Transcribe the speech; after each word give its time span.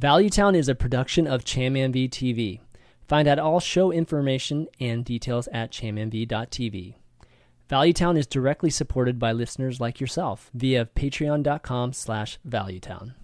Valuetown 0.00 0.56
is 0.56 0.68
a 0.68 0.74
production 0.74 1.26
of 1.26 1.44
ChanmanV 1.44 2.10
TV. 2.10 2.60
Find 3.06 3.28
out 3.28 3.38
all 3.38 3.60
show 3.60 3.92
information 3.92 4.66
and 4.80 5.04
details 5.04 5.46
at 5.52 5.70
chanmanv.tv. 5.70 6.96
Valuetown 7.70 8.18
is 8.18 8.26
directly 8.26 8.70
supported 8.70 9.18
by 9.18 9.32
listeners 9.32 9.80
like 9.80 10.00
yourself 10.00 10.50
via 10.52 10.84
patreon.com 10.84 11.92
slash 11.92 12.38
valuetown. 12.46 13.14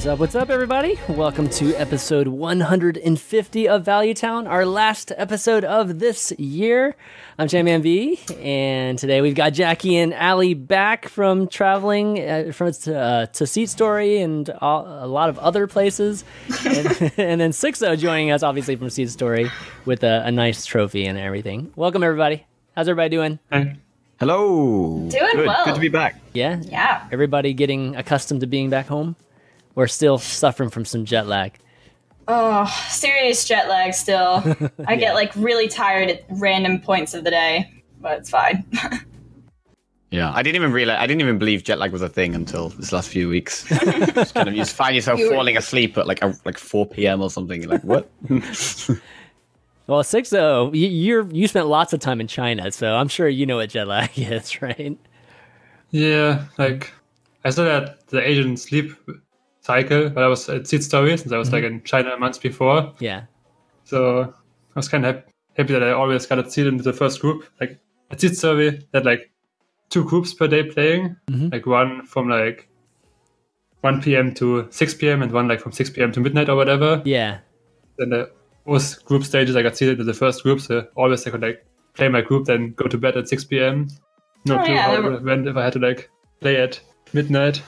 What's 0.00 0.08
up? 0.08 0.18
What's 0.18 0.34
up, 0.34 0.48
everybody? 0.48 0.98
Welcome 1.10 1.50
to 1.50 1.74
episode 1.74 2.26
150 2.26 3.68
of 3.68 3.84
Value 3.84 4.14
Town, 4.14 4.46
our 4.46 4.64
last 4.64 5.12
episode 5.14 5.62
of 5.62 5.98
this 5.98 6.32
year. 6.38 6.96
I'm 7.38 7.48
ChanmanV, 7.48 8.42
and 8.42 8.98
today 8.98 9.20
we've 9.20 9.34
got 9.34 9.52
Jackie 9.52 9.98
and 9.98 10.14
Ali 10.14 10.54
back 10.54 11.06
from 11.06 11.48
traveling 11.48 12.18
uh, 12.18 12.50
from 12.50 12.72
to, 12.72 12.98
uh, 12.98 13.26
to 13.26 13.46
Seat 13.46 13.68
Story 13.68 14.22
and 14.22 14.48
all, 14.62 14.86
a 14.86 15.06
lot 15.06 15.28
of 15.28 15.38
other 15.38 15.66
places, 15.66 16.24
and, 16.64 16.86
and 17.18 17.38
then 17.38 17.50
Sixo 17.50 17.98
joining 17.98 18.30
us, 18.30 18.42
obviously 18.42 18.76
from 18.76 18.88
Seat 18.88 19.10
Story, 19.10 19.50
with 19.84 20.02
a, 20.02 20.22
a 20.24 20.32
nice 20.32 20.64
trophy 20.64 21.04
and 21.04 21.18
everything. 21.18 21.74
Welcome, 21.76 22.02
everybody. 22.02 22.46
How's 22.74 22.88
everybody 22.88 23.10
doing? 23.10 23.38
Hey. 23.52 23.76
Hello. 24.18 25.08
Doing 25.10 25.10
Good. 25.10 25.46
well. 25.46 25.66
Good 25.66 25.74
to 25.74 25.80
be 25.80 25.90
back. 25.90 26.18
Yeah, 26.32 26.62
Yeah. 26.62 27.06
Everybody 27.12 27.52
getting 27.52 27.96
accustomed 27.96 28.40
to 28.40 28.46
being 28.46 28.70
back 28.70 28.86
home. 28.86 29.14
We're 29.80 29.86
still 29.86 30.18
suffering 30.18 30.68
from 30.68 30.84
some 30.84 31.06
jet 31.06 31.26
lag. 31.26 31.58
Oh, 32.28 32.66
serious 32.90 33.46
jet 33.48 33.66
lag 33.66 33.94
still. 33.94 34.42
I 34.86 34.92
Yeah. 34.92 34.96
get 34.96 35.14
like 35.14 35.32
really 35.36 35.68
tired 35.68 36.10
at 36.10 36.26
random 36.28 36.80
points 36.82 37.14
of 37.14 37.24
the 37.24 37.30
day, 37.30 37.82
but 37.98 38.18
it's 38.18 38.28
fine. 38.28 38.66
Yeah, 40.12 40.32
I 40.34 40.42
didn't 40.42 40.56
even 40.56 40.72
realize. 40.72 40.98
I 41.00 41.06
didn't 41.06 41.20
even 41.20 41.38
believe 41.38 41.62
jet 41.62 41.78
lag 41.78 41.92
was 41.92 42.02
a 42.02 42.08
thing 42.08 42.34
until 42.34 42.70
this 42.70 42.90
last 42.92 43.08
few 43.08 43.28
weeks. 43.28 43.64
Just 43.68 44.34
kind 44.34 44.48
of, 44.48 44.54
you 44.54 44.60
just 44.60 44.74
find 44.74 44.96
yourself 44.96 45.20
You 45.20 45.30
were- 45.30 45.36
falling 45.36 45.56
asleep 45.56 45.96
at 45.96 46.08
like 46.08 46.20
a, 46.20 46.34
like 46.44 46.58
4 46.58 46.84
p.m. 46.86 47.22
or 47.22 47.30
something. 47.30 47.62
You're 47.62 47.70
like, 47.70 47.84
what? 47.84 48.10
Well, 49.86 50.02
six 50.02 50.32
oh, 50.32 50.72
you, 50.74 50.88
you're 50.88 51.30
you 51.30 51.46
spent 51.46 51.68
lots 51.68 51.92
of 51.92 52.00
time 52.00 52.20
in 52.20 52.26
China, 52.26 52.72
so 52.72 52.92
I'm 52.96 53.06
sure 53.06 53.28
you 53.28 53.46
know 53.46 53.56
what 53.58 53.70
jet 53.70 53.86
lag 53.86 54.10
is, 54.18 54.60
right? 54.60 54.98
Yeah, 55.90 56.44
like 56.58 56.92
I 57.44 57.50
saw 57.50 57.62
that 57.64 58.06
the 58.08 58.20
Asian 58.20 58.56
sleep 58.56 58.92
cycle, 59.60 60.08
but 60.10 60.22
I 60.22 60.26
was 60.26 60.48
at 60.48 60.66
Seat 60.66 60.82
Story 60.84 61.16
since 61.16 61.32
I 61.32 61.38
was 61.38 61.52
like 61.52 61.64
in 61.64 61.82
China 61.84 62.16
months 62.18 62.38
before. 62.38 62.94
Yeah, 62.98 63.24
So 63.84 64.22
I 64.22 64.78
was 64.78 64.88
kind 64.88 65.04
of 65.06 65.22
happy 65.56 65.72
that 65.72 65.82
I 65.82 65.92
always 65.92 66.26
got 66.26 66.38
a 66.38 66.50
seat 66.50 66.66
into 66.66 66.82
the 66.82 66.92
first 66.92 67.20
group. 67.20 67.44
Like 67.60 67.78
at 68.10 68.20
Seat 68.20 68.36
Story, 68.36 68.70
they 68.70 68.86
had 68.98 69.04
like 69.04 69.30
two 69.90 70.04
groups 70.04 70.32
per 70.34 70.46
day 70.48 70.62
playing, 70.64 71.16
Mhm. 71.30 71.52
like 71.52 71.66
one 71.66 72.06
from 72.06 72.28
like 72.28 72.68
1 73.82 74.02
p.m. 74.02 74.34
to 74.34 74.66
6 74.70 74.94
p.m. 74.94 75.22
and 75.22 75.32
one 75.32 75.48
like 75.48 75.60
from 75.60 75.72
6 75.72 75.90
p.m. 75.90 76.12
to 76.12 76.20
midnight 76.20 76.48
or 76.48 76.56
whatever. 76.56 77.02
yeah, 77.04 77.38
Then 77.98 78.10
the 78.10 78.30
both 78.66 79.04
group 79.04 79.24
stages, 79.24 79.56
I 79.56 79.62
got 79.62 79.76
seated 79.76 79.92
into 79.92 80.04
the 80.04 80.14
first 80.14 80.42
group, 80.42 80.60
so 80.60 80.86
always 80.96 81.26
I 81.26 81.30
could 81.30 81.40
like 81.42 81.64
play 81.94 82.08
my 82.08 82.20
group, 82.20 82.44
then 82.46 82.72
go 82.76 82.86
to 82.86 82.98
bed 82.98 83.16
at 83.16 83.28
6 83.28 83.44
p.m. 83.44 83.88
No 84.46 84.58
Oh, 84.60 84.64
clue 84.64 84.74
yeah, 84.74 84.82
how 84.82 85.10
it 85.12 85.22
went 85.22 85.48
if 85.48 85.56
I 85.56 85.64
had 85.64 85.72
to 85.74 85.78
like 85.78 86.10
play 86.40 86.56
at 86.60 86.78
midnight. 87.12 87.62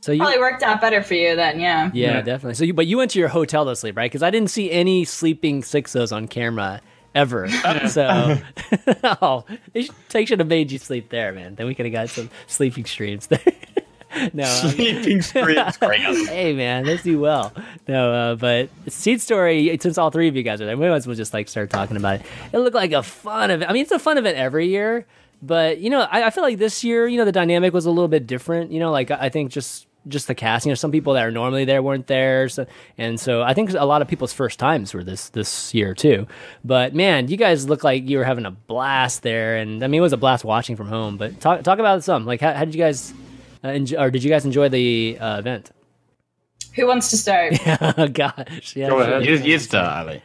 So 0.00 0.12
you, 0.12 0.18
Probably 0.18 0.38
worked 0.38 0.62
out 0.62 0.80
better 0.80 1.02
for 1.02 1.14
you 1.14 1.36
then, 1.36 1.60
yeah. 1.60 1.90
yeah, 1.92 2.14
Yeah. 2.14 2.20
definitely. 2.22 2.54
So 2.54 2.64
you, 2.64 2.72
but 2.74 2.86
you 2.86 2.96
went 2.96 3.10
to 3.12 3.18
your 3.18 3.28
hotel 3.28 3.66
to 3.66 3.76
sleep, 3.76 3.96
right? 3.96 4.10
Because 4.10 4.22
I 4.22 4.30
didn't 4.30 4.50
see 4.50 4.70
any 4.70 5.04
sleeping 5.04 5.60
sixos 5.62 6.10
on 6.14 6.26
camera 6.26 6.80
ever. 7.14 7.48
so, 7.88 8.38
oh, 9.20 9.44
they 9.72 9.82
should, 9.82 9.94
they 10.10 10.24
should 10.24 10.38
have 10.38 10.48
made 10.48 10.72
you 10.72 10.78
sleep 10.78 11.10
there, 11.10 11.32
man. 11.32 11.54
Then 11.54 11.66
we 11.66 11.74
could 11.74 11.84
have 11.86 11.92
got 11.92 12.08
some 12.08 12.30
sleeping 12.46 12.86
streams 12.86 13.26
there. 13.26 13.40
no, 14.32 14.44
Sleeping 14.44 15.22
streams. 15.22 15.76
Great. 15.76 16.00
hey 16.00 16.52
man, 16.52 16.84
they 16.84 16.96
do 16.96 17.20
well. 17.20 17.52
No, 17.86 18.12
uh, 18.12 18.34
but 18.36 18.68
Seat 18.88 19.20
Story, 19.20 19.78
since 19.80 19.98
all 19.98 20.10
three 20.10 20.26
of 20.28 20.34
you 20.34 20.42
guys 20.42 20.60
are 20.60 20.66
there, 20.66 20.76
we 20.76 20.88
might 20.88 20.96
as 20.96 21.06
well 21.06 21.14
just 21.14 21.32
like 21.34 21.48
start 21.48 21.70
talking 21.70 21.96
about 21.96 22.16
it. 22.16 22.26
It 22.52 22.58
looked 22.58 22.74
like 22.74 22.90
a 22.92 23.02
fun 23.04 23.50
event. 23.52 23.70
I 23.70 23.72
mean, 23.72 23.82
it's 23.82 23.92
a 23.92 23.98
fun 24.00 24.18
event 24.18 24.36
every 24.36 24.66
year, 24.66 25.06
but 25.42 25.78
you 25.78 25.90
know, 25.90 26.00
I, 26.00 26.24
I 26.24 26.30
feel 26.30 26.42
like 26.42 26.58
this 26.58 26.82
year, 26.82 27.06
you 27.06 27.18
know, 27.18 27.24
the 27.24 27.30
dynamic 27.32 27.72
was 27.72 27.86
a 27.86 27.90
little 27.90 28.08
bit 28.08 28.26
different. 28.26 28.72
You 28.72 28.80
know, 28.80 28.90
like 28.90 29.10
I 29.12 29.26
I 29.26 29.28
think 29.28 29.52
just 29.52 29.86
just 30.08 30.26
the 30.26 30.34
cast. 30.34 30.66
You 30.66 30.70
know, 30.70 30.76
some 30.76 30.90
people 30.90 31.14
that 31.14 31.24
are 31.24 31.30
normally 31.30 31.64
there 31.64 31.82
weren't 31.82 32.06
there, 32.06 32.48
so, 32.48 32.66
and 32.98 33.18
so 33.18 33.42
I 33.42 33.54
think 33.54 33.72
a 33.72 33.84
lot 33.84 34.02
of 34.02 34.08
people's 34.08 34.32
first 34.32 34.58
times 34.58 34.94
were 34.94 35.04
this 35.04 35.30
this 35.30 35.74
year 35.74 35.94
too. 35.94 36.26
But 36.64 36.94
man, 36.94 37.28
you 37.28 37.36
guys 37.36 37.68
look 37.68 37.84
like 37.84 38.08
you 38.08 38.18
were 38.18 38.24
having 38.24 38.46
a 38.46 38.50
blast 38.50 39.22
there, 39.22 39.56
and 39.56 39.82
I 39.82 39.86
mean, 39.86 39.98
it 39.98 40.02
was 40.02 40.12
a 40.12 40.18
blast 40.18 40.44
watching 40.44 40.76
from 40.76 40.88
home. 40.88 41.16
But 41.16 41.40
talk 41.40 41.62
talk 41.62 41.78
about 41.78 42.04
some 42.04 42.26
like 42.26 42.40
how, 42.40 42.52
how 42.52 42.64
did 42.64 42.74
you 42.74 42.80
guys? 42.80 43.12
Uh, 43.62 43.68
enjoy, 43.68 43.98
or 43.98 44.10
did 44.10 44.24
you 44.24 44.30
guys 44.30 44.46
enjoy 44.46 44.70
the 44.70 45.18
uh, 45.20 45.38
event? 45.38 45.70
Who 46.76 46.86
wants 46.86 47.10
to 47.10 47.16
start? 47.18 47.54
oh 47.98 48.08
gosh, 48.08 48.74
yeah. 48.74 48.88
Go 48.88 48.98
sure. 48.98 49.02
ahead. 49.02 49.26
You, 49.26 49.34
you 49.36 49.58
start, 49.58 50.08
Ali. 50.08 50.22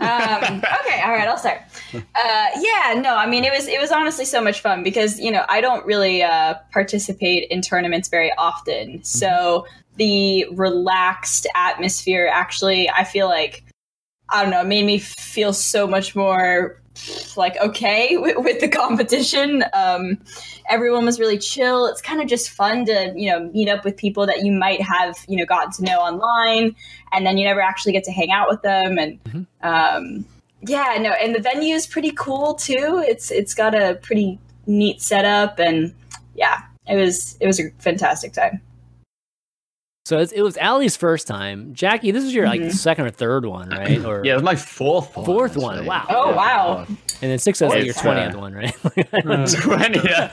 Um, 0.00 0.62
okay, 0.80 1.00
all 1.02 1.10
right, 1.10 1.28
I'll 1.28 1.38
start. 1.38 1.60
Uh, 1.94 2.46
yeah, 2.60 2.94
no, 2.96 3.16
I 3.16 3.26
mean 3.26 3.44
it 3.44 3.52
was 3.52 3.68
it 3.68 3.80
was 3.80 3.90
honestly 3.90 4.24
so 4.24 4.42
much 4.42 4.60
fun 4.60 4.82
because 4.82 5.20
you 5.20 5.30
know 5.30 5.44
I 5.48 5.60
don't 5.60 5.84
really 5.86 6.22
uh, 6.22 6.54
participate 6.72 7.50
in 7.50 7.62
tournaments 7.62 8.08
very 8.08 8.32
often, 8.38 9.02
so 9.04 9.66
the 9.96 10.46
relaxed 10.52 11.46
atmosphere 11.54 12.30
actually 12.32 12.88
I 12.88 13.04
feel 13.04 13.28
like 13.28 13.64
I 14.30 14.42
don't 14.42 14.50
know 14.50 14.64
made 14.64 14.86
me 14.86 14.98
feel 14.98 15.52
so 15.52 15.86
much 15.86 16.16
more 16.16 16.81
like 17.36 17.56
okay 17.60 18.16
with, 18.16 18.36
with 18.38 18.60
the 18.60 18.68
competition. 18.68 19.64
Um, 19.72 20.18
everyone 20.68 21.04
was 21.04 21.18
really 21.18 21.38
chill. 21.38 21.86
It's 21.86 22.00
kind 22.00 22.20
of 22.20 22.28
just 22.28 22.50
fun 22.50 22.84
to 22.86 23.12
you 23.16 23.30
know 23.30 23.50
meet 23.52 23.68
up 23.68 23.84
with 23.84 23.96
people 23.96 24.26
that 24.26 24.44
you 24.44 24.52
might 24.52 24.80
have 24.82 25.16
you 25.28 25.36
know 25.36 25.46
gotten 25.46 25.72
to 25.72 25.84
know 25.84 25.98
online, 25.98 26.74
and 27.12 27.26
then 27.26 27.38
you 27.38 27.44
never 27.44 27.60
actually 27.60 27.92
get 27.92 28.04
to 28.04 28.12
hang 28.12 28.30
out 28.30 28.48
with 28.48 28.62
them. 28.62 28.98
And 28.98 29.46
um, 29.62 30.24
yeah, 30.62 30.96
no, 31.00 31.10
and 31.10 31.34
the 31.34 31.40
venue 31.40 31.74
is 31.74 31.86
pretty 31.86 32.12
cool 32.12 32.54
too. 32.54 33.02
It's 33.06 33.30
it's 33.30 33.54
got 33.54 33.74
a 33.74 33.98
pretty 34.02 34.38
neat 34.66 35.00
setup, 35.00 35.58
and 35.58 35.94
yeah, 36.34 36.62
it 36.86 36.96
was 36.96 37.36
it 37.40 37.46
was 37.46 37.60
a 37.60 37.70
fantastic 37.78 38.32
time. 38.32 38.60
So 40.04 40.18
it 40.18 40.42
was 40.42 40.56
Allie's 40.56 40.96
first 40.96 41.28
time. 41.28 41.74
Jackie, 41.74 42.10
this 42.10 42.24
is 42.24 42.34
your 42.34 42.46
like 42.46 42.60
Mhm. 42.60 42.72
second 42.72 43.06
or 43.06 43.10
third 43.10 43.46
one, 43.46 43.68
right? 43.68 44.04
Or 44.04 44.24
Yeah, 44.24 44.32
it 44.32 44.36
was 44.36 44.42
my 44.42 44.56
fourth 44.56 45.16
one. 45.16 45.24
Fourth 45.26 45.56
one, 45.56 45.74
actually. 45.74 45.88
wow. 45.88 46.06
Oh 46.10 46.32
wow! 46.34 46.86
and 46.88 46.96
then 47.30 47.38
six 47.38 47.62
is 47.62 47.68
like 47.70 47.84
your 47.84 47.90
It's, 47.90 48.00
twentieth 48.00 48.34
one, 48.34 48.52
right? 48.52 48.74
Uh, 49.24 49.46
20, 49.46 50.00
yeah. 50.04 50.32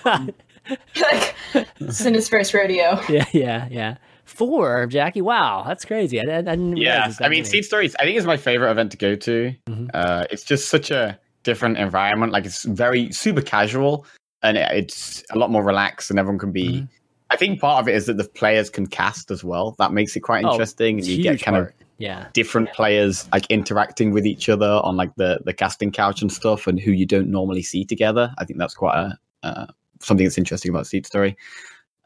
like 1.00 1.36
it's 1.80 2.04
in 2.06 2.16
his 2.16 2.28
first 2.28 2.54
rodeo. 2.54 3.00
yeah, 3.10 3.26
yeah, 3.32 3.68
yeah. 3.70 3.98
Four, 4.26 4.88
Jackie. 4.88 5.22
Wow, 5.22 5.64
that's 5.68 5.86
crazy. 5.86 6.20
I, 6.20 6.24
I, 6.24 6.38
I 6.38 6.42
didn't 6.42 6.78
Yeah, 6.78 7.08
that 7.10 7.22
I 7.22 7.30
mean, 7.30 7.40
many. 7.42 7.50
Seat 7.50 7.66
Stories. 7.66 7.96
I 8.00 8.04
think 8.04 8.18
is 8.18 8.26
my 8.26 8.38
favorite 8.38 8.72
event 8.72 8.90
to 8.92 8.98
go 8.98 9.16
to. 9.16 9.54
Mhm. 9.70 9.90
Uh, 9.94 10.26
it's 10.32 10.44
just 10.44 10.70
such 10.70 10.90
a 10.90 11.20
different 11.44 11.78
environment. 11.78 12.32
Like 12.32 12.46
it's 12.46 12.64
very 12.64 13.12
super 13.12 13.42
casual, 13.42 14.06
and 14.42 14.58
it- 14.58 14.72
it's 14.72 15.24
a 15.32 15.38
lot 15.38 15.52
more 15.52 15.64
relaxed, 15.64 16.10
and 16.10 16.18
everyone 16.18 16.40
can 16.40 16.52
be. 16.52 16.70
Mhm. 16.82 16.88
I 17.32 17.36
think 17.36 17.60
part 17.62 17.82
of 17.82 17.88
it 17.88 17.96
is 17.96 18.08
that 18.08 18.18
the 18.18 18.24
players 18.24 18.70
can 18.70 18.88
cast 18.88 19.30
as 19.32 19.44
well. 19.44 19.76
That 19.78 19.94
makes 19.94 20.16
it 20.16 20.22
quite 20.22 20.44
Oh, 20.46 20.52
interesting, 20.52 20.98
and 20.98 21.08
you 21.08 21.22
get 21.22 21.42
kind 21.42 21.56
part. 21.56 21.68
of 21.70 21.74
yeah. 22.00 22.28
different 22.34 22.72
players 22.74 23.28
like 23.32 23.46
interacting 23.50 24.12
with 24.12 24.26
each 24.26 24.50
other 24.50 24.80
on 24.84 24.98
like 24.98 25.14
the 25.16 25.40
the 25.46 25.54
casting 25.54 25.92
couch 25.92 26.22
and 26.22 26.32
stuff, 26.32 26.66
and 26.68 26.80
who 26.80 26.92
you 26.92 27.06
don't 27.06 27.30
normally 27.30 27.62
see 27.62 27.86
together. 27.86 28.34
I 28.38 28.46
think 28.46 28.58
that's 28.60 28.74
quite 28.74 28.98
a 28.98 29.20
uh, 29.44 29.68
something 30.02 30.26
that's 30.26 30.38
interesting 30.38 30.70
about 30.70 30.88
Seat 30.88 31.06
Story. 31.06 31.38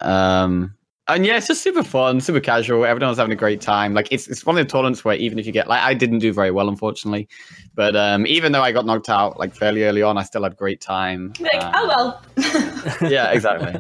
Um, 0.02 0.76
and 1.10 1.26
yeah, 1.26 1.38
it's 1.38 1.48
just 1.48 1.62
super 1.62 1.84
fun, 1.84 2.22
super 2.22 2.40
casual. 2.40 2.86
Everyone's 2.86 3.18
having 3.18 3.34
a 3.34 3.36
great 3.36 3.60
time. 3.62 3.94
Like 3.94 4.08
it's 4.12 4.28
it's 4.28 4.46
one 4.46 4.58
of 4.58 4.66
the 4.66 4.72
tournaments 4.72 5.04
where 5.04 5.16
even 5.16 5.38
if 5.40 5.46
you 5.46 5.52
get 5.52 5.68
like 5.68 5.82
I 5.82 5.94
didn't 5.94 6.20
do 6.20 6.32
very 6.34 6.52
well, 6.52 6.70
unfortunately, 6.70 7.28
but 7.76 7.96
um, 7.96 8.26
even 8.28 8.52
though 8.54 8.62
I 8.62 8.72
got 8.72 8.86
knocked 8.86 9.10
out 9.10 9.38
like 9.40 9.54
fairly 9.56 9.84
early 9.84 10.02
on, 10.02 10.18
I 10.18 10.24
still 10.24 10.44
had 10.44 10.54
a 10.54 10.56
great 10.56 10.80
time. 10.82 11.34
Like 11.40 11.56
Um, 11.62 11.72
oh 11.76 11.88
well. 11.88 13.10
yeah, 13.12 13.32
exactly. 13.32 13.74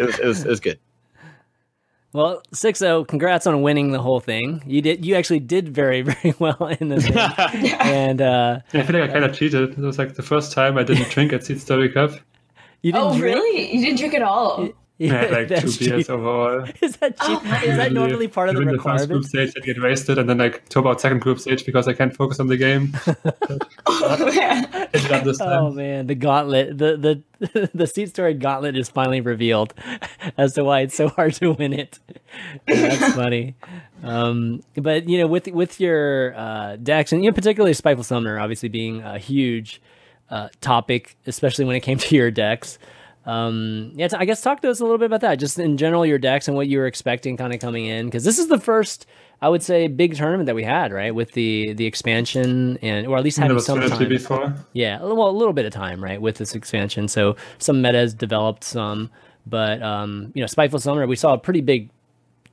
it, 0.00 0.06
was, 0.06 0.18
it 0.18 0.24
was 0.26 0.44
it 0.44 0.48
was 0.48 0.60
good. 0.60 0.78
Well, 2.12 2.40
six 2.52 2.78
zero. 2.78 3.04
Congrats 3.04 3.46
on 3.46 3.60
winning 3.60 3.92
the 3.92 4.00
whole 4.00 4.20
thing. 4.20 4.62
You 4.66 4.80
did. 4.80 5.04
You 5.04 5.16
actually 5.16 5.40
did 5.40 5.68
very, 5.68 6.00
very 6.10 6.34
well 6.38 6.74
in 6.80 6.88
the 6.88 7.00
thing. 7.02 7.74
and 7.80 8.22
uh, 8.22 8.60
I 8.72 8.82
feel 8.84 8.98
like 8.98 9.10
I 9.10 9.12
kind 9.12 9.24
of 9.26 9.34
cheated. 9.36 9.72
It 9.72 9.78
was 9.78 9.98
like 9.98 10.14
the 10.14 10.22
first 10.22 10.52
time 10.52 10.78
I 10.78 10.82
didn't 10.84 11.08
drink 11.10 11.34
at 11.34 11.44
Seat 11.44 11.60
Story 11.60 11.90
Cup. 11.90 12.12
you 12.80 12.92
didn't 12.92 13.08
oh 13.08 13.18
drink? 13.18 13.36
really? 13.36 13.74
You 13.74 13.84
didn't 13.84 13.98
drink 13.98 14.14
at 14.14 14.22
all? 14.22 14.70
I 14.98 15.04
had 15.04 15.30
like 15.32 15.48
two 15.48 15.54
That's 15.54 15.76
beers 15.76 16.06
cheap. 16.06 16.10
overall. 16.10 16.64
Is 16.80 16.96
that 16.96 17.20
cheap? 17.20 17.40
Oh 17.42 17.60
is 17.64 17.76
that 17.76 17.88
God. 17.88 17.92
normally 17.92 18.28
part 18.28 18.48
of 18.48 18.54
the 18.54 18.64
Win 18.64 18.76
the 18.76 18.82
first 18.82 19.08
group 19.08 19.24
stage, 19.24 19.52
I 19.56 19.60
get 19.60 19.80
wasted, 19.80 20.18
and 20.18 20.28
then 20.28 20.38
like 20.38 20.66
two 20.70 20.78
about 20.78 21.00
second 21.00 21.20
group 21.20 21.38
stage 21.38 21.66
because 21.66 21.86
I 21.86 21.92
can't 21.92 22.14
focus 22.16 22.40
on 22.40 22.46
the 22.46 22.56
game. 22.56 22.96
Oh, 23.88 24.26
man. 24.34 24.88
Did 24.92 25.04
it 25.04 25.10
up 25.12 25.24
this 25.24 25.38
time. 25.38 25.48
Oh 25.48 25.70
man, 25.70 26.06
the 26.06 26.14
gauntlet, 26.14 26.76
the 26.76 27.22
the 27.40 27.70
the 27.74 27.86
seat 27.86 28.10
story 28.10 28.34
gauntlet 28.34 28.76
is 28.76 28.88
finally 28.88 29.20
revealed 29.20 29.74
as 30.36 30.54
to 30.54 30.64
why 30.64 30.80
it's 30.80 30.94
so 30.94 31.08
hard 31.08 31.34
to 31.34 31.52
win 31.52 31.72
it. 31.72 31.98
That's 32.66 33.14
funny. 33.14 33.54
Um, 34.02 34.62
but 34.76 35.08
you 35.08 35.18
know, 35.18 35.26
with 35.26 35.46
with 35.48 35.80
your 35.80 36.34
uh, 36.36 36.76
decks 36.76 37.12
and 37.12 37.24
you 37.24 37.30
know, 37.30 37.34
particularly 37.34 37.74
Spiteful 37.74 38.04
Summoner, 38.04 38.38
obviously 38.38 38.68
being 38.68 39.02
a 39.02 39.18
huge 39.18 39.80
uh, 40.30 40.48
topic, 40.60 41.16
especially 41.26 41.64
when 41.64 41.76
it 41.76 41.80
came 41.80 41.98
to 41.98 42.14
your 42.16 42.30
decks. 42.30 42.78
Um, 43.26 43.90
yeah, 43.96 44.08
I 44.16 44.24
guess 44.24 44.40
talk 44.40 44.62
to 44.62 44.70
us 44.70 44.78
a 44.78 44.84
little 44.84 44.98
bit 44.98 45.06
about 45.06 45.20
that, 45.22 45.40
just 45.40 45.58
in 45.58 45.76
general, 45.76 46.06
your 46.06 46.18
decks 46.18 46.46
and 46.46 46.56
what 46.56 46.68
you 46.68 46.78
were 46.78 46.86
expecting 46.86 47.36
kind 47.36 47.52
of 47.52 47.60
coming 47.60 47.86
in, 47.86 48.06
because 48.06 48.22
this 48.22 48.38
is 48.38 48.46
the 48.46 48.60
first, 48.60 49.04
I 49.42 49.48
would 49.48 49.64
say, 49.64 49.88
big 49.88 50.14
tournament 50.14 50.46
that 50.46 50.54
we 50.54 50.62
had, 50.62 50.92
right, 50.92 51.12
with 51.12 51.32
the 51.32 51.74
the 51.74 51.86
expansion 51.86 52.78
and 52.82 53.06
or 53.06 53.18
at 53.18 53.24
least 53.24 53.36
having 53.38 53.58
some 53.58 53.80
time. 53.80 54.08
before. 54.08 54.54
Yeah, 54.74 55.02
well, 55.02 55.28
a 55.28 55.30
little 55.30 55.52
bit 55.52 55.66
of 55.66 55.72
time, 55.72 56.02
right, 56.02 56.22
with 56.22 56.36
this 56.36 56.54
expansion. 56.54 57.08
So 57.08 57.34
some 57.58 57.82
metas 57.82 58.14
developed 58.14 58.62
some, 58.62 59.10
but 59.44 59.82
um, 59.82 60.30
you 60.34 60.40
know, 60.40 60.46
Spiteful 60.46 60.78
Summoner, 60.78 61.08
we 61.08 61.16
saw 61.16 61.34
a 61.34 61.38
pretty 61.38 61.62
big 61.62 61.90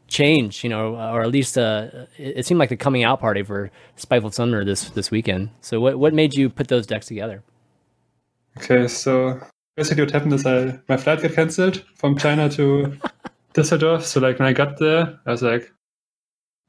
change, 0.08 0.64
you 0.64 0.70
know, 0.70 0.96
or 0.96 1.22
at 1.22 1.30
least 1.30 1.58
uh, 1.58 1.88
it, 2.18 2.38
it 2.38 2.46
seemed 2.46 2.60
like 2.60 2.70
the 2.70 2.78
coming 2.78 3.04
out 3.04 3.20
party 3.20 3.44
for 3.44 3.70
Spiteful 3.96 4.32
Summoner 4.32 4.66
this 4.66 4.90
this 4.90 5.12
weekend. 5.12 5.52
So 5.62 5.80
what 5.80 6.00
what 6.00 6.16
made 6.16 6.34
you 6.34 6.50
put 6.50 6.68
those 6.68 6.88
decks 6.88 7.06
together? 7.06 7.44
Okay, 8.58 8.88
so 8.88 9.40
basically 9.76 10.04
what 10.04 10.12
happened 10.12 10.34
is 10.34 10.46
I 10.46 10.80
my 10.88 10.98
flight 10.98 11.22
got 11.22 11.34
cancelled 11.34 11.84
from 11.96 12.18
China 12.18 12.50
to 12.50 12.98
Düsseldorf. 13.54 14.04
So 14.04 14.20
like 14.20 14.40
when 14.40 14.48
I 14.48 14.54
got 14.54 14.80
there, 14.80 15.20
I 15.26 15.32
was 15.32 15.42
like 15.42 15.72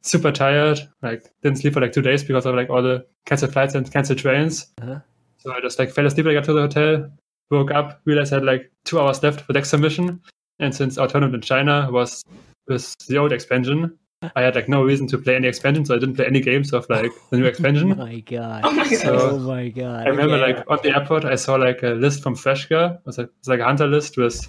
super 0.02 0.32
tired. 0.32 0.80
Like 1.02 1.30
didn't 1.42 1.58
sleep 1.58 1.74
for 1.74 1.80
like 1.80 1.92
two 1.92 2.02
days 2.02 2.22
because 2.24 2.46
of 2.46 2.54
like 2.54 2.70
all 2.70 2.82
the 2.82 3.06
canceled 3.26 3.52
flights 3.52 3.74
and 3.74 3.90
canceled 3.90 4.18
trains. 4.18 4.72
Uh-huh. 4.80 5.00
So 5.38 5.52
I 5.52 5.60
just 5.60 5.78
like 5.78 5.90
fell 5.90 6.06
asleep 6.06 6.26
when 6.26 6.36
I 6.36 6.40
got 6.40 6.44
to 6.46 6.52
the 6.52 6.62
hotel, 6.62 7.10
woke 7.50 7.70
up, 7.70 8.00
realized 8.04 8.32
I 8.32 8.36
had 8.36 8.44
like 8.44 8.70
two 8.84 9.00
hours 9.00 9.22
left 9.22 9.42
for 9.42 9.52
deck 9.52 9.64
submission. 9.64 10.20
And 10.58 10.74
since 10.74 10.98
our 10.98 11.08
tournament 11.08 11.34
in 11.36 11.40
China 11.42 11.88
was 11.90 12.22
with 12.68 12.94
the 13.08 13.18
old 13.18 13.32
expansion, 13.32 13.98
I 14.36 14.42
had 14.42 14.54
like 14.54 14.68
no 14.68 14.82
reason 14.82 15.06
to 15.08 15.18
play 15.18 15.36
any 15.36 15.48
expansion, 15.48 15.84
so 15.84 15.94
I 15.94 15.98
didn't 15.98 16.16
play 16.16 16.26
any 16.26 16.40
games 16.40 16.72
of 16.72 16.88
like 16.90 17.10
the 17.30 17.36
new 17.38 17.44
Oh 17.46 17.48
expansion. 17.48 17.96
my 17.96 18.20
god! 18.20 18.60
Oh 18.64 18.72
my 18.72 18.88
So- 18.88 19.30
oh 19.30 19.38
my 19.38 19.68
god! 19.68 20.06
I 20.06 20.10
remember 20.10 20.34
Okay. 20.36 20.54
like 20.54 20.70
on 20.70 20.78
the 20.82 20.90
airport, 20.96 21.24
I 21.24 21.34
saw 21.36 21.56
like 21.56 21.82
a 21.82 21.88
list 21.90 22.22
from 22.22 22.34
Freshka. 22.34 22.94
It 22.96 23.00
was 23.06 23.18
like, 23.18 23.26
it 23.28 23.32
was 23.40 23.48
like 23.48 23.60
a 23.60 23.64
hunter 23.64 23.86
list 23.86 24.16
with 24.16 24.40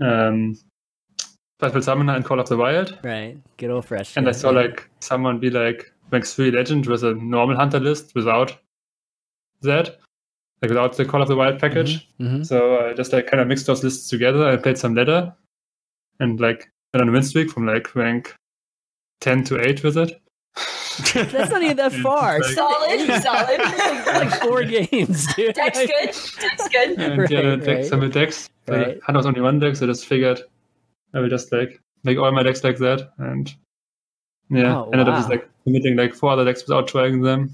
um, 0.00 0.58
Battle 1.58 1.82
Summoner 1.82 2.14
and 2.14 2.24
Call 2.24 2.40
of 2.40 2.48
the 2.48 2.56
Wild. 2.56 2.98
right, 3.02 3.36
good 3.58 3.70
old 3.70 3.84
fresh. 3.84 4.16
And 4.16 4.28
I 4.28 4.32
saw 4.32 4.50
yeah. 4.50 4.60
like 4.62 4.88
someone 5.00 5.38
be 5.38 5.50
like 5.50 5.92
Max 6.10 6.34
3 6.34 6.50
Legend 6.50 6.86
with 6.86 7.04
a 7.04 7.14
normal 7.14 7.56
hunter 7.56 7.78
list 7.80 8.14
without 8.14 8.56
that, 9.62 9.98
like 10.62 10.70
without 10.70 10.96
the 10.96 11.04
Call 11.04 11.20
of 11.22 11.28
the 11.28 11.36
Wild 11.36 11.58
package. 11.60 12.08
Mhm. 12.18 12.46
So 12.46 12.86
I 12.88 12.94
just 12.94 13.12
like 13.12 13.26
kind 13.26 13.40
of 13.40 13.46
mixed 13.48 13.66
those 13.66 13.84
lists 13.84 14.08
together. 14.08 14.46
I 14.48 14.56
played 14.56 14.78
some 14.78 14.94
ladder 14.94 15.34
and 16.18 16.40
like 16.40 16.70
went 16.94 17.02
on 17.02 17.08
a 17.10 17.12
win 17.12 17.22
streak 17.22 17.50
from 17.50 17.66
like 17.66 17.94
rank 17.94 18.34
10 19.20 19.44
to 19.44 19.60
8 19.68 19.82
with 19.84 19.96
it. 19.98 20.20
That's 21.14 21.50
not 21.50 21.62
even 21.62 21.76
that 21.76 21.92
far. 22.02 22.40
Like- 22.40 22.52
Solid, 22.52 23.22
solid. 23.22 23.58
like 24.06 24.40
four 24.42 24.64
games, 24.64 25.26
dude. 25.34 25.54
Deck's 25.54 25.78
good. 25.78 26.40
Deck's 26.40 26.68
good. 26.68 26.98
and 26.98 27.18
Right, 27.20 27.30
yeah, 27.30 27.56
deck, 27.56 27.66
right. 27.76 27.84
some 27.86 28.08
decks. 28.10 28.48
The 28.66 28.72
Right. 28.72 29.00
Hunter 29.04 29.18
was 29.18 29.26
only 29.26 29.40
one 29.40 29.58
deck, 29.58 29.76
so 29.76 29.86
I 29.86 29.88
just 29.88 30.06
figured 30.06 30.40
I 31.14 31.20
will 31.20 31.28
just 31.28 31.52
like 31.52 31.80
make 32.04 32.18
all 32.18 32.30
my 32.32 32.42
decks 32.42 32.62
like 32.64 32.78
that, 32.78 33.12
and 33.18 33.52
yeah, 34.50 34.76
Oh, 34.80 34.90
ended 34.92 35.08
up 35.08 35.16
just 35.16 35.28
like 35.30 35.48
committing 35.64 35.96
like 35.96 36.14
four 36.14 36.30
other 36.32 36.44
decks 36.44 36.62
without 36.66 36.88
trying 36.88 37.20
them. 37.22 37.50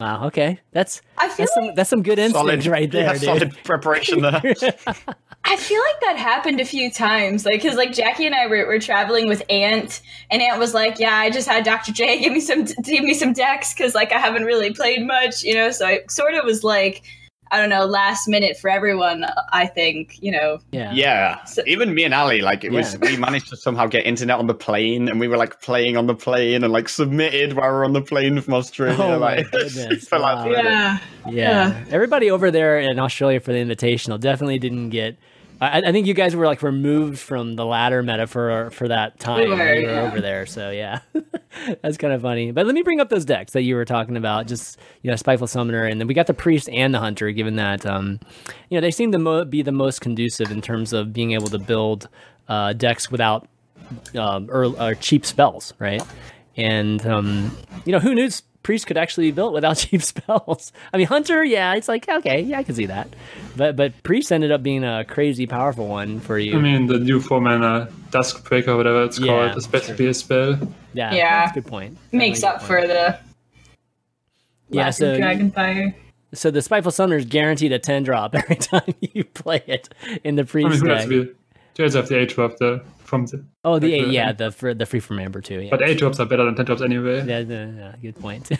Wow. 0.00 0.26
Okay, 0.26 0.58
that's 0.72 1.00
I 1.18 1.28
feel 1.28 1.46
that's 1.46 1.54
some 1.54 1.74
that's 1.74 1.90
some 1.90 2.02
good 2.02 2.18
instinct 2.18 2.66
right 2.66 2.90
there, 2.90 3.04
yeah, 3.04 3.12
dude. 3.12 3.22
solid 3.22 3.56
preparation 3.64 4.22
there. 4.22 4.42
I 5.46 5.56
feel 5.56 5.80
like 5.80 6.00
that 6.00 6.16
happened 6.16 6.60
a 6.60 6.64
few 6.64 6.90
times. 6.90 7.44
Like, 7.44 7.60
cause 7.62 7.74
like 7.74 7.92
Jackie 7.92 8.26
and 8.26 8.34
I 8.34 8.46
were, 8.46 8.66
were 8.66 8.78
traveling 8.78 9.28
with 9.28 9.42
Aunt, 9.50 10.00
and 10.30 10.40
Aunt 10.40 10.58
was 10.58 10.72
like, 10.74 10.98
"Yeah, 10.98 11.16
I 11.16 11.30
just 11.30 11.46
had 11.46 11.64
Dr. 11.64 11.92
J 11.92 12.18
give 12.22 12.32
me 12.32 12.40
some 12.40 12.64
give 12.82 13.04
me 13.04 13.14
some 13.14 13.32
decks 13.32 13.74
because 13.74 13.94
like 13.94 14.12
I 14.12 14.18
haven't 14.18 14.44
really 14.44 14.72
played 14.72 15.06
much, 15.06 15.42
you 15.42 15.54
know." 15.54 15.70
So 15.70 15.86
I 15.86 16.00
sort 16.08 16.34
of 16.34 16.44
was 16.44 16.64
like, 16.64 17.02
I 17.50 17.58
don't 17.60 17.68
know, 17.68 17.84
last 17.84 18.26
minute 18.26 18.56
for 18.56 18.68
everyone. 18.70 19.26
I 19.52 19.66
think, 19.66 20.16
you 20.20 20.32
know. 20.32 20.58
yeah. 20.72 20.92
Yeah, 20.92 21.44
So- 21.44 21.62
even 21.66 21.94
me 21.94 22.04
and 22.04 22.14
Ali, 22.14 22.40
like 22.40 22.64
it 22.64 22.72
was, 22.72 22.98
we 22.98 23.16
managed 23.16 23.48
to 23.50 23.56
somehow 23.56 23.86
get 23.86 24.06
internet 24.06 24.38
on 24.38 24.46
the 24.46 24.54
plane, 24.54 25.08
and 25.08 25.20
we 25.20 25.28
were 25.28 25.36
like 25.36 25.60
playing 25.60 25.96
on 25.96 26.06
the 26.06 26.14
plane 26.16 26.64
and 26.64 26.72
like 26.72 26.88
submitted 26.88 27.52
while 27.52 27.68
we 27.68 27.74
are 27.74 27.84
on 27.84 27.92
the 27.92 28.00
plane 28.00 28.40
from 28.40 28.54
Australia. 28.54 28.96
Oh 28.98 29.18
my 29.18 29.36
like, 29.36 29.50
goodness, 29.52 30.08
for, 30.08 30.18
like, 30.18 30.36
wow. 30.38 30.44
forever. 30.44 30.68
Yeah. 30.68 30.98
Yeah. 31.28 31.84
Everybody 31.90 32.30
over 32.30 32.50
there 32.50 32.80
in 32.80 32.98
Australia 32.98 33.40
for 33.40 33.52
the 33.52 33.58
invitational 33.58 34.18
definitely 34.18 34.58
didn't 34.58 34.90
get. 34.90 35.16
I, 35.60 35.80
I 35.80 35.92
think 35.92 36.06
you 36.06 36.14
guys 36.14 36.34
were 36.34 36.46
like 36.46 36.62
removed 36.62 37.18
from 37.18 37.54
the 37.54 37.64
ladder 37.64 38.02
meta 38.02 38.26
for 38.26 38.70
for 38.70 38.88
that 38.88 39.18
time 39.20 39.40
We 39.40 39.48
were, 39.48 39.74
you 39.74 39.86
were 39.86 39.92
yeah. 39.92 40.02
over 40.02 40.20
there. 40.20 40.46
So 40.46 40.70
yeah, 40.70 41.00
that's 41.82 41.96
kind 41.96 42.12
of 42.12 42.22
funny. 42.22 42.50
But 42.50 42.66
let 42.66 42.74
me 42.74 42.82
bring 42.82 43.00
up 43.00 43.08
those 43.08 43.24
decks 43.24 43.52
that 43.52 43.62
you 43.62 43.76
were 43.76 43.84
talking 43.84 44.16
about. 44.16 44.46
Just 44.46 44.78
you 45.02 45.10
know, 45.10 45.16
Spiteful 45.16 45.46
Summoner, 45.46 45.84
and 45.84 46.00
then 46.00 46.08
we 46.08 46.14
got 46.14 46.26
the 46.26 46.34
Priest 46.34 46.68
and 46.70 46.94
the 46.94 46.98
Hunter. 46.98 47.30
Given 47.30 47.56
that, 47.56 47.86
um, 47.86 48.20
you 48.68 48.76
know, 48.76 48.80
they 48.80 48.90
seem 48.90 49.12
to 49.12 49.18
mo- 49.18 49.44
be 49.44 49.62
the 49.62 49.72
most 49.72 50.00
conducive 50.00 50.50
in 50.50 50.60
terms 50.60 50.92
of 50.92 51.12
being 51.12 51.32
able 51.32 51.48
to 51.48 51.58
build 51.58 52.08
uh, 52.48 52.72
decks 52.72 53.10
without 53.10 53.48
um, 54.16 54.48
or, 54.50 54.64
or 54.80 54.94
cheap 54.94 55.24
spells, 55.24 55.74
right? 55.78 56.02
And 56.56 57.04
um, 57.06 57.56
you 57.84 57.92
know, 57.92 58.00
who 58.00 58.14
knew 58.14 58.30
Priest 58.64 58.88
could 58.88 58.96
actually 58.96 59.28
be 59.28 59.30
built 59.32 59.52
without 59.52 59.76
cheap 59.78 60.02
spells? 60.02 60.72
I 60.92 60.96
mean, 60.96 61.06
Hunter, 61.06 61.44
yeah, 61.44 61.74
it's 61.76 61.86
like 61.86 62.08
okay, 62.08 62.40
yeah, 62.40 62.58
I 62.58 62.64
can 62.64 62.74
see 62.74 62.86
that. 62.86 63.08
But 63.56 63.76
but 63.76 63.92
Priest 64.02 64.32
ended 64.32 64.50
up 64.50 64.64
being 64.64 64.82
a 64.82 65.04
crazy 65.04 65.46
powerful 65.46 65.86
one 65.86 66.18
for 66.18 66.36
you. 66.38 66.58
I 66.58 66.60
mean, 66.60 66.86
the 66.88 66.98
new 66.98 67.20
four 67.20 67.40
mana 67.40 67.88
Dusk 68.10 68.44
Breaker, 68.48 68.76
whatever 68.76 69.04
it's 69.04 69.20
Yeah, 69.20 69.46
called, 69.46 69.56
is 69.56 69.68
basically 69.68 70.06
a 70.08 70.14
spell. 70.14 70.58
yeah, 70.94 71.14
Yeah. 71.14 71.44
that's 71.46 71.56
a 71.56 71.60
good 71.60 71.70
point. 71.70 71.96
Makes 72.10 72.42
up 72.42 72.58
good 72.58 72.66
for 72.66 72.86
the 72.86 73.18
Yeah, 74.70 74.90
so 74.90 75.16
Dragonfire. 75.18 75.94
so 76.32 76.50
the 76.50 76.62
Spiteful 76.62 76.90
Summoner 76.92 77.18
is 77.18 77.26
guaranteed 77.26 77.72
a 77.72 77.78
ten 77.78 78.02
drop 78.02 78.34
every 78.36 78.56
time 78.56 78.94
you 79.00 79.24
play 79.24 79.62
it 79.66 79.88
in 80.24 80.34
the 80.36 80.40
I 80.42 80.44
mean, 80.44 80.46
Priest 80.46 80.80
who 80.82 80.88
has 80.88 80.98
deck. 81.00 81.02
to 81.04 81.08
be? 81.08 81.16
You 81.76 81.84
guys 81.84 81.94
have 81.94 82.08
the 82.08 82.18
eight 82.20 82.28
drop 82.30 82.56
the 82.58 82.82
from 83.14 83.26
the, 83.26 83.44
Oh, 83.64 83.78
the 83.78 84.02
like 84.02 84.12
yeah, 84.12 84.32
the 84.32 84.50
for 84.50 84.74
the 84.74 84.86
free 84.86 85.00
from 85.00 85.18
Amber 85.18 85.40
too. 85.40 85.60
Yeah. 85.60 85.70
but 85.70 85.82
eight 85.82 85.98
drops 85.98 86.18
are 86.20 86.26
better 86.26 86.44
than 86.44 86.54
ten 86.56 86.64
drops 86.66 86.82
anyway. 86.82 87.24
Yeah, 87.26 87.38
yeah, 87.40 87.66
yeah, 87.70 87.94
good 88.02 88.16
point. 88.20 88.50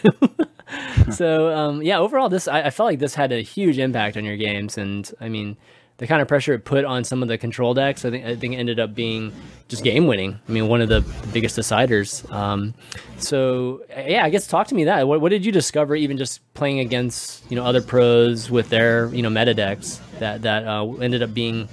so, 1.11 1.53
um, 1.55 1.81
yeah, 1.81 1.99
overall, 1.99 2.29
this 2.29 2.47
I, 2.47 2.63
I 2.63 2.69
felt 2.69 2.87
like 2.87 2.99
this 2.99 3.15
had 3.15 3.31
a 3.31 3.41
huge 3.41 3.77
impact 3.79 4.17
on 4.17 4.25
your 4.25 4.37
games, 4.37 4.77
and 4.77 5.09
I 5.19 5.29
mean, 5.29 5.57
the 5.97 6.07
kind 6.07 6.21
of 6.21 6.27
pressure 6.27 6.53
it 6.53 6.65
put 6.65 6.85
on 6.85 7.03
some 7.03 7.21
of 7.21 7.29
the 7.29 7.37
control 7.37 7.73
decks, 7.73 8.03
I 8.05 8.09
think 8.09 8.25
I 8.25 8.35
think 8.35 8.53
it 8.53 8.57
ended 8.57 8.79
up 8.79 8.95
being 8.95 9.31
just 9.67 9.83
game 9.83 10.07
winning. 10.07 10.39
I 10.47 10.51
mean, 10.51 10.67
one 10.67 10.81
of 10.81 10.89
the 10.89 11.01
biggest 11.33 11.57
deciders. 11.57 12.29
Um, 12.31 12.73
so, 13.17 13.81
yeah, 13.89 14.23
I 14.23 14.29
guess 14.29 14.47
talk 14.47 14.67
to 14.67 14.75
me 14.75 14.85
that. 14.85 15.07
What, 15.07 15.21
what 15.21 15.29
did 15.29 15.45
you 15.45 15.51
discover, 15.51 15.95
even 15.95 16.17
just 16.17 16.41
playing 16.53 16.79
against 16.79 17.49
you 17.49 17.55
know 17.55 17.65
other 17.65 17.81
pros 17.81 18.49
with 18.49 18.69
their 18.69 19.07
you 19.13 19.21
know 19.21 19.29
meta 19.29 19.53
decks 19.53 20.01
that 20.19 20.41
that 20.43 20.65
uh, 20.65 20.85
ended 20.95 21.21
up 21.21 21.33
being 21.33 21.67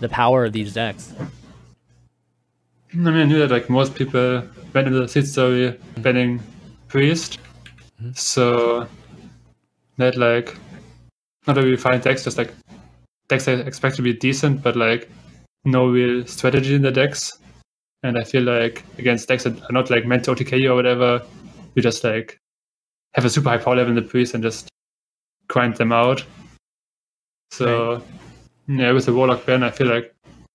the 0.00 0.08
power 0.08 0.44
of 0.44 0.52
these 0.52 0.72
decks? 0.72 1.12
I 2.98 3.00
mean, 3.00 3.20
I 3.20 3.24
knew 3.24 3.38
that 3.38 3.52
like 3.52 3.70
most 3.70 3.94
people 3.94 4.42
went 4.74 4.88
into 4.88 4.98
the 4.98 5.08
seed 5.08 5.28
story 5.28 5.78
banning 5.98 6.42
priest, 6.88 7.38
mm-hmm. 8.02 8.10
so 8.12 8.88
that 9.98 10.16
like 10.16 10.56
not 11.46 11.58
a 11.58 11.62
really 11.62 11.76
fine 11.76 12.00
decks, 12.00 12.24
just 12.24 12.38
like 12.38 12.52
decks 13.28 13.46
I 13.46 13.52
expect 13.52 13.94
to 13.96 14.02
be 14.02 14.14
decent, 14.14 14.64
but 14.64 14.74
like 14.74 15.08
no 15.64 15.88
real 15.88 16.26
strategy 16.26 16.74
in 16.74 16.82
the 16.82 16.90
decks. 16.90 17.38
And 18.02 18.18
I 18.18 18.24
feel 18.24 18.42
like 18.42 18.84
against 18.98 19.28
decks 19.28 19.44
that 19.44 19.62
are 19.62 19.72
not 19.72 19.90
like 19.90 20.04
meant 20.04 20.24
to 20.24 20.34
OTK 20.34 20.68
or 20.68 20.74
whatever, 20.74 21.22
you 21.76 21.82
just 21.82 22.02
like 22.02 22.36
have 23.12 23.24
a 23.24 23.30
super 23.30 23.48
high 23.48 23.58
power 23.58 23.76
level 23.76 23.96
in 23.96 24.02
the 24.02 24.08
priest 24.08 24.34
and 24.34 24.42
just 24.42 24.68
grind 25.46 25.76
them 25.76 25.92
out. 25.92 26.24
So 27.52 28.02
yeah, 28.66 28.90
with 28.90 29.06
the 29.06 29.14
warlock 29.14 29.46
ban, 29.46 29.62
I 29.62 29.70
feel 29.70 29.86
like 29.86 30.12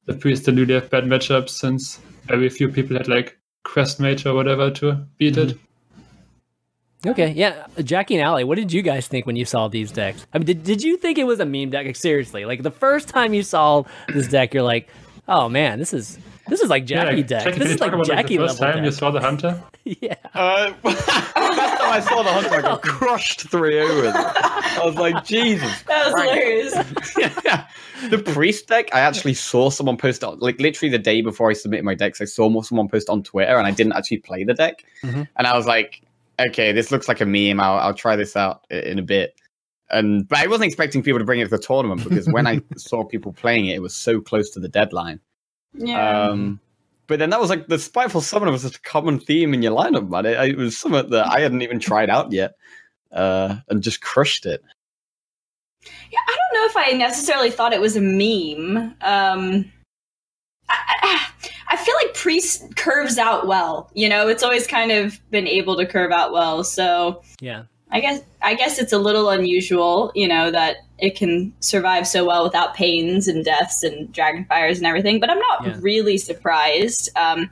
the 0.08 0.14
priest 0.14 0.44
didn't 0.44 0.60
really 0.60 0.74
have 0.74 0.90
bad 0.90 1.06
matchups 1.06 1.52
since 1.52 2.00
very 2.28 2.50
few 2.50 2.70
people 2.70 2.98
had 2.98 3.08
like 3.08 3.38
Quest 3.64 4.00
Mage 4.00 4.26
or 4.26 4.34
whatever 4.34 4.72
to 4.72 5.06
beat 5.18 5.38
it. 5.38 5.50
Mm-hmm. 5.50 5.60
Okay, 7.06 7.32
yeah, 7.34 7.68
Jackie 7.84 8.16
and 8.16 8.24
Allie, 8.24 8.46
what 8.46 8.56
did 8.56 8.72
you 8.72 8.82
guys 8.82 9.08
think 9.08 9.26
when 9.26 9.36
you 9.36 9.44
saw 9.44 9.68
these 9.68 9.92
decks? 9.92 10.26
I 10.34 10.38
mean, 10.38 10.46
did, 10.46 10.64
did 10.64 10.82
you 10.82 10.96
think 10.96 11.18
it 11.18 11.26
was 11.26 11.42
a 11.42 11.46
meme 11.46 11.70
deck? 11.70 11.86
Like, 11.86 11.98
seriously, 11.98 12.46
like 12.46 12.64
the 12.64 12.72
first 12.72 13.10
time 13.10 13.34
you 13.34 13.44
saw 13.44 13.84
this 14.08 14.28
deck, 14.30 14.54
you're 14.54 14.64
like, 14.64 14.88
oh 15.28 15.50
man, 15.50 15.80
this 15.80 15.94
is 15.94 16.18
this 16.48 16.62
is 16.62 16.70
like 16.70 16.86
Jackie 16.86 17.18
like, 17.18 17.28
deck. 17.28 17.44
Jackie, 17.46 17.60
this 17.60 17.70
is 17.72 17.80
like 17.80 17.92
talk 17.92 17.96
about, 18.02 18.06
Jackie 18.08 18.38
the 18.38 18.48
first 18.48 18.60
level 18.60 18.76
time 18.76 18.86
you 18.86 18.92
saw 18.92 19.12
the 19.12 19.20
hunter. 19.22 19.64
yeah, 19.84 20.16
Uh, 20.34 20.74
last 20.84 21.06
time 21.08 21.94
I 21.94 22.00
saw 22.00 22.24
the 22.24 22.32
hunter, 22.32 22.56
I 22.56 22.62
got 22.62 22.82
crushed 22.84 23.42
3 23.50 23.72
0 23.74 23.96
with 23.98 24.06
it. 24.08 24.16
I 24.16 24.82
was 24.84 24.96
like, 24.96 25.24
Jesus. 25.26 25.82
That 25.84 26.06
was 26.06 26.14
Christ. 26.16 27.14
hilarious. 27.18 27.44
yeah. 27.46 27.68
The 28.10 28.18
priest 28.18 28.68
deck, 28.68 28.90
I 28.94 29.00
actually 29.02 29.34
saw 29.36 29.70
someone 29.70 29.98
post 29.98 30.24
on, 30.24 30.40
like 30.40 30.60
literally 30.60 30.90
the 30.92 31.00
day 31.00 31.22
before 31.22 31.50
I 31.50 31.54
submitted 31.54 31.86
my 31.86 31.96
decks, 31.96 32.20
I 32.22 32.26
saw 32.26 32.62
someone 32.62 32.88
post 32.90 33.10
on 33.10 33.24
Twitter 33.24 33.56
and 33.58 33.66
I 33.66 33.72
didn't 33.72 33.94
actually 33.94 34.18
play 34.18 34.44
the 34.44 34.54
deck. 34.54 34.84
Mhm. 35.04 35.28
And 35.38 35.48
I 35.48 35.56
was 35.56 35.66
like, 35.66 36.02
okay, 36.40 36.72
this 36.74 36.92
looks 36.92 37.08
like 37.08 37.22
a 37.22 37.26
meme. 37.26 37.60
I'll, 37.60 37.78
I'll 37.80 37.94
try 37.94 38.16
this 38.16 38.36
out 38.36 38.66
in 38.70 39.00
a 39.00 39.04
bit. 39.04 39.36
And 39.90 40.28
but 40.28 40.40
I 40.40 40.48
wasn't 40.48 40.68
expecting 40.68 41.04
people 41.04 41.20
to 41.20 41.26
bring 41.26 41.40
it 41.40 41.46
to 41.46 41.50
the 41.52 41.60
tournament 41.60 42.04
because 42.04 42.28
when 42.28 42.48
I 42.48 42.62
saw 42.78 43.04
people 43.04 43.32
playing 43.32 43.68
it, 43.68 43.76
it 43.76 43.82
was 43.82 43.96
so 43.96 44.20
close 44.20 44.50
to 44.52 44.60
the 44.60 44.68
deadline. 44.70 45.20
Yeah. 45.74 46.28
Um, 46.28 46.60
but 47.08 47.20
then 47.20 47.30
that 47.32 47.40
was 47.40 47.50
like 47.50 47.68
the 47.68 47.80
spiteful 47.80 48.22
summoner 48.22 48.52
was 48.52 48.64
just 48.64 48.78
a 48.78 48.82
common 48.82 49.20
theme 49.20 49.54
in 49.54 49.62
your 49.62 49.76
lineup, 49.76 50.10
man. 50.10 50.26
It, 50.26 50.52
it 50.52 50.58
was 50.58 50.78
something 50.78 51.10
that 51.10 51.28
I 51.28 51.42
hadn't 51.42 51.62
even 51.62 51.80
tried 51.80 52.10
out 52.10 52.32
yet, 52.32 52.56
uh, 53.12 53.58
and 53.70 53.84
just 53.84 54.02
crushed 54.02 54.46
it. 54.46 54.64
Yeah, 55.84 56.20
I 56.28 56.38
don't 56.38 56.62
know 56.62 56.66
if 56.68 56.78
I 56.78 56.98
necessarily 56.98 57.52
thought 57.52 57.74
it 57.74 57.82
was 57.82 57.98
a 57.98 58.02
meme. 58.02 58.96
Um, 59.02 59.72
I, 60.70 60.78
I, 61.02 61.28
I 61.70 61.76
feel 61.78 61.96
like 61.96 62.14
Priest 62.14 62.76
curves 62.78 63.18
out 63.18 63.48
well. 63.48 63.92
You 63.94 64.08
know, 64.08 64.28
it's 64.28 64.44
always 64.44 64.66
kind 64.66 64.92
of 64.92 65.20
been 65.30 65.48
able 65.48 65.76
to 65.78 65.86
curve 65.86 66.12
out 66.12 66.32
well. 66.32 66.64
So 66.64 67.22
Yeah. 67.42 67.64
I 67.94 68.00
guess 68.02 68.22
I 68.42 68.56
guess 68.56 68.80
it's 68.80 68.92
a 68.92 68.98
little 68.98 69.30
unusual, 69.30 70.12
you 70.16 70.28
know, 70.28 70.52
that 70.52 70.78
it 70.98 71.16
can 71.16 71.54
survive 71.60 72.08
so 72.08 72.26
well 72.26 72.44
without 72.44 72.74
pains 72.74 73.28
and 73.28 73.46
deaths 73.46 73.84
and 73.84 74.12
dragon 74.12 74.46
fires 74.46 74.78
and 74.80 74.88
everything. 74.88 75.20
But 75.20 75.30
I'm 75.30 75.40
not 75.40 75.66
Yeah. 75.66 75.78
really 75.80 76.18
surprised. 76.18 77.10
Um, 77.16 77.50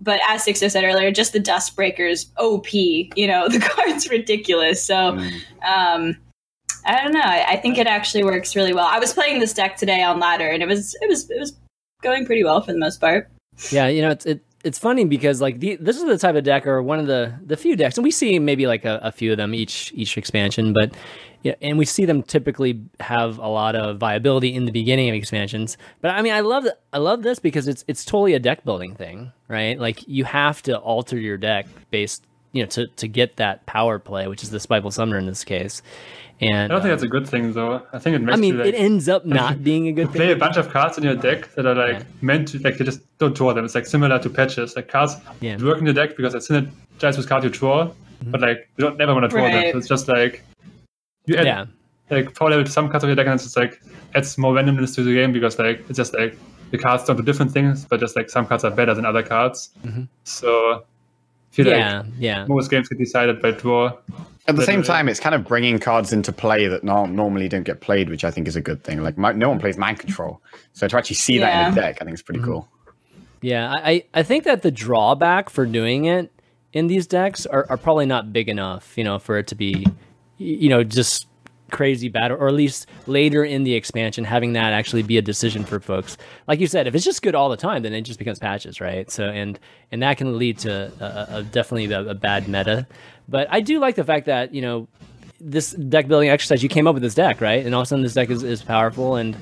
but 0.00 0.20
as 0.28 0.44
Sixo 0.44 0.70
said 0.70 0.84
earlier, 0.84 1.10
just 1.12 1.32
the 1.32 1.38
Dusk 1.40 1.76
Breakers 1.76 2.26
OP. 2.38 2.74
You 2.74 3.26
know, 3.28 3.48
the 3.54 3.60
card's 3.60 4.10
ridiculous. 4.10 4.84
So 4.84 4.94
Mm. 5.12 5.32
um, 5.64 6.16
I 6.86 7.00
don't 7.02 7.12
know. 7.14 7.20
I, 7.22 7.44
I 7.52 7.56
think 7.56 7.78
it 7.78 7.86
actually 7.86 8.24
works 8.24 8.54
really 8.56 8.74
well. 8.74 8.86
I 8.86 8.98
was 8.98 9.14
playing 9.14 9.38
this 9.38 9.54
deck 9.54 9.76
today 9.76 10.02
on 10.02 10.18
ladder, 10.20 10.48
and 10.48 10.62
it 10.62 10.66
was 10.66 10.94
it 11.00 11.08
was 11.08 11.30
it 11.30 11.38
was 11.40 11.56
going 12.02 12.26
pretty 12.26 12.44
well 12.44 12.60
for 12.60 12.72
the 12.72 12.78
most 12.78 13.00
part. 13.00 13.30
Yeah, 13.70 13.86
you 13.86 14.02
know, 14.02 14.10
it's 14.10 14.26
it, 14.26 14.40
it's 14.64 14.78
funny 14.78 15.04
because 15.04 15.40
like 15.40 15.60
the, 15.60 15.76
this 15.76 15.96
is 15.96 16.04
the 16.04 16.18
type 16.18 16.34
of 16.34 16.44
deck 16.44 16.66
or 16.66 16.82
one 16.82 16.98
of 16.98 17.06
the 17.06 17.34
the 17.44 17.56
few 17.56 17.76
decks, 17.76 17.96
and 17.96 18.04
we 18.04 18.10
see 18.10 18.38
maybe 18.38 18.66
like 18.66 18.84
a, 18.84 18.98
a 19.02 19.12
few 19.12 19.30
of 19.30 19.36
them 19.36 19.54
each 19.54 19.92
each 19.94 20.16
expansion, 20.16 20.72
but 20.72 20.94
yeah, 21.42 21.54
and 21.60 21.76
we 21.76 21.84
see 21.84 22.06
them 22.06 22.22
typically 22.22 22.82
have 23.00 23.38
a 23.38 23.46
lot 23.46 23.76
of 23.76 23.98
viability 23.98 24.54
in 24.54 24.64
the 24.64 24.72
beginning 24.72 25.10
of 25.10 25.14
expansions. 25.14 25.76
But 26.00 26.12
I 26.12 26.22
mean, 26.22 26.32
I 26.32 26.40
love 26.40 26.66
I 26.92 26.98
love 26.98 27.22
this 27.22 27.38
because 27.38 27.68
it's 27.68 27.84
it's 27.86 28.04
totally 28.04 28.32
a 28.32 28.38
deck 28.38 28.64
building 28.64 28.94
thing, 28.94 29.30
right? 29.46 29.78
Like 29.78 30.08
you 30.08 30.24
have 30.24 30.62
to 30.62 30.78
alter 30.78 31.18
your 31.18 31.36
deck 31.36 31.66
based, 31.90 32.24
you 32.52 32.62
know, 32.62 32.68
to 32.70 32.86
to 32.86 33.06
get 33.06 33.36
that 33.36 33.66
power 33.66 33.98
play, 33.98 34.26
which 34.26 34.42
is 34.42 34.50
the 34.50 34.58
Spiteful 34.58 34.90
Summoner 34.90 35.18
in 35.18 35.26
this 35.26 35.44
case. 35.44 35.82
And 36.40 36.64
I 36.72 36.74
don't 36.74 36.82
think 36.82 36.92
that's 36.92 37.02
a 37.04 37.08
good 37.08 37.28
thing, 37.28 37.52
though. 37.52 37.82
I 37.92 37.98
think 37.98 38.16
it 38.16 38.18
makes 38.22 38.36
I 38.36 38.40
mean, 38.40 38.54
you 38.54 38.58
like, 38.64 38.68
it 38.68 38.74
ends 38.74 39.08
up 39.08 39.24
not 39.24 39.62
being 39.70 39.86
a 39.88 39.92
good 39.92 40.06
thing. 40.08 40.16
play 40.16 40.32
a 40.32 40.36
bunch 40.36 40.56
of 40.56 40.68
cards 40.68 40.98
in 40.98 41.04
your 41.04 41.14
deck 41.14 41.54
that 41.54 41.64
are 41.66 41.74
like 41.74 41.98
Yeah. 42.00 42.04
meant 42.22 42.48
to 42.48 42.58
like 42.58 42.78
you 42.78 42.84
just 42.84 43.00
don't 43.18 43.34
draw 43.36 43.52
them. 43.54 43.64
It's 43.64 43.74
like 43.74 43.86
similar 43.86 44.18
to 44.18 44.28
patches. 44.30 44.74
Like 44.76 44.88
cards 44.88 45.16
Yeah. 45.40 45.56
work 45.62 45.78
in 45.78 45.84
the 45.84 45.92
deck 45.92 46.16
because 46.16 46.34
it's 46.34 46.48
synergize 46.48 47.16
with 47.16 47.28
cards 47.28 47.44
you 47.44 47.50
draw, 47.50 47.90
but 48.24 48.40
like 48.40 48.68
you 48.76 48.84
don't 48.84 48.98
never 48.98 49.14
want 49.14 49.24
to 49.24 49.28
draw 49.28 49.44
them. 49.48 49.72
So 49.72 49.78
it's 49.78 49.88
just 49.88 50.08
like 50.08 50.42
you 51.26 51.36
add 51.36 51.46
Yeah, 51.46 51.64
like 52.10 52.34
power 52.34 52.50
level 52.50 52.64
to 52.64 52.70
some 52.70 52.88
cards 52.90 53.04
of 53.04 53.08
your 53.08 53.16
deck 53.16 53.26
and 53.26 53.34
it's 53.36 53.44
just 53.44 53.56
like 53.56 53.80
adds 54.14 54.36
more 54.36 54.52
randomness 54.54 54.94
to 54.96 55.02
the 55.04 55.14
game 55.14 55.32
because 55.32 55.58
like 55.58 55.84
it's 55.88 55.96
just 55.96 56.14
like 56.14 56.36
the 56.72 56.78
cards 56.78 57.04
don't 57.04 57.16
do 57.16 57.22
different 57.22 57.52
things, 57.52 57.84
but 57.84 58.00
just 58.00 58.16
like 58.16 58.28
some 58.28 58.44
cards 58.46 58.64
are 58.64 58.70
better 58.72 58.92
than 58.92 59.04
other 59.06 59.22
cards. 59.22 59.70
Mhm. 59.84 60.08
So 60.24 60.82
I 60.82 61.54
feel 61.54 61.68
yeah, 61.68 61.98
like 62.00 62.06
yeah. 62.18 62.44
most 62.46 62.70
games 62.72 62.88
get 62.88 62.98
decided 62.98 63.40
by 63.40 63.52
draw. 63.52 63.92
At 64.46 64.56
the 64.56 64.60
But, 64.60 64.66
same 64.66 64.80
uh, 64.80 64.84
time, 64.84 65.08
it's 65.08 65.20
kind 65.20 65.34
of 65.34 65.44
bringing 65.44 65.78
cards 65.78 66.12
into 66.12 66.32
play 66.32 66.68
that 66.68 66.84
no- 66.84 67.06
normally 67.06 67.48
don't 67.48 67.62
get 67.62 67.80
played, 67.80 68.10
which 68.10 68.24
I 68.24 68.30
think 68.30 68.46
is 68.46 68.56
a 68.56 68.60
good 68.60 68.84
thing. 68.84 69.02
Like, 69.02 69.16
my, 69.16 69.32
no 69.32 69.48
one 69.48 69.58
plays 69.58 69.78
mind 69.78 69.98
control, 69.98 70.42
so 70.74 70.86
to 70.86 70.96
actually 70.96 71.16
see 71.16 71.38
that 71.38 71.68
in 71.68 71.72
a 71.72 71.74
deck, 71.74 71.98
I 72.00 72.04
think 72.04 72.12
it's 72.12 72.22
pretty 72.22 72.42
cool. 72.42 72.68
Yeah, 73.40 73.72
I, 73.72 73.90
I 73.90 74.04
I 74.14 74.22
think 74.22 74.44
that 74.44 74.62
the 74.62 74.70
drawback 74.70 75.50
for 75.50 75.66
doing 75.66 76.06
it 76.06 76.32
in 76.72 76.86
these 76.86 77.06
decks 77.06 77.46
are, 77.46 77.66
are 77.68 77.76
probably 77.76 78.06
not 78.06 78.32
big 78.32 78.48
enough, 78.48 78.96
you 78.96 79.04
know, 79.04 79.18
for 79.18 79.38
it 79.38 79.46
to 79.48 79.54
be, 79.54 79.86
you 80.38 80.68
know, 80.68 80.82
just 80.82 81.26
crazy 81.70 82.08
bad, 82.08 82.30
or 82.30 82.46
at 82.46 82.54
least 82.54 82.86
later 83.06 83.44
in 83.44 83.64
the 83.64 83.74
expansion, 83.74 84.24
having 84.24 84.52
that 84.52 84.72
actually 84.72 85.02
be 85.02 85.18
a 85.18 85.22
decision 85.22 85.64
for 85.64 85.80
folks. 85.80 86.16
Like 86.46 86.60
you 86.60 86.66
said, 86.66 86.86
if 86.86 86.94
it's 86.94 87.04
just 87.04 87.20
good 87.22 87.34
all 87.34 87.48
the 87.48 87.56
time, 87.56 87.82
then 87.82 87.92
it 87.92 88.02
just 88.02 88.18
becomes 88.18 88.38
patches, 88.38 88.80
right? 88.80 89.10
So 89.10 89.28
and 89.28 89.58
and 89.90 90.02
that 90.02 90.16
can 90.16 90.38
lead 90.38 90.58
to 90.60 90.92
a, 91.00 91.38
a, 91.38 91.42
definitely 91.42 91.92
a, 91.92 92.10
a 92.10 92.14
bad 92.14 92.48
meta. 92.48 92.86
But 93.28 93.48
I 93.50 93.60
do 93.60 93.78
like 93.80 93.94
the 93.94 94.04
fact 94.04 94.26
that 94.26 94.54
you 94.54 94.62
know 94.62 94.88
this 95.40 95.72
deck 95.72 96.08
building 96.08 96.28
exercise. 96.30 96.62
You 96.62 96.68
came 96.68 96.86
up 96.86 96.94
with 96.94 97.02
this 97.02 97.14
deck, 97.14 97.40
right? 97.40 97.64
And 97.64 97.74
all 97.74 97.82
of 97.82 97.86
a 97.86 97.88
sudden, 97.88 98.02
this 98.02 98.14
deck 98.14 98.30
is, 98.30 98.42
is 98.42 98.62
powerful 98.62 99.16
and. 99.16 99.36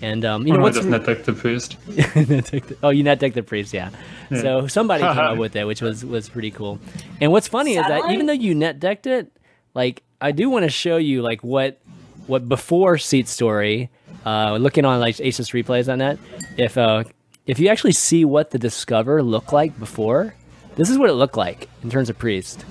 And 0.00 0.24
um, 0.24 0.46
you 0.46 0.52
know 0.52 0.60
what's 0.60 0.76
just 0.76 0.88
net 0.88 1.04
deck 1.06 1.24
the 1.24 1.32
priest. 1.32 1.76
Net 1.88 2.14
deck 2.52 2.66
the- 2.68 2.76
oh, 2.84 2.90
you 2.90 3.02
net 3.02 3.18
deck 3.18 3.32
the 3.32 3.42
priest, 3.42 3.74
yeah. 3.74 3.90
So 4.30 4.68
somebody 4.68 5.02
came 5.02 5.18
up 5.18 5.38
with 5.44 5.56
it, 5.56 5.64
which 5.64 5.82
was 5.82 6.04
was 6.04 6.28
pretty 6.28 6.52
cool. 6.52 6.78
And 7.20 7.32
what's 7.32 7.48
funny 7.48 7.74
is 7.74 7.84
that 7.84 8.08
even 8.12 8.26
though 8.26 8.32
you 8.32 8.54
net 8.54 8.78
decked 8.78 9.08
it, 9.08 9.32
like 9.74 10.04
I 10.20 10.30
do 10.30 10.50
want 10.50 10.62
to 10.62 10.68
show 10.70 10.98
you 10.98 11.22
like 11.22 11.42
what 11.42 11.80
what 12.28 12.48
before 12.48 12.96
seat 12.96 13.26
story. 13.26 13.90
Uh, 14.24 14.56
looking 14.58 14.84
on 14.84 15.00
like 15.00 15.16
HS 15.16 15.50
replays 15.50 15.90
on 15.92 15.98
that, 15.98 16.16
if 16.56 16.78
uh 16.78 17.02
if 17.48 17.58
you 17.58 17.66
actually 17.68 17.90
see 17.90 18.24
what 18.24 18.52
the 18.52 18.58
discover 18.60 19.20
looked 19.20 19.52
like 19.52 19.76
before, 19.80 20.32
this 20.76 20.90
is 20.90 20.96
what 20.96 21.10
it 21.10 21.14
looked 21.14 21.36
like 21.36 21.68
in 21.82 21.90
terms 21.90 22.08
of 22.08 22.16
priest. 22.16 22.64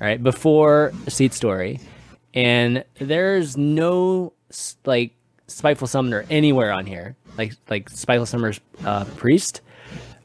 All 0.00 0.06
right, 0.06 0.22
before 0.22 0.92
seat 1.08 1.34
story, 1.34 1.78
and 2.32 2.84
there's 2.98 3.56
no 3.58 4.32
like 4.86 5.12
spiteful 5.46 5.86
summoner 5.86 6.24
anywhere 6.30 6.72
on 6.72 6.86
here, 6.86 7.16
like 7.36 7.52
like 7.68 7.90
spiteful 7.90 8.24
summoner's 8.24 8.60
uh, 8.84 9.04
priest. 9.16 9.60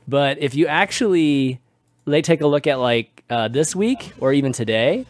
But 0.07 0.37
if 0.39 0.55
you 0.55 0.67
actually 0.67 1.59
they 2.05 2.21
take 2.21 2.41
a 2.41 2.47
look 2.47 2.67
at 2.67 2.79
like 2.79 3.23
uh, 3.29 3.49
this 3.49 3.75
week 3.75 4.13
or 4.19 4.31
even 4.31 4.53
today, 4.53 5.05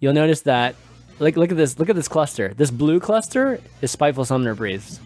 you'll 0.00 0.12
notice 0.12 0.42
that 0.42 0.74
like 1.18 1.36
look 1.36 1.50
at 1.50 1.56
this 1.56 1.78
look 1.78 1.88
at 1.88 1.96
this 1.96 2.08
cluster. 2.08 2.52
This 2.54 2.70
blue 2.70 3.00
cluster 3.00 3.60
is 3.80 3.90
spiteful 3.90 4.26
summoner 4.26 4.54
priest. 4.54 5.00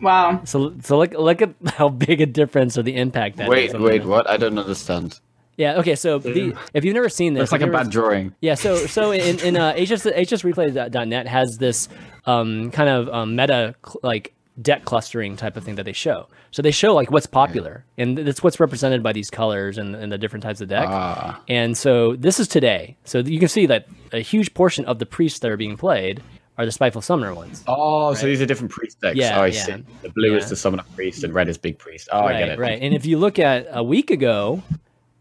Wow. 0.00 0.42
So 0.44 0.74
so 0.82 0.98
look 0.98 1.12
look 1.12 1.40
at 1.40 1.54
how 1.66 1.88
big 1.88 2.20
a 2.20 2.26
difference 2.26 2.76
or 2.76 2.82
the 2.82 2.96
impact 2.96 3.38
that 3.38 3.44
is 3.44 3.48
Wait, 3.48 3.74
on 3.74 3.82
wait, 3.82 4.04
what? 4.04 4.28
I 4.28 4.36
don't 4.36 4.58
understand. 4.58 5.20
Yeah. 5.58 5.78
Okay. 5.80 5.94
So 5.96 6.18
the, 6.18 6.56
if 6.72 6.84
you've 6.84 6.94
never 6.94 7.10
seen 7.10 7.34
this, 7.34 7.42
It's 7.42 7.52
like 7.52 7.60
a 7.60 7.64
you've 7.64 7.72
bad 7.74 7.90
drawing. 7.90 8.34
yeah, 8.40 8.54
so 8.54 8.76
so 8.96 9.10
in 9.10 9.38
in 9.40 9.56
uh, 9.56 9.72
HS 9.74 10.06
hsreplay.net 10.06 11.26
has 11.26 11.58
this 11.58 11.88
um, 12.24 12.70
kind 12.70 12.88
of 12.88 13.08
um, 13.10 13.36
meta 13.36 13.74
cl- 13.84 14.00
like 14.02 14.32
deck 14.62 14.84
clustering 14.84 15.36
type 15.36 15.56
of 15.56 15.64
thing 15.64 15.74
that 15.76 15.84
they 15.84 15.92
show. 15.92 16.26
So 16.50 16.62
they 16.62 16.70
show 16.70 16.94
like 16.94 17.10
what's 17.10 17.26
popular, 17.26 17.84
and 17.98 18.16
that's 18.18 18.42
what's 18.42 18.58
represented 18.58 19.02
by 19.02 19.12
these 19.12 19.30
colors 19.30 19.76
and, 19.78 19.94
and 19.94 20.10
the 20.10 20.16
different 20.18 20.42
types 20.42 20.60
of 20.60 20.68
deck. 20.68 20.86
Ah. 20.88 21.40
And 21.48 21.76
so 21.76 22.16
this 22.16 22.40
is 22.40 22.48
today. 22.48 22.96
So 23.04 23.18
you 23.18 23.38
can 23.38 23.48
see 23.48 23.66
that 23.66 23.86
a 24.12 24.20
huge 24.20 24.54
portion 24.54 24.84
of 24.86 24.98
the 24.98 25.06
priests 25.06 25.40
that 25.40 25.50
are 25.50 25.56
being 25.58 25.76
played 25.76 26.22
are 26.56 26.64
the 26.64 26.72
spiteful 26.72 27.02
summoner 27.02 27.34
ones. 27.34 27.62
Oh, 27.68 28.14
so 28.14 28.26
these 28.26 28.40
are 28.40 28.46
different 28.46 28.72
priest 28.72 29.00
decks. 29.00 29.16
Yeah, 29.16 29.38
oh, 29.38 29.42
I 29.42 29.46
yeah. 29.48 29.62
see. 29.64 29.84
The 30.02 30.08
blue 30.10 30.36
is 30.36 30.48
the 30.48 30.56
summoner 30.56 30.82
priest 30.96 31.22
and 31.22 31.32
red 31.32 31.48
is 31.48 31.56
big 31.58 31.78
priest. 31.78 32.08
Oh, 32.10 32.20
I 32.22 32.38
get 32.38 32.48
it. 32.48 32.58
right. 32.58 32.80
And 32.82 32.94
if 32.94 33.06
you 33.06 33.16
look 33.18 33.38
at 33.38 33.68
a 33.70 33.82
week 33.84 34.10
ago, 34.10 34.62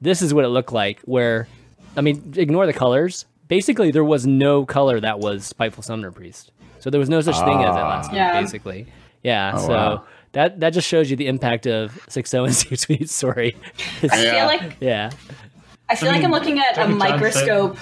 this 0.02 0.22
is 0.22 0.34
what 0.34 0.46
it 0.46 0.50
looked 0.50 0.72
like. 0.72 1.00
Where, 1.02 1.48
I 1.96 2.02
mean, 2.02 2.34
ignore 2.38 2.66
the 2.66 2.74
colors. 2.74 3.26
Basically, 3.48 3.92
there 3.92 4.04
was 4.04 4.28
no 4.28 4.66
color 4.66 5.00
that 5.00 5.20
was 5.20 5.46
spiteful 5.46 5.82
summoner 5.84 6.12
priest. 6.12 6.52
So 6.80 6.90
there 6.90 7.00
was 7.00 7.10
no 7.10 7.22
such 7.22 7.36
thing 7.40 7.64
as 7.64 7.76
it 7.76 7.80
last 7.80 8.12
week. 8.12 8.18
Yeah. 8.18 8.40
Basically, 8.42 8.88
yeah. 9.24 9.54
Oh, 9.56 9.68
so 9.68 9.74
wow. 9.74 10.04
that 10.34 10.60
that 10.60 10.72
just 10.72 10.88
shows 10.88 11.10
you 11.10 11.16
the 11.18 11.28
impact 11.28 11.66
of 11.66 11.98
six 12.10 12.30
zero 12.30 12.44
and 12.46 12.56
six 12.56 12.82
sweet 12.82 13.10
story. 13.10 13.56
I 14.04 14.22
Yeah. 14.24 14.32
feel 14.32 14.46
like 14.46 14.78
yeah, 14.80 15.10
I 15.90 15.96
feel 15.96 16.10
I 16.10 16.14
like 16.14 16.24
I'm 16.24 16.32
looking 16.32 16.60
at 16.60 16.74
a 16.74 16.76
Jackie 16.76 16.92
said- 16.92 16.98
microscope 16.98 17.78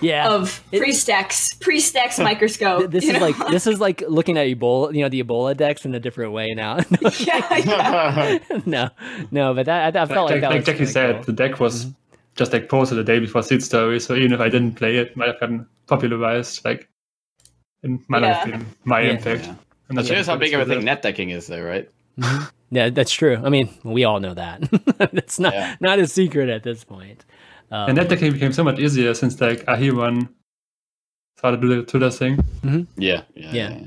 yeah. 0.00 0.30
of 0.30 0.62
It- 0.72 0.78
priest 0.78 1.06
decks, 1.06 1.52
pre-stacks 1.54 2.18
microscope. 2.18 2.90
This 2.90 3.04
is 3.04 3.12
know? 3.14 3.20
like 3.20 3.36
this 3.50 3.66
is 3.66 3.80
like 3.80 4.02
looking 4.08 4.36
at 4.38 4.46
Ebola, 4.46 4.94
you 4.94 5.02
know, 5.02 5.08
the 5.08 5.22
Ebola 5.22 5.56
decks 5.56 5.84
in 5.84 5.94
a 5.94 6.00
different 6.00 6.32
way 6.32 6.52
now. 6.54 6.78
yeah, 7.20 7.56
yeah. 7.56 8.38
no, 8.66 8.90
no, 9.30 9.54
but 9.54 9.66
that 9.66 9.96
I, 9.96 10.02
I 10.02 10.06
felt 10.06 10.26
like, 10.26 10.32
like, 10.32 10.40
that 10.42 10.50
like 10.50 10.56
was 10.58 10.66
Jackie 10.66 10.86
said, 10.86 11.16
cool. 11.16 11.24
the 11.24 11.32
deck 11.32 11.60
was 11.60 11.86
mm-hmm. 11.86 11.92
just 12.36 12.52
like 12.52 12.68
posted 12.68 12.98
the 12.98 13.04
day 13.04 13.18
before 13.18 13.42
Seat 13.42 13.62
Story, 13.62 14.00
so 14.00 14.14
even 14.14 14.32
if 14.32 14.40
I 14.40 14.48
didn't 14.48 14.74
play 14.74 14.96
it, 14.96 15.08
it 15.08 15.16
might 15.16 15.28
have 15.28 15.40
gotten 15.40 15.66
popularized. 15.86 16.64
Like, 16.64 16.88
it 17.82 17.90
might 18.08 18.22
have 18.22 18.48
Yeah. 18.48 18.56
been 18.56 18.66
my 18.84 19.00
Yeah. 19.02 19.10
impact. 19.10 19.46
Yeah. 19.46 19.54
And 19.88 19.98
that's 19.98 20.08
Shows 20.08 20.26
how 20.26 20.36
big 20.36 20.54
of 20.54 20.60
a 20.60 20.64
thing 20.64 20.84
net 20.84 21.02
decking 21.02 21.30
is, 21.30 21.48
though, 21.48 21.62
right? 21.62 21.88
Mm-hmm. 22.18 22.44
Yeah, 22.70 22.88
that's 22.88 23.12
true. 23.12 23.38
I 23.44 23.50
mean, 23.50 23.68
we 23.84 24.04
all 24.04 24.20
know 24.20 24.32
that. 24.34 24.62
it's 25.12 25.38
not 25.38 25.52
Yeah. 25.52 25.76
not 25.80 25.98
a 25.98 26.06
secret 26.06 26.48
at 26.48 26.62
this 26.62 26.84
point. 26.84 27.24
Um, 27.72 27.88
And 27.88 27.98
that 27.98 28.08
decking 28.08 28.32
became 28.32 28.52
so 28.52 28.62
much 28.62 28.78
easier 28.78 29.14
since 29.14 29.40
like 29.40 29.64
Ahiron 29.64 30.28
started 31.38 31.60
to 31.62 31.68
do 31.68 31.76
the 31.76 31.82
Twitter 31.90 32.10
thing. 32.10 32.38
Yeah, 32.96 33.22
yeah, 33.34 33.52
Yeah. 33.52 33.78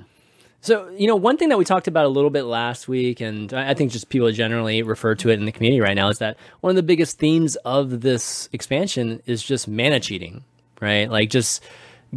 So, 0.62 0.90
you 0.98 1.06
know, 1.06 1.16
one 1.16 1.38
thing 1.38 1.50
that 1.50 1.60
we 1.60 1.66
talked 1.66 1.88
about 1.88 2.06
a 2.06 2.10
little 2.10 2.32
bit 2.32 2.46
last 2.46 2.88
week, 2.88 3.22
and 3.22 3.54
I 3.54 3.70
I 3.70 3.74
think 3.76 3.92
just 3.92 4.10
people 4.10 4.32
generally 4.32 4.82
refer 4.82 5.14
to 5.14 5.30
it 5.30 5.38
in 5.38 5.46
the 5.46 5.52
community 5.52 5.80
right 5.80 5.94
now, 5.94 6.10
is 6.10 6.18
that 6.18 6.38
one 6.62 6.72
of 6.72 6.76
the 6.76 6.82
biggest 6.92 7.20
themes 7.20 7.56
of 7.58 8.02
this 8.02 8.50
expansion 8.52 9.22
is 9.28 9.44
just 9.44 9.68
mana 9.68 10.00
cheating. 10.00 10.44
right? 10.82 11.10
Like 11.10 11.30
just 11.30 11.62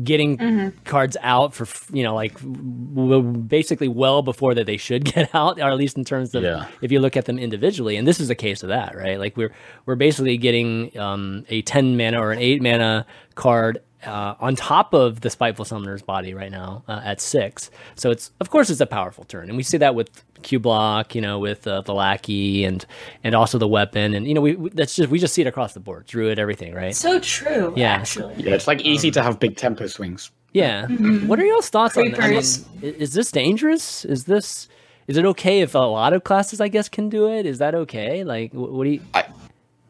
getting 0.04 0.72
cards 0.84 1.16
out 1.22 1.54
for 1.54 1.66
you 1.94 2.02
know 2.04 2.14
like 2.14 2.34
w- 2.40 3.22
basically 3.22 3.88
well 3.88 4.22
before 4.22 4.54
that 4.54 4.66
they 4.66 4.76
should 4.76 5.04
get 5.14 5.34
out, 5.34 5.58
or 5.60 5.68
at 5.70 5.76
least 5.76 5.96
in 5.96 6.04
terms 6.04 6.34
of 6.34 6.42
Yeah. 6.44 6.66
if 6.82 6.92
you 6.92 7.00
look 7.00 7.16
at 7.16 7.24
them 7.24 7.38
individually. 7.38 7.96
And 7.96 8.06
this 8.06 8.20
is 8.20 8.30
a 8.30 8.34
case 8.34 8.62
of 8.62 8.68
that, 8.68 8.96
right? 8.96 9.18
Like 9.18 9.36
we're 9.36 9.52
we're 9.86 9.96
basically 9.96 10.36
getting 10.36 10.96
um, 10.98 11.44
a 11.48 11.62
ten 11.62 11.96
mana 11.96 12.20
or 12.20 12.32
an 12.32 12.38
eight 12.38 12.62
mana 12.62 13.06
card 13.34 13.80
uh, 14.06 14.34
on 14.40 14.54
top 14.56 14.94
of 14.94 15.20
the 15.22 15.30
spiteful 15.30 15.64
summoner's 15.64 16.02
body 16.02 16.32
right 16.34 16.50
now 16.52 16.84
uh, 16.88 17.00
at 17.04 17.20
six. 17.20 17.70
So 17.96 18.10
it's 18.10 18.30
of 18.40 18.50
course 18.50 18.70
it's 18.70 18.80
a 18.80 18.86
powerful 18.86 19.24
turn, 19.24 19.48
and 19.48 19.56
we 19.56 19.62
see 19.62 19.78
that 19.78 19.94
with 19.94 20.10
Cubelock, 20.42 21.14
you 21.14 21.20
know, 21.20 21.38
with 21.38 21.66
uh, 21.66 21.80
the 21.82 21.94
lackey 21.94 22.64
and 22.64 22.84
and 23.24 23.34
also 23.34 23.58
the 23.58 23.66
weapon, 23.68 24.14
and 24.14 24.26
you 24.26 24.34
know 24.34 24.40
we 24.40 24.54
we- 24.54 24.70
that's 24.70 24.94
just 24.96 25.10
we 25.10 25.18
just 25.18 25.34
see 25.34 25.42
it 25.42 25.46
across 25.48 25.74
the 25.74 25.80
board, 25.80 26.06
druid, 26.06 26.38
everything, 26.38 26.74
right? 26.74 26.94
So 26.94 27.18
true. 27.18 27.72
Yeah. 27.76 27.92
Actually. 27.94 28.34
Yeah, 28.36 28.54
it's 28.54 28.66
like 28.68 28.80
easy 28.82 29.10
to 29.12 29.22
have 29.22 29.38
big 29.40 29.56
tempo 29.56 29.86
swings. 29.86 30.30
Yeah. 30.52 30.86
What 31.26 31.38
are 31.38 31.44
y'all's 31.44 31.68
thoughts 31.68 31.96
on 31.96 32.10
that? 32.12 32.20
I 32.20 32.28
mean, 32.28 32.28
Creepers. 32.40 32.64
i- 32.82 32.86
is 32.86 33.12
this 33.12 33.30
dangerous? 33.32 34.04
Is 34.04 34.24
this 34.24 34.68
is 35.08 35.16
it 35.16 35.24
okay 35.24 35.60
if 35.60 35.74
a 35.74 35.78
lot 35.78 36.12
of 36.12 36.22
classes, 36.24 36.60
I 36.60 36.68
guess, 36.68 36.88
can 36.88 37.08
do 37.08 37.28
it? 37.32 37.46
Is 37.46 37.58
that 37.58 37.74
okay? 37.74 38.24
Like, 38.24 38.52
what 38.54 38.84
do 38.84 38.90
you 38.90 39.00
I- 39.14 39.26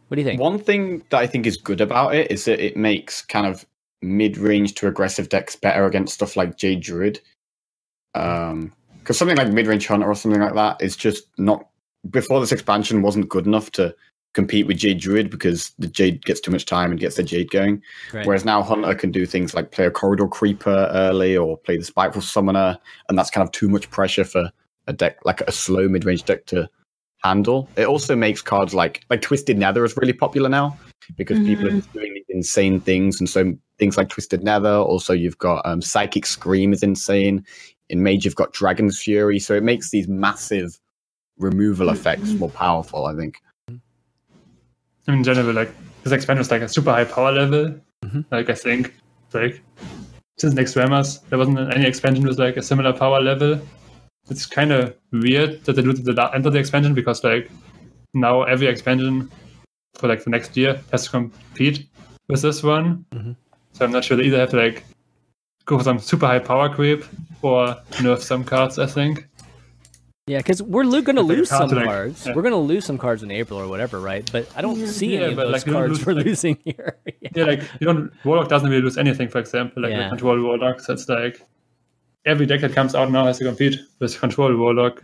what 0.09 0.15
do 0.15 0.23
you 0.23 0.27
think? 0.27 0.41
One 0.41 0.59
thing 0.59 1.05
that 1.11 1.19
I 1.19 1.27
think 1.27 1.47
is 1.47 1.59
good 1.59 1.81
about 1.83 2.15
it 2.15 2.31
is 2.33 2.47
that 2.47 2.65
it 2.65 2.77
makes 2.77 3.21
kind 3.23 3.47
of 3.47 3.67
mid-range 4.03 4.75
to 4.75 4.89
aggressive 4.89 5.29
decks 5.29 5.57
better 5.57 5.87
against 5.87 6.15
stuff 6.15 6.37
like 6.37 6.57
Jade 6.57 6.83
Druid. 6.83 7.21
Um, 8.15 8.73
because 8.99 9.19
something 9.19 9.37
like 9.37 9.53
mid-range 9.53 9.87
Hunter 9.87 10.07
or 10.07 10.15
something 10.15 10.41
like 10.41 10.55
that 10.55 10.83
is 10.83 10.97
just 10.97 11.25
not 11.39 11.67
before 12.11 12.41
this 12.41 12.53
expansion 12.53 13.03
wasn't 13.03 13.29
good 13.29 13.47
enough 13.47 13.71
to 13.73 13.95
compete 14.35 14.67
with 14.67 14.77
Jade 14.77 15.01
Druid 15.01 15.31
because 15.31 15.73
the 15.79 15.89
Jade 15.89 16.25
gets 16.25 16.41
too 16.41 16.51
much 16.51 16.67
time 16.67 16.91
and 16.91 17.01
gets 17.01 17.17
the 17.17 17.23
Jade 17.23 17.51
going. 17.51 17.83
Right. 18.13 18.27
Whereas 18.27 18.45
now 18.45 18.63
Hunter 18.63 18.95
can 18.95 19.11
do 19.11 19.27
things 19.27 19.55
like 19.55 19.71
play 19.71 19.87
a 19.87 19.91
Corridor 19.91 20.29
Creeper 20.29 20.91
early 20.93 21.37
or 21.37 21.57
play 21.57 21.77
the 21.77 21.85
Spiteful 21.85 22.23
Summoner, 22.23 22.79
and 23.09 23.19
that's 23.19 23.31
kind 23.31 23.47
of 23.47 23.53
too 23.53 23.69
much 23.69 23.91
pressure 23.91 24.25
for 24.25 24.51
a 24.87 24.93
deck 24.93 25.19
like 25.25 25.41
a 25.43 25.53
slow 25.53 25.89
mid-range 25.89 26.25
deck 26.25 26.47
to 26.47 26.69
handle. 27.25 27.69
It 27.77 27.87
also 27.87 28.15
makes 28.15 28.43
cards 28.43 28.75
like 28.75 29.05
like 29.11 29.23
Twisted 29.23 29.59
Nether 29.59 29.85
is 29.85 29.97
really 29.97 30.13
popular 30.13 30.49
now 30.49 30.79
because 31.17 31.39
people 31.41 31.67
are 31.67 31.71
just 31.71 31.93
doing 31.93 32.15
these 32.15 32.18
insane 32.39 32.81
things, 32.81 33.21
and 33.21 33.29
so 33.29 33.53
things 33.79 33.97
like 33.97 34.09
Twisted 34.09 34.43
Nether. 34.43 34.77
Also, 34.77 35.13
you've 35.13 35.39
got 35.39 35.65
um, 35.67 35.83
Psychic 35.83 36.27
Scream 36.27 36.73
is 36.73 36.83
insane. 36.83 37.45
In 37.91 38.03
Mage, 38.03 38.25
you've 38.25 38.35
got 38.43 38.53
Dragon's 38.53 39.01
Fury, 39.01 39.39
so 39.39 39.55
it 39.55 39.63
makes 39.63 39.91
these 39.91 40.09
massive 40.09 40.79
removal 41.39 41.89
effects 41.91 42.33
more 42.33 42.51
powerful. 42.51 43.07
I 43.07 43.15
think. 43.15 43.41
in 45.07 45.25
general, 45.25 45.53
like 45.53 45.71
this 46.05 46.13
expansion 46.13 46.41
was 46.41 46.51
like 46.51 46.63
a 46.63 46.69
super 46.69 46.91
high 46.91 47.05
power 47.05 47.33
level. 47.33 47.75
Mhm. 48.05 48.25
Like 48.31 48.51
I 48.51 48.55
think, 48.55 48.95
like 49.33 49.63
since 50.39 50.55
Naxxramas, 50.55 51.29
there 51.29 51.39
wasn't 51.39 51.59
any 51.75 51.87
expansion 51.87 52.27
with 52.27 52.39
like 52.39 52.57
a 52.57 52.63
similar 52.63 52.93
power 52.93 53.21
level. 53.21 53.61
It's 54.31 54.47
kind 54.47 54.73
of 54.73 54.95
weird 55.13 55.65
that 55.65 55.75
they 55.75 55.83
do 55.83 55.93
the 55.93 56.13
la- 56.13 56.31
end 56.31 56.47
of 56.47 56.53
the 56.53 56.59
expansion 56.59 56.95
because 56.95 57.25
like 57.25 57.51
now 58.15 58.43
every 58.43 58.67
expansion 58.67 59.31
for 59.95 60.09
like 60.09 60.23
the 60.25 60.31
next 60.31 60.57
year 60.57 60.81
has 60.93 61.05
to 61.05 61.11
compete 61.11 61.89
with 62.29 62.43
this 62.43 62.63
one. 62.63 63.05
Mhm. 63.13 63.37
So 63.73 63.85
I'm 63.85 63.93
not 63.93 64.05
sure 64.05 64.17
they 64.17 64.25
either 64.25 64.39
have 64.39 64.51
to 64.51 64.57
like 64.57 64.85
go 65.65 65.79
for 65.79 65.85
some 65.85 65.99
super 65.99 66.27
high 66.27 66.39
power 66.39 66.69
creep 66.69 67.05
or 67.43 67.77
nerf 67.93 68.21
some 68.21 68.45
cards. 68.45 68.79
I 68.79 68.87
think. 68.87 69.27
Yeah, 70.27 70.39
because 70.39 70.63
we're 70.63 70.85
lo- 70.85 71.01
going 71.01 71.17
to 71.17 71.23
It's 71.23 71.29
like 71.31 71.37
a 71.37 71.39
lose 71.39 71.49
some 71.49 71.59
counter 71.61 71.75
deck, 71.77 71.85
cards. 71.87 72.27
yeah. 72.27 72.35
We're 72.35 72.43
going 72.43 72.53
to 72.53 72.59
lose 72.59 72.85
some 72.85 72.99
cards 72.99 73.23
in 73.23 73.31
April 73.31 73.59
or 73.59 73.67
whatever, 73.67 73.99
right? 73.99 74.29
But 74.31 74.47
I 74.55 74.61
don't 74.61 74.77
see 74.87 75.15
Yeah, 75.15 75.21
any 75.21 75.31
of 75.31 75.37
but, 75.37 75.45
those 75.45 75.53
like, 75.55 75.67
you 75.67 75.73
cards 75.73 75.91
lose, 76.01 76.07
we're 76.07 76.13
like- 76.13 76.27
losing 76.27 76.59
here. 76.65 76.97
yeah. 77.23 77.31
Yeah, 77.35 77.45
like 77.45 77.63
you 77.81 77.87
don't 77.87 78.13
Warlock 78.27 78.49
doesn't 78.49 78.69
really 78.69 78.83
lose 78.83 78.99
anything, 78.99 79.29
for 79.29 79.39
example, 79.39 79.83
like 79.85 79.93
Yeah. 79.93 80.01
with 80.01 80.09
Control 80.11 80.43
Warlock. 80.43 80.81
So 80.81 80.93
it's 80.93 81.09
like 81.09 81.41
every 82.27 82.45
deck 82.45 82.61
that 82.61 82.73
comes 82.75 82.95
out 82.95 83.11
now 83.11 83.25
has 83.25 83.39
to 83.39 83.45
compete 83.45 83.81
with 84.01 84.21
Control 84.21 84.55
Warlock. 84.55 85.03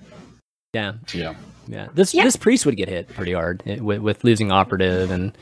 yeah, 0.75 0.93
Yeah. 1.15 1.35
yeah. 1.69 1.89
This 1.95 2.13
Yeah. 2.13 2.25
this 2.25 2.37
priest 2.37 2.67
would 2.67 2.77
get 2.77 2.91
hit 2.91 3.09
pretty 3.09 3.33
hard 3.33 3.63
eh, 3.65 3.79
with, 3.81 4.01
with 4.01 4.25
losing 4.25 4.53
operative 4.53 5.11
and 5.11 5.33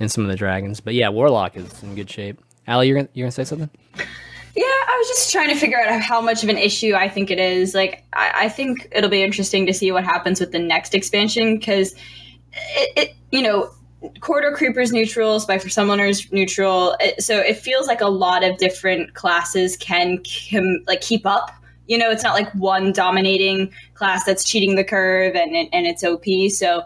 and 0.00 0.10
some 0.10 0.24
of 0.24 0.30
the 0.30 0.36
dragons. 0.36 0.80
But 0.80 0.94
yeah, 0.94 1.08
warlock 1.08 1.56
is 1.56 1.82
in 1.82 1.94
good 1.94 2.10
shape. 2.10 2.40
Ali, 2.66 2.88
you're 2.88 2.96
gonna 2.96 3.08
you're 3.14 3.24
gonna 3.24 3.32
say 3.32 3.44
something? 3.44 3.70
Yeah, 4.54 4.64
I 4.64 4.96
was 4.98 5.08
just 5.08 5.30
trying 5.32 5.48
to 5.48 5.54
figure 5.54 5.80
out 5.80 6.00
how 6.00 6.20
much 6.20 6.42
of 6.42 6.48
an 6.48 6.58
issue 6.58 6.94
I 6.94 7.08
think 7.08 7.30
it 7.30 7.38
is. 7.38 7.74
Like, 7.74 8.04
I, 8.12 8.32
I 8.34 8.48
think 8.48 8.88
it'll 8.90 9.10
be 9.10 9.22
interesting 9.22 9.66
to 9.66 9.72
see 9.72 9.92
what 9.92 10.02
happens 10.04 10.40
with 10.40 10.50
the 10.50 10.58
next 10.58 10.94
expansion 10.94 11.58
because 11.58 11.94
it, 12.52 12.92
it, 12.96 13.14
you 13.30 13.40
know, 13.40 13.70
Corridor 14.20 14.56
Creepers 14.56 14.92
neutral, 14.92 15.38
for 15.40 15.52
Summoners 15.52 16.30
neutral. 16.32 16.96
It, 17.00 17.22
so 17.22 17.38
it 17.38 17.56
feels 17.56 17.86
like 17.86 18.00
a 18.00 18.08
lot 18.08 18.44
of 18.44 18.58
different 18.58 19.14
classes 19.14 19.76
can 19.76 20.22
com, 20.50 20.84
like 20.86 21.00
keep 21.00 21.26
up. 21.26 21.52
You 21.86 21.96
know, 21.98 22.10
it's 22.10 22.22
not 22.22 22.34
like 22.34 22.52
one 22.52 22.92
dominating 22.92 23.72
class 23.94 24.24
that's 24.24 24.44
cheating 24.44 24.74
the 24.74 24.84
curve 24.84 25.34
and 25.34 25.54
and 25.54 25.86
it's 25.86 26.04
OP. 26.04 26.24
So 26.50 26.84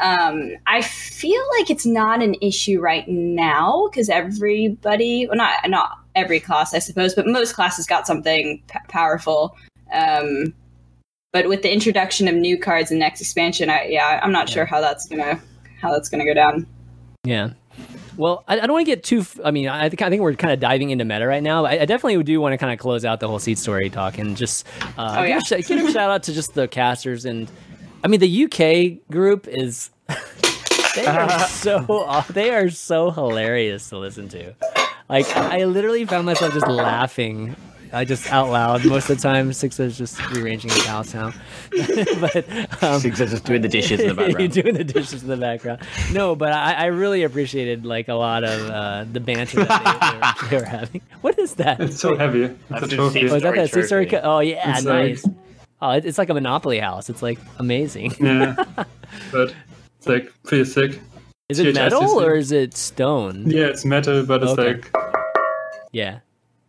um, 0.00 0.52
I 0.66 0.82
feel 0.82 1.42
like 1.58 1.70
it's 1.70 1.84
not 1.86 2.22
an 2.22 2.36
issue 2.40 2.80
right 2.80 3.06
now 3.08 3.88
because 3.90 4.08
everybody, 4.08 5.26
well, 5.26 5.36
not 5.36 5.68
not 5.68 5.98
every 6.14 6.40
class, 6.40 6.72
I 6.74 6.78
suppose, 6.78 7.14
but 7.14 7.26
most 7.26 7.54
classes 7.54 7.86
got 7.86 8.06
something 8.06 8.62
p- 8.68 8.78
powerful. 8.88 9.56
Um, 9.92 10.54
but 11.32 11.48
with 11.48 11.62
the 11.62 11.72
introduction 11.72 12.28
of 12.28 12.34
new 12.34 12.58
cards 12.58 12.90
in 12.90 12.98
next 12.98 13.20
expansion, 13.20 13.70
I 13.70 13.86
yeah, 13.86 14.20
I'm 14.22 14.32
not 14.32 14.48
sure 14.48 14.64
how 14.64 14.80
that's 14.80 15.06
gonna 15.06 15.40
how 15.80 15.90
that's 15.92 16.08
gonna 16.08 16.24
go 16.24 16.34
down. 16.34 16.66
Yeah. 17.24 17.50
Well, 18.18 18.44
I, 18.46 18.54
I 18.60 18.66
don't 18.66 18.72
want 18.72 18.84
to 18.86 18.90
get 18.92 19.02
too. 19.04 19.20
f- 19.20 19.40
I 19.42 19.50
mean, 19.50 19.68
I 19.68 19.88
think 19.88 20.02
I 20.02 20.10
think 20.10 20.20
we're 20.20 20.34
kind 20.34 20.52
of 20.52 20.60
diving 20.60 20.90
into 20.90 21.04
meta 21.06 21.26
right 21.26 21.42
now. 21.42 21.64
I, 21.64 21.80
I 21.80 21.84
definitely 21.86 22.22
do 22.22 22.38
want 22.40 22.52
to 22.52 22.58
kind 22.58 22.70
of 22.72 22.78
close 22.78 23.04
out 23.06 23.20
the 23.20 23.28
whole 23.28 23.38
seed 23.38 23.58
story 23.58 23.88
talk 23.88 24.18
and 24.18 24.36
just 24.36 24.66
uh, 24.98 25.16
Oh, 25.18 25.20
give, 25.22 25.28
yeah. 25.28 25.38
a 25.58 25.62
sh- 25.62 25.66
give 25.66 25.86
a 25.86 25.90
shout 25.92 26.10
out 26.10 26.22
to 26.24 26.32
just 26.34 26.52
the 26.54 26.68
casters 26.68 27.24
and 27.24 27.50
I 28.04 28.08
mean 28.08 28.20
the 28.20 28.44
UK 28.44 29.10
group 29.10 29.46
is 29.48 29.90
they 30.94 31.06
are 31.06 31.28
so 31.48 32.24
they 32.30 32.50
are 32.54 32.70
so 32.70 33.10
hilarious 33.10 33.88
to 33.90 33.98
listen 33.98 34.28
to. 34.30 34.54
Like 35.08 35.26
I 35.36 35.64
literally 35.64 36.04
found 36.06 36.26
myself 36.26 36.52
just 36.54 36.66
laughing. 36.66 37.56
I 37.94 38.06
just 38.06 38.32
out 38.32 38.48
loud 38.48 38.86
most 38.86 39.10
of 39.10 39.18
the 39.18 39.22
time. 39.22 39.52
Six 39.52 39.78
is 39.78 39.98
just 39.98 40.18
rearranging 40.30 40.70
his 40.70 40.86
house 40.86 41.12
now, 41.12 41.34
but 41.70 42.82
um, 42.82 42.98
Six 43.00 43.20
is 43.20 43.32
just 43.32 43.44
doing 43.44 43.60
the 43.60 43.68
dishes 43.68 44.00
in 44.00 44.16
the 44.16 44.22
You're 44.22 44.28
background. 44.28 44.52
doing 44.54 44.74
the 44.76 44.84
dishes 44.84 45.22
in 45.22 45.28
the 45.28 45.36
background. 45.36 45.82
No, 46.10 46.34
but 46.34 46.52
I, 46.54 46.72
I 46.72 46.84
really 46.86 47.22
appreciated 47.22 47.84
like 47.84 48.08
a 48.08 48.14
lot 48.14 48.44
of 48.44 48.70
uh, 48.70 49.04
the 49.12 49.20
banter 49.20 49.62
that 49.64 49.84
they, 49.84 50.08
they, 50.08 50.16
were, 50.16 50.48
they 50.48 50.56
were 50.64 50.78
having. 50.78 51.02
What 51.20 51.38
is 51.38 51.56
that? 51.56 51.80
It's 51.80 52.00
so 52.00 52.16
heavy. 52.16 52.44
It's 52.70 52.82
a 52.82 52.88
trophy. 52.88 53.28
Oh, 53.28 53.34
is 53.36 53.42
that 53.42 53.52
Story 53.52 53.56
that 53.58 53.70
Sea 53.70 53.82
Story 53.82 54.06
co- 54.06 54.20
Oh 54.22 54.38
yeah, 54.40 54.74
It's 54.78 54.86
like- 54.86 55.08
nice. 55.10 55.26
Oh, 55.84 55.90
it's 55.90 56.16
like 56.16 56.30
a 56.30 56.34
Monopoly 56.34 56.78
house. 56.78 57.10
It's 57.10 57.22
like 57.22 57.38
amazing. 57.58 58.12
Yeah, 58.20 58.54
but 59.32 59.52
it's 59.98 60.06
like 60.06 60.32
pretty 60.44 60.64
sick. 60.64 61.00
Is 61.48 61.58
it 61.58 61.64
THS 61.66 61.74
metal 61.74 62.00
system. 62.02 62.24
or 62.24 62.34
is 62.36 62.52
it 62.52 62.76
stone? 62.76 63.50
Yeah, 63.50 63.64
it's 63.66 63.84
metal, 63.84 64.24
but 64.24 64.42
it's 64.44 64.52
Okay. 64.52 64.74
like, 64.74 64.94
Yeah, 65.90 66.20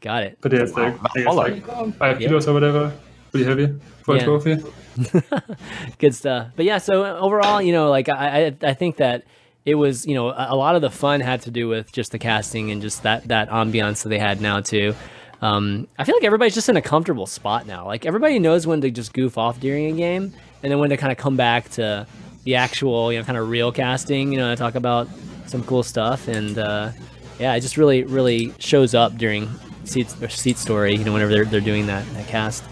got 0.02 0.24
it. 0.24 0.40
but 0.42 0.52
yeah, 0.52 0.62
it's 0.64 0.74
like, 0.74 0.96
I 1.16 1.24
guess 1.24 1.34
like 1.36 1.64
five 1.98 2.20
Yeah. 2.20 2.28
kilos 2.28 2.48
or 2.48 2.54
whatever. 2.54 2.92
Pretty 3.32 3.46
heavy 3.46 3.80
for 4.04 4.16
Yeah. 4.16 4.22
a 4.24 4.26
trophy. 4.26 4.58
good 6.00 6.14
stuff. 6.16 6.48
But 6.56 6.66
yeah, 6.66 6.80
so 6.80 7.04
uh, 7.06 7.18
overall, 7.20 7.62
you 7.62 7.72
know, 7.72 7.90
like 7.90 8.10
I, 8.10 8.48
I, 8.48 8.56
I 8.70 8.74
think 8.74 8.98
that 8.98 9.24
it 9.66 9.76
was, 9.76 10.06
you 10.06 10.16
know, 10.16 10.30
a, 10.30 10.48
a 10.50 10.56
lot 10.56 10.76
of 10.76 10.82
the 10.82 10.90
fun 10.90 11.22
had 11.22 11.42
to 11.44 11.52
do 11.52 11.68
with 11.68 11.92
just 11.92 12.12
the 12.12 12.20
casting 12.20 12.72
and 12.72 12.82
just 12.82 13.04
that 13.04 13.28
that 13.30 13.50
ambiance 13.50 14.04
that 14.04 14.10
they 14.10 14.20
had 14.20 14.42
now 14.42 14.60
too. 14.60 14.94
Um, 15.44 15.90
I 16.00 16.06
feel 16.06 16.16
like 16.16 16.24
everybody's 16.24 16.54
just 16.54 16.70
in 16.70 16.78
a 16.78 16.82
comfortable 16.82 17.26
spot 17.26 17.68
now. 17.68 17.86
Like 17.86 18.06
everybody 18.06 18.40
knows 18.40 18.66
when 18.66 18.80
to 18.80 18.90
just 18.90 19.12
goof 19.12 19.38
off 19.38 19.60
during 19.60 19.88
a 19.88 19.92
game, 19.92 20.34
and 20.64 20.72
then 20.72 20.80
when 20.80 20.90
to 20.90 20.96
kind 20.96 21.12
of 21.12 21.18
come 21.18 21.36
back 21.36 21.70
to 21.72 22.08
the 22.46 22.56
actual, 22.56 23.12
you 23.12 23.20
know, 23.20 23.26
kind 23.26 23.38
of 23.38 23.50
real 23.50 23.70
casting. 23.70 24.32
You 24.32 24.38
know, 24.38 24.50
to 24.52 24.56
talk 24.56 24.76
about 24.76 25.10
some 25.46 25.62
cool 25.66 25.84
stuff, 25.84 26.30
and 26.30 26.58
uh, 26.58 26.92
yeah, 27.40 27.54
it 27.56 27.60
just 27.60 27.76
really, 27.76 28.04
really 28.04 28.54
shows 28.58 28.96
up 28.96 29.18
during 29.18 29.50
seat 29.84 30.16
or 30.22 30.30
seat 30.30 30.58
story. 30.58 30.96
You 30.96 31.04
know, 31.04 31.12
whenever 31.12 31.34
they're 31.34 31.46
they're 31.46 31.60
doing 31.60 31.88
that 31.88 32.06
that 32.14 32.26
cast. 32.28 32.64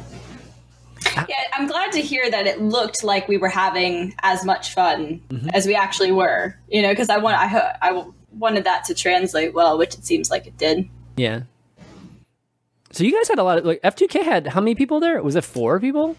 Yeah, 1.28 1.36
I'm 1.56 1.68
glad 1.68 1.92
to 1.92 2.02
hear 2.02 2.32
that 2.32 2.48
it 2.48 2.62
looked 2.62 3.04
like 3.04 3.28
we 3.28 3.36
were 3.36 3.50
having 3.50 4.16
as 4.22 4.46
much 4.46 4.74
fun 4.74 5.22
as 5.54 5.68
we 5.68 5.76
actually 5.76 6.14
were. 6.14 6.58
You 6.70 6.84
know, 6.84 6.90
because 6.94 7.10
I 7.10 7.18
want 7.18 7.38
I 7.38 7.76
I 7.82 8.06
wanted 8.32 8.64
that 8.64 8.86
to 8.86 8.94
translate 8.94 9.54
well, 9.54 9.78
which 9.78 9.96
it 9.96 10.06
seems 10.06 10.32
like 10.32 10.48
it 10.48 10.58
did. 10.58 10.88
Yeah. 11.18 11.42
So 12.92 13.04
you 13.04 13.14
guys 13.14 13.28
had 13.28 13.40
a 13.40 13.44
lot 13.44 13.58
of 13.58 13.66
like 13.66 13.82
F2K 13.82 14.24
had 14.24 14.48
how 14.48 14.60
many 14.62 14.76
people 14.76 15.00
there? 15.00 15.22
Was 15.24 15.36
it 15.36 15.44
four 15.44 15.80
people? 15.80 16.18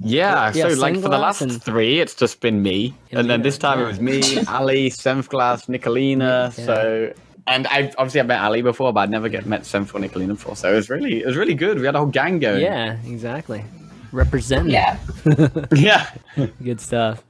Yeah, 0.00 0.52
Yeah, 0.54 0.68
so 0.68 0.80
like 0.80 0.94
for 0.94 1.08
the 1.08 1.18
last 1.18 1.40
and- 1.42 1.62
three, 1.62 2.00
it's 2.00 2.14
just 2.14 2.40
been 2.40 2.62
me, 2.62 2.94
And 3.10 3.20
and 3.20 3.30
then 3.30 3.42
this 3.42 3.58
time 3.58 3.78
yeah. 3.80 3.84
it 3.86 3.88
was 3.88 4.00
me, 4.00 4.22
Ali, 4.48 4.90
Seventh 4.90 5.28
Class, 5.28 5.66
Nicolina. 5.66 6.56
Yeah. 6.56 6.64
So, 6.66 7.12
and 7.48 7.66
I 7.66 7.92
obviously 7.98 8.20
I've 8.20 8.26
met 8.28 8.40
Ali 8.40 8.62
before, 8.62 8.92
but 8.92 9.00
I'd 9.00 9.10
never 9.10 9.28
get 9.28 9.44
met 9.46 9.66
Seventh 9.66 9.94
or 9.94 9.98
Nicolina 10.00 10.28
before. 10.28 10.54
So 10.56 10.72
it 10.72 10.76
was 10.76 10.88
really, 10.88 11.20
it 11.22 11.26
was 11.26 11.36
really 11.36 11.54
good. 11.54 11.78
We 11.80 11.86
had 11.86 11.94
a 11.96 11.98
whole 11.98 12.06
gang 12.06 12.38
going. 12.38 12.62
Yeah, 12.62 12.96
exactly. 13.06 13.64
Representing. 14.12 14.72
Yeah. 14.72 14.98
yeah. 15.74 16.10
Good 16.62 16.80
stuff. 16.80 17.24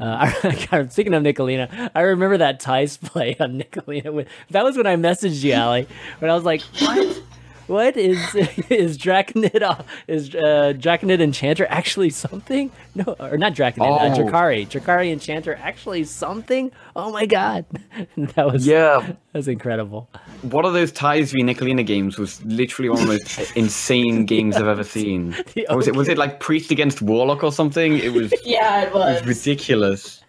Uh, 0.00 0.30
I, 0.72 0.86
speaking 0.88 1.14
of 1.14 1.22
Nicolina, 1.22 1.90
I 1.94 2.00
remember 2.02 2.38
that 2.38 2.60
Thijs 2.60 3.00
play 3.00 3.36
on 3.38 3.60
Nicolina. 3.60 4.12
With, 4.12 4.28
that 4.50 4.64
was 4.64 4.76
when 4.76 4.86
I 4.86 4.96
messaged 4.96 5.42
you, 5.44 5.54
Ali, 5.54 5.86
when 6.18 6.30
I 6.30 6.34
was 6.34 6.44
like, 6.44 6.60
"What? 6.80 7.22
What 7.66 7.96
is 7.96 8.18
is 8.70 8.96
Draconid? 8.96 9.62
Uh, 9.62 9.82
is 10.06 10.34
uh, 10.34 10.72
Draconid 10.76 11.20
Enchanter 11.20 11.66
actually 11.68 12.10
something? 12.10 12.70
No, 12.94 13.16
or 13.18 13.36
not 13.36 13.54
Draconid. 13.54 13.80
Uh, 13.80 13.84
oh. 13.84 13.96
Uh, 13.96 14.16
Drakkari. 14.16 14.68
Drakkari 14.68 15.10
Enchanter 15.12 15.56
actually 15.60 16.04
something? 16.04 16.70
Oh 16.94 17.10
my 17.10 17.26
god, 17.26 17.64
that 18.16 18.46
was 18.46 18.66
yeah, 18.66 19.00
that 19.00 19.18
was 19.32 19.48
incredible. 19.48 20.08
One 20.42 20.64
of 20.64 20.74
those 20.74 20.92
Thijs 20.92 21.32
v 21.32 21.42
Nicolina 21.42 21.84
games 21.84 22.18
was 22.18 22.44
literally 22.44 22.88
one 22.88 23.00
of 23.00 23.06
the 23.06 23.12
most 23.14 23.52
insane 23.56 24.26
games 24.26 24.56
I've 24.56 24.68
ever 24.68 24.84
seen. 24.84 25.34
was 25.70 25.88
it? 25.88 25.96
Was 25.96 26.08
it 26.08 26.18
like 26.18 26.38
Priest 26.38 26.70
against 26.70 27.02
Warlock 27.02 27.42
or 27.42 27.50
something? 27.50 27.98
It 27.98 28.12
was. 28.12 28.32
yeah, 28.44 28.82
it 28.82 28.94
was. 28.94 29.16
It 29.16 29.26
was 29.26 29.38
ridiculous. 29.38 30.22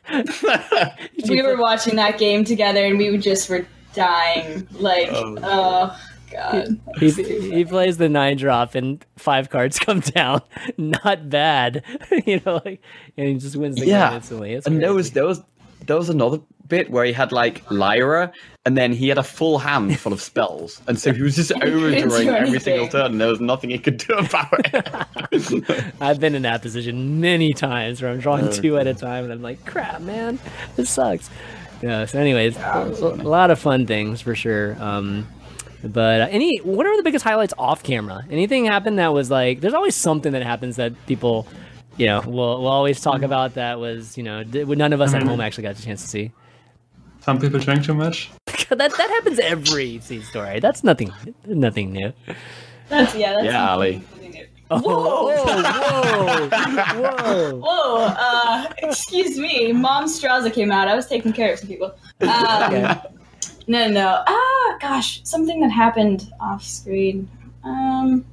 we 1.29 1.41
were 1.41 1.57
watching 1.57 1.97
that 1.97 2.17
game 2.17 2.43
together, 2.45 2.83
and 2.83 2.97
we 2.97 3.15
just 3.17 3.47
were 3.49 3.67
dying. 3.93 4.67
Like, 4.71 5.09
oh. 5.11 5.37
Uh, 5.37 5.97
God. 6.31 6.79
He, 6.99 7.11
he 7.11 7.65
plays 7.65 7.97
the 7.97 8.09
nine 8.09 8.37
drop 8.37 8.75
and 8.75 9.03
five 9.17 9.49
cards 9.49 9.79
come 9.79 10.01
down. 10.01 10.41
Not 10.77 11.29
bad. 11.29 11.83
you 12.25 12.41
know, 12.45 12.61
like 12.65 12.81
and 13.17 13.27
he 13.27 13.33
just 13.35 13.55
wins 13.55 13.75
the 13.77 13.85
yeah. 13.85 14.09
game 14.09 14.17
instantly. 14.17 14.53
It's 14.53 14.67
and 14.67 14.75
crazy. 14.75 14.85
there 14.85 14.93
was 14.93 15.11
there 15.11 15.25
was 15.25 15.41
there 15.85 15.97
was 15.97 16.09
another 16.09 16.39
bit 16.67 16.89
where 16.89 17.05
he 17.05 17.13
had 17.13 17.31
like 17.31 17.69
Lyra 17.71 18.31
and 18.65 18.77
then 18.77 18.91
he 18.91 19.07
had 19.07 19.17
a 19.17 19.23
full 19.23 19.57
hand 19.57 19.97
full 19.99 20.13
of 20.13 20.21
spells. 20.21 20.81
And 20.87 20.99
so 20.99 21.13
he 21.13 21.21
was 21.21 21.35
just 21.35 21.51
overdrawing 21.51 22.29
every 22.29 22.59
single 22.59 22.87
turn 22.87 23.11
and 23.11 23.21
there 23.21 23.29
was 23.29 23.39
nothing 23.39 23.69
he 23.69 23.79
could 23.79 23.97
do 23.97 24.13
about 24.13 24.49
it. 24.73 25.93
I've 26.01 26.19
been 26.19 26.35
in 26.35 26.41
that 26.43 26.61
position 26.61 27.21
many 27.21 27.53
times 27.53 28.01
where 28.01 28.11
I'm 28.11 28.19
drawing 28.19 28.51
two 28.51 28.77
at 28.77 28.87
a 28.87 28.93
time 28.93 29.23
and 29.23 29.33
I'm 29.33 29.41
like, 29.41 29.65
crap, 29.65 30.01
man, 30.01 30.39
this 30.75 30.89
sucks. 30.89 31.29
Yeah, 31.81 32.05
so 32.05 32.19
anyways, 32.19 32.55
yeah, 32.55 32.85
a, 32.85 32.89
a, 32.89 33.21
lot 33.23 33.51
of 33.51 33.59
fun 33.59 33.85
things 33.85 34.19
for 34.19 34.33
sure. 34.33 34.75
Um, 34.81 35.27
but 35.93 36.21
uh, 36.21 36.27
any, 36.29 36.57
what 36.59 36.85
are 36.85 36.95
the 36.97 37.03
biggest 37.03 37.23
highlights 37.23 37.53
off 37.57 37.83
camera? 37.83 38.25
Anything 38.29 38.65
happened 38.65 38.99
that 38.99 39.13
was 39.13 39.31
like? 39.31 39.61
There's 39.61 39.73
always 39.73 39.95
something 39.95 40.31
that 40.33 40.43
happens 40.43 40.75
that 40.77 40.93
people, 41.05 41.47
you 41.97 42.05
know, 42.07 42.21
will 42.21 42.61
will 42.61 42.67
always 42.67 43.01
talk 43.01 43.21
about. 43.21 43.55
That 43.55 43.79
was, 43.79 44.17
you 44.17 44.23
know, 44.23 44.43
none 44.43 44.93
of 44.93 45.01
us 45.01 45.13
at 45.13 45.23
home 45.23 45.41
actually 45.41 45.63
got 45.63 45.79
a 45.79 45.81
chance 45.81 46.01
to 46.01 46.07
see. 46.07 46.31
Some 47.21 47.39
people 47.39 47.59
drank 47.59 47.83
too 47.83 47.93
much. 47.93 48.31
that 48.69 48.77
that 48.77 48.91
happens 48.91 49.39
every 49.39 49.99
seat 49.99 50.23
story. 50.23 50.59
That's 50.59 50.83
nothing, 50.83 51.11
nothing 51.45 51.91
new. 51.91 52.13
That's 52.89 53.15
yeah. 53.15 53.33
That's 53.33 53.45
yeah, 53.45 53.71
Ali. 53.71 54.03
Oh, 54.69 54.79
whoa, 54.81 54.99
whoa, 55.01 56.49
whoa, 56.99 57.55
whoa! 57.63 58.05
Uh, 58.05 58.65
excuse 58.79 59.37
me, 59.37 59.71
Mom 59.71 60.05
Straza 60.05 60.51
came 60.53 60.71
out. 60.71 60.89
I 60.89 60.95
was 60.95 61.07
taking 61.07 61.31
care 61.31 61.53
of 61.53 61.59
some 61.59 61.69
people. 61.69 61.95
Um, 62.19 62.29
okay. 62.63 63.01
No, 63.67 63.89
no. 63.89 64.23
Ah, 64.25 64.77
gosh, 64.79 65.21
something 65.23 65.59
that 65.61 65.69
happened 65.71 66.31
off 66.39 66.63
screen. 66.63 67.29
Um. 67.63 68.25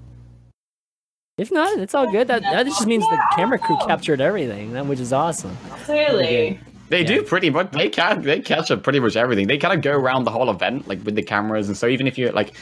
If 1.36 1.50
not, 1.50 1.78
it's 1.78 1.94
all 1.94 2.10
good. 2.10 2.28
That, 2.28 2.42
that 2.42 2.64
just 2.64 2.86
means 2.86 3.04
yeah, 3.10 3.16
the 3.16 3.36
camera 3.36 3.58
crew 3.58 3.76
captured 3.88 4.20
everything, 4.20 4.72
which 4.86 5.00
is 5.00 5.12
awesome. 5.12 5.56
Clearly. 5.84 6.60
They 6.90 7.00
yeah. 7.00 7.06
do 7.06 7.22
pretty 7.24 7.50
much. 7.50 7.72
They 7.72 7.88
can. 7.88 8.22
They 8.22 8.38
capture 8.38 8.76
pretty 8.76 9.00
much 9.00 9.16
everything. 9.16 9.48
They 9.48 9.58
kind 9.58 9.74
of 9.74 9.82
go 9.82 9.92
around 9.92 10.24
the 10.24 10.30
whole 10.30 10.48
event, 10.48 10.86
like 10.86 11.04
with 11.04 11.16
the 11.16 11.22
cameras, 11.24 11.66
and 11.66 11.76
so 11.76 11.88
even 11.88 12.06
if 12.06 12.16
you're 12.16 12.30
like 12.30 12.54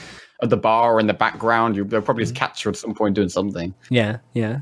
at 0.42 0.48
the 0.48 0.56
bar 0.56 0.94
or 0.94 1.00
in 1.00 1.06
the 1.06 1.14
background, 1.14 1.76
you, 1.76 1.84
they'll 1.84 2.00
probably 2.00 2.22
just 2.22 2.34
mm-hmm. 2.34 2.46
catch 2.46 2.64
you 2.64 2.70
at 2.70 2.76
some 2.76 2.94
point 2.94 3.14
doing 3.14 3.28
something. 3.28 3.74
Yeah, 3.90 4.18
yeah 4.32 4.60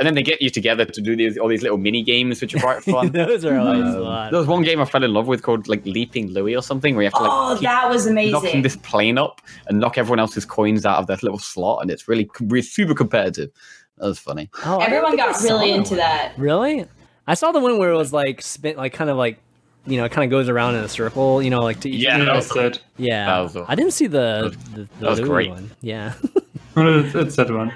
and 0.00 0.06
then 0.06 0.14
they 0.14 0.22
get 0.22 0.40
you 0.40 0.48
together 0.48 0.86
to 0.86 1.00
do 1.02 1.14
these 1.14 1.36
all 1.36 1.46
these 1.46 1.62
little 1.62 1.76
mini 1.76 2.02
games, 2.02 2.40
which 2.40 2.54
are 2.54 2.58
quite 2.58 2.82
fun. 2.84 3.12
Those 3.12 3.44
are 3.44 3.58
always 3.58 3.84
um, 3.84 4.02
fun. 4.02 4.30
There 4.30 4.38
was 4.38 4.48
one 4.48 4.62
game 4.62 4.80
I 4.80 4.86
fell 4.86 5.04
in 5.04 5.12
love 5.12 5.28
with 5.28 5.42
called 5.42 5.68
like 5.68 5.84
Looping 5.84 6.32
Louie 6.32 6.56
or 6.56 6.62
something, 6.62 6.96
where 6.96 7.02
you 7.02 7.06
have 7.08 7.18
to 7.18 7.22
like 7.22 7.30
oh, 7.30 7.60
that 7.60 7.90
was 7.90 8.06
amazing. 8.06 8.32
knocking 8.32 8.62
this 8.62 8.76
plane 8.76 9.18
up 9.18 9.42
and 9.66 9.78
knock 9.78 9.98
everyone 9.98 10.18
else's 10.18 10.46
coins 10.46 10.86
out 10.86 10.98
of 10.98 11.06
their 11.06 11.18
little 11.22 11.38
slot, 11.38 11.82
and 11.82 11.90
it's 11.90 12.08
really, 12.08 12.30
really 12.40 12.62
super 12.62 12.94
competitive. 12.94 13.50
That 13.98 14.06
was 14.06 14.18
funny. 14.18 14.48
Oh, 14.64 14.78
Everyone 14.78 15.16
got 15.16 15.38
really 15.42 15.70
into 15.70 15.96
that. 15.96 16.32
Really? 16.38 16.86
I 17.26 17.34
saw 17.34 17.52
the 17.52 17.60
one 17.60 17.78
where 17.78 17.90
it 17.90 17.96
was 17.96 18.14
like 18.14 18.40
spin, 18.40 18.78
like 18.78 18.94
kind 18.94 19.10
of 19.10 19.18
like 19.18 19.38
you 19.84 19.98
know, 19.98 20.04
it 20.04 20.12
kind 20.12 20.24
of 20.24 20.30
goes 20.30 20.48
around 20.48 20.76
in 20.76 20.84
a 20.84 20.88
circle, 20.88 21.42
you 21.42 21.50
know, 21.50 21.60
like 21.60 21.80
to 21.80 21.90
each 21.90 22.02
yeah, 22.02 22.18
that 22.24 22.34
was 22.34 22.50
good. 22.50 22.78
Yeah, 22.96 23.26
that 23.26 23.40
was, 23.40 23.56
I 23.68 23.74
didn't 23.74 23.92
see 23.92 24.06
the 24.06 24.56
the, 24.72 24.80
the 24.80 24.88
that 25.00 25.10
was 25.10 25.20
great. 25.20 25.50
one. 25.50 25.70
Yeah, 25.82 26.14
it's 26.76 27.36
that 27.36 27.50
one. 27.50 27.74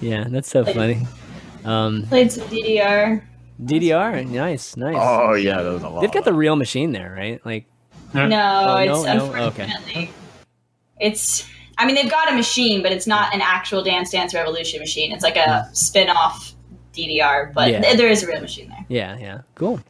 Yeah, 0.00 0.24
that's 0.28 0.50
so 0.50 0.64
funny. 0.64 1.06
Um, 1.66 2.04
Played 2.06 2.32
some 2.32 2.48
DDR. 2.48 3.22
DDR, 3.62 4.26
nice, 4.28 4.76
nice. 4.76 4.96
Oh 4.98 5.34
yeah, 5.34 5.62
that 5.62 5.72
was 5.72 5.82
a 5.82 5.88
lot. 5.88 6.00
They've 6.00 6.12
got 6.12 6.24
the 6.24 6.34
real 6.34 6.56
machine 6.56 6.92
there, 6.92 7.14
right? 7.16 7.44
Like, 7.44 7.66
no, 8.14 8.22
oh, 8.22 8.76
it's 8.76 9.04
no? 9.04 9.32
unfortunately, 9.32 9.94
no? 9.94 10.00
okay. 10.00 10.10
it's. 11.00 11.48
I 11.78 11.84
mean, 11.84 11.94
they've 11.94 12.10
got 12.10 12.30
a 12.30 12.34
machine, 12.34 12.82
but 12.82 12.92
it's 12.92 13.06
not 13.06 13.34
an 13.34 13.40
actual 13.42 13.82
Dance 13.82 14.10
Dance 14.10 14.32
Revolution 14.34 14.80
machine. 14.80 15.12
It's 15.12 15.24
like 15.24 15.36
a 15.36 15.68
spin-off 15.72 16.54
DDR, 16.94 17.52
but 17.52 17.70
yeah. 17.70 17.80
th- 17.80 17.96
there 17.96 18.08
is 18.08 18.22
a 18.22 18.26
real 18.26 18.40
machine 18.40 18.68
there. 18.68 18.86
Yeah, 18.88 19.18
yeah, 19.18 19.40
cool. 19.54 19.80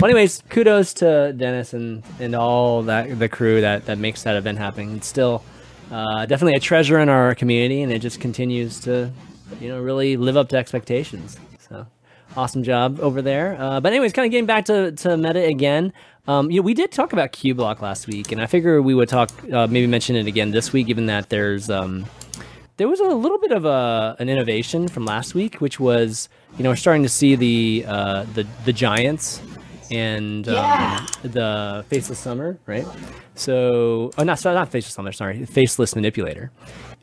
Well, 0.00 0.10
anyways, 0.10 0.42
kudos 0.50 0.94
to 0.94 1.32
Dennis 1.32 1.72
and, 1.72 2.02
and 2.20 2.34
all 2.34 2.82
that 2.82 3.18
the 3.18 3.28
crew 3.28 3.62
that 3.62 3.86
that 3.86 3.98
makes 3.98 4.22
that 4.24 4.36
event 4.36 4.58
happen. 4.58 4.96
It's 4.96 5.06
still 5.06 5.42
uh, 5.90 6.26
definitely 6.26 6.54
a 6.54 6.60
treasure 6.60 6.98
in 6.98 7.08
our 7.08 7.34
community, 7.34 7.82
and 7.82 7.90
it 7.90 8.00
just 8.00 8.20
continues 8.20 8.80
to 8.80 9.10
you 9.60 9.68
know, 9.68 9.80
really 9.80 10.16
live 10.16 10.36
up 10.36 10.48
to 10.50 10.56
expectations. 10.56 11.36
So 11.68 11.86
awesome 12.36 12.62
job 12.62 13.00
over 13.00 13.22
there. 13.22 13.56
Uh, 13.60 13.80
but 13.80 13.92
anyways, 13.92 14.12
kind 14.12 14.26
of 14.26 14.30
getting 14.30 14.46
back 14.46 14.66
to, 14.66 14.92
to 14.92 15.16
meta 15.16 15.44
again. 15.44 15.92
Um, 16.28 16.50
you 16.50 16.60
know, 16.60 16.64
we 16.64 16.74
did 16.74 16.90
talk 16.90 17.12
about 17.12 17.32
Cubelock 17.32 17.80
last 17.80 18.06
week, 18.06 18.32
and 18.32 18.42
I 18.42 18.46
figure 18.46 18.82
we 18.82 18.94
would 18.94 19.08
talk, 19.08 19.30
uh, 19.52 19.66
maybe 19.68 19.86
mention 19.86 20.16
it 20.16 20.26
again 20.26 20.50
this 20.50 20.72
week, 20.72 20.88
given 20.88 21.06
that 21.06 21.30
there's 21.30 21.70
um, 21.70 22.06
there 22.78 22.88
was 22.88 23.00
a 23.00 23.04
little 23.04 23.38
bit 23.38 23.52
of 23.52 23.64
a, 23.64 24.16
an 24.18 24.28
innovation 24.28 24.88
from 24.88 25.04
last 25.04 25.34
week, 25.34 25.60
which 25.60 25.78
was 25.78 26.28
you 26.58 26.64
know 26.64 26.70
we're 26.70 26.76
starting 26.76 27.04
to 27.04 27.08
see 27.08 27.36
the 27.36 27.84
uh, 27.86 28.24
the 28.34 28.44
the 28.64 28.72
giants 28.72 29.40
and 29.90 30.48
um, 30.48 31.06
the 31.22 31.84
faceless 31.88 32.18
summer, 32.18 32.58
right? 32.66 32.86
So, 33.36 34.10
oh, 34.18 34.24
not 34.24 34.38
sorry, 34.38 34.56
not 34.56 34.70
faceless 34.70 34.94
summer, 34.94 35.12
sorry, 35.12 35.44
faceless 35.46 35.94
manipulator. 35.94 36.50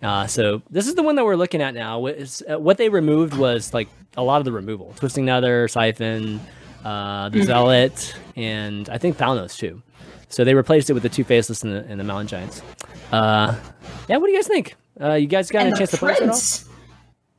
Uh, 0.04 0.28
so 0.28 0.62
this 0.70 0.88
is 0.88 0.96
the 0.96 1.04
one 1.04 1.16
that 1.16 1.24
we're 1.24 1.38
looking 1.38 1.62
at 1.62 1.74
now. 1.74 2.06
Uh, 2.06 2.60
what 2.60 2.78
they 2.78 2.90
removed 2.90 3.36
was 3.36 3.74
like 3.74 3.88
a 4.18 4.24
lot 4.24 4.40
of 4.40 4.46
the 4.46 4.52
removal: 4.52 4.94
twisting 4.98 5.26
nether, 5.26 5.68
siphon, 5.68 6.42
uh, 6.84 7.30
the 7.30 7.40
mm-hmm. 7.40 7.46
zealot, 7.48 8.16
and 8.36 8.90
I 8.90 8.98
think 8.98 9.18
Thalnos 9.18 9.58
too. 9.58 9.82
So 10.28 10.44
they 10.44 10.56
replaced 10.56 10.90
it 10.90 10.94
with 10.94 11.04
the 11.04 11.10
two 11.10 11.24
faceless 11.24 11.64
and 11.64 11.74
the, 11.74 11.86
and 11.86 12.00
the 12.00 12.04
mountain 12.04 12.28
giants. 12.28 12.62
Uh, 13.12 13.56
yeah, 14.10 14.18
what 14.18 14.28
do 14.28 14.34
you 14.34 14.38
guys 14.38 14.48
think? 14.48 14.76
Uh, 15.00 15.14
you 15.14 15.28
guys 15.28 15.50
got 15.50 15.66
and 15.66 15.74
a 15.74 15.78
chance 15.78 15.92
to 15.92 15.98
play 15.98 16.14
it 16.14 16.22
all? 16.22 16.40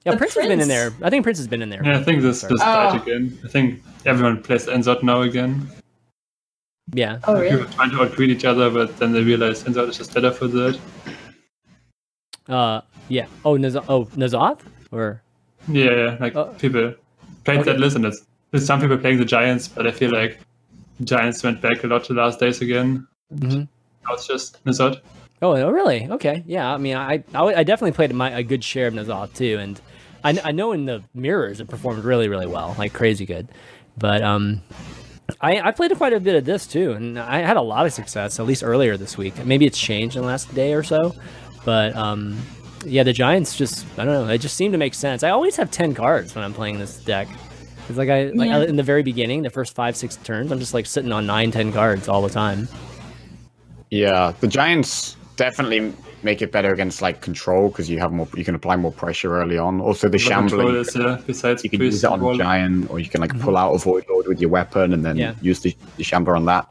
Yeah, 0.05 0.17
Prince, 0.17 0.35
Prince, 0.35 0.35
has 0.35 0.49
been 0.49 0.61
in 0.61 0.69
there. 0.69 0.93
I 1.03 1.11
think 1.11 1.23
Prince 1.23 1.39
has 1.39 1.49
been 1.49 1.63
in 1.63 1.71
there. 1.71 1.85
Yeah, 1.85 1.99
I 1.99 2.03
think 2.03 2.23
this 2.23 2.43
this 2.43 2.61
oh. 2.63 3.03
again. 3.03 3.39
I 3.45 3.49
think 3.49 3.83
everyone 4.07 4.43
plays 4.43 4.67
N'Zoth 4.67 5.03
now 5.03 5.23
again. 5.23 5.67
Yeah. 6.93 7.21
Oh, 7.25 7.41
really? 7.41 7.59
People 7.59 7.73
trying 7.73 7.91
to 7.91 8.03
outgreed 8.03 8.31
each 8.31 8.45
other, 8.45 8.71
but 8.71 8.99
then 8.99 9.13
they 9.13 9.23
realize 9.23 9.65
N'Zoth 9.65 9.89
is 9.89 9.99
just 9.99 10.15
better 10.15 10.31
for 10.31 10.47
that. 10.49 10.79
Uh, 12.49 12.81
yeah. 13.09 13.27
Oh, 13.45 13.57
Naz- 13.57 13.77
oh, 13.77 14.05
N'Zoth? 14.17 14.61
Or 14.93 15.23
yeah, 15.69 15.91
yeah. 15.91 16.17
like 16.21 16.37
oh. 16.37 16.55
people 16.59 16.95
played 17.45 17.61
okay. 17.61 17.73
that 17.73 17.81
list, 17.81 17.97
and 17.97 18.05
there's 18.51 18.67
some 18.67 18.81
people 18.81 18.99
playing 18.99 19.19
the 19.19 19.25
Giants, 19.25 19.69
but 19.69 19.87
I 19.87 19.91
feel 19.91 20.13
like 20.13 20.39
Giants 21.03 21.43
went 21.43 21.61
back 21.61 21.83
a 21.85 21.87
lot 21.87 22.05
to 22.05 22.15
last 22.15 22.39
days 22.41 22.61
again. 22.61 23.07
Mm-hmm. 23.35 23.61
Now 23.61 24.15
it's 24.15 24.27
just 24.27 24.65
N'Zoth. 24.65 25.01
Oh, 25.43 25.57
oh, 25.57 25.71
really? 25.71 26.09
Okay. 26.11 26.43
Yeah. 26.47 26.73
I 26.73 26.77
mean, 26.79 26.97
I 26.97 27.25
I, 27.35 27.43
I 27.43 27.63
definitely 27.65 27.93
played 27.93 28.15
my, 28.15 28.31
a 28.31 28.43
good 28.43 28.63
share 28.63 28.87
of 28.87 28.95
N'Zoth 28.95 29.35
too, 29.35 29.59
and 29.59 29.81
I, 30.23 30.41
I 30.45 30.53
know 30.53 30.73
in 30.73 30.87
the 30.87 31.03
mirrors 31.15 31.61
it 31.61 31.69
performed 31.69 32.05
really 32.05 32.29
really 32.29 32.47
well, 32.47 32.75
like 32.79 32.93
crazy 32.93 33.27
good. 33.27 33.49
But 33.97 34.23
um, 34.23 34.61
I, 35.41 35.61
I 35.61 35.71
played 35.71 35.97
quite 35.97 36.13
a 36.13 36.21
bit 36.21 36.35
of 36.35 36.45
this 36.45 36.67
too, 36.67 36.93
and 36.93 37.19
I 37.19 37.39
had 37.39 37.57
a 37.57 37.63
lot 37.63 37.87
of 37.87 37.93
success, 37.93 38.39
at 38.39 38.47
least 38.47 38.63
earlier 38.65 38.97
this 38.97 39.17
week. 39.17 39.45
Maybe 39.45 39.67
it's 39.67 39.79
changed 39.79 40.17
in 40.17 40.23
the 40.23 40.29
last 40.29 40.55
day 40.55 40.75
or 40.75 40.83
so, 40.83 41.15
but 41.65 41.95
um, 41.97 42.39
yeah, 42.85 43.03
the 43.03 43.13
Giants 43.13 43.57
just 43.57 43.87
I 43.99 44.05
don't 44.05 44.27
know. 44.27 44.33
It 44.33 44.39
just 44.39 44.57
seemed 44.57 44.73
to 44.73 44.79
make 44.79 44.95
sense. 44.95 45.23
I 45.23 45.31
always 45.31 45.57
have 45.57 45.71
ten 45.71 45.95
cards 45.95 46.35
when 46.35 46.45
I'm 46.45 46.55
playing 46.55 46.79
this 46.79 46.99
deck. 46.99 47.29
It's 47.89 47.99
like 47.99 48.09
I 48.09 48.25
like 48.27 48.49
yeah. 48.49 48.63
in 48.63 48.77
the 48.77 48.83
very 48.83 49.03
beginning, 49.03 49.43
the 49.43 49.51
first 49.51 49.75
five 49.75 49.97
six 49.97 50.17
turns, 50.17 50.51
I'm 50.53 50.59
just 50.59 50.75
like 50.75 50.87
sitting 50.87 51.13
on 51.13 51.27
nine 51.27 51.51
ten 51.51 51.73
cards 51.73 52.09
all 52.09 52.23
the 52.23 52.31
time. 52.31 52.69
Yeah, 53.91 54.33
the 54.41 54.49
Giants 54.49 55.17
definitely 55.37 55.93
make 56.25 56.41
it 56.41 56.51
better 56.51 56.73
against 56.73 57.03
like 57.03 57.21
control 57.21 57.69
because 57.69 57.91
you 57.91 57.99
have 57.99 58.11
more 58.11 58.27
you 58.35 58.45
can 58.45 58.55
apply 58.55 58.77
more 58.77 58.93
pressure 58.93 59.37
early 59.39 59.59
on 59.59 59.81
also 59.81 60.09
the 60.09 60.19
shambling 60.19 60.75
is, 60.75 60.97
yeah, 60.97 61.21
besides 61.27 61.63
you 61.63 61.69
can 61.69 61.81
use 61.81 62.03
it 62.03 62.11
on 62.11 62.25
a 62.25 62.37
giant 62.39 62.91
or 62.91 62.99
you 62.99 63.09
can 63.11 63.21
like 63.21 63.31
mm-hmm. 63.31 63.45
pull 63.45 63.57
out 63.57 63.75
a 63.75 63.79
void 63.79 64.05
lord 64.09 64.27
with 64.27 64.41
your 64.41 64.49
weapon 64.49 64.95
and 64.95 65.05
then 65.05 65.17
yeah. 65.17 65.35
use 65.43 65.61
the, 65.61 65.77
the 65.99 66.03
shambler 66.03 66.35
on 66.35 66.47
that 66.47 66.67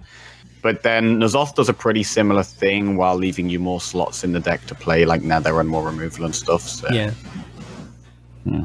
but 0.63 0.82
then 0.82 1.19
N'Zoth 1.19 1.54
does 1.56 1.69
a 1.69 1.73
pretty 1.73 2.02
similar 2.04 2.41
thing 2.41 2.97
while 2.97 3.15
leaving 3.15 3.49
you 3.49 3.60
more 3.60 3.80
slots 3.82 4.23
in 4.23 4.32
the 4.32 4.39
deck 4.39 4.65
to 4.67 4.73
play 4.76 5.06
like 5.06 5.21
Nether 5.21 5.60
and 5.60 5.69
more 5.69 5.84
removal 5.84 6.26
and 6.26 6.34
stuff. 6.34 6.62
So. 6.62 6.88
Yeah. 6.91 7.12
yeah. 8.45 8.63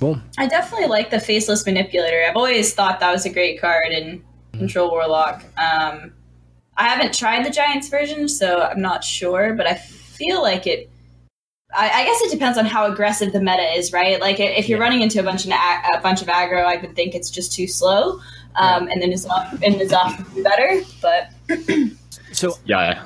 Cool. 0.00 0.20
I 0.38 0.46
definitely 0.46 0.88
like 0.88 1.10
the 1.10 1.20
faceless 1.20 1.64
manipulator. 1.64 2.24
I've 2.28 2.36
always 2.36 2.74
thought 2.74 2.98
that 3.00 3.12
was 3.12 3.24
a 3.24 3.30
great 3.30 3.60
card 3.60 3.92
in 3.92 4.24
Control 4.52 4.90
Warlock. 4.90 5.44
Um, 5.56 6.12
I 6.76 6.88
haven't 6.88 7.14
tried 7.14 7.46
the 7.46 7.50
Giants 7.50 7.88
version, 7.88 8.28
so 8.28 8.62
I'm 8.62 8.80
not 8.80 9.04
sure, 9.04 9.54
but 9.54 9.66
I 9.66 9.74
feel 9.74 10.42
like 10.42 10.66
it. 10.66 10.90
I, 11.76 11.90
I 11.90 12.04
guess 12.04 12.20
it 12.22 12.30
depends 12.30 12.58
on 12.58 12.66
how 12.66 12.90
aggressive 12.90 13.32
the 13.32 13.40
meta 13.40 13.62
is, 13.76 13.92
right? 13.92 14.20
Like 14.20 14.40
if 14.40 14.68
you're 14.68 14.78
Yeah. 14.78 14.84
running 14.84 15.02
into 15.02 15.20
a 15.20 15.22
bunch 15.22 15.44
of 15.44 15.50
a, 15.52 15.54
a 15.54 16.00
bunch 16.00 16.22
of 16.22 16.28
aggro, 16.28 16.64
I 16.64 16.76
would 16.76 16.94
think 16.94 17.14
it's 17.14 17.30
just 17.30 17.52
too 17.52 17.66
slow, 17.66 18.20
um, 18.56 18.88
and 18.88 19.02
then 19.02 19.10
Nizam 19.10 19.52
and 19.62 19.74
Nizam 19.76 20.18
would 20.18 20.34
be 20.34 20.42
better. 20.42 20.80
But 21.00 21.30
So 22.32 22.58
Yeah. 22.64 23.04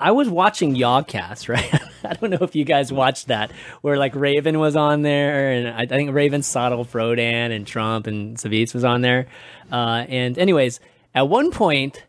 I 0.00 0.12
was 0.12 0.28
watching 0.28 0.76
Yawcast, 0.76 1.48
right? 1.52 1.74
I 2.04 2.14
don't 2.14 2.30
know 2.30 2.38
if 2.42 2.54
you 2.54 2.64
guys 2.64 2.92
watched 2.92 3.26
that, 3.28 3.50
where 3.80 3.96
like 3.98 4.14
Raven 4.14 4.60
was 4.60 4.76
on 4.76 5.02
there, 5.02 5.50
and 5.50 5.68
I, 5.68 5.82
I 5.82 5.86
think 5.86 6.12
Raven, 6.14 6.42
Sottle, 6.42 6.84
Frodan, 6.84 7.54
and 7.54 7.66
Trump 7.66 8.06
and 8.06 8.36
Savjz 8.36 8.72
was 8.74 8.84
on 8.84 9.00
there. 9.00 9.26
Uh, 9.72 10.04
and 10.08 10.38
anyways, 10.38 10.78
at 11.16 11.28
one 11.28 11.50
point, 11.50 12.04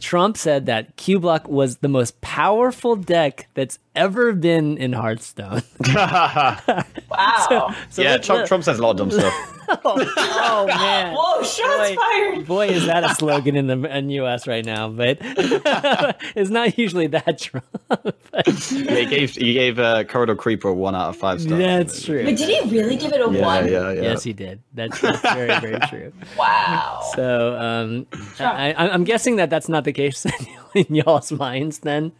Trump 0.00 0.36
said 0.38 0.66
that 0.66 0.96
Cubelock 0.96 1.46
was 1.46 1.78
the 1.78 1.88
most 1.88 2.20
powerful 2.22 2.96
deck 2.96 3.48
that's 3.54 3.78
ever 3.94 4.32
been 4.32 4.78
in 4.78 4.92
Hearthstone. 4.94 5.62
wow, 5.94 7.74
So 7.90 8.02
yeah, 8.02 8.16
Trump, 8.18 8.46
Trump 8.46 8.64
says 8.64 8.78
a 8.78 8.82
lot 8.82 8.92
of 8.92 8.96
dumb 8.96 9.10
stuff. 9.10 9.34
oh, 9.68 10.12
oh, 10.16 10.66
man. 10.66 11.14
Whoa, 11.46 11.76
shots 11.76 11.90
Boy. 11.90 11.96
fired! 11.96 12.46
Boy, 12.46 12.66
is 12.68 12.86
that 12.86 13.04
a 13.04 13.14
slogan 13.14 13.56
in 13.56 13.66
the 13.66 13.96
in 13.96 14.10
U.S. 14.10 14.46
right 14.46 14.64
now, 14.64 14.88
but 14.88 15.18
it's 15.22 16.50
not 16.50 16.76
usually 16.78 17.06
that 17.08 17.38
Trump. 17.40 17.64
yeah, 17.90 18.94
he 18.94 19.06
gave 19.06 19.30
he 19.30 19.52
gave 19.54 19.78
uh, 19.78 20.04
Corridor 20.04 20.34
Creeper 20.36 20.72
one 20.72 20.94
out 20.94 21.08
of 21.10 21.16
five 21.16 21.40
stars. 21.40 21.58
That's 21.58 22.02
true. 22.04 22.24
But 22.24 22.36
did 22.36 22.48
he 22.48 22.70
really 22.78 22.96
give 22.96 23.12
it 23.12 23.20
a 23.20 23.30
Yeah, 23.32 23.44
one? 23.44 23.68
yeah, 23.68 23.92
yeah. 23.92 24.02
Yes, 24.02 24.22
he 24.22 24.32
did. 24.32 24.60
That's, 24.74 25.00
that's 25.00 25.20
very, 25.20 25.58
very 25.60 25.80
true. 25.88 26.12
Wow. 26.38 27.00
So, 27.14 27.56
um, 27.56 28.06
I, 28.38 28.72
I, 28.72 28.88
I'm 28.90 29.04
guessing 29.04 29.36
that 29.36 29.48
that's 29.50 29.68
not 29.68 29.84
the 29.84 29.92
case 29.92 30.26
in 30.74 30.94
y'all's 30.94 31.32
minds. 31.32 31.78
Then, 31.80 32.12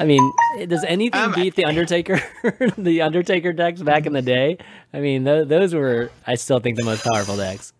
I 0.00 0.04
mean, 0.04 0.32
does 0.66 0.84
anything 0.84 1.20
Um, 1.20 1.32
beat 1.32 1.54
the 1.54 1.64
Undertaker? 1.64 2.20
the 2.78 3.02
Undertaker 3.02 3.52
decks 3.52 3.80
back 3.82 4.06
in 4.06 4.12
the 4.12 4.22
day. 4.22 4.58
I 4.92 5.00
mean, 5.00 5.24
th- 5.24 5.46
those 5.48 5.74
were, 5.74 6.10
I 6.26 6.34
still 6.34 6.58
think, 6.58 6.76
the 6.76 6.84
most 6.84 7.04
powerful 7.04 7.36
decks. 7.36 7.72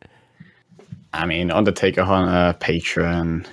I 1.12 1.26
mean, 1.26 1.50
Undertaker 1.50 2.04
Hunter, 2.04 2.56
Patron. 2.60 3.46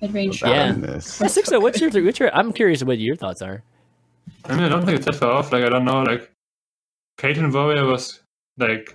Mid 0.00 0.14
range 0.14 0.42
Yeah. 0.42 0.68
and 0.70 0.84
This. 0.84 1.18
Sixo, 1.20 1.60
what's 1.60 1.80
your, 1.80 1.90
what's 2.04 2.20
your? 2.20 2.32
I'm 2.34 2.52
curious 2.52 2.84
what 2.84 2.98
your 2.98 3.16
thoughts 3.16 3.42
are. 3.42 3.62
I 4.44 4.54
mean, 4.54 4.64
I 4.64 4.68
don't 4.68 4.84
think 4.84 4.96
it's 4.98 5.06
that 5.06 5.16
far 5.16 5.32
off. 5.32 5.52
Like, 5.52 5.64
I 5.64 5.68
don't 5.68 5.84
know. 5.84 6.02
Like, 6.02 6.30
Patron 7.16 7.50
Warrior 7.52 7.84
was 7.86 8.20
like 8.58 8.94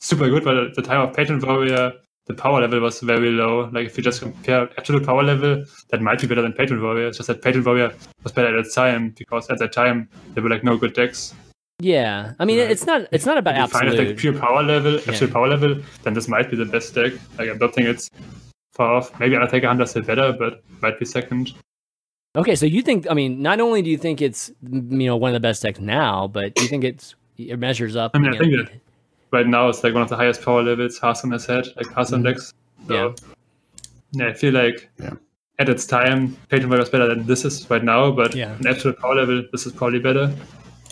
super 0.00 0.28
good, 0.30 0.44
but 0.44 0.56
at 0.56 0.74
the 0.74 0.82
time 0.82 1.06
of 1.06 1.14
Patron 1.14 1.40
Warrior, 1.40 1.92
the 2.28 2.34
power 2.34 2.60
level 2.60 2.80
was 2.80 3.00
very 3.00 3.30
low. 3.30 3.68
Like, 3.72 3.86
if 3.86 3.96
you 3.96 4.04
just 4.04 4.20
compare 4.20 4.68
absolute 4.78 5.04
power 5.04 5.22
level, 5.22 5.64
that 5.90 6.00
might 6.00 6.20
be 6.20 6.26
better 6.26 6.42
than 6.42 6.52
Patron 6.52 6.80
Warrior. 6.82 7.08
It's 7.08 7.16
just 7.16 7.26
that 7.28 7.42
Patron 7.42 7.64
Warrior 7.64 7.92
was 8.22 8.32
better 8.32 8.56
at 8.56 8.62
that 8.64 8.72
time 8.72 9.14
because 9.18 9.48
at 9.50 9.58
that 9.58 9.72
time 9.72 10.08
there 10.34 10.42
were 10.42 10.50
like 10.50 10.62
no 10.62 10.76
good 10.76 10.92
decks. 10.94 11.34
Yeah, 11.80 12.32
I 12.38 12.44
mean, 12.44 12.58
Right. 12.58 12.70
it's 12.70 12.86
not, 12.86 13.06
it's 13.12 13.24
not 13.24 13.38
about 13.38 13.54
If 13.56 13.60
you 13.60 13.66
find 13.68 13.88
it 13.88 13.90
like 13.92 14.00
absolute. 14.00 14.18
pure 14.18 14.32
power 14.34 14.62
level, 14.62 14.92
Yeah. 14.94 15.00
absolute 15.08 15.32
power 15.32 15.48
level, 15.48 15.76
then 16.02 16.14
this 16.14 16.28
might 16.28 16.50
be 16.50 16.56
the 16.56 16.64
best 16.64 16.94
deck. 16.94 17.12
Like, 17.38 17.50
I 17.50 17.56
don't 17.56 17.72
think 17.74 17.88
it's 17.88 18.10
far 18.74 18.94
off. 18.94 19.18
Maybe 19.20 19.34
Undertaker 19.36 19.68
Hunter 19.68 19.84
is 19.84 19.90
still 19.90 20.02
better, 20.02 20.32
but 20.32 20.62
might 20.82 20.98
be 20.98 21.04
second. 21.04 21.52
Okay, 22.36 22.54
so 22.56 22.66
you 22.66 22.82
think? 22.82 23.06
I 23.10 23.14
mean, 23.14 23.40
not 23.42 23.58
only 23.60 23.80
do 23.82 23.90
you 23.90 23.96
think 23.96 24.20
it's 24.20 24.50
you 24.70 25.06
know 25.06 25.16
one 25.16 25.30
of 25.30 25.34
the 25.34 25.40
best 25.40 25.62
decks 25.62 25.80
now, 25.80 26.28
but 26.28 26.54
do 26.54 26.62
you 26.62 26.68
think 26.68 26.84
it's 26.84 27.14
it 27.38 27.58
measures 27.58 27.96
up? 27.96 28.10
I 28.14 28.18
mean, 28.18 28.34
I 28.34 28.38
think 28.38 28.52
that 28.56 28.70
right 29.32 29.46
now 29.46 29.68
it's 29.68 29.82
like 29.84 29.94
one 29.94 30.02
of 30.02 30.08
the 30.08 30.16
highest 30.16 30.42
power 30.42 30.62
levels 30.62 30.98
Hearthstone 30.98 31.32
has 31.32 31.46
had, 31.46 31.66
like 31.76 31.86
Hearthstone 31.88 32.20
mhm. 32.22 32.28
decks. 32.34 32.54
So, 32.86 32.94
yeah. 32.94 33.12
yeah. 34.12 34.28
I 34.28 34.32
feel 34.32 34.54
like 34.54 34.88
Yeah. 34.98 35.14
at 35.58 35.68
its 35.68 35.86
time, 35.86 36.36
Patron 36.48 36.70
was 36.70 36.88
better 36.88 37.06
than 37.06 37.26
this 37.26 37.44
is 37.44 37.68
right 37.70 37.84
now, 37.84 38.10
but 38.10 38.34
Yeah. 38.34 38.56
in 38.58 38.66
absolute 38.66 38.98
power 38.98 39.14
level, 39.14 39.42
this 39.52 39.66
is 39.66 39.72
probably 39.72 39.98
better. 39.98 40.32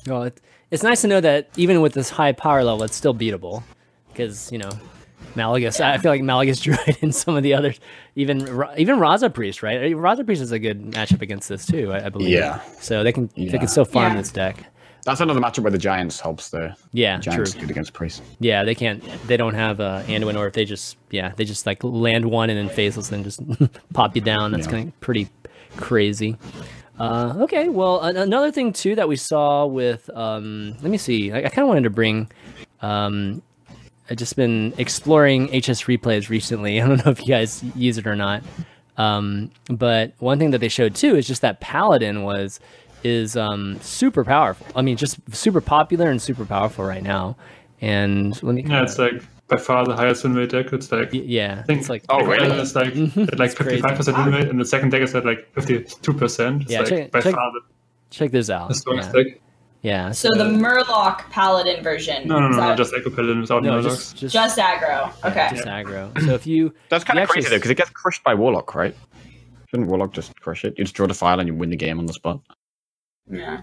Well, 0.07 0.25
it, 0.25 0.41
it's 0.71 0.83
nice 0.83 1.03
to 1.03 1.09
know 1.09 1.21
that 1.21 1.49
even 1.57 1.81
with 1.81 1.95
this 1.95 2.11
high 2.11 2.33
power 2.33 2.63
level, 2.65 2.83
it's 2.85 2.97
still 2.97 3.15
beatable. 3.15 3.63
Because 4.09 4.51
you 4.51 4.59
know, 4.59 4.71
Malygos. 5.37 5.81
I 5.81 5.99
feel 5.99 6.11
like 6.11 6.23
Malygos 6.23 6.63
Druid 6.63 6.99
and 7.03 7.15
some 7.15 7.37
of 7.37 7.43
the 7.43 7.55
others, 7.55 7.79
even 8.17 8.41
even 8.77 8.99
Raza 8.99 9.33
Priest, 9.33 9.63
right? 9.63 9.93
Raza 9.93 10.25
Priest 10.25 10.43
is 10.43 10.53
a 10.53 10.59
good 10.59 10.91
matchup 10.91 11.23
against 11.23 11.49
this 11.49 11.67
too. 11.67 11.93
I, 11.93 12.07
I 12.07 12.09
believe. 12.09 12.31
Yeah. 12.31 12.61
So 12.81 13.05
they 13.05 13.13
can 13.13 13.31
they 13.37 13.59
can 13.59 13.69
still 13.69 13.85
farm 13.85 14.15
Yeah. 14.15 14.19
this 14.21 14.33
deck. 14.33 14.65
That's 15.07 15.21
another 15.21 15.41
matchup 15.41 15.61
where 15.61 15.71
the 15.71 15.79
Giants 15.79 16.21
helps 16.21 16.51
the 16.51 16.77
Yeah, 16.93 17.19
Giants 17.19 17.53
true. 17.53 17.61
good 17.63 17.71
against 17.71 17.93
Priest. 17.95 18.23
Yeah, 18.41 18.65
they 18.65 18.75
can't. 18.75 19.03
They 19.27 19.37
don't 19.39 19.55
have 19.55 19.81
uh, 19.81 20.03
Anduin, 20.07 20.37
or 20.37 20.47
if 20.49 20.53
they 20.55 20.65
just 20.67 20.97
yeah, 21.11 21.33
they 21.37 21.45
just 21.45 21.65
like 21.65 21.83
land 21.83 22.25
one 22.27 22.51
and 22.51 22.59
then 22.59 22.69
faceless 22.75 23.11
and 23.13 23.25
just 23.25 23.41
pop 23.95 24.15
you 24.17 24.21
down. 24.21 24.51
That's 24.53 24.67
Yeah. 24.67 24.73
kind 24.73 24.89
of 24.89 25.01
pretty 25.01 25.29
crazy. 25.77 26.37
Uh, 26.99 27.35
okay, 27.41 27.69
well, 27.69 28.01
an- 28.01 28.17
another 28.17 28.51
thing 28.51 28.73
too 28.73 28.95
that 28.97 29.07
we 29.09 29.17
saw 29.17 29.65
with 29.67 30.11
um, 30.15 30.73
let 30.83 30.91
me 30.91 30.99
see. 30.99 31.31
I, 31.33 31.39
I 31.39 31.49
kind 31.49 31.59
of 31.61 31.69
wanted 31.69 31.85
to 31.85 31.91
bring. 31.91 32.31
Um, 32.83 33.43
I've 34.11 34.17
just 34.19 34.37
been 34.37 34.73
exploring 34.79 35.47
HS 35.49 35.85
replays 35.85 36.29
recently. 36.29 36.81
I 36.83 36.87
don't 36.87 37.05
know 37.05 37.11
if 37.13 37.21
you 37.21 37.27
guys 37.29 37.63
use 37.75 37.99
it 37.99 38.07
or 38.07 38.17
not. 38.17 38.43
Um, 38.97 39.51
but 39.69 40.15
one 40.21 40.39
thing 40.39 40.53
that 40.53 40.59
they 40.59 40.69
showed 40.69 40.95
too 40.95 41.17
is 41.17 41.27
just 41.27 41.43
that 41.43 41.61
Paladin 41.61 42.23
was 42.23 42.61
is 43.05 43.37
um, 43.37 43.79
super 43.81 44.25
powerful. 44.25 44.67
I 44.75 44.83
mean, 44.83 44.97
just 44.97 45.19
super 45.35 45.61
popular 45.61 46.11
and 46.11 46.21
super 46.21 46.45
powerful 46.45 46.85
right 46.85 47.03
now. 47.03 47.37
And 47.81 48.41
let 48.43 48.55
me 48.55 48.63
Yeah, 48.67 48.83
it's 48.83 48.99
like 48.99 49.23
by 49.49 49.59
far 49.59 49.85
the 49.85 49.95
highest 49.95 50.25
win 50.25 50.35
rate 50.35 50.51
deck. 50.51 50.73
It's 50.73 50.91
like 50.91 51.11
yeah, 51.13 51.59
I 51.61 51.63
think 51.63 51.81
it's 51.81 51.89
like 51.91 52.05
Oh, 52.09 52.25
really? 52.25 52.47
It's 52.59 52.75
like 52.75 52.97
at 53.33 53.39
like 53.39 53.57
fifty 53.57 53.81
five 53.81 53.97
percent 53.97 54.17
win 54.17 54.33
rate, 54.33 54.49
and 54.49 54.59
the 54.59 54.65
second 54.65 54.91
deck 54.91 55.03
is 55.03 55.15
at 55.15 55.25
like 55.27 55.53
fifty 55.55 55.85
two 55.85 56.15
percent. 56.15 56.69
Yeah, 56.71 56.81
like 56.81 56.89
check- 56.89 57.11
by 57.13 57.21
check- 57.21 57.35
far 57.35 57.53
the, 57.53 57.61
check 58.11 58.31
this 58.31 58.49
out. 58.51 58.69
the 58.69 58.75
strongest 58.75 59.11
Yeah, 59.15 59.23
deck. 59.25 59.41
yeah. 59.83 60.11
So 60.13 60.31
the 60.35 60.45
Murloc 60.45 61.29
Paladin 61.31 61.83
version. 61.85 62.27
No, 62.27 62.41
no, 62.41 62.49
is 62.49 62.57
no, 62.57 62.71
no, 62.71 62.77
just 62.77 62.95
Aggro 62.95 63.15
Paladin 63.15 63.41
without 63.43 63.63
no, 63.63 63.77
no, 63.77 63.83
just 63.83 64.17
just 64.17 64.33
just 64.33 64.59
aggro. 64.59 65.13
Okay. 65.25 65.49
just 65.53 65.67
aggro. 65.67 66.19
So 66.25 66.33
if 66.35 66.47
you 66.47 66.73
That's 66.89 67.05
kind 67.05 67.19
You 67.19 67.25
of 67.25 67.29
actually 67.29 67.43
crazy 67.43 67.51
though, 67.51 67.57
because 67.59 67.71
it 67.71 67.77
gets 67.77 67.91
crushed 67.91 68.25
by 68.25 68.35
Warlock, 68.35 68.75
right? 68.75 68.97
Shouldn't 69.69 69.89
Warlock 69.91 70.13
just 70.13 70.41
crush 70.41 70.65
it? 70.65 70.79
You 70.79 70.85
just 70.85 70.95
draw 70.97 71.07
the 71.07 71.15
file 71.15 71.39
and 71.41 71.47
you 71.47 71.55
win 71.55 71.69
the 71.71 71.77
game 71.77 71.99
on 71.99 72.07
the 72.07 72.13
spot. 72.15 72.41
Yeah. 73.31 73.63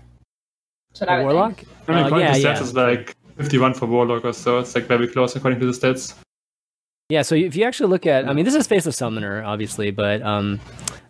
So 0.93 1.05
what 1.05 1.09
I 1.13 1.23
warlock, 1.23 1.55
think. 1.55 1.67
I 1.87 1.91
mean, 1.93 2.03
Uh, 2.03 2.05
according 2.07 2.27
yeah, 2.27 2.33
to 2.33 2.39
stats, 2.39 2.43
yeah. 2.43 2.61
it's 2.61 2.73
like 2.73 3.15
51 3.37 3.73
for 3.73 3.85
Warlock 3.87 4.25
or 4.25 4.33
so. 4.33 4.59
It's 4.59 4.75
like 4.75 4.85
very 4.85 5.07
close 5.07 5.35
according 5.35 5.59
to 5.59 5.65
the 5.65 5.71
stats. 5.71 6.15
Yeah, 7.09 7.21
so 7.21 7.35
if 7.35 7.55
you 7.55 7.63
actually 7.65 7.89
look 7.89 8.05
at, 8.05 8.27
I 8.27 8.33
mean, 8.33 8.45
this 8.45 8.55
is 8.55 8.65
Face 8.67 8.85
of 8.85 8.95
Summoner, 8.95 9.43
obviously, 9.43 9.91
but 9.91 10.21
um, 10.21 10.59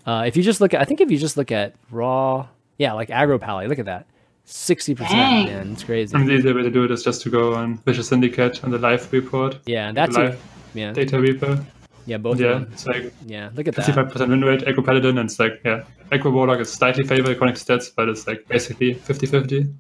uh, 0.06 0.24
if 0.26 0.36
you 0.36 0.44
just 0.44 0.60
look 0.62 0.74
at, 0.74 0.82
I 0.82 0.86
think 0.86 1.02
if 1.02 1.12
you 1.12 1.18
just 1.18 1.38
look 1.38 1.52
at 1.52 1.76
raw, 1.92 2.48
yeah, 2.78 2.94
like 2.94 3.10
aggro 3.10 3.40
pally, 3.40 3.68
look 3.68 3.80
at 3.80 3.86
that, 3.86 4.06
sixty 4.44 4.96
percent, 4.96 5.12
Dang. 5.14 5.46
man, 5.46 5.72
it's 5.74 5.84
crazy. 5.84 6.16
I 6.16 6.18
mean, 6.20 6.28
the 6.28 6.34
easier 6.34 6.54
way 6.56 6.64
to 6.64 6.72
do 6.72 6.84
it 6.84 6.92
is 6.92 7.04
just 7.04 7.22
to 7.24 7.30
go 7.30 7.54
on 7.54 7.78
Vicious 7.86 8.08
Syndicate 8.08 8.64
on 8.64 8.72
the 8.72 8.80
live 8.80 9.12
report, 9.14 9.60
Yeah, 9.66 9.92
that's 9.92 10.16
live 10.18 10.34
a, 10.76 10.78
yeah, 10.80 10.92
data 10.94 11.20
reaper. 11.20 11.64
Yeah, 12.06 12.18
both 12.18 12.40
Yeah, 12.40 12.64
it's 12.72 12.86
like 12.86 13.14
Yeah, 13.26 13.50
look 13.56 13.68
at 13.68 13.76
that. 13.76 13.86
55% 13.86 14.30
win 14.30 14.42
rate, 14.42 14.62
Aggro 14.62 14.86
Paladin, 14.86 15.18
and 15.18 15.30
it's 15.30 15.40
like, 15.40 15.62
yeah, 15.64 15.84
Echo 16.12 16.30
Warlock 16.32 16.60
is 16.60 16.72
slightly 16.72 17.04
favored 17.06 17.32
according 17.32 17.56
to 17.56 17.64
stats, 17.64 17.92
but 17.96 18.10
it's 18.10 18.28
like 18.28 18.48
basically 18.48 18.94
50 18.94 19.26
50. 19.28 19.74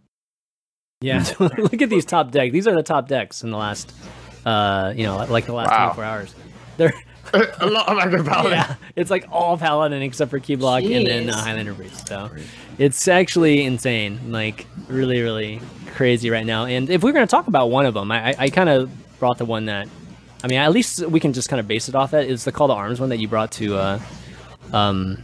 Yeah, 1.01 1.23
so 1.23 1.43
look 1.57 1.81
at 1.81 1.89
these 1.89 2.05
top 2.05 2.31
decks. 2.31 2.53
These 2.53 2.67
are 2.67 2.75
the 2.75 2.83
top 2.83 3.07
decks 3.09 3.43
in 3.43 3.51
the 3.51 3.57
last, 3.57 3.93
uh, 4.45 4.93
you 4.95 5.03
know, 5.03 5.17
like 5.25 5.45
the 5.45 5.53
last 5.53 5.71
Wow. 5.71 5.93
24 5.93 6.03
hours. 6.05 6.35
They're 6.77 6.93
a 7.33 7.65
lot 7.67 7.89
of 7.89 7.97
aggro 7.97 8.25
paladin. 8.25 8.51
yeah, 8.53 8.75
it's 8.95 9.09
like 9.11 9.25
all 9.31 9.57
paladin 9.57 10.01
except 10.01 10.31
for 10.31 10.39
Cubelock 10.39 10.83
and 10.95 11.05
then 11.07 11.29
uh, 11.29 11.35
Highlander 11.35 11.73
Priest. 11.73 12.07
So 12.07 12.29
it's 12.77 13.07
actually 13.07 13.65
insane, 13.65 14.31
like 14.31 14.65
really, 14.87 15.21
really 15.21 15.59
crazy 15.93 16.29
right 16.29 16.45
now. 16.45 16.65
And 16.65 16.89
if 16.89 17.03
we're 17.03 17.11
gonna 17.11 17.27
talk 17.27 17.47
about 17.47 17.69
one 17.69 17.85
of 17.85 17.93
them, 17.93 18.11
I, 18.11 18.29
I, 18.31 18.35
I 18.39 18.49
kind 18.49 18.69
of 18.69 18.89
brought 19.19 19.37
the 19.37 19.45
one 19.45 19.65
that, 19.65 19.87
I 20.43 20.47
mean, 20.47 20.59
at 20.59 20.71
least 20.71 21.05
we 21.07 21.19
can 21.19 21.31
just 21.31 21.47
kind 21.47 21.59
of 21.59 21.67
base 21.67 21.87
it 21.87 21.95
off 21.95 22.11
that. 22.11 22.29
It's 22.29 22.43
the 22.43 22.51
Call 22.51 22.67
to 22.67 22.73
Arms 22.73 22.99
one 22.99 23.09
that 23.09 23.17
you 23.17 23.27
brought 23.29 23.51
to, 23.53 23.77
uh, 23.77 23.99
um, 24.73 25.23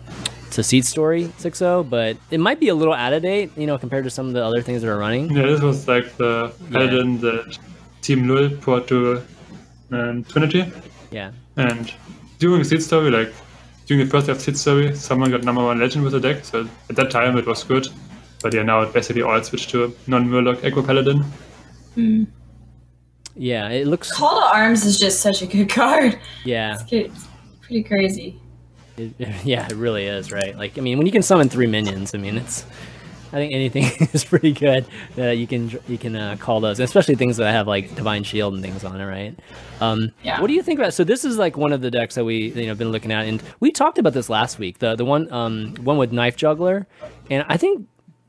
to 0.51 0.63
Seat 0.63 0.85
Story 0.85 1.25
Sixo, 1.37 1.87
but 1.87 2.17
it 2.31 2.39
might 2.39 2.59
be 2.59 2.69
a 2.69 2.75
little 2.75 2.93
out 2.93 3.11
of 3.13 3.21
date, 3.21 3.51
you 3.57 3.67
know, 3.67 3.77
compared 3.77 4.05
to 4.05 4.09
some 4.09 4.27
of 4.27 4.33
the 4.33 4.43
other 4.43 4.61
things 4.61 4.81
that 4.81 4.89
are 4.89 4.97
running. 4.97 5.29
Yeah, 5.29 5.43
this 5.43 5.61
was 5.61 5.87
like 5.87 6.15
the 6.17 6.53
Paladin 6.71 7.19
that 7.19 7.57
Team 8.01 8.27
Lul 8.27 8.49
brought 8.49 8.87
to 8.87 9.21
um, 9.91 10.23
Trinity. 10.23 10.71
Yeah. 11.11 11.31
And 11.57 11.93
during 12.39 12.63
Seat 12.63 12.81
Story, 12.81 13.11
like 13.11 13.33
during 13.85 14.05
the 14.05 14.09
first 14.09 14.27
day 14.27 14.31
of 14.31 14.39
Seat 14.39 14.55
Story, 14.57 14.95
someone 14.95 15.31
got 15.31 15.43
number 15.43 15.63
one 15.63 15.79
legend 15.79 16.03
with 16.03 16.13
the 16.13 16.19
deck. 16.21 16.45
So 16.45 16.67
at 16.89 16.95
that 16.95 17.11
time 17.11 17.37
it 17.37 17.45
was 17.45 17.63
good. 17.63 17.87
But 18.41 18.53
yeah, 18.53 18.63
now 18.63 18.81
it 18.81 18.93
basically 18.93 19.21
all 19.21 19.43
switched 19.43 19.69
to 19.71 19.93
non 20.07 20.29
Murloc 20.29 20.57
Aggro 20.57 20.85
Paladin. 20.85 21.25
Yeah, 23.39 23.69
it 23.69 23.87
looks. 23.87 24.11
Call 24.11 24.39
to 24.41 24.45
Arms 24.45 24.85
is 24.85 24.99
just 24.99 25.21
such 25.21 25.41
a 25.41 25.47
good 25.47 25.69
card. 25.69 26.19
Yeah, 26.43 26.77
It's 26.91 27.27
pretty 27.61 27.83
crazy. 27.83 28.39
It- 28.97 29.13
yeah, 29.45 29.65
it 29.65 29.75
really 29.75 30.05
is, 30.05 30.31
right? 30.31 30.57
Like, 30.57 30.77
I 30.77 30.81
mean, 30.81 30.97
when 30.97 31.07
you 31.07 31.13
can 31.13 31.21
summon 31.23 31.47
three 31.47 31.67
minions, 31.67 32.13
I 32.13 32.17
mean, 32.17 32.35
it's 32.37 32.65
I 33.31 33.37
think 33.37 33.53
anything 33.53 33.83
is 34.13 34.25
pretty 34.25 34.51
good 34.51 34.85
that 35.15 35.37
you 35.37 35.47
can 35.47 35.69
you 35.87 35.97
can 35.97 36.15
uh, 36.17 36.35
call 36.37 36.59
those, 36.59 36.79
especially 36.81 37.15
things 37.15 37.37
that 37.37 37.51
have 37.51 37.65
like 37.67 37.95
divine 37.95 38.23
shield 38.23 38.55
and 38.55 38.61
things 38.61 38.83
on 38.83 38.99
it, 38.99 39.05
right? 39.05 39.39
Um, 39.79 40.11
Yeah. 40.23 40.41
What 40.41 40.47
do 40.47 40.53
you 40.53 40.61
think 40.63 40.79
about? 40.79 40.93
So 40.93 41.05
this 41.05 41.23
is 41.23 41.37
like 41.37 41.55
one 41.55 41.71
of 41.71 41.79
the 41.81 41.89
decks 41.91 42.15
that 42.15 42.25
we 42.25 42.51
you 42.51 42.67
know 42.67 42.75
been 42.75 42.91
looking 42.91 43.11
at, 43.13 43.25
and 43.25 43.41
we 43.61 43.71
talked 43.71 43.97
about 43.99 44.11
this 44.13 44.29
last 44.29 44.59
week. 44.59 44.79
The 44.79 44.95
the 44.95 45.05
one 45.05 45.31
um 45.31 45.75
one 45.81 45.97
with 45.97 46.11
knife 46.11 46.35
juggler, 46.35 46.87
and 47.29 47.45
I 47.47 47.55
think 47.55 47.87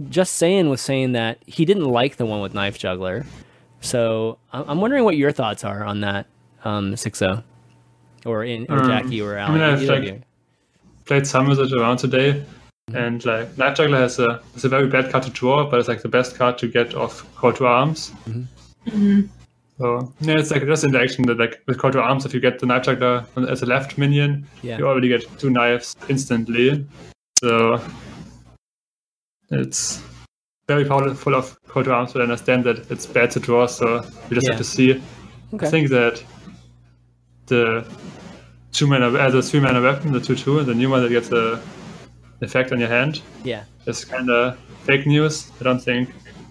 just 0.09 0.35
saying 0.35 0.69
was 0.69 0.81
saying 0.81 1.13
that 1.13 1.39
he 1.47 1.65
didn't 1.65 1.85
like 1.85 2.17
the 2.17 2.27
one 2.27 2.41
with 2.43 2.55
knife 2.55 2.79
juggler. 2.79 3.27
So 3.81 4.39
I- 4.53 4.65
I'm 4.67 4.81
wondering 4.81 5.05
what 5.05 5.17
your 5.17 5.33
thoughts 5.33 5.65
are 5.65 5.85
on 5.85 6.01
that, 6.03 6.27
um, 6.65 6.93
Sixo, 6.95 7.43
or 8.27 8.45
in 8.45 8.67
or 8.69 8.81
Um, 8.81 8.89
Jackie 8.89 9.21
or 9.23 9.39
I 9.39 9.43
Alan. 9.43 9.55
mean, 9.55 9.63
I've, 9.63 9.83
either 9.83 10.01
like. 10.01 10.23
Played 11.07 11.27
some 11.27 11.49
with 11.49 11.59
it 11.59 11.73
around 11.73 11.97
today, 11.97 12.45
Mm-hmm. 12.91 12.97
and 12.97 13.25
like 13.25 13.57
Knife 13.59 13.77
Juggler 13.77 13.99
has 13.99 14.19
a 14.19 14.41
it's 14.55 14.65
a 14.65 14.69
very 14.69 14.87
bad 14.89 15.11
card 15.11 15.25
to 15.25 15.31
draw, 15.31 15.69
but 15.69 15.79
it's 15.81 15.89
like 15.89 16.03
the 16.03 16.09
best 16.09 16.37
card 16.37 16.59
to 16.59 16.69
get 16.69 16.95
off 16.95 17.25
Call 17.37 17.53
to 17.55 17.67
Arms. 17.67 18.13
Mm-hmm. 18.29 19.23
So 19.79 20.13
yeah, 20.21 20.35
it's 20.39 20.51
like 20.51 20.65
just 20.67 20.85
interaction 20.85 21.25
that 21.27 21.39
like 21.39 21.63
with 21.67 21.79
Call 21.79 21.91
to 21.93 22.01
Arms, 22.03 22.27
if 22.27 22.35
you 22.35 22.41
get 22.41 22.59
the 22.59 22.67
Knife 22.67 22.83
Juggler 22.85 23.25
as 23.49 23.63
a 23.63 23.67
left 23.67 23.97
minion, 23.97 24.47
Yeah. 24.63 24.77
you 24.79 24.87
already 24.87 25.09
get 25.09 25.25
two 25.39 25.51
knives 25.51 25.97
instantly. 26.09 26.85
So 27.39 27.81
it's 29.51 30.03
very 30.71 30.85
powerful 30.85 31.15
full 31.15 31.35
of 31.35 31.47
to 31.85 31.93
Arms, 31.93 32.13
but 32.13 32.21
I 32.23 32.25
understand 32.31 32.63
that 32.65 32.79
it's 32.93 33.07
bad 33.07 33.29
to 33.33 33.41
draw, 33.41 33.67
so 33.67 33.87
you 34.29 34.35
just 34.39 34.47
Yeah. 34.47 34.53
have 34.53 34.65
to 34.65 34.69
see. 34.77 34.91
Okay. 35.55 35.67
I 35.67 35.71
think 35.75 35.89
that 35.91 36.23
the 37.47 37.65
two 38.77 38.87
mana, 38.87 39.07
uh, 39.25 39.39
a 39.41 39.43
three 39.43 39.63
mana 39.67 39.81
weapon, 39.89 40.13
the 40.13 40.21
two 40.21 40.37
two, 40.37 40.55
and 40.61 40.67
the 40.69 40.75
new 40.83 40.89
one 40.95 41.01
that 41.03 41.11
gets 41.19 41.31
a 41.33 41.45
effect 42.41 42.69
on 42.73 42.79
your 42.79 42.93
hand 42.99 43.21
yeah. 43.53 43.63
is 43.87 44.05
kind 44.05 44.31
of 44.31 44.57
fake 44.87 45.07
news. 45.07 45.35
I 45.61 45.65
don't 45.65 45.83
think 45.89 46.05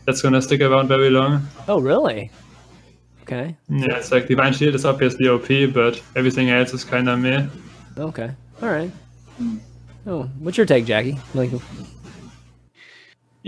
that's 0.05 0.21
gonna 0.21 0.41
stick 0.41 0.61
around 0.61 0.87
very 0.89 1.09
long. 1.09 1.31
Oh, 1.67 1.79
really? 1.79 2.29
Okay. 3.23 3.55
Yeah, 3.69 3.97
it's 3.99 4.11
like 4.11 4.27
Divine 4.27 4.53
Shield 4.53 4.75
is 4.75 4.85
obviously 4.85 5.27
OP, 5.29 5.49
but 5.79 6.01
everything 6.15 6.49
else 6.49 6.73
is 6.73 6.83
kind 6.83 7.07
of 7.07 7.19
meh. 7.19 7.47
Okay. 7.97 8.29
All 8.61 8.69
right. 8.69 8.91
Oh, 10.07 10.23
what's 10.43 10.57
your 10.57 10.65
take, 10.65 10.85
Jackie? 10.85 11.17
Like, 11.33 11.51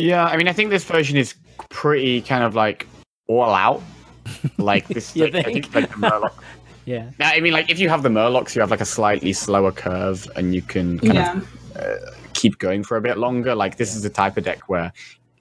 Yeah, 0.01 0.25
I 0.25 0.37
mean, 0.37 0.47
I 0.47 0.53
think 0.53 0.69
this 0.69 0.83
version 0.83 1.17
is 1.17 1.35
pretty 1.69 2.21
kind 2.21 2.43
of 2.43 2.55
like 2.55 2.87
all 3.27 3.53
out. 3.53 3.81
Like 4.57 4.87
this, 4.87 5.15
You 5.15 5.25
like, 5.25 5.35
I 5.35 5.43
think? 5.43 5.65
think 5.71 5.75
like 5.75 5.89
the 5.89 5.95
Murloc. 5.95 6.33
yeah. 6.85 7.09
Yeah, 7.19 7.29
I 7.33 7.39
mean, 7.41 7.53
like 7.53 7.69
if 7.69 7.79
you 7.79 7.89
have 7.89 8.01
the 8.03 8.09
Murlocs, 8.09 8.55
you 8.55 8.61
have 8.61 8.71
like 8.71 8.81
a 8.81 8.85
slightly 8.85 9.33
slower 9.33 9.71
curve, 9.71 10.27
and 10.35 10.53
you 10.55 10.61
can 10.61 10.99
kind 10.99 11.15
Yeah. 11.15 11.41
of 11.75 12.33
keep 12.33 12.57
going 12.59 12.83
for 12.83 12.97
a 12.97 13.01
bit 13.01 13.17
longer. 13.17 13.55
Like 13.55 13.77
this 13.77 13.95
is 13.95 14.03
the 14.03 14.09
type 14.09 14.37
of 14.37 14.43
deck 14.43 14.69
where, 14.69 14.91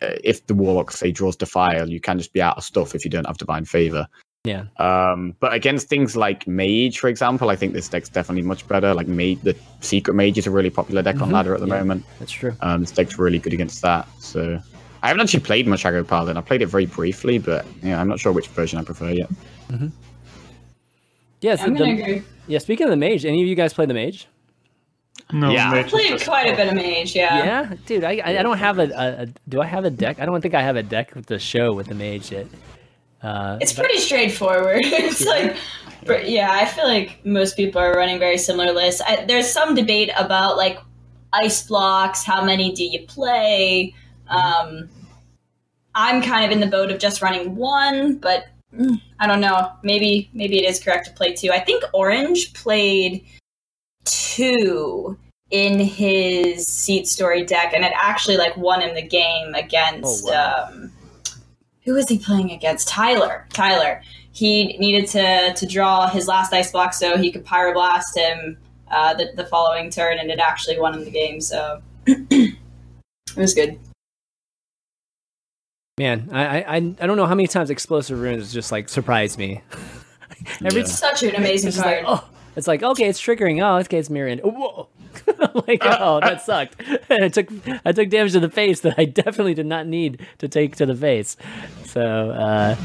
uh, 0.02 0.16
if 0.24 0.46
the 0.46 0.54
Warlock 0.54 0.90
say 0.90 1.12
draws 1.12 1.36
Defile, 1.36 1.88
you 1.88 2.00
can 2.00 2.18
just 2.18 2.32
be 2.32 2.42
out 2.42 2.56
of 2.56 2.64
stuff 2.64 2.94
if 2.94 3.04
you 3.04 3.10
don't 3.10 3.26
have 3.26 3.38
Divine 3.38 3.64
Favor. 3.64 4.06
Yeah. 4.44 4.64
Um, 4.78 5.34
but 5.38 5.52
against 5.52 5.88
things 5.88 6.16
like 6.16 6.46
Mage, 6.48 6.98
for 6.98 7.08
example, 7.08 7.50
I 7.50 7.56
think 7.56 7.74
this 7.74 7.88
deck's 7.88 8.08
definitely 8.08 8.42
much 8.42 8.66
better. 8.66 8.94
Like 8.94 9.06
Mage, 9.06 9.38
the 9.42 9.54
Secret 9.80 10.14
Mage 10.14 10.38
is 10.38 10.46
a 10.46 10.50
really 10.50 10.70
popular 10.70 11.02
deck 11.02 11.20
on 11.20 11.28
Mhm, 11.28 11.32
ladder 11.32 11.54
at 11.54 11.60
the 11.60 11.66
yeah. 11.66 11.78
moment. 11.78 12.04
That's 12.18 12.32
true. 12.32 12.54
Um, 12.62 12.80
this 12.80 12.90
deck's 12.90 13.18
really 13.18 13.38
good 13.38 13.52
against 13.52 13.82
that. 13.82 14.08
So 14.18 14.58
I 15.02 15.08
haven't 15.08 15.20
actually 15.22 15.40
played 15.40 15.66
much 15.66 15.84
Aggro 15.84 16.06
Paladin. 16.08 16.38
I 16.38 16.40
played 16.40 16.62
it 16.62 16.66
very 16.68 16.86
briefly, 16.86 17.36
but 17.38 17.66
yeah, 17.82 18.00
I'm 18.00 18.08
not 18.08 18.18
sure 18.18 18.32
which 18.32 18.48
version 18.48 18.78
I 18.78 18.82
prefer 18.82 19.10
yet. 19.10 19.28
Yeah. 21.42 21.56
so 21.56 21.64
I'm 21.64 21.74
gonna 21.74 21.96
the- 21.96 22.02
agree. 22.02 22.22
yeah. 22.48 22.58
Speaking 22.60 22.84
of 22.84 22.90
the 22.90 22.96
mage, 22.96 23.26
any 23.26 23.42
of 23.42 23.46
you 23.48 23.54
guys 23.54 23.74
play 23.74 23.84
the 23.86 23.94
mage? 23.94 24.26
No, 25.32 25.50
Yeah. 25.50 25.70
Mage 25.70 25.86
is 25.86 25.90
Played 25.92 26.08
just- 26.12 26.24
quite 26.26 26.50
a 26.52 26.56
bit 26.56 26.68
of 26.68 26.74
mage, 26.74 27.14
yeah. 27.14 27.44
Yeah, 27.44 27.74
dude. 27.86 28.04
I 28.04 28.20
I 28.24 28.38
I 28.38 28.42
don't 28.42 28.58
have 28.58 28.78
a, 28.78 28.84
a, 28.88 29.22
a 29.22 29.26
do 29.48 29.60
I 29.60 29.66
have 29.66 29.84
a 29.84 29.90
deck? 29.90 30.18
I 30.18 30.24
don't 30.24 30.40
think 30.40 30.54
I 30.54 30.62
have 30.62 30.76
a 30.76 30.82
deck 30.82 31.14
with 31.14 31.26
the 31.26 31.38
show 31.38 31.72
with 31.74 31.88
the 31.88 31.94
mage 31.94 32.32
yet. 32.32 32.46
Uh, 33.22 33.58
It's 33.60 33.72
pretty 33.72 33.98
straightforward. 33.98 34.80
it's 34.84 35.24
like, 35.24 35.56
but 36.06 36.28
yeah, 36.28 36.50
I 36.52 36.64
feel 36.64 36.86
like 36.86 37.24
most 37.24 37.56
people 37.56 37.80
are 37.80 37.92
running 37.92 38.18
very 38.18 38.38
similar 38.38 38.72
lists. 38.72 39.02
I, 39.06 39.24
there's 39.24 39.50
some 39.50 39.74
debate 39.74 40.10
about 40.16 40.56
like 40.56 40.78
ice 41.32 41.66
blocks. 41.66 42.24
How 42.24 42.42
many 42.44 42.72
do 42.72 42.84
you 42.84 43.06
play? 43.06 43.94
Um, 44.28 44.88
I'm 45.94 46.22
kind 46.22 46.44
of 46.44 46.50
in 46.50 46.60
the 46.60 46.66
boat 46.66 46.90
of 46.90 46.98
just 46.98 47.20
running 47.20 47.56
one, 47.56 48.16
but 48.16 48.46
mm, 48.74 49.00
I 49.18 49.26
don't 49.26 49.40
know. 49.40 49.72
Maybe 49.82 50.30
maybe 50.32 50.58
it 50.62 50.68
is 50.68 50.82
correct 50.82 51.06
to 51.06 51.12
play 51.12 51.34
two. 51.34 51.50
I 51.50 51.60
think 51.60 51.84
Orange 51.92 52.54
played 52.54 53.24
two 54.04 55.18
in 55.50 55.80
his 55.80 56.64
seat 56.66 57.08
story 57.08 57.44
deck, 57.44 57.72
and 57.74 57.84
it 57.84 57.92
actually 57.94 58.36
like 58.36 58.56
won 58.56 58.80
him 58.80 58.94
the 58.94 59.06
game 59.06 59.54
against. 59.54 60.24
Oh, 60.26 60.30
wow. 60.30 60.68
um, 60.72 60.92
who 61.84 61.94
was 61.94 62.08
he 62.08 62.18
playing 62.18 62.50
against? 62.50 62.88
Tyler. 62.88 63.46
Tyler. 63.52 64.02
He 64.32 64.76
needed 64.78 65.08
to 65.08 65.54
to 65.54 65.66
draw 65.66 66.08
his 66.08 66.28
last 66.28 66.52
ice 66.52 66.70
block 66.70 66.94
so 66.94 67.16
he 67.16 67.32
could 67.32 67.44
pyroblast 67.44 68.16
him 68.16 68.56
uh, 68.90 69.14
the, 69.14 69.30
the 69.36 69.46
following 69.46 69.90
turn, 69.90 70.18
and 70.18 70.30
it 70.30 70.38
actually 70.38 70.78
won 70.78 70.94
him 70.94 71.04
the 71.04 71.10
game. 71.10 71.40
So 71.40 71.82
it 72.06 72.56
was 73.36 73.54
good. 73.54 73.78
man, 75.98 76.28
I, 76.32 76.44
I 76.44 76.58
I 76.58 76.76
I 76.76 77.06
don't 77.06 77.16
know 77.16 77.26
how 77.26 77.34
many 77.34 77.48
times 77.48 77.70
explosive 77.70 78.20
runes 78.20 78.52
just 78.52 78.72
like 78.72 78.88
surprised 78.88 79.38
me. 79.38 79.62
Every 80.64 80.80
Yeah. 80.80 80.86
Such 80.86 81.22
an 81.22 81.34
amazing 81.36 81.68
it's 81.68 81.78
like 81.78 82.04
oh, 82.06 82.26
it's 82.56 82.66
like 82.66 82.82
okay, 82.82 83.08
it's 83.08 83.20
triggering. 83.20 83.62
Oh, 83.62 83.78
okay, 83.78 83.98
it's 83.98 84.10
mirroring. 84.10 84.40
Oh, 84.44 84.50
whoa. 84.50 84.88
I'm 84.98 84.99
like 85.66 85.80
oh, 85.82 86.20
that 86.20 86.42
sucked. 86.44 86.76
I 87.10 87.28
took 87.28 87.48
I 87.84 87.92
took 87.92 88.08
damage 88.08 88.32
to 88.32 88.40
the 88.40 88.50
face 88.50 88.80
that 88.80 88.94
I 88.98 89.04
definitely 89.04 89.54
did 89.54 89.66
not 89.66 89.86
need 89.86 90.26
to 90.38 90.48
take 90.48 90.76
to 90.76 90.86
the 90.86 90.94
face. 90.94 91.36
So 91.86 92.30
uh, 92.30 92.76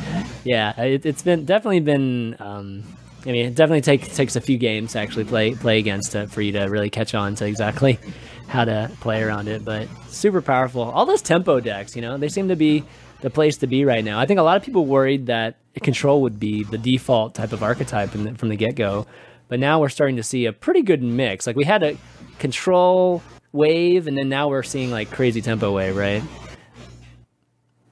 yeah, 0.44 0.80
it, 0.82 1.06
it's 1.06 1.22
been 1.22 1.46
definitely 1.46 1.82
been. 1.82 2.36
Um, 2.40 2.84
I 3.26 3.32
mean, 3.32 3.48
it 3.48 3.56
definitely 3.56 3.82
take, 3.82 4.14
takes 4.14 4.36
a 4.36 4.42
few 4.42 4.60
games 4.60 4.92
to 4.94 5.00
actually 5.00 5.24
play 5.24 5.56
play 5.56 5.80
against 5.80 6.14
it 6.14 6.30
for 6.30 6.42
you 6.42 6.52
to 6.54 6.66
really 6.66 6.92
catch 6.92 7.16
on 7.16 7.34
to 7.36 7.46
exactly 7.46 8.00
how 8.48 8.66
to 8.66 8.92
play 9.00 9.24
around 9.24 9.48
it. 9.48 9.66
But 9.66 9.88
super 10.10 10.42
powerful. 10.42 10.84
All 10.84 11.06
those 11.06 11.24
tempo 11.24 11.60
decks, 11.60 11.96
you 11.96 12.02
know, 12.02 12.18
they 12.18 12.30
seem 12.30 12.50
to 12.50 12.56
be 12.56 12.84
the 13.22 13.30
place 13.32 13.58
to 13.58 13.68
be 13.68 13.86
right 13.86 14.06
now. 14.06 14.20
I 14.20 14.28
think 14.28 14.40
a 14.40 14.44
lot 14.44 14.58
of 14.58 14.64
people 14.64 14.86
worried 14.86 15.26
that 15.28 15.58
control 15.82 16.22
would 16.22 16.40
be 16.40 16.64
the 16.64 16.78
default 16.78 17.34
type 17.34 17.54
of 17.54 17.64
archetype 17.64 18.14
in 18.14 18.24
the, 18.24 18.36
from 18.36 18.50
the 18.50 18.56
get 18.56 18.76
go, 18.76 19.08
but 19.48 19.60
now 19.60 19.80
we're 19.80 19.90
starting 19.90 20.18
to 20.18 20.24
see 20.24 20.46
a 20.46 20.54
pretty 20.54 20.82
good 20.82 21.02
mix. 21.02 21.48
Like 21.48 21.56
we 21.56 21.64
had 21.64 21.84
a 21.84 21.98
control 22.40 23.22
wave, 23.54 24.08
and 24.08 24.18
then 24.18 24.30
now 24.30 24.48
we're 24.50 24.64
seeing 24.64 24.92
like 24.92 25.10
crazy 25.12 25.42
tempo 25.42 25.72
wave, 25.72 25.96
right? 25.96 26.24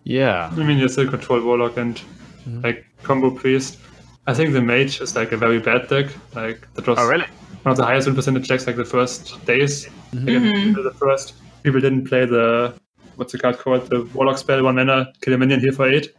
Yeah. 0.03 0.49
I 0.51 0.55
mean, 0.63 0.77
you 0.77 0.87
still 0.89 1.09
control 1.09 1.41
Warlock 1.41 1.77
and 1.77 2.01
Mm-hmm. 2.45 2.59
like 2.61 2.85
combo 3.03 3.31
Priest. 3.31 3.79
I 4.27 4.33
think 4.33 4.51
the 4.51 4.61
Mage 4.61 4.99
is 4.99 5.15
like 5.15 5.31
a 5.31 5.37
very 5.37 5.59
bad 5.59 5.87
deck. 5.87 6.07
Like 6.35 6.67
that 6.73 6.85
was 6.85 6.99
Oh, 6.99 7.07
really? 7.07 7.23
one 7.61 7.71
of 7.71 7.77
the 7.77 7.85
highest 7.85 8.05
win 8.05 8.17
percentage 8.17 8.49
decks 8.49 8.67
like 8.67 8.75
the 8.75 8.83
first 8.83 9.45
days. 9.45 9.87
Mm-hmm. 10.11 10.27
Again, 10.27 10.73
the 10.73 10.91
first 10.99 11.35
people 11.63 11.79
didn't 11.79 12.03
play 12.05 12.25
the 12.25 12.73
what's 13.15 13.31
the 13.31 13.37
card 13.39 13.59
called? 13.59 13.89
The 13.89 14.03
Warlock 14.13 14.37
spell, 14.39 14.61
one 14.61 14.75
mana, 14.75 15.13
kill 15.21 15.35
a 15.35 15.37
minion, 15.37 15.61
heal 15.61 15.71
for 15.73 15.87
eight. 15.87 16.13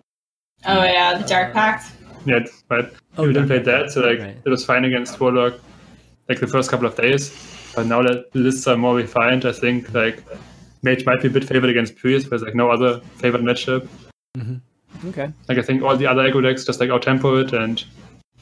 Oh 0.65 0.83
yeah, 0.83 1.19
the 1.19 1.29
Dark 1.29 1.53
Pact. 1.53 1.93
Yeah, 2.25 2.39
right. 2.71 2.87
Oh, 3.19 3.27
people 3.27 3.35
didn't 3.35 3.49
play 3.49 3.59
that, 3.59 3.91
so 3.91 4.01
like 4.01 4.19
Right. 4.21 4.37
it 4.43 4.49
was 4.49 4.65
fine 4.65 4.87
against 4.87 5.21
Warlock 5.21 5.61
like 6.31 6.41
the 6.41 6.47
first 6.47 6.71
couple 6.71 6.87
of 6.87 6.97
days. 6.97 7.33
But 7.75 7.87
now 7.87 8.03
that 8.03 8.33
the 8.33 8.39
lists 8.39 8.67
are 8.67 8.77
more 8.77 8.95
refined, 8.95 9.45
I 9.45 9.53
think 9.53 9.93
like 9.93 10.23
Mage 10.83 11.05
might 11.07 11.21
be 11.23 11.29
a 11.29 11.31
bit 11.31 11.45
favored 11.45 11.71
against 11.71 11.97
Priest, 11.97 12.31
but 12.31 12.43
like 12.43 12.55
no 12.55 12.71
other 12.71 13.01
favored 13.17 13.41
matchup. 13.41 13.89
Mm-hmm. 14.37 15.09
Okay. 15.09 15.33
Like 15.49 15.59
I 15.59 15.63
think 15.63 15.83
all 15.83 15.97
the 15.97 16.07
other 16.07 16.23
aggro 16.23 16.43
decks 16.43 16.65
just 16.65 16.81
like 16.81 16.91
outtempo 16.91 17.45
it 17.45 17.53
and 17.53 17.85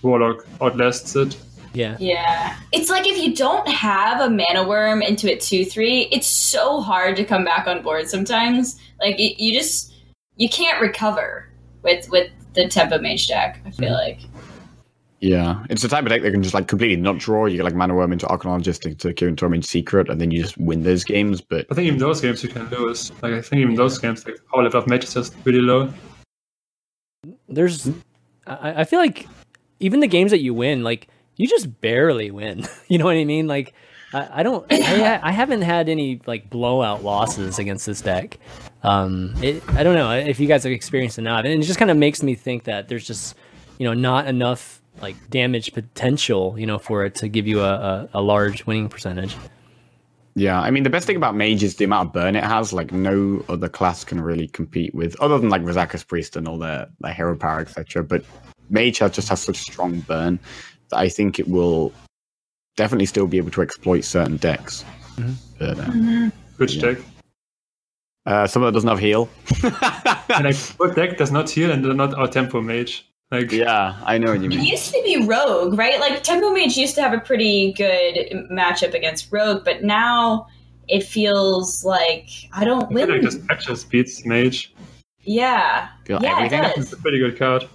Warlock 0.02 0.46
outlasts 0.60 1.16
it. 1.16 1.36
Yeah. 1.74 1.96
Yeah. 1.98 2.56
It's 2.72 2.90
like 2.90 3.06
if 3.06 3.16
you 3.16 3.34
don't 3.34 3.66
have 3.68 4.20
a 4.20 4.28
mana 4.28 4.68
worm 4.68 5.02
into 5.02 5.30
it 5.30 5.40
2 5.40 5.64
3, 5.64 6.08
it's 6.12 6.26
so 6.26 6.80
hard 6.80 7.16
to 7.16 7.24
come 7.24 7.44
back 7.44 7.66
on 7.66 7.82
board 7.82 8.08
sometimes. 8.08 8.78
Like, 9.00 9.18
you, 9.18 9.30
you 9.38 9.58
just, 9.58 9.94
you 10.36 10.48
can't 10.48 10.80
recover 10.80 11.48
with 11.82 12.08
with 12.10 12.30
the 12.54 12.68
Tempo 12.68 12.98
Mage 12.98 13.28
deck, 13.28 13.60
I 13.64 13.70
feel 13.70 13.90
mm-hmm. 13.90 13.94
like. 13.94 14.20
Yeah. 15.22 15.64
It's 15.70 15.82
the 15.82 15.88
type 15.88 16.02
of 16.02 16.10
deck 16.10 16.22
that 16.22 16.32
can 16.32 16.42
just 16.42 16.52
like 16.52 16.66
completely 16.66 16.96
not 16.96 17.18
draw. 17.18 17.46
You 17.46 17.56
get 17.58 17.64
like 17.64 17.76
Mana 17.76 17.94
Worm 17.94 18.12
into 18.12 18.26
Arcanologist 18.26 18.84
into 18.84 19.08
Kirin 19.10 19.36
Tor 19.36 19.48
Mage 19.48 19.64
Secret, 19.64 20.10
and 20.10 20.20
then 20.20 20.32
you 20.32 20.42
just 20.42 20.58
win 20.58 20.82
those 20.82 21.04
games. 21.04 21.40
But 21.40 21.66
I 21.70 21.74
think 21.74 21.86
even 21.86 22.00
those 22.00 22.20
games 22.20 22.42
you 22.42 22.48
can 22.48 22.68
lose. 22.70 23.12
Like 23.22 23.34
I 23.34 23.40
think 23.40 23.62
even 23.62 23.76
those 23.76 23.98
games, 23.98 24.26
like 24.26 24.36
power 24.52 24.64
level 24.64 24.80
of 24.80 24.88
Mage 24.88 25.04
is 25.16 25.30
pretty 25.30 25.60
low. 25.60 25.92
there's 27.48 27.88
I, 28.46 28.80
I 28.80 28.84
feel 28.84 28.98
like 28.98 29.28
even 29.78 30.00
the 30.00 30.08
games 30.08 30.30
that 30.32 30.40
you 30.40 30.54
win 30.54 30.82
like 30.82 31.08
you 31.36 31.46
just 31.46 31.80
barely 31.80 32.30
win 32.30 32.66
you 32.88 32.98
know 32.98 33.04
what 33.04 33.16
i 33.16 33.24
mean 33.24 33.46
like 33.46 33.74
i, 34.12 34.40
I 34.40 34.42
don't 34.42 34.66
I, 34.72 35.20
I 35.22 35.30
haven't 35.32 35.62
had 35.62 35.88
any 35.88 36.20
like 36.26 36.50
blowout 36.50 37.04
losses 37.04 37.58
against 37.58 37.86
this 37.86 38.00
deck 38.00 38.38
um 38.82 39.34
it, 39.42 39.62
i 39.70 39.82
don't 39.84 39.94
know 39.94 40.10
if 40.10 40.40
you 40.40 40.48
guys 40.48 40.64
have 40.64 40.72
experienced 40.72 41.18
it 41.18 41.22
or 41.22 41.24
not 41.24 41.46
and 41.46 41.62
it 41.62 41.64
just 41.66 41.78
kind 41.78 41.90
of 41.90 41.96
makes 41.96 42.22
me 42.22 42.34
think 42.34 42.64
that 42.64 42.88
there's 42.88 43.06
just 43.06 43.36
you 43.78 43.86
know 43.86 43.94
not 43.94 44.26
enough 44.26 44.81
like 45.00 45.16
damage 45.30 45.72
potential 45.72 46.54
you 46.58 46.66
know 46.66 46.78
for 46.78 47.04
it 47.04 47.14
to 47.16 47.28
give 47.28 47.46
you 47.46 47.60
a, 47.60 47.72
a, 47.72 48.08
a 48.14 48.22
large 48.22 48.66
winning 48.66 48.88
percentage 48.88 49.34
Yeah, 50.34 50.60
I 50.60 50.70
mean 50.70 50.82
the 50.82 50.90
best 50.90 51.06
thing 51.06 51.16
about 51.16 51.34
mage 51.34 51.62
is 51.62 51.76
the 51.76 51.84
amount 51.84 52.08
of 52.08 52.12
burn 52.14 52.36
it 52.36 52.44
has. 52.44 52.72
Like 52.72 52.90
no 52.92 53.44
other 53.50 53.68
class 53.68 54.02
can 54.04 54.18
really 54.20 54.48
compete 54.48 54.94
with, 54.94 55.14
other 55.20 55.38
than 55.38 55.50
like 55.50 55.62
Razakus 55.62 56.06
Priest 56.06 56.36
and 56.36 56.48
all 56.48 56.56
their 56.58 56.88
their 57.00 57.12
hero 57.12 57.36
power, 57.36 57.60
etc. 57.60 58.02
But 58.02 58.24
mage 58.70 58.98
has 59.00 59.10
just 59.12 59.28
has 59.28 59.42
such 59.42 59.56
strong 59.58 60.00
burn 60.00 60.38
that 60.88 60.98
I 60.98 61.08
think 61.10 61.38
it 61.38 61.48
will 61.48 61.92
definitely 62.78 63.04
still 63.06 63.26
be 63.26 63.36
able 63.36 63.50
to 63.50 63.60
exploit 63.60 64.04
certain 64.04 64.38
decks. 64.38 64.84
Mhm. 65.16 65.34
But, 65.58 65.78
uh, 65.78 66.30
Which 66.56 66.76
Yeah. 66.76 66.82
deck? 66.94 66.98
uh, 68.24 68.46
some 68.46 68.62
that 68.62 68.72
doesn't 68.72 68.88
have 68.88 68.98
heal. 69.00 69.28
And 70.32 70.44
like, 70.46 70.56
what 70.80 70.96
deck 70.96 71.18
does 71.18 71.30
not 71.30 71.50
heal 71.50 71.70
and 71.70 71.84
they're 71.84 71.92
not 71.92 72.14
our 72.14 72.26
tempo 72.28 72.62
mage? 72.62 73.06
Like, 73.32 73.50
yeah, 73.50 73.96
I 74.04 74.18
know 74.18 74.30
what 74.32 74.42
you 74.42 74.50
mean. 74.50 74.58
It 74.58 74.62
mean. 74.62 74.70
used 74.70 74.92
to 74.92 75.00
be 75.02 75.24
Rogue, 75.26 75.78
right? 75.78 75.98
Like 75.98 76.22
Tempo 76.22 76.50
Mage 76.50 76.76
used 76.76 76.94
to 76.96 77.00
have 77.02 77.14
a 77.14 77.18
pretty 77.20 77.72
good 77.72 78.46
matchup 78.52 78.92
against 78.92 79.32
Rogue, 79.32 79.64
but 79.64 79.82
now 79.82 80.46
it 80.86 81.02
feels 81.02 81.82
like 81.82 82.28
I 82.52 82.64
don't 82.66 82.84
I 82.84 82.88
feel 82.88 82.94
win. 82.94 83.08
like 83.10 83.22
this 83.22 83.38
matches 83.44 83.84
beats 83.84 84.26
mage. 84.26 84.74
yeah, 85.20 85.88
Feel 86.04 86.18
yeah, 86.22 86.36
everything. 86.36 86.62
it 86.62 86.76
It's 86.76 86.92
a 86.92 86.96
pretty 86.98 87.18
good 87.18 87.38
card. 87.38 87.66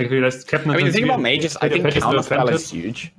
Like, 0.00 0.10
we 0.10 0.20
Captain 0.20 0.70
I 0.72 0.76
mean, 0.76 0.86
the 0.86 0.88
of 0.88 0.94
thing 0.94 1.04
about 1.04 1.20
Sweden 1.20 1.22
mage 1.22 1.44
is 1.44 1.56
I 1.58 1.68
think 1.68 1.84
Pegasus 1.84 2.02
counterspell 2.02 2.24
Phantom. 2.28 2.54
is 2.54 2.68
huge. 2.70 3.12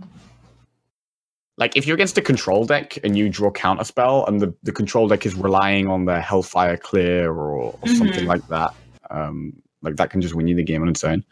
Like 1.58 1.78
if 1.78 1.88
you're 1.88 1.96
against 1.96 2.18
a 2.18 2.22
control 2.22 2.66
deck 2.66 2.98
and 3.06 3.18
you 3.18 3.30
draw 3.30 3.50
counterspell, 3.52 4.28
and 4.28 4.42
the, 4.42 4.54
the 4.64 4.74
control 4.74 5.08
deck 5.08 5.26
is 5.26 5.36
relying 5.36 5.88
on 5.88 6.04
their 6.04 6.20
Hellfire 6.20 6.76
Clear 6.76 7.32
or, 7.32 7.78
or 7.82 7.88
something 7.88 8.26
Mhm. 8.26 8.28
like 8.28 8.46
that, 8.50 8.74
um, 9.10 9.54
like 9.82 9.96
that 9.96 10.10
can 10.10 10.20
just 10.20 10.36
win 10.36 10.48
you 10.50 10.56
the 10.56 10.64
game 10.64 10.82
on 10.82 10.90
its 10.90 11.02
own. 11.06 11.24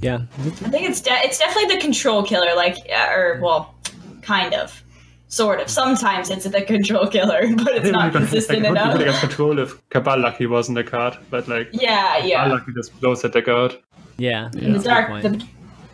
Yeah. 0.00 0.20
I 0.38 0.50
think 0.50 0.88
it's 0.88 1.00
de- 1.00 1.24
it's 1.24 1.38
definitely 1.38 1.74
the 1.76 1.80
control 1.80 2.22
killer, 2.22 2.54
like 2.54 2.76
uh, 2.94 3.08
or 3.10 3.38
well, 3.42 3.74
kind 4.22 4.54
of, 4.54 4.82
sort 5.28 5.60
of. 5.60 5.68
Sometimes 5.70 6.30
it's 6.30 6.44
the 6.48 6.62
control 6.62 7.06
killer, 7.06 7.42
but 7.56 7.76
it's 7.76 7.90
not 7.90 8.12
consistent 8.20 8.60
like, 8.62 8.70
enough. 8.70 8.92
Like, 8.94 9.02
against 9.02 9.20
control 9.20 9.58
if 9.58 9.88
Kabal 9.88 10.18
Lackey 10.18 10.46
wasn't 10.46 10.78
a 10.78 10.84
card, 10.84 11.16
but 11.30 11.48
like 11.48 11.68
Yeah, 11.72 12.16
Cabal 12.16 12.28
yeah. 12.28 12.46
Lucky 12.46 12.72
just 12.74 12.98
blows 13.00 13.22
that 13.22 13.32
deck 13.32 13.48
out. 13.48 13.80
Yeah. 14.18 14.50
Yeah. 14.54 14.64
And 14.64 14.74
the 14.76 14.80
dark 14.80 15.22
the 15.22 15.44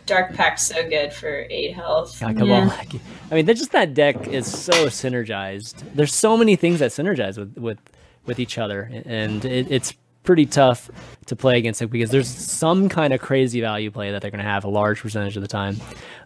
dark 0.05 0.33
pact's 0.33 0.67
so 0.67 0.87
good 0.89 1.13
for 1.13 1.45
eight 1.49 1.73
health. 1.73 2.19
God, 2.19 2.37
come 2.37 2.49
Yeah. 2.49 2.61
on. 2.61 2.99
I 3.31 3.35
mean, 3.35 3.45
they're 3.45 3.55
just 3.55 3.71
that 3.71 3.93
deck 3.93 4.27
is 4.27 4.45
so 4.47 4.87
synergized. 4.87 5.83
There's 5.95 6.13
so 6.13 6.35
many 6.37 6.55
things 6.55 6.79
that 6.79 6.91
synergize 6.91 7.37
with 7.37 7.57
with 7.57 7.79
with 8.25 8.39
each 8.39 8.57
other, 8.57 8.89
and 9.05 9.43
it, 9.43 9.69
it's 9.69 9.93
pretty 10.23 10.45
tough 10.45 10.89
to 11.25 11.35
play 11.35 11.57
against 11.57 11.81
it 11.81 11.87
because 11.89 12.09
there's 12.11 12.27
some 12.27 12.89
kind 12.89 13.13
of 13.13 13.21
crazy 13.21 13.61
value 13.61 13.91
play 13.91 14.11
that 14.11 14.21
they're 14.21 14.31
going 14.31 14.43
to 14.43 14.49
have 14.49 14.63
a 14.63 14.69
large 14.69 15.01
percentage 15.01 15.35
of 15.37 15.41
the 15.41 15.47
time. 15.47 15.77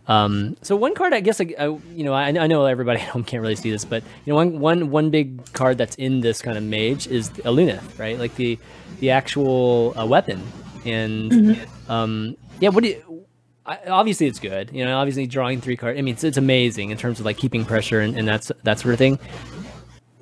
Um, 0.07 0.55
so 0.61 0.75
one 0.75 0.95
card, 0.95 1.13
I 1.13 1.19
guess, 1.19 1.41
I, 1.41 1.53
I- 1.59 1.65
you 1.93 2.03
know, 2.03 2.13
I, 2.13 2.27
I 2.29 2.47
know 2.47 2.65
everybody 2.65 2.99
at 3.01 3.09
home 3.09 3.23
can't 3.23 3.41
really 3.41 3.55
see 3.55 3.71
this, 3.71 3.85
but 3.85 4.03
you 4.25 4.31
know, 4.31 4.35
one 4.35 4.59
one 4.59 4.89
one 4.89 5.09
big 5.09 5.51
card 5.53 5.77
that's 5.77 5.95
in 5.95 6.21
this 6.21 6.41
kind 6.41 6.57
of 6.57 6.63
mage 6.63 7.07
is 7.07 7.31
a 7.43 7.51
right? 7.97 8.17
Like 8.17 8.35
the 8.35 8.57
the 8.99 9.11
actual 9.11 9.93
uh, 9.99 10.05
weapon, 10.05 10.41
and 10.85 11.59
um, 11.89 12.35
yeah, 12.59 12.69
what 12.69 12.83
do 12.83 12.89
you? 12.89 13.25
I, 13.65 13.79
obviously 13.87 14.27
it's 14.27 14.39
good. 14.39 14.71
You 14.71 14.85
know, 14.85 14.97
obviously 14.97 15.27
drawing 15.27 15.59
three 15.59 15.75
cards. 15.75 15.99
I 15.99 16.01
mean, 16.01 16.13
it's, 16.13 16.23
it's 16.23 16.37
amazing 16.37 16.89
in 16.89 16.97
terms 16.97 17.19
of 17.19 17.25
like 17.25 17.37
keeping 17.37 17.65
pressure 17.65 17.99
and, 17.99 18.17
and 18.17 18.25
that's 18.27 18.49
that 18.63 18.79
sort 18.79 18.93
of 18.93 18.97
thing. 18.97 19.19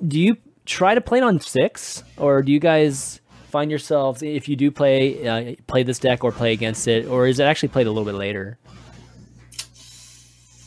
Do 0.06 0.18
you 0.18 0.36
try 0.64 0.94
to 0.96 1.00
play 1.00 1.18
it 1.18 1.24
on 1.24 1.38
six, 1.40 2.02
or 2.16 2.42
do 2.42 2.50
you 2.50 2.58
guys 2.58 3.20
find 3.56 3.70
yourselves 3.70 4.22
if 4.22 4.50
you 4.50 4.54
do 4.54 4.70
play 4.70 5.26
uh, 5.26 5.54
play 5.66 5.82
this 5.82 5.98
deck 5.98 6.22
or 6.22 6.30
play 6.30 6.52
against 6.52 6.86
it, 6.86 7.06
or 7.06 7.26
is 7.26 7.40
it 7.40 7.44
actually 7.44 7.70
played 7.70 7.86
a 7.86 7.90
little 7.90 8.04
bit 8.04 8.18
later? 8.18 8.58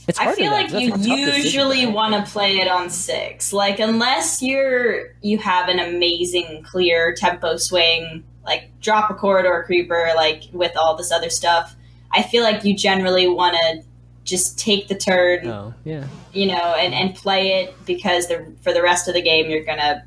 It's 0.07 0.19
I 0.19 0.33
feel 0.33 0.51
like 0.51 0.71
you 0.71 0.87
a 0.87 0.97
tough 0.97 1.05
decision, 1.05 1.43
usually 1.43 1.85
want 1.85 2.15
to 2.15 2.31
play 2.31 2.57
it 2.57 2.67
on 2.67 2.89
six. 2.89 3.53
Like 3.53 3.77
unless 3.79 4.41
you're 4.41 5.13
you 5.21 5.37
have 5.37 5.69
an 5.69 5.77
amazing 5.77 6.63
clear 6.63 7.13
tempo 7.13 7.57
swing, 7.57 8.23
like 8.43 8.71
drop 8.81 9.11
a 9.11 9.13
corridor 9.13 9.61
creeper, 9.67 10.09
like 10.15 10.45
with 10.51 10.75
all 10.75 10.95
this 10.95 11.11
other 11.11 11.29
stuff. 11.29 11.75
I 12.11 12.23
feel 12.23 12.41
like 12.41 12.65
you 12.65 12.75
generally 12.75 13.27
want 13.27 13.55
to 13.55 13.83
just 14.23 14.57
take 14.57 14.87
the 14.87 14.95
turn, 14.95 15.45
Oh 15.47 15.75
yeah, 15.85 16.07
you 16.33 16.47
know, 16.47 16.73
and, 16.73 16.95
and 16.95 17.13
play 17.13 17.61
it 17.61 17.75
because 17.85 18.29
the 18.29 18.51
for 18.61 18.73
the 18.73 18.81
rest 18.81 19.07
of 19.07 19.13
the 19.13 19.21
game 19.21 19.47
you're 19.47 19.63
gonna 19.63 20.03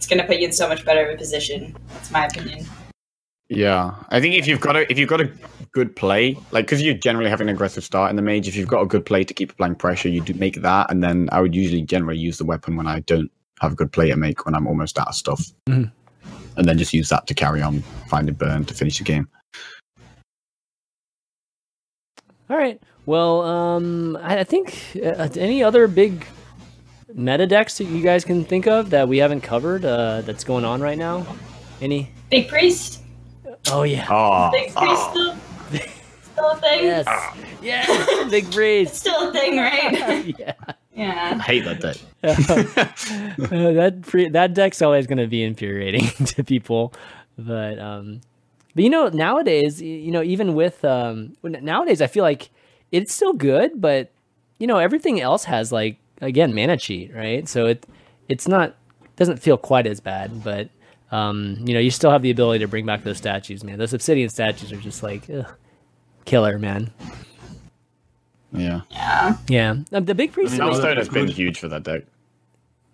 it's 0.00 0.06
gonna 0.06 0.24
put 0.24 0.38
you 0.38 0.46
in 0.46 0.52
so 0.52 0.66
much 0.66 0.82
better 0.82 1.04
of 1.06 1.14
a 1.14 1.18
position. 1.18 1.76
That's 1.88 2.10
my 2.10 2.24
opinion. 2.24 2.64
Yeah, 3.50 3.94
I 4.08 4.18
think 4.18 4.34
if 4.34 4.46
you've 4.46 4.60
got 4.60 4.74
a 4.74 4.90
if 4.90 4.98
you've 4.98 5.10
got 5.10 5.20
a 5.20 5.30
good 5.72 5.94
play, 5.94 6.38
like 6.52 6.64
because 6.64 6.80
you 6.80 6.94
generally 6.94 7.28
have 7.28 7.42
an 7.42 7.50
aggressive 7.50 7.84
start 7.84 8.08
in 8.08 8.16
the 8.16 8.22
mage, 8.22 8.48
if 8.48 8.56
you've 8.56 8.66
got 8.66 8.80
a 8.80 8.86
good 8.86 9.04
play 9.04 9.24
to 9.24 9.34
keep 9.34 9.52
applying 9.52 9.74
pressure, 9.74 10.08
you 10.08 10.22
do 10.22 10.32
make 10.32 10.62
that, 10.62 10.90
and 10.90 11.02
then 11.04 11.28
I 11.32 11.42
would 11.42 11.54
usually 11.54 11.82
generally 11.82 12.16
use 12.18 12.38
the 12.38 12.46
weapon 12.46 12.76
when 12.76 12.86
I 12.86 13.00
don't 13.00 13.30
have 13.60 13.72
a 13.72 13.74
good 13.74 13.92
play 13.92 14.08
to 14.08 14.16
make 14.16 14.46
when 14.46 14.54
I'm 14.54 14.66
almost 14.66 14.98
out 14.98 15.08
of 15.08 15.14
stuff, 15.14 15.44
Mhm. 15.68 15.92
and 16.56 16.66
then 16.66 16.78
just 16.78 16.94
use 16.94 17.10
that 17.10 17.26
to 17.26 17.34
carry 17.34 17.60
on 17.60 17.80
find 17.82 18.08
finding 18.08 18.36
burn 18.36 18.64
to 18.64 18.72
finish 18.72 18.96
the 18.96 19.04
game. 19.04 19.28
All 22.48 22.56
right. 22.56 22.80
Well, 23.04 23.42
um, 23.42 24.16
I, 24.22 24.38
I 24.38 24.44
think 24.44 24.96
uh, 25.04 25.28
any 25.36 25.62
other 25.62 25.86
big 25.88 26.24
meta 27.14 27.46
decks 27.46 27.78
that 27.78 27.84
you 27.84 28.02
guys 28.02 28.24
can 28.24 28.44
think 28.44 28.66
of 28.66 28.90
that 28.90 29.08
we 29.08 29.18
haven't 29.18 29.40
covered 29.42 29.84
uh, 29.84 30.22
that's 30.22 30.44
going 30.44 30.64
on 30.64 30.80
right 30.80 30.98
now? 30.98 31.26
Any? 31.80 32.10
Big 32.30 32.48
priest, 32.48 33.00
Oh 33.68 33.82
yeah. 33.82 34.06
Oh, 34.08 34.50
big 34.52 34.74
priest 34.74 35.10
still, 35.10 35.36
still 36.22 36.50
a 36.50 36.56
thing. 36.56 36.84
Yes. 36.84 37.06
Yes. 37.62 38.30
Big 38.30 38.50
priest. 38.50 38.92
It's 38.92 38.98
still 39.00 39.28
a 39.28 39.32
thing, 39.32 39.58
right? 39.58 40.24
yeah. 40.38 40.54
yeah. 40.94 41.38
I 41.38 41.42
hate 41.42 41.64
that 41.64 41.80
deck. 41.80 41.96
Uh, 43.50 43.72
that 43.72 44.02
pre- 44.02 44.28
that 44.28 44.52
deck's 44.54 44.82
always 44.82 45.06
going 45.06 45.18
to 45.18 45.26
be 45.26 45.42
infuriating 45.42 46.06
to 46.26 46.44
people, 46.44 46.92
but 47.38 47.78
um, 47.78 48.20
but 48.74 48.84
you 48.84 48.90
know 48.90 49.08
nowadays, 49.08 49.80
you 49.80 50.10
know 50.10 50.22
even 50.22 50.54
with 50.54 50.84
um 50.84 51.34
nowadays 51.42 52.02
I 52.02 52.06
feel 52.06 52.22
like 52.22 52.50
it's 52.92 53.14
still 53.14 53.32
good, 53.32 53.80
but 53.80 54.10
you 54.58 54.66
know 54.66 54.76
everything 54.76 55.20
else 55.20 55.44
has 55.44 55.72
like 55.72 55.96
again 56.20 56.54
mana 56.54 56.76
cheat, 56.76 57.14
right? 57.14 57.48
So 57.48 57.66
it 57.66 57.86
it's 58.28 58.46
not 58.48 58.76
doesn't 59.16 59.38
feel 59.38 59.56
quite 59.56 59.86
as 59.86 60.00
bad, 60.00 60.42
but 60.44 60.68
um 61.12 61.56
you 61.64 61.74
know 61.74 61.80
you 61.80 61.90
still 61.90 62.10
have 62.10 62.22
the 62.22 62.30
ability 62.30 62.60
to 62.60 62.68
bring 62.68 62.86
back 62.86 63.04
those 63.04 63.18
statues, 63.18 63.64
man. 63.64 63.78
Those 63.78 63.92
obsidian 63.94 64.28
statues 64.28 64.72
are 64.72 64.76
just 64.76 65.02
like 65.02 65.28
ugh, 65.30 65.46
killer, 66.24 66.58
man. 66.58 66.92
yeah, 68.52 68.80
Yeah. 68.90 69.36
Yeah, 69.48 69.70
Um, 69.92 70.04
the 70.04 70.14
big 70.14 70.32
priest. 70.32 70.54
I 70.60 70.64
mean, 70.64 70.72
is- 70.74 70.82
has 70.84 71.08
been 71.08 71.28
huge 71.28 71.58
for 71.58 71.68
that 71.68 71.82
deck. 71.84 72.02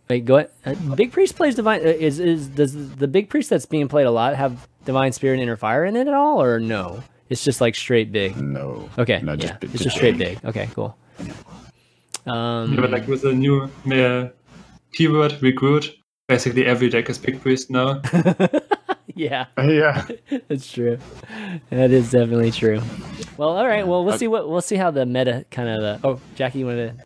Wait, 0.09 0.25
go 0.25 0.37
ahead. 0.37 0.51
Uh, 0.65 0.95
Big 0.95 1.11
Priest 1.11 1.35
plays 1.35 1.57
divine. 1.57 1.81
Uh, 1.81 1.89
is 1.89 2.21
is 2.21 2.47
does 2.47 2.95
the 2.95 3.09
Big 3.09 3.29
Priest 3.29 3.51
that's 3.51 3.67
being 3.67 3.89
played 3.89 4.07
a 4.07 4.11
lot 4.13 4.37
have 4.37 4.69
divine 4.85 5.11
spirit 5.11 5.35
and 5.35 5.43
inner 5.43 5.57
fire 5.57 5.85
in 5.85 5.97
it 5.97 6.07
at 6.07 6.15
all, 6.15 6.41
or 6.41 6.61
no? 6.61 7.03
It's 7.29 7.43
just 7.43 7.61
like 7.61 7.75
straight 7.75 8.13
big. 8.13 8.37
No, 8.41 8.89
Okay, 8.97 9.21
no, 9.21 9.33
yeah, 9.33 9.37
just, 9.61 9.65
it's 9.75 9.83
just 9.83 9.97
straight 9.97 10.17
big. 10.17 10.39
Okay, 10.45 10.69
cool. 10.77 10.97
Um, 12.27 12.75
Yeah, 12.75 12.81
but 12.81 12.91
like 12.91 13.07
with 13.07 13.23
the 13.23 13.33
new 13.33 13.71
uh, 13.93 14.29
keyword 14.93 15.41
recruit, 15.43 15.95
basically 16.29 16.67
every 16.67 16.89
deck 16.89 17.09
is 17.09 17.19
big 17.19 17.41
priest 17.41 17.71
now. 17.71 18.01
yeah, 19.15 19.47
yeah. 19.59 20.07
that's 20.49 20.71
true. 20.73 20.99
That 21.71 21.91
is 21.91 22.11
definitely 22.11 22.51
true. 22.51 22.81
Well, 23.37 23.51
all 23.51 23.67
right. 23.67 23.87
Well, 23.87 24.05
we'll 24.05 24.19
see 24.19 24.29
what 24.29 24.49
we'll 24.49 24.61
see 24.61 24.77
how 24.77 24.91
the 24.91 25.07
meta 25.07 25.45
kind 25.51 25.69
of. 25.69 25.83
Uh, 25.83 25.99
oh, 26.09 26.21
Jackie, 26.35 26.61
you 26.61 26.67
wanted 26.67 26.99
to? 26.99 27.05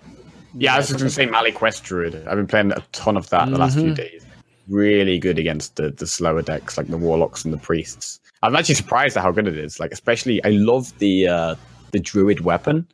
Yeah, 0.55 0.75
I 0.75 0.79
was 0.79 0.89
just 0.89 0.99
going 0.99 1.09
to 1.09 1.15
say 1.15 1.27
Mali 1.27 1.53
Quest 1.53 1.85
Druid. 1.85 2.27
I've 2.27 2.37
been 2.37 2.47
playing 2.49 2.73
a 2.73 2.83
ton 2.93 3.17
of 3.17 3.29
that 3.31 3.49
the 3.51 3.59
last 3.59 3.77
few 3.79 3.93
Mhm. 3.93 3.97
days. 3.97 4.25
Really 4.69 5.19
good 5.19 5.39
against 5.39 5.77
the, 5.77 5.91
the 5.91 6.07
slower 6.07 6.43
decks 6.43 6.77
like 6.77 6.89
the 6.89 6.97
Warlocks 6.99 7.45
and 7.45 7.53
the 7.55 7.59
Priests. 7.59 8.19
I'm 8.43 8.57
actually 8.57 8.75
surprised 8.77 9.17
at 9.17 9.23
how 9.23 9.31
good 9.33 9.47
it 9.47 9.57
is. 9.59 9.79
Like, 9.79 9.93
especially, 9.93 10.43
I 10.45 10.49
love 10.51 10.97
the 10.99 11.29
uh, 11.29 11.55
the 11.93 12.01
Druid 12.01 12.41
weapon, 12.41 12.87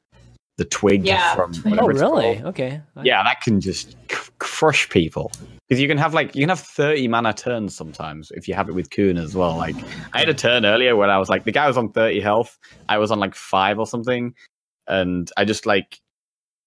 the 0.59 0.65
twig 0.65 1.05
Yeah, 1.07 1.35
from. 1.35 1.53
twig. 1.53 1.67
Oh, 1.67 1.71
whatever 1.71 1.91
it's 1.93 2.01
really? 2.01 2.35
called. 2.37 2.47
Okay. 2.49 2.81
Yeah, 3.03 3.23
that 3.23 3.41
can 3.43 3.61
just 3.61 3.93
c- 4.11 4.31
crush 4.39 4.89
people. 4.89 5.31
Because 5.69 5.81
you 5.81 5.89
can 5.89 5.99
have 5.99 6.15
like 6.15 6.35
you 6.35 6.43
can 6.43 6.49
have 6.49 6.61
30 6.61 7.09
mana 7.09 7.33
turns 7.33 7.75
sometimes 7.77 8.31
if 8.31 8.47
you 8.49 8.55
have 8.55 8.69
it 8.69 8.75
with 8.75 8.89
Kun 8.91 9.17
as 9.19 9.35
well. 9.35 9.57
Like 9.57 9.75
I 10.13 10.21
had 10.21 10.29
a 10.29 10.35
turn 10.35 10.65
earlier 10.65 10.95
where 10.97 11.11
I 11.11 11.19
was 11.19 11.29
like 11.29 11.45
the 11.45 11.53
guy 11.53 11.67
was 11.67 11.77
on 11.77 11.91
30 11.93 12.21
health, 12.21 12.59
I 12.89 12.99
was 12.99 13.11
on 13.11 13.19
like 13.19 13.35
five 13.35 13.79
or 13.79 13.87
something, 13.87 14.35
and 14.87 15.31
I 15.37 15.45
just 15.45 15.67
like 15.67 16.01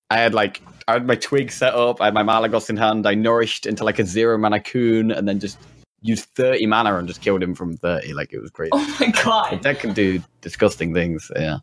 I 0.10 0.18
had 0.18 0.34
like 0.34 0.62
I 0.88 0.94
had 0.94 1.08
my 1.08 1.16
twig 1.16 1.52
set 1.52 1.74
up, 1.74 2.02
I 2.02 2.06
had 2.06 2.14
my 2.14 2.24
Malygos 2.24 2.70
in 2.70 2.76
hand, 2.78 3.08
I 3.08 3.14
nourished 3.16 3.66
into 3.66 3.84
like 3.86 4.00
a 4.00 4.06
zero 4.06 4.38
mana 4.38 4.60
Kun, 4.60 5.12
and 5.12 5.28
then 5.28 5.40
just 5.40 5.58
used 6.02 6.26
30 6.36 6.66
mana 6.66 6.96
and 6.98 7.08
just 7.08 7.22
killed 7.22 7.42
him 7.42 7.56
from 7.56 7.78
30. 7.78 8.14
Like 8.14 8.34
it 8.34 8.40
was 8.42 8.52
great. 8.52 8.70
Oh 8.74 8.98
my 9.00 9.08
god. 9.24 9.62
deck 9.62 9.80
can 9.80 9.94
do 9.94 10.22
disgusting 10.42 10.94
things. 10.94 11.32
Yeah. 11.36 11.58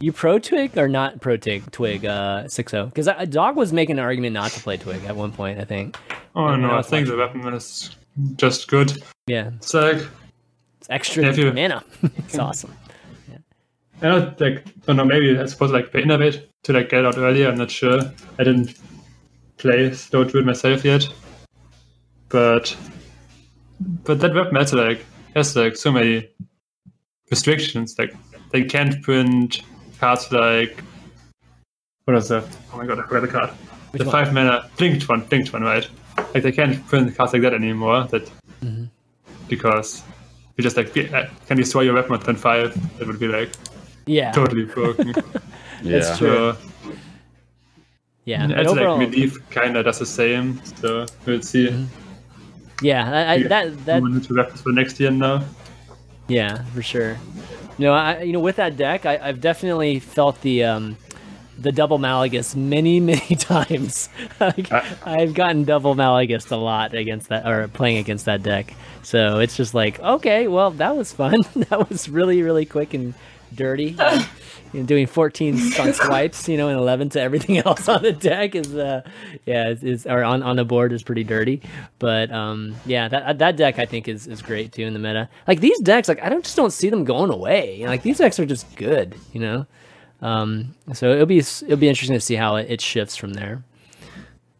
You 0.00 0.12
pro 0.12 0.38
twig 0.38 0.78
or 0.78 0.86
not 0.88 1.20
pro 1.20 1.36
twig? 1.36 1.70
Twig 1.72 2.04
uh, 2.06 2.46
six 2.48 2.70
zero 2.70 2.86
because 2.86 3.08
a 3.08 3.26
Dog 3.26 3.56
was 3.56 3.72
making 3.72 3.98
an 3.98 4.04
argument 4.04 4.34
not 4.34 4.52
to 4.52 4.60
play 4.60 4.76
twig 4.76 5.04
at 5.04 5.16
one 5.16 5.32
point. 5.32 5.58
I 5.58 5.64
think. 5.64 5.96
Oh 6.36 6.50
Yeah, 6.50 6.56
no, 6.56 6.70
I 6.70 6.76
that's 6.76 6.88
think 6.88 7.08
the 7.08 7.16
weapon 7.16 7.40
is 7.52 7.96
just 8.36 8.68
good. 8.68 9.02
Yeah, 9.26 9.50
It's 9.56 9.74
like 9.74 9.96
it's 10.78 10.88
extra 10.90 11.24
Yeah, 11.24 11.30
if 11.30 11.38
you- 11.38 11.52
mana. 11.52 11.82
it's 12.16 12.38
awesome. 12.38 12.72
Yeah. 13.28 13.38
I 14.02 14.06
don't 14.08 14.40
like 14.40 14.64
don't 14.86 14.96
know, 14.96 15.04
maybe 15.04 15.36
I 15.38 15.46
suppose 15.46 15.72
like 15.72 15.90
the 15.90 15.98
Innervate 15.98 16.44
to 16.64 16.72
like 16.72 16.90
get 16.90 17.04
out 17.04 17.18
earlier. 17.18 17.48
I'm 17.48 17.58
not 17.58 17.70
sure. 17.70 18.00
I 18.38 18.44
didn't 18.44 18.74
play 19.56 19.92
Slow 19.92 20.22
Druid 20.22 20.46
myself 20.46 20.84
yet, 20.84 21.04
but 22.28 22.76
but 24.04 24.20
that 24.20 24.32
web 24.34 24.52
meta 24.52 24.76
like 24.76 25.04
has 25.34 25.56
like 25.56 25.76
so 25.76 25.90
many 25.90 26.28
restrictions. 27.32 27.96
Like 27.98 28.14
they 28.52 28.62
can't 28.62 29.02
print 29.02 29.62
cards 30.00 30.30
like 30.32 30.82
what 32.04 32.16
is 32.16 32.28
that? 32.28 32.44
Oh 32.72 32.78
my 32.78 32.86
god, 32.86 32.98
I 33.00 33.02
forgot 33.02 33.20
the 33.20 33.28
card. 33.28 33.50
Which 33.90 34.00
the 34.00 34.06
one? 34.08 34.12
five 34.12 34.32
mana 34.34 34.68
Blingtron, 34.76 35.28
blinked 35.28 35.52
one, 35.52 35.62
right? 35.62 35.88
Like 36.34 36.42
they 36.42 36.52
can't 36.52 36.84
print 36.88 37.14
cards 37.16 37.32
like 37.32 37.42
that 37.42 37.54
anymore. 37.54 38.04
That 38.08 38.30
Mm-hmm. 38.62 38.84
because 39.48 40.02
you 40.56 40.64
just 40.64 40.76
like 40.76 40.92
be- 40.92 41.08
uh, 41.14 41.26
can 41.46 41.56
destroy 41.56 41.82
your 41.82 41.94
weapon 41.94 42.12
on 42.14 42.20
turn 42.20 42.34
five. 42.36 42.74
That 42.98 43.06
would 43.06 43.20
be 43.20 43.28
like 43.28 43.50
Yeah, 44.06 44.32
totally 44.32 44.64
broken. 44.74 45.08
Yeah. 45.82 45.98
that's 46.00 46.18
true. 46.18 46.54
so 46.54 46.92
yeah. 48.24 48.46
But 48.48 48.58
it's 48.58 48.70
overall, 48.70 48.98
like 48.98 49.10
Medivh 49.10 49.50
kind 49.50 49.76
of 49.76 49.84
does 49.84 49.98
the 50.00 50.06
same. 50.06 50.60
So 50.80 51.06
we'll 51.24 51.40
see. 51.42 51.68
Mm-hmm. 51.68 52.84
yeah, 52.84 53.10
I, 53.30 53.32
I, 53.34 53.42
that 53.44 53.84
that 53.86 54.02
Moving 54.02 54.16
into 54.20 54.34
weapons 54.34 54.60
for 54.62 54.72
next 54.72 54.98
year 54.98 55.10
now. 55.12 55.44
Yeah, 56.26 56.64
for 56.74 56.82
sure. 56.82 57.16
You 57.78 57.86
know, 57.86 57.92
I 57.94 58.22
you 58.22 58.32
know 58.32 58.40
with 58.40 58.56
that 58.56 58.76
deck, 58.76 59.06
I, 59.06 59.18
I've 59.22 59.40
definitely 59.40 60.00
felt 60.00 60.40
the 60.42 60.64
um, 60.64 60.96
the 61.58 61.72
double 61.72 61.98
Malygos 61.98 62.54
many 62.56 63.00
many 63.12 63.36
times. 63.36 64.08
like, 64.40 64.70
Uh, 64.70 64.82
I've 65.04 65.34
gotten 65.34 65.64
double 65.64 65.94
Malygos 65.94 66.50
a 66.50 66.56
lot 66.56 66.94
against 66.94 67.28
that 67.28 67.46
or 67.46 67.68
playing 67.68 67.98
against 67.98 68.24
that 68.26 68.42
deck. 68.42 68.74
So 69.02 69.38
it's 69.38 69.56
just 69.56 69.74
like, 69.74 70.00
okay, 70.00 70.48
well 70.48 70.70
that 70.72 70.96
was 70.96 71.12
fun. 71.12 71.42
that 71.70 71.88
was 71.88 72.08
really 72.08 72.42
really 72.42 72.66
quick 72.66 72.94
and 72.94 73.14
dirty. 73.54 73.96
you 74.72 74.80
know, 74.80 74.86
doing 74.86 75.06
14 75.06 75.56
on 75.80 75.92
swipes, 75.92 76.48
you 76.48 76.56
know, 76.56 76.68
and 76.68 76.78
11 76.78 77.10
to 77.10 77.20
everything 77.20 77.58
else 77.66 77.88
on 77.88 78.02
the 78.02 78.12
deck 78.12 78.54
is, 78.54 78.74
uh, 78.74 79.02
yeah, 79.46 79.68
is, 79.68 79.82
is 79.84 80.06
or 80.06 80.22
on, 80.24 80.42
on 80.42 80.56
the 80.56 80.64
board 80.64 80.92
is 80.92 81.02
pretty 81.02 81.24
dirty. 81.24 81.62
But 81.98 82.30
um, 82.30 82.74
yeah, 82.86 83.08
that 83.08 83.38
that 83.38 83.56
deck 83.56 83.78
I 83.78 83.86
think 83.86 84.08
is, 84.08 84.26
is 84.26 84.42
great 84.42 84.72
too 84.72 84.82
in 84.82 84.92
the 84.92 84.98
meta. 84.98 85.28
Like 85.46 85.60
these 85.60 85.78
decks, 85.80 86.08
like 86.08 86.22
I 86.22 86.28
don't 86.28 86.44
just 86.44 86.56
don't 86.56 86.72
see 86.72 86.90
them 86.90 87.04
going 87.04 87.30
away. 87.30 87.84
Like 87.86 88.02
these 88.02 88.18
decks 88.18 88.38
are 88.38 88.46
just 88.46 88.74
good, 88.76 89.14
you 89.32 89.40
know. 89.40 89.66
Um, 90.20 90.74
so 90.92 91.12
it'll 91.12 91.26
be 91.26 91.38
it'll 91.38 91.76
be 91.76 91.88
interesting 91.88 92.16
to 92.16 92.20
see 92.20 92.34
how 92.34 92.56
it, 92.56 92.70
it 92.70 92.80
shifts 92.80 93.16
from 93.16 93.34
there. 93.34 93.62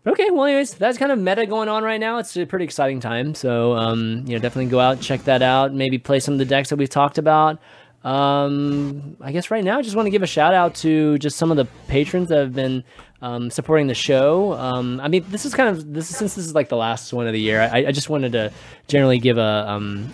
Okay, 0.07 0.31
well, 0.31 0.45
anyways, 0.45 0.75
that's 0.75 0.97
kind 0.97 1.13
of 1.13 1.19
meta 1.19 1.45
going 1.45 1.69
on 1.69 1.83
right 1.83 2.01
now. 2.01 2.17
It's 2.17 2.35
a 2.35 2.47
pretty 2.47 2.65
exciting 2.65 2.99
time. 2.99 3.35
So, 3.35 3.75
um, 3.75 4.25
you 4.27 4.35
know, 4.35 4.39
definitely 4.39 4.71
go 4.71 4.81
out, 4.81 5.03
check 5.03 5.25
that 5.25 5.43
out, 5.43 5.75
maybe 5.75 5.99
play 5.99 6.19
some 6.19 6.33
of 6.33 6.39
the 6.39 6.47
decks 6.47 6.71
that 6.71 6.77
we've 6.77 6.89
talked 6.89 7.19
about. 7.19 7.61
Um, 8.09 9.19
I 9.21 9.33
guess 9.33 9.51
right 9.51 9.63
now, 9.63 9.79
I 9.79 9.83
just 9.83 9.95
want 9.95 10.07
to 10.07 10.11
give 10.11 10.23
a 10.23 10.27
shout 10.27 10.55
out 10.55 10.75
to 10.77 11.19
just 11.19 11.37
some 11.37 11.51
of 11.51 11.59
the 11.59 11.67
patrons 11.89 12.31
that 12.31 12.39
have 12.39 12.55
been 12.55 12.83
um, 13.23 13.51
supporting 13.51 13.87
the 13.87 13.95
show. 13.95 14.53
Um, 14.55 15.01
I 15.01 15.09
mean, 15.09 15.25
this 15.29 15.45
is 15.45 15.55
kind 15.55 15.69
of 15.69 15.93
this 15.93 16.11
is, 16.11 16.17
since 16.17 16.35
this 16.35 16.47
is 16.47 16.55
like 16.55 16.69
the 16.69 16.77
last 16.77 17.13
one 17.13 17.27
of 17.27 17.33
the 17.33 17.41
year. 17.41 17.61
I, 17.61 17.87
I 17.87 17.93
just 17.93 18.09
wanted 18.09 18.33
to 18.33 18.53
generally 18.87 19.19
give 19.19 19.39
a 19.39 19.69
um, 19.69 20.13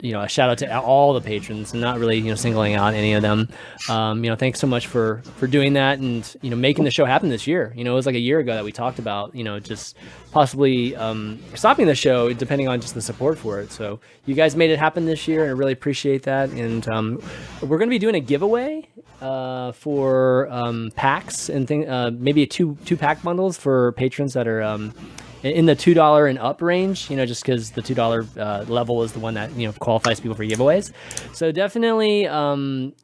you 0.00 0.12
know 0.12 0.20
a 0.20 0.28
shout 0.28 0.48
out 0.48 0.58
to 0.58 0.80
all 0.80 1.12
the 1.12 1.20
patrons 1.20 1.72
and 1.72 1.80
not 1.80 1.98
really 1.98 2.18
you 2.18 2.28
know 2.28 2.36
singling 2.36 2.74
out 2.74 2.94
any 2.94 3.14
of 3.14 3.22
them 3.22 3.48
um, 3.88 4.22
you 4.22 4.30
know 4.30 4.36
thanks 4.36 4.60
so 4.60 4.66
much 4.66 4.86
for 4.86 5.22
for 5.36 5.48
doing 5.48 5.72
that 5.72 5.98
and 5.98 6.36
you 6.40 6.50
know 6.50 6.56
making 6.56 6.84
the 6.84 6.90
show 6.90 7.04
happen 7.04 7.28
this 7.30 7.48
year 7.48 7.72
you 7.76 7.82
know 7.82 7.92
it 7.92 7.96
was 7.96 8.06
like 8.06 8.14
a 8.14 8.20
year 8.20 8.38
ago 8.38 8.54
that 8.54 8.64
we 8.64 8.70
talked 8.70 9.00
about 9.00 9.34
you 9.34 9.42
know 9.42 9.58
just 9.58 9.96
possibly 10.30 10.94
um, 10.94 11.40
stopping 11.54 11.86
the 11.86 11.94
show 11.96 12.32
depending 12.32 12.68
on 12.68 12.80
just 12.80 12.94
the 12.94 13.02
support 13.02 13.36
for 13.38 13.58
it 13.60 13.72
so 13.72 13.98
you 14.24 14.34
guys 14.36 14.54
made 14.54 14.70
it 14.70 14.78
happen 14.78 15.04
this 15.04 15.26
year 15.26 15.42
and 15.42 15.50
I 15.50 15.54
really 15.54 15.72
appreciate 15.72 16.22
that 16.24 16.50
and 16.50 16.88
um, 16.88 17.20
we're 17.60 17.78
going 17.78 17.88
to 17.88 17.94
be 17.94 17.98
doing 17.98 18.14
a 18.14 18.20
giveaway 18.20 18.88
uh, 19.20 19.72
for 19.72 20.48
packs 20.94 21.48
and 21.48 21.66
thing 21.66 21.88
uh, 21.88 22.12
maybe 22.14 22.37
two 22.46 22.76
two 22.84 22.96
pack 22.96 23.22
bundles 23.22 23.56
for 23.56 23.92
patrons 23.92 24.34
that 24.34 24.46
are 24.46 24.62
um, 24.62 24.94
in 25.42 25.66
the 25.66 25.74
two 25.74 25.94
dollar 25.94 26.26
and 26.26 26.38
up 26.38 26.62
range. 26.62 27.10
You 27.10 27.16
know, 27.16 27.26
just 27.26 27.42
because 27.42 27.72
the 27.72 27.82
two 27.82 27.94
dollar 27.94 28.26
uh, 28.38 28.64
level 28.68 29.02
is 29.02 29.12
the 29.12 29.20
one 29.20 29.34
that 29.34 29.52
you 29.52 29.66
know 29.66 29.72
qualifies 29.74 30.20
people 30.20 30.36
for 30.36 30.44
giveaways. 30.44 30.92
So 31.32 31.52
definitely, 31.52 32.26
um, 32.26 32.94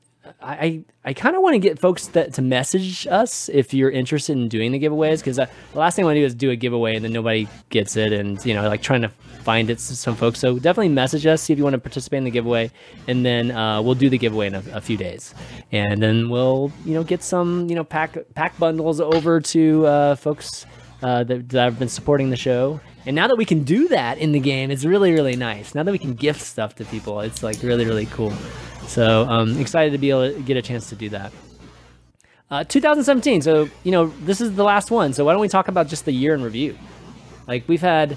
I 0.40 0.82
I 1.04 1.12
kind 1.12 1.36
of 1.36 1.42
want 1.42 1.54
to 1.54 1.58
get 1.58 1.78
folks 1.78 2.08
that 2.08 2.34
to 2.34 2.42
message 2.42 3.06
us 3.06 3.48
if 3.48 3.74
you're 3.74 3.90
interested 3.90 4.36
in 4.36 4.48
doing 4.48 4.72
the 4.72 4.80
giveaways 4.80 5.18
because 5.18 5.36
the 5.36 5.48
last 5.74 5.96
thing 5.96 6.04
I 6.04 6.06
want 6.06 6.16
to 6.16 6.20
do 6.20 6.26
is 6.26 6.34
do 6.34 6.50
a 6.50 6.56
giveaway 6.56 6.96
and 6.96 7.04
then 7.04 7.12
nobody 7.12 7.46
gets 7.70 7.96
it 7.96 8.12
and 8.12 8.44
you 8.44 8.54
know 8.54 8.66
like 8.68 8.82
trying 8.82 9.02
to 9.02 9.10
find 9.44 9.70
it 9.70 9.78
some 9.80 10.16
folks. 10.16 10.40
So 10.40 10.58
definitely 10.58 10.88
message 10.88 11.26
us 11.26 11.42
see 11.42 11.52
if 11.52 11.58
you 11.58 11.64
want 11.64 11.74
to 11.74 11.80
participate 11.80 12.18
in 12.18 12.24
the 12.24 12.30
giveaway 12.30 12.70
and 13.06 13.24
then 13.24 13.50
uh, 13.50 13.82
we'll 13.82 13.94
do 13.94 14.08
the 14.08 14.18
giveaway 14.18 14.46
in 14.46 14.54
a, 14.54 14.62
a 14.72 14.80
few 14.80 14.96
days 14.96 15.34
and 15.70 16.02
then 16.02 16.30
we'll 16.30 16.72
you 16.84 16.94
know 16.94 17.04
get 17.04 17.22
some 17.22 17.68
you 17.68 17.76
know 17.76 17.84
pack 17.84 18.16
pack 18.34 18.58
bundles 18.58 19.00
over 19.00 19.40
to 19.40 19.86
uh, 19.86 20.14
folks 20.16 20.66
uh, 21.02 21.22
that, 21.24 21.48
that 21.50 21.64
have 21.64 21.78
been 21.78 21.88
supporting 21.88 22.30
the 22.30 22.36
show. 22.36 22.80
And 23.06 23.14
now 23.14 23.28
that 23.28 23.36
we 23.36 23.44
can 23.44 23.64
do 23.64 23.88
that 23.88 24.16
in 24.16 24.32
the 24.32 24.40
game, 24.40 24.70
it's 24.70 24.86
really, 24.86 25.12
really 25.12 25.36
nice. 25.36 25.74
Now 25.74 25.82
that 25.82 25.92
we 25.92 25.98
can 25.98 26.14
gift 26.14 26.40
stuff 26.40 26.74
to 26.76 26.84
people, 26.86 27.20
it's 27.20 27.42
like 27.42 27.62
really, 27.62 27.84
really 27.84 28.06
cool. 28.06 28.32
So 28.86 29.28
um, 29.28 29.60
excited 29.60 29.92
to 29.92 29.98
be 29.98 30.08
able 30.08 30.32
to 30.32 30.40
get 30.40 30.56
a 30.56 30.62
chance 30.62 30.88
to 30.88 30.96
do 30.96 31.10
that. 31.10 31.32
Uh, 32.50 32.64
2017. 32.64 33.42
So 33.42 33.68
you 33.82 33.92
know 33.92 34.06
this 34.22 34.40
is 34.40 34.54
the 34.54 34.64
last 34.64 34.90
one. 34.90 35.12
So 35.12 35.24
why 35.24 35.32
don't 35.32 35.40
we 35.40 35.48
talk 35.48 35.68
about 35.68 35.88
just 35.88 36.06
the 36.06 36.12
year 36.12 36.34
in 36.34 36.42
review? 36.42 36.78
Like 37.46 37.68
we've 37.68 37.82
had, 37.82 38.16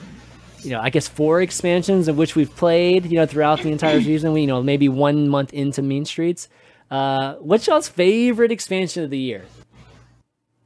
you 0.61 0.71
know, 0.71 0.79
I 0.81 0.89
guess 0.89 1.07
four 1.07 1.41
expansions 1.41 2.07
of 2.07 2.17
which 2.17 2.35
we've 2.35 2.53
played. 2.55 3.05
You 3.05 3.17
know, 3.19 3.25
throughout 3.25 3.61
the 3.61 3.71
entire 3.71 4.01
season. 4.09 4.33
We 4.33 4.41
you 4.41 4.47
know 4.47 4.61
maybe 4.63 4.89
one 4.89 5.27
month 5.29 5.53
into 5.53 5.81
Mean 5.81 6.05
Streets. 6.05 6.49
Uh, 6.89 7.35
what's 7.35 7.67
y'all's 7.67 7.87
favorite 7.87 8.51
expansion 8.51 9.03
of 9.03 9.09
the 9.09 9.17
year? 9.17 9.45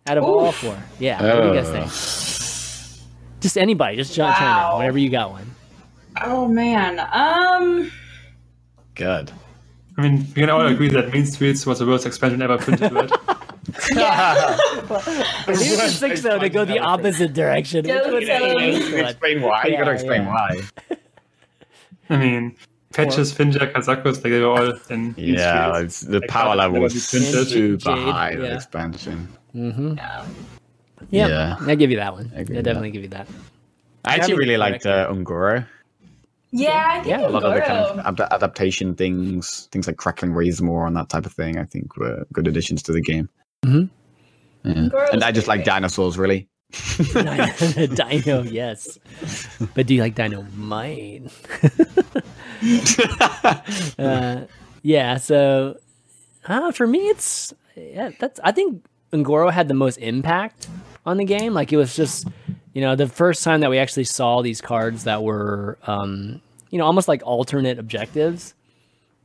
Out 0.08 0.18
of 0.18 0.24
all 0.24 0.52
four, 0.52 0.78
yeah. 1.00 1.22
What 1.22 1.42
do 1.44 1.48
you 1.50 1.54
guys 1.54 1.68
Uh. 1.70 1.74
think? 1.74 3.42
Just 3.42 3.58
anybody, 3.58 3.98
just 3.98 4.14
jump 4.14 4.36
chime 4.38 4.72
in 4.74 4.78
whenever 4.80 4.98
you 5.00 5.10
got 5.10 5.32
one. 5.32 5.50
Oh 6.22 6.48
man. 6.48 7.00
Um. 7.12 7.92
Good. 8.96 9.32
I 9.98 10.02
mean, 10.02 10.20
we 10.36 10.42
can 10.42 10.50
all 10.50 10.66
agree 10.66 10.90
that 10.90 11.12
Mean 11.12 11.26
Streets 11.26 11.66
was 11.66 11.80
the 11.80 11.86
worst 11.86 12.06
expansion 12.06 12.42
ever 12.42 12.58
printed, 12.58 12.92
right? 13.96 14.58
These 15.48 15.80
are 15.80 15.88
six 15.90 16.22
though 16.22 16.40
to 16.40 16.50
go 16.50 16.66
the 16.66 16.80
opposite 16.80 17.34
direction. 17.34 17.86
Which 17.86 17.94
Don't 17.94 18.26
tell 18.26 18.56
me. 18.56 18.72
the 18.72 18.80
worst 18.80 18.92
one? 18.92 19.06
explain 19.06 19.42
why. 19.42 19.66
you 19.66 19.78
gotta 19.78 19.92
explain 19.92 20.24
yeah. 20.24 20.34
why. 20.34 20.62
I 22.10 22.18
mean, 22.18 22.56
Patches, 22.94 23.34
Finja, 23.34 23.72
Kazakus, 23.72 24.16
like 24.16 24.24
they 24.24 24.40
were 24.42 24.48
all 24.48 24.74
in 24.90 25.16
Yeah, 25.18 25.80
it's, 25.80 26.02
the 26.02 26.20
Like, 26.20 26.30
power 26.30 26.56
level 26.56 26.82
was 26.82 26.94
be 26.94 27.00
super 27.00 27.46
Jade, 27.78 27.80
high. 27.88 28.32
Yeah. 28.32 28.56
expansion. 28.56 29.30
Mm-hmm. 29.56 29.94
Yeah. 29.96 30.26
Yep. 31.10 31.30
Yeah. 31.30 31.56
I 31.62 31.76
give 31.76 31.90
you 31.90 31.98
that 31.98 32.14
one. 32.14 32.32
I 32.36 32.42
agree 32.42 32.58
with 32.58 32.66
definitely 32.66 32.92
give 32.92 33.04
you 33.04 33.10
that. 33.10 33.28
I 34.04 34.16
actually 34.16 34.36
really 34.36 34.58
liked 34.58 34.86
uh, 34.86 35.10
Ungoro. 35.10 35.66
Yeah, 36.52 36.86
I 36.86 36.96
think 37.02 37.08
Yeah, 37.08 37.22
a 37.22 37.28
A 37.28 37.30
lot 37.30 37.44
of 37.44 37.54
the 37.54 37.62
kind 37.62 37.78
of 37.80 38.20
ad- 38.20 38.28
adaptation 38.34 38.94
things, 38.96 39.70
things 39.72 39.88
like 39.88 39.96
crackling 39.98 40.34
Razormaw 40.34 40.88
and 40.88 40.98
that 40.98 41.08
type 41.10 41.26
of 41.26 41.32
thing, 41.32 41.58
I 41.58 41.64
think 41.64 41.96
were 41.96 42.26
good 42.34 42.48
additions 42.48 42.84
to 42.84 42.92
the 42.92 43.02
game. 43.02 43.30
Mhm. 43.66 43.90
Yeah. 44.64 44.90
And 45.12 45.24
I 45.24 45.32
just 45.32 45.48
like 45.48 45.64
dinosaurs, 45.64 46.18
really. 46.18 46.48
Dino, 47.14 48.44
yes. 48.50 48.98
But 49.74 49.88
do 49.88 49.94
you 49.94 50.02
like 50.02 50.16
Dino 50.16 50.44
Mine? 50.56 51.30
uh, 54.00 54.42
yeah, 54.82 55.18
so 55.18 55.78
uh, 56.46 56.72
for 56.72 56.88
me, 56.88 57.10
it's 57.10 57.54
yeah. 57.76 58.12
That's 58.20 58.40
I 58.44 58.52
think 58.52 58.86
Ngoro 59.12 59.52
had 59.52 59.68
the 59.68 59.74
most 59.74 59.98
impact 59.98 60.68
on 61.06 61.18
the 61.18 61.26
game. 61.26 61.54
Like 61.54 61.74
it 61.74 61.78
was 61.78 61.96
just 61.96 62.28
you 62.74 62.82
know 62.82 62.96
the 62.96 63.08
first 63.08 63.44
time 63.44 63.62
that 63.62 63.70
we 63.70 63.78
actually 63.78 64.06
saw 64.06 64.42
these 64.42 64.62
cards 64.62 65.04
that 65.04 65.24
were 65.24 65.78
um, 65.88 66.42
you 66.70 66.78
know 66.78 66.86
almost 66.86 67.08
like 67.08 67.22
alternate 67.26 67.80
objectives. 67.80 68.54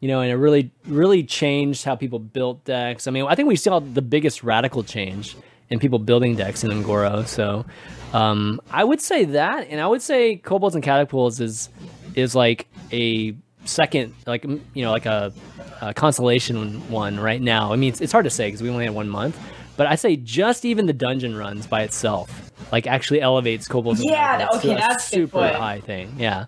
You 0.01 0.09
know, 0.09 0.21
and 0.21 0.31
it 0.31 0.37
really 0.37 0.71
really 0.87 1.25
changed 1.25 1.85
how 1.85 1.97
people 1.97 2.19
built 2.19 2.65
decks. 2.65 3.07
I 3.07 3.11
mean, 3.11 3.25
I 3.27 3.35
think 3.35 3.49
we 3.49 3.57
saw 3.57 3.81
the 3.81 4.03
biggest 4.03 4.43
radical 4.43 4.83
change 4.83 5.37
in 5.71 5.79
people 5.79 5.99
building 5.99 6.37
decks 6.37 6.65
in 6.65 6.71
Ngoro. 6.71 7.27
So 7.27 7.65
um, 8.13 8.61
I 8.71 8.85
would 8.85 9.01
say 9.01 9.25
that, 9.25 9.69
and 9.69 9.81
I 9.81 9.87
would 9.87 10.03
say 10.03 10.37
Kobolds 10.37 10.75
and 10.75 10.85
Catapults 10.85 11.41
is 11.41 11.71
is 12.15 12.35
like 12.35 12.67
a 12.93 13.35
second, 13.65 14.15
like 14.27 14.45
you 14.45 14.85
know, 14.85 14.91
like 14.91 15.07
a, 15.07 15.33
a 15.81 15.95
consolation 15.95 16.89
one 16.91 17.19
right 17.19 17.41
now. 17.41 17.73
I 17.73 17.77
mean, 17.77 17.91
it's, 17.91 18.01
it's 18.01 18.13
hard 18.13 18.25
to 18.25 18.31
say 18.31 18.49
because 18.49 18.63
we 18.63 18.71
only 18.71 18.85
had 18.85 18.95
one 18.95 19.09
month, 19.09 19.39
but 19.77 19.87
I 19.87 19.97
say 19.97 20.17
just 20.17 20.65
even 20.65 20.87
the 20.87 20.93
dungeon 20.93 21.37
runs 21.37 21.67
by 21.67 21.83
itself, 21.83 22.53
like 22.73 22.87
actually 22.87 23.21
elevates 23.21 23.69
Kobolds. 23.69 24.01
and 24.01 24.11
Yeah, 24.11 24.49
okay, 24.55 24.75
that's 24.75 25.05
super 25.05 25.49
high 25.49 25.81
thing. 25.81 26.15
Yeah. 26.19 26.47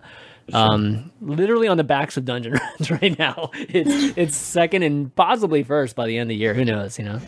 Um, 0.53 1.11
literally 1.21 1.67
on 1.67 1.77
the 1.77 1.83
backs 1.83 2.17
of 2.17 2.25
dungeon 2.25 2.53
runs 2.79 2.91
right 2.91 3.17
now. 3.19 3.51
It's 3.53 4.17
it's 4.17 4.35
second 4.37 4.83
and 4.83 5.13
possibly 5.15 5.63
first 5.63 5.95
by 5.95 6.07
the 6.07 6.17
end 6.17 6.23
of 6.23 6.29
the 6.29 6.35
year. 6.37 6.53
Who 6.53 6.65
knows? 6.65 6.97
You 6.99 7.05
know. 7.05 7.21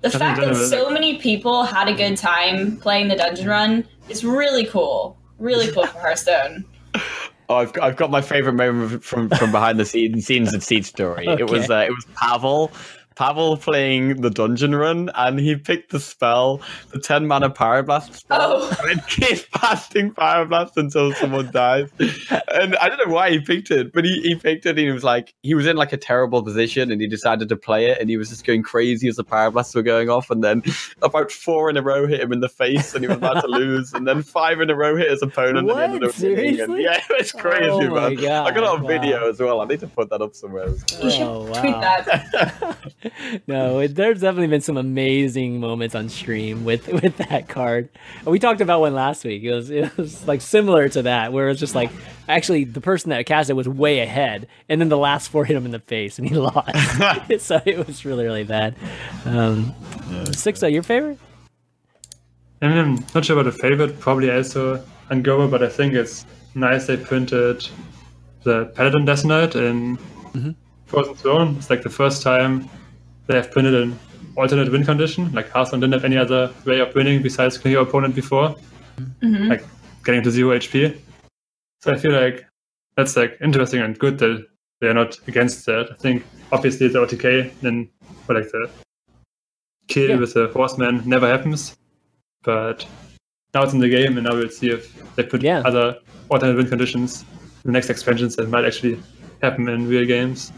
The 0.00 0.10
think 0.10 0.20
fact 0.22 0.40
that 0.40 0.54
that- 0.54 0.68
so 0.68 0.90
many 0.90 1.18
people 1.18 1.64
had 1.64 1.88
a 1.88 1.94
good 1.94 2.16
time 2.16 2.76
playing 2.78 3.08
the 3.08 3.16
dungeon 3.16 3.48
run 3.48 3.88
is 4.08 4.24
really 4.24 4.64
cool. 4.66 5.18
Really 5.38 5.70
cool 5.72 5.86
for 5.86 5.98
Hearthstone. 5.98 6.64
Oh, 7.50 7.56
I've 7.56 7.72
got, 7.72 7.84
I've 7.84 7.96
got 7.96 8.10
my 8.10 8.20
favorite 8.20 8.52
moment 8.52 9.02
from 9.02 9.30
from 9.30 9.50
behind 9.50 9.80
the 9.80 9.86
scenes 9.86 10.26
scenes 10.26 10.52
of 10.52 10.62
Seat 10.62 10.84
Story. 10.84 11.26
It 11.26 11.48
was 11.48 11.70
uh, 11.70 11.86
it 11.88 11.90
was 11.90 12.06
Pavel 12.14 12.70
Pavel 13.18 13.56
playing 13.56 14.20
the 14.20 14.30
dungeon 14.30 14.76
run, 14.76 15.10
and 15.16 15.40
he 15.40 15.56
picked 15.56 15.90
the 15.90 15.98
spell, 15.98 16.60
the 16.92 17.00
ten 17.00 17.26
mana 17.26 17.50
pyroblast 17.50 18.14
spell, 18.14 18.38
Oh. 18.62 18.76
and 18.80 18.88
then 18.90 19.04
keep 19.08 19.50
casting 19.50 20.12
pyroblast 20.12 20.76
until 20.76 21.12
someone 21.14 21.50
dies. 21.50 21.90
And 21.98 22.76
I 22.76 22.88
don't 22.88 23.04
know 23.08 23.12
why 23.12 23.30
he 23.30 23.40
picked 23.40 23.72
it, 23.72 23.92
but 23.92 24.04
he, 24.04 24.20
he 24.22 24.36
picked 24.36 24.66
it, 24.66 24.70
and 24.70 24.78
he 24.78 24.92
was 24.92 25.02
like, 25.02 25.34
he 25.42 25.54
was 25.54 25.66
in 25.66 25.76
like 25.76 25.92
a 25.92 25.96
terrible 25.96 26.44
position, 26.44 26.92
and 26.92 27.00
he 27.00 27.08
decided 27.08 27.48
to 27.48 27.56
play 27.56 27.86
it, 27.90 27.98
and 28.00 28.08
he 28.08 28.16
was 28.16 28.28
just 28.28 28.44
going 28.46 28.62
crazy 28.62 29.08
as 29.08 29.16
the 29.16 29.24
pyroblasts 29.24 29.74
were 29.74 29.82
going 29.82 30.08
off, 30.08 30.30
and 30.30 30.44
then 30.44 30.62
about 31.02 31.32
four 31.32 31.68
in 31.68 31.76
a 31.76 31.82
row 31.82 32.06
hit 32.06 32.20
him 32.20 32.32
in 32.32 32.38
the 32.38 32.48
face, 32.48 32.94
and 32.94 33.02
he 33.02 33.08
was 33.08 33.16
about 33.16 33.40
to 33.40 33.48
lose, 33.48 33.92
and 33.94 34.06
then 34.06 34.22
five 34.22 34.60
in 34.60 34.70
a 34.70 34.76
row 34.76 34.94
hit 34.96 35.10
his 35.10 35.22
opponent, 35.22 35.68
and 35.68 35.70
he 35.70 35.84
ended 35.84 36.02
What? 36.02 36.14
up 36.14 36.20
winning. 36.20 36.60
And 36.60 36.78
yeah, 36.78 36.98
it 37.10 37.18
was 37.18 37.32
crazy, 37.32 37.68
Oh 37.68 37.80
man. 37.80 38.14
God, 38.14 38.46
I 38.46 38.50
got 38.52 38.58
it 38.58 38.68
on 38.68 38.82
wow. 38.82 38.88
video 38.88 39.28
as 39.28 39.40
well. 39.40 39.60
I 39.60 39.64
need 39.64 39.80
to 39.80 39.88
put 39.88 40.08
that 40.10 40.22
up 40.22 40.36
somewhere. 40.36 40.68
You 41.02 41.10
should 41.10 41.22
Oh, 41.22 41.46
tweet 41.48 41.74
that. 41.80 42.76
no, 43.46 43.80
it, 43.80 43.94
there's 43.94 44.20
definitely 44.20 44.48
been 44.48 44.60
some 44.60 44.76
amazing 44.76 45.60
moments 45.60 45.94
on 45.94 46.08
stream 46.08 46.64
with 46.64 46.86
with 47.02 47.16
that 47.18 47.48
card. 47.48 47.88
We 48.24 48.38
talked 48.38 48.60
about 48.60 48.80
one 48.80 48.94
last 48.94 49.24
week. 49.24 49.42
It 49.42 49.52
was 49.52 49.70
it 49.70 49.96
was 49.96 50.26
like 50.26 50.40
similar 50.40 50.88
to 50.90 51.02
that, 51.02 51.32
where 51.32 51.46
it 51.46 51.50
was 51.50 51.60
just 51.60 51.74
like 51.74 51.90
actually 52.28 52.64
the 52.64 52.80
person 52.80 53.10
that 53.10 53.24
cast 53.26 53.50
it 53.50 53.54
was 53.54 53.68
way 53.68 54.00
ahead, 54.00 54.48
and 54.68 54.80
then 54.80 54.88
the 54.88 54.98
last 54.98 55.28
four 55.28 55.44
hit 55.46 55.56
him 55.56 55.64
in 55.64 55.72
the 55.72 55.80
face, 55.80 56.18
and 56.18 56.28
he 56.28 56.34
lost. 56.34 57.40
so 57.40 57.60
it 57.64 57.86
was 57.86 58.04
really 58.04 58.24
really 58.24 58.44
bad. 58.44 58.74
Um, 59.24 59.74
Sixo, 60.30 60.72
your 60.72 60.82
favorite? 60.82 61.18
I 62.60 62.68
mean, 62.68 62.78
I'm 62.78 62.94
not 63.14 63.24
sure 63.24 63.38
about 63.38 63.52
a 63.52 63.56
favorite, 63.56 64.00
probably 64.00 64.30
also 64.30 64.84
Un'Goro, 65.10 65.46
but 65.46 65.62
I 65.62 65.68
think 65.68 65.94
it's 65.94 66.26
nice 66.54 66.86
they 66.86 66.96
printed 66.96 67.68
the 68.42 68.66
Paladin 68.74 69.04
Death 69.04 69.24
Knight 69.24 69.54
in 69.54 69.96
Frozen 70.86 71.14
Throne. 71.16 71.56
It's 71.56 71.70
like 71.70 71.82
the 71.82 71.90
first 71.90 72.22
time 72.22 72.68
they 73.28 73.36
have 73.36 73.50
printed 73.50 73.74
an 73.74 73.98
alternate 74.36 74.72
win 74.72 74.84
condition. 74.84 75.30
Like 75.32 75.50
Hearthstone 75.50 75.80
didn't 75.80 75.92
have 75.92 76.04
any 76.04 76.16
other 76.16 76.52
way 76.64 76.80
of 76.80 76.94
winning 76.94 77.22
besides 77.22 77.56
killing 77.56 77.72
your 77.74 77.82
opponent 77.82 78.14
before, 78.14 78.56
mm-hmm. 78.98 79.48
like 79.48 79.64
getting 80.04 80.22
to 80.24 80.30
zero 80.30 80.58
HP. 80.58 80.98
So 81.80 81.92
I 81.92 81.98
feel 81.98 82.12
like 82.12 82.46
that's 82.96 83.16
like 83.16 83.38
interesting 83.40 83.80
and 83.80 83.96
good 83.96 84.18
that 84.18 84.46
they 84.80 84.88
are 84.88 84.94
not 84.94 85.18
against 85.28 85.66
that. 85.66 85.88
I 85.92 85.94
think 85.94 86.24
obviously 86.50 86.88
the 86.88 87.00
OTK 87.00 87.52
then 87.60 87.88
or 88.28 88.34
like 88.34 88.50
the 88.50 88.68
kill 89.88 90.10
Yeah. 90.10 90.16
with 90.16 90.34
the 90.34 90.48
horseman 90.48 91.02
never 91.04 91.28
happens. 91.28 91.76
But 92.42 92.86
now 93.54 93.62
it's 93.62 93.72
in 93.72 93.80
the 93.80 93.88
game 93.88 94.16
and 94.16 94.26
now 94.26 94.34
we'll 94.34 94.48
see 94.48 94.70
if 94.70 95.14
they 95.16 95.22
put 95.22 95.42
Yeah. 95.42 95.62
other 95.64 95.98
alternate 96.30 96.56
win 96.56 96.68
conditions 96.68 97.24
in 97.64 97.68
the 97.68 97.72
next 97.72 97.90
expansions 97.90 98.36
that 98.36 98.48
might 98.48 98.64
actually 98.64 98.98
happen 99.42 99.68
in 99.68 99.88
real 99.88 100.06
games. 100.06 100.52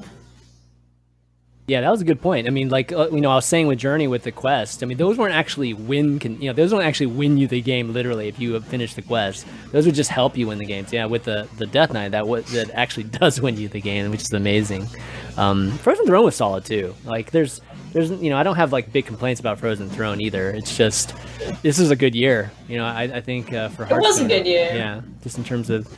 Yeah, 1.71 1.83
that 1.83 1.91
was 1.93 2.01
a 2.01 2.05
good 2.05 2.21
point. 2.21 2.49
I 2.49 2.51
mean, 2.51 2.69
like 2.69 2.91
uh, 2.91 3.11
you 3.13 3.21
know, 3.21 3.31
I 3.31 3.37
was 3.37 3.47
saying 3.47 3.69
with 3.69 3.79
Journey 3.79 4.09
with 4.09 4.25
the 4.25 4.33
quest. 4.33 4.83
I 4.83 4.87
mean, 4.87 4.99
those 4.99 5.17
weren't 5.17 5.37
actually 5.37 5.73
win. 5.73 6.19
Con- 6.19 6.43
you 6.43 6.49
know, 6.49 6.53
those 6.53 6.73
don't 6.73 6.83
actually 6.83 7.07
win 7.07 7.39
you 7.39 7.47
the 7.47 7.61
game 7.61 7.93
literally 7.93 8.27
if 8.27 8.41
you 8.41 8.55
have 8.55 8.67
finished 8.67 8.97
the 8.97 9.03
quest. 9.03 9.47
Those 9.71 9.87
would 9.87 9.95
just 9.95 10.11
help 10.11 10.37
you 10.37 10.49
win 10.49 10.59
the 10.59 10.65
games. 10.65 10.93
Yeah, 10.93 11.05
with 11.05 11.23
the 11.23 11.47
the 11.59 11.69
Death 11.69 11.93
Knight, 11.93 12.09
that 12.09 12.27
what 12.27 12.45
that 12.47 12.71
actually 12.71 13.05
does 13.21 13.41
win 13.41 13.57
you 13.57 13.69
the 13.69 13.81
game, 13.81 14.11
which 14.11 14.23
is 14.23 14.33
amazing. 14.33 14.89
Um, 15.37 15.71
Frozen 15.79 16.07
Throne 16.07 16.25
was 16.25 16.35
solid 16.35 16.65
too. 16.65 16.93
Like, 17.05 17.31
there's 17.31 17.61
there's 17.93 18.11
you 18.11 18.31
know, 18.31 18.37
I 18.37 18.43
don't 18.43 18.57
have 18.57 18.73
like 18.73 18.93
big 18.93 19.07
complaints 19.07 19.41
about 19.41 19.59
Frozen 19.59 19.91
Throne 19.91 20.21
either. 20.21 20.51
It's 20.51 20.77
just 20.77 21.15
this 21.63 21.79
is 21.79 21.91
a 21.91 21.97
good 21.97 22.15
year. 22.15 22.51
You 22.69 22.79
know, 22.79 22.85
I, 22.85 23.03
I 23.03 23.21
think 23.21 23.53
uh, 23.53 23.69
for 23.71 23.85
It 23.85 23.91
was 23.91 24.21
a 24.21 24.29
good 24.29 24.47
year. 24.47 24.71
Yeah, 24.75 25.01
just 25.23 25.39
in 25.39 25.45
terms 25.45 25.71
of 25.71 25.89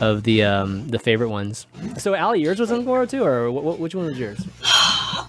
of 0.00 0.22
the 0.22 0.44
um 0.44 0.88
the 0.88 0.98
favorite 0.98 1.28
ones. 1.28 1.66
So, 1.98 2.14
Ali, 2.14 2.40
yours 2.40 2.58
was 2.60 2.70
Un'Goro 2.70 3.08
too, 3.08 3.24
or 3.24 3.50
wh- 3.50 3.76
wh- 3.76 3.80
which 3.80 3.94
one 3.94 4.06
was 4.06 4.18
yours? 4.18 4.46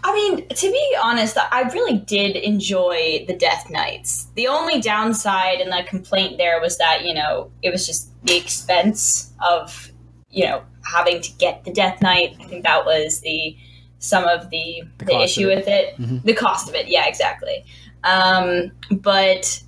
I 0.06 0.14
mean, 0.14 0.48
to 0.48 0.72
be 0.72 0.98
honest, 1.02 1.38
I 1.38 1.62
really 1.74 1.98
did 1.98 2.36
enjoy 2.36 3.26
the 3.28 3.36
Death 3.36 3.70
Knights. 3.70 4.28
The 4.36 4.48
only 4.48 4.80
downside 4.80 5.60
and 5.60 5.72
the 5.72 5.84
complaint 5.88 6.38
there 6.38 6.62
was 6.62 6.78
that, 6.78 7.04
you 7.04 7.14
know, 7.14 7.52
it 7.62 7.72
was 7.72 7.88
just 7.88 8.10
the 8.24 8.38
expense 8.38 9.32
of, 9.50 9.92
you 10.30 10.46
know, 10.46 10.62
having 10.86 11.22
to 11.22 11.32
get 11.34 11.64
the 11.66 11.72
Death 11.72 12.02
Knight. 12.02 12.36
I 12.40 12.44
think 12.46 12.64
that 12.64 12.86
was 12.86 13.22
the 13.22 13.58
some 14.04 14.26
of 14.26 14.50
the, 14.50 14.84
The 15.00 15.06
the, 15.06 15.22
issue 15.22 15.50
it. 15.50 15.56
with 15.56 15.68
it. 15.68 15.98
Mhm. 15.98 16.24
The 16.24 16.34
cost 16.34 16.68
of 16.70 16.76
it, 16.76 16.88
yeah, 16.88 17.08
exactly. 17.08 17.64
Um, 18.04 18.72
but 18.92 19.62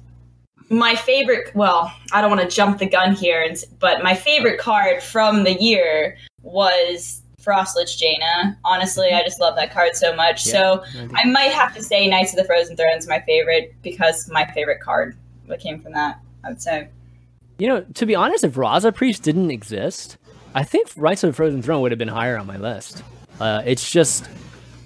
my 0.69 0.95
favorite 0.95 1.55
well 1.55 1.93
i 2.11 2.19
don't 2.19 2.31
want 2.35 2.41
to 2.41 2.55
jump 2.55 2.79
the 2.79 2.87
gun 2.87 3.13
here 3.13 3.43
and, 3.43 3.55
but 3.79 4.01
my 4.03 4.15
favorite 4.15 4.59
card 4.59 5.01
from 5.03 5.43
the 5.43 5.53
year 5.61 6.17
was 6.41 7.21
Frost 7.39 7.75
Lich 7.77 7.99
Jaina 7.99 8.57
honestly 8.65 9.09
i 9.11 9.21
just 9.21 9.39
love 9.39 9.55
that 9.57 9.71
card 9.71 9.95
so 9.95 10.15
much 10.15 10.43
so 10.43 10.83
I 11.13 11.21
i 11.21 11.25
might 11.29 11.51
have 11.51 11.75
to 11.75 11.83
say 11.83 12.07
knights 12.07 12.31
of 12.33 12.37
the 12.37 12.45
frozen 12.45 12.75
throne 12.75 12.97
is 12.97 13.07
my 13.07 13.19
favorite 13.27 13.75
because 13.83 14.27
my 14.31 14.43
favorite 14.55 14.81
card 14.81 15.15
what 15.45 15.59
came 15.59 15.79
from 15.79 15.93
that 15.93 16.19
i 16.43 16.49
would 16.49 16.61
say 16.63 16.87
You 17.59 17.67
know, 17.67 17.85
to 17.93 18.05
be 18.07 18.15
honest, 18.15 18.43
if 18.43 18.55
Raza 18.55 18.91
Priest 18.93 19.21
didn't 19.21 19.51
exist, 19.51 20.17
I 20.55 20.63
think 20.63 20.97
Knights 20.97 21.23
of 21.23 21.29
the 21.29 21.33
Frozen 21.35 21.61
Throne 21.61 21.81
would 21.83 21.91
have 21.91 21.99
been 21.99 22.09
higher 22.09 22.37
on 22.37 22.47
my 22.47 22.57
list. 22.57 23.03
Uh, 23.39 23.61
it's 23.65 23.89
just 23.89 24.27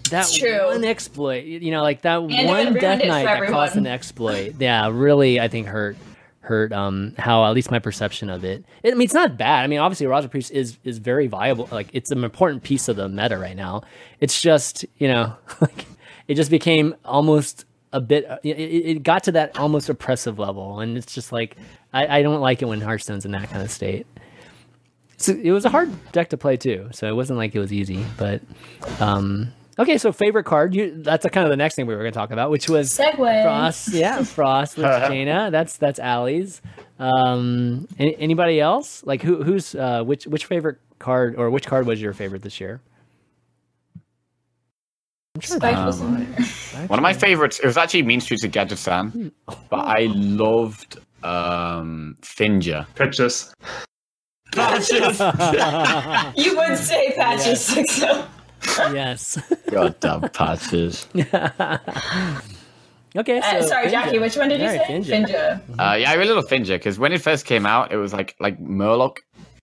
that 0.09 0.31
true. 0.31 0.67
one 0.67 0.83
exploit, 0.83 1.45
you 1.45 1.71
know, 1.71 1.81
like 1.81 2.01
that 2.01 2.17
it 2.17 2.45
one 2.47 2.73
Death 2.73 3.05
Knight 3.05 3.25
that 3.25 3.49
caused 3.49 3.75
an 3.75 3.87
exploit. 3.87 4.55
Yeah, 4.59 4.89
really, 4.91 5.39
I 5.39 5.47
think 5.47 5.67
hurt 5.67 5.97
hurt 6.41 6.71
um 6.73 7.13
how 7.19 7.45
at 7.45 7.53
least 7.53 7.69
my 7.69 7.79
perception 7.79 8.29
of 8.29 8.43
it. 8.43 8.65
I 8.83 8.91
mean, 8.91 9.01
it's 9.01 9.13
not 9.13 9.37
bad. 9.37 9.63
I 9.63 9.67
mean, 9.67 9.79
obviously, 9.79 10.07
Raza 10.07 10.29
Priest 10.29 10.51
is 10.51 10.77
is 10.83 10.97
very 10.97 11.27
viable. 11.27 11.69
Like, 11.71 11.89
it's 11.93 12.11
an 12.11 12.23
important 12.23 12.63
piece 12.63 12.87
of 12.87 12.95
the 12.95 13.07
meta 13.07 13.37
right 13.37 13.55
now. 13.55 13.83
It's 14.19 14.41
just 14.41 14.85
you 14.97 15.07
know, 15.07 15.35
like 15.61 15.85
it 16.27 16.35
just 16.35 16.51
became 16.51 16.95
almost 17.05 17.65
a 17.91 17.99
bit 17.99 18.25
it, 18.43 18.57
it 18.57 18.97
it 18.97 19.03
got 19.03 19.23
to 19.23 19.31
that 19.31 19.57
almost 19.57 19.89
oppressive 19.89 20.37
level 20.37 20.79
and 20.79 20.95
it's 20.95 21.11
just 21.11 21.31
like 21.31 21.57
I, 21.91 22.19
I 22.19 22.21
don't 22.21 22.39
like 22.39 22.61
it 22.61 22.65
when 22.65 22.81
hearthstone's 22.81 23.25
in 23.25 23.31
that 23.31 23.49
kind 23.49 23.63
of 23.63 23.71
state 23.71 24.05
so 25.19 25.33
it 25.33 25.51
was 25.51 25.65
a 25.65 25.69
hard 25.69 25.89
deck 26.11 26.29
to 26.29 26.37
play 26.37 26.57
too 26.57 26.87
so 26.91 27.07
it 27.07 27.15
wasn't 27.15 27.37
like 27.37 27.53
it 27.53 27.59
was 27.59 27.71
easy 27.71 28.03
but 28.17 28.41
um 28.99 29.51
okay 29.77 29.97
so 29.97 30.11
favorite 30.11 30.45
card 30.45 30.73
you 30.73 31.01
that's 31.03 31.25
a, 31.25 31.29
kind 31.29 31.45
of 31.45 31.51
the 31.51 31.57
next 31.57 31.75
thing 31.75 31.85
we 31.85 31.93
were 31.93 32.01
going 32.01 32.11
to 32.11 32.17
talk 32.17 32.31
about 32.31 32.49
which 32.51 32.67
was 32.69 32.89
segue 32.91 33.43
frost. 33.43 33.93
Yeah 33.93 34.23
frost 34.23 34.77
with 34.77 34.85
Jaina. 35.07 35.51
that's 35.51 35.77
that's 35.77 35.99
Allie's. 35.99 36.61
Um 36.99 37.87
any, 37.97 38.15
anybody 38.17 38.59
else? 38.59 39.03
Like 39.05 39.21
who 39.21 39.43
who's 39.43 39.75
uh 39.75 40.03
which 40.03 40.25
which 40.25 40.45
favorite 40.45 40.79
card 40.99 41.35
or 41.37 41.49
which 41.49 41.65
card 41.67 41.85
was 41.85 42.01
your 42.01 42.13
favorite 42.13 42.41
this 42.41 42.59
year? 42.59 42.81
I'm 45.35 45.41
trying 45.41 45.59
to 45.61 45.67
Um, 45.77 46.87
One. 46.89 46.99
of 46.99 47.03
my 47.03 47.13
favorites. 47.13 47.59
It 47.59 47.65
was 47.65 47.77
actually 47.77 48.03
Mean 48.03 48.19
Streets 48.19 48.43
of 48.43 48.51
Gadgetzan, 48.51 49.31
but 49.69 49.77
I 49.77 50.07
loved 50.11 50.97
um 51.23 52.17
Finja. 52.21 52.85
Patches. 54.51 55.19
you 56.45 56.57
would 56.57 56.77
say 56.77 57.13
patches 57.15 57.61
six 57.61 57.99
yes 58.77 59.37
Goddamn 59.69 60.21
patches. 60.29 61.07
okay 63.17 63.41
so 63.41 63.47
uh, 63.47 63.61
sorry 63.63 63.87
Finja. 63.87 63.91
jackie 63.91 64.19
which 64.19 64.35
one 64.37 64.49
did 64.49 64.59
you 64.61 64.67
All 64.67 64.75
right, 64.75 64.87
say 64.87 64.99
Finja. 64.99 65.27
finja 65.27 65.61
Uh, 65.79 65.95
yeah, 65.95 66.11
I 66.11 66.15
really 66.15 66.33
love 66.33 66.47
Finja 66.47 66.69
because 66.75 66.99
when 66.99 67.11
it 67.13 67.21
first 67.21 67.45
came 67.45 67.65
out, 67.65 67.91
it 67.91 67.97
was 67.97 68.13
like 68.13 68.35
like 68.39 68.59
Murloc 68.59 69.17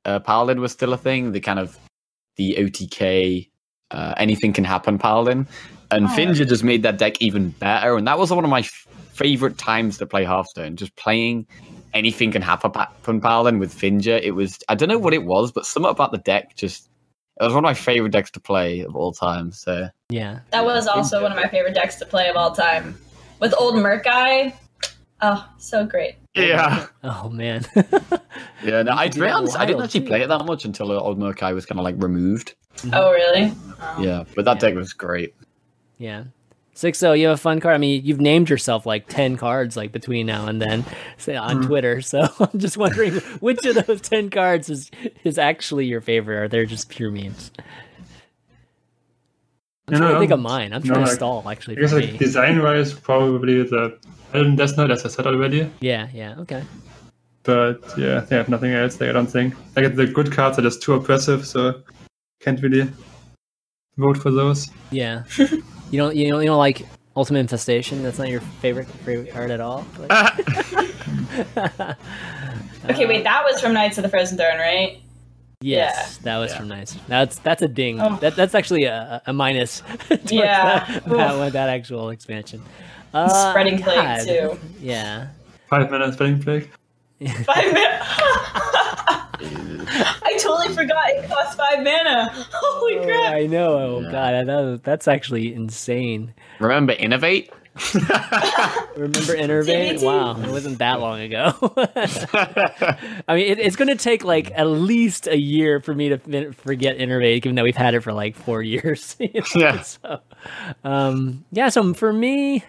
uh, 0.05 0.19
Paladin 0.21 0.61
was 0.61 0.73
still 0.73 0.93
a 0.93 0.99
thing. 0.99 1.33
The 1.33 1.41
kind 1.41 1.59
of 1.59 1.77
the 2.37 2.57
OTK 2.59 3.49
uh, 3.91 4.15
anything 4.17 4.53
can 4.53 4.65
happen 4.65 4.99
Paladin, 4.99 5.47
and 5.91 6.07
Oh. 6.07 6.09
Finja 6.09 6.47
just 6.49 6.65
made 6.65 6.83
that 6.83 6.99
deck 6.99 7.21
even 7.21 7.51
better. 7.51 7.97
And 7.97 8.07
that 8.07 8.19
was 8.19 8.33
one 8.33 8.45
of 8.45 8.51
my 8.51 8.61
f- 8.61 8.87
favorite 9.13 9.59
times 9.59 9.99
to 9.99 10.07
play 10.07 10.25
Hearthstone. 10.25 10.77
Just 10.77 10.95
playing 10.97 11.47
anything 11.95 12.31
can 12.33 12.43
happen 12.43 12.73
happen 12.75 13.21
Paladin 13.21 13.59
with 13.59 13.75
Finja. 13.75 14.21
It 14.23 14.33
was 14.33 14.59
I 14.69 14.75
don't 14.75 14.89
know 14.89 14.99
what 14.99 15.15
it 15.15 15.23
mm. 15.23 15.27
was, 15.27 15.53
but 15.53 15.67
something 15.67 15.91
about 15.91 16.13
the 16.13 16.19
deck 16.19 16.55
just 16.57 16.89
it 17.41 17.45
was 17.45 17.53
one 17.53 17.65
of 17.65 17.69
my 17.69 17.75
favorite 17.75 18.13
decks 18.13 18.31
to 18.33 18.41
play 18.41 18.81
of 18.81 18.97
all 18.97 19.13
time. 19.13 19.53
So 19.53 19.89
yeah 20.11 20.41
That 20.51 20.65
was 20.65 20.87
also 20.87 21.23
one 21.23 21.33
of 21.33 21.37
my 21.37 21.49
favorite 21.49 21.75
decks 21.75 21.97
to 21.97 22.07
play 22.07 22.29
of 22.29 22.37
all 22.37 22.53
time. 22.53 22.97
With 23.39 23.55
old 23.59 23.77
Murk-Eye. 23.77 24.55
Oh, 25.21 25.49
so 25.59 25.85
great. 25.87 26.17
yeah, 26.35 26.87
oh 27.05 27.31
man 27.31 27.65
yeah. 28.63 28.83
No, 28.83 28.93
I, 28.93 29.05
You 29.05 29.11
to 29.11 29.15
could 29.19 29.21
be 29.21 29.27
do 29.27 29.33
honest, 29.33 29.59
I 29.59 29.65
didn't 29.65 29.83
actually 29.83 30.01
too. 30.01 30.07
play 30.07 30.23
it 30.23 30.29
that 30.29 30.45
much 30.45 30.65
until 30.67 30.93
Old 30.93 31.19
Murk-Eye 31.19 31.53
was 31.55 31.65
kind 31.65 31.79
of 31.79 31.85
like 31.85 31.95
removed. 31.99 32.55
Oh, 32.93 33.11
really? 33.13 33.53
Yeah, 33.99 34.25
but 34.35 34.45
that 34.45 34.57
Yeah. 34.57 34.69
deck 34.69 34.75
was 34.75 34.93
great. 34.93 35.35
Yeah. 35.99 36.25
Six 36.77 37.03
oh, 37.03 37.15
you 37.15 37.29
have 37.29 37.37
a 37.37 37.41
fun 37.41 37.59
card. 37.59 37.75
I 37.75 37.79
mean, 37.79 38.05
you've 38.05 38.21
named 38.21 38.51
yourself 38.51 38.85
like 38.85 39.09
ten 39.09 39.39
cards 39.39 39.79
like 39.79 39.93
between 39.93 40.27
now 40.27 40.47
and 40.47 40.61
then, 40.61 40.85
say 41.17 41.35
on 41.35 41.63
mm. 41.63 41.67
Twitter. 41.67 42.01
So 42.07 42.29
I'm 42.39 42.59
just 42.59 42.77
wondering 42.77 43.15
which 43.41 43.65
of 43.65 43.87
those 43.87 44.03
ten 44.03 44.29
cards 44.29 44.69
is 44.69 44.91
is 45.25 45.39
actually 45.39 45.87
your 45.87 46.03
favorite, 46.03 46.37
or 46.37 46.49
they're 46.49 46.67
just 46.67 46.91
pure 46.91 47.11
memes. 47.11 47.51
I'm 49.89 49.95
You 49.95 49.99
trying 50.01 50.13
to 50.13 50.19
think 50.21 50.33
of 50.33 50.39
um, 50.39 50.43
mine. 50.43 50.75
I'm 50.75 50.83
no, 50.83 50.93
trying 50.93 51.05
to 51.05 51.11
like- 51.11 51.17
stall 51.17 51.49
actually 51.49 51.79
I 51.79 51.81
guess 51.81 51.91
for 51.93 52.01
like 52.01 52.19
design 52.19 52.63
wise, 52.63 52.93
probably 52.93 53.63
the 53.63 53.99
Paladin 54.31 54.57
Death 54.57 54.77
Knight, 54.77 54.91
as 54.91 55.03
I 55.07 55.09
said 55.09 55.27
already. 55.27 55.71
Yeah, 55.81 56.09
yeah, 56.13 56.35
okay. 56.41 56.63
But 57.43 57.81
yeah, 57.97 58.21
they 58.21 58.37
have 58.37 58.51
nothing 58.51 58.73
else. 58.73 59.01
Like, 59.01 59.09
I 59.09 59.13
don't 59.13 59.27
think. 59.27 59.55
Like 59.77 59.95
the 59.95 60.07
good 60.07 60.31
cards 60.31 60.59
are 60.59 60.63
just 60.63 60.83
too 60.83 60.93
oppressive, 60.93 61.47
so 61.47 61.83
can't 62.41 62.61
really 62.61 62.91
vote 63.97 64.19
for 64.19 64.31
those. 64.31 64.69
Yeah. 64.91 65.25
You 65.91 65.99
don't 65.99 66.17
you 66.17 66.31
don't 66.31 66.41
you 66.43 66.47
don't 66.49 66.59
like 66.59 66.87
Ultimate 67.17 67.41
Infestation? 67.41 68.03
That's 68.03 68.19
not 68.19 68.29
your 68.29 68.41
favorite 68.41 68.87
favorite 68.89 69.33
card 69.33 69.51
at 69.51 69.61
all. 69.61 69.87
Okay, 72.89 73.05
wait, 73.07 73.25
that 73.25 73.43
was 73.45 73.61
from 73.61 73.73
Knights 73.73 73.99
of 73.99 74.03
the 74.03 74.09
Frozen 74.09 74.39
Throne, 74.39 74.59
right? 74.59 75.01
Yes, 75.61 76.19
that 76.19 76.37
was 76.39 76.53
Yeah. 76.53 76.59
from 76.59 76.69
Nice. 76.69 76.93
That's 77.09 77.39
that's 77.41 77.63
a 77.63 77.69
ding. 77.69 78.01
Oh. 78.01 78.17
That 78.21 78.37
that's 78.37 78.55
actually 78.55 78.85
a, 78.85 79.21
a 79.27 79.33
minus. 79.33 79.83
Yeah. 80.27 80.85
that, 80.87 81.05
that, 81.07 81.37
one- 81.37 81.53
that 81.53 81.69
actual 81.69 82.11
expansion. 82.11 82.63
Uh, 83.13 83.51
Spreading 83.51 83.83
Plague, 83.83 83.97
God. 83.97 84.25
too. 84.25 84.59
Yeah. 84.81 85.29
Five 85.69 85.91
minutes 85.91 86.15
spreading 86.15 86.41
plague. 86.43 86.71
Five 87.21 87.73
mana. 87.73 88.01
I 89.39 90.37
totally 90.41 90.75
forgot 90.75 91.09
it 91.11 91.29
cost 91.29 91.57
five 91.57 91.79
mana. 91.83 92.31
Holy 92.53 92.99
Oh, 92.99 93.05
crap! 93.05 93.35
I 93.35 93.47
know. 93.47 93.79
Oh 93.79 94.01
Yeah. 94.01 94.11
god, 94.11 94.47
that, 94.49 94.81
that's 94.85 95.09
actually 95.09 95.55
insane. 95.55 96.35
Remember 96.61 96.95
Innervate? 96.95 97.51
Remember 98.97 99.35
Innervate? 99.37 99.99
TBT. 99.99 100.03
Wow, 100.03 100.41
it 100.41 100.49
wasn't 100.51 100.79
that 100.79 101.01
long 101.01 101.21
ago. 101.21 101.53
I 103.29 103.35
mean, 103.35 103.47
it, 103.53 103.59
it's 103.59 103.77
going 103.77 103.89
to 103.89 103.97
take 103.97 104.25
like 104.25 104.51
at 104.53 104.65
least 104.65 105.27
a 105.27 105.39
year 105.39 105.81
for 105.81 105.95
me 105.95 106.09
to 106.11 106.19
fin- 106.19 106.53
forget 106.53 106.97
Innervate, 106.99 107.43
given 107.43 107.57
that 107.57 107.65
we've 107.65 107.77
had 107.77 107.95
it 107.95 108.01
for 108.01 108.13
like 108.15 108.35
four 108.35 108.63
years. 108.63 109.15
you 109.19 109.29
know? 109.35 109.43
Yeah. 109.55 109.81
So, 109.83 110.21
um, 110.85 111.45
yeah. 111.53 111.69
So 111.69 111.93
for 111.93 112.13
me, 112.13 112.65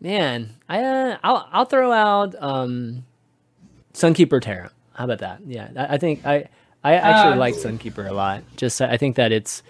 man, 0.00 0.50
I 0.68 0.82
uh, 0.82 1.16
I'll 1.22 1.48
I'll 1.52 1.64
throw 1.66 1.92
out 1.92 2.34
um, 2.38 3.04
Sunkeeper 3.96 4.42
Tarim. 4.42 4.70
How 4.94 5.04
about 5.04 5.20
that? 5.20 5.40
Yeah, 5.46 5.70
I, 5.74 5.94
I 5.94 5.98
think 5.98 6.24
I 6.26 6.48
I 6.84 6.94
actually 6.94 7.32
Uh, 7.32 7.36
like 7.36 7.54
Sunkeeper 7.54 8.08
a 8.08 8.12
lot. 8.12 8.42
Just 8.56 8.80
I 8.82 8.96
think 8.98 9.16
that 9.16 9.32
it's 9.32 9.62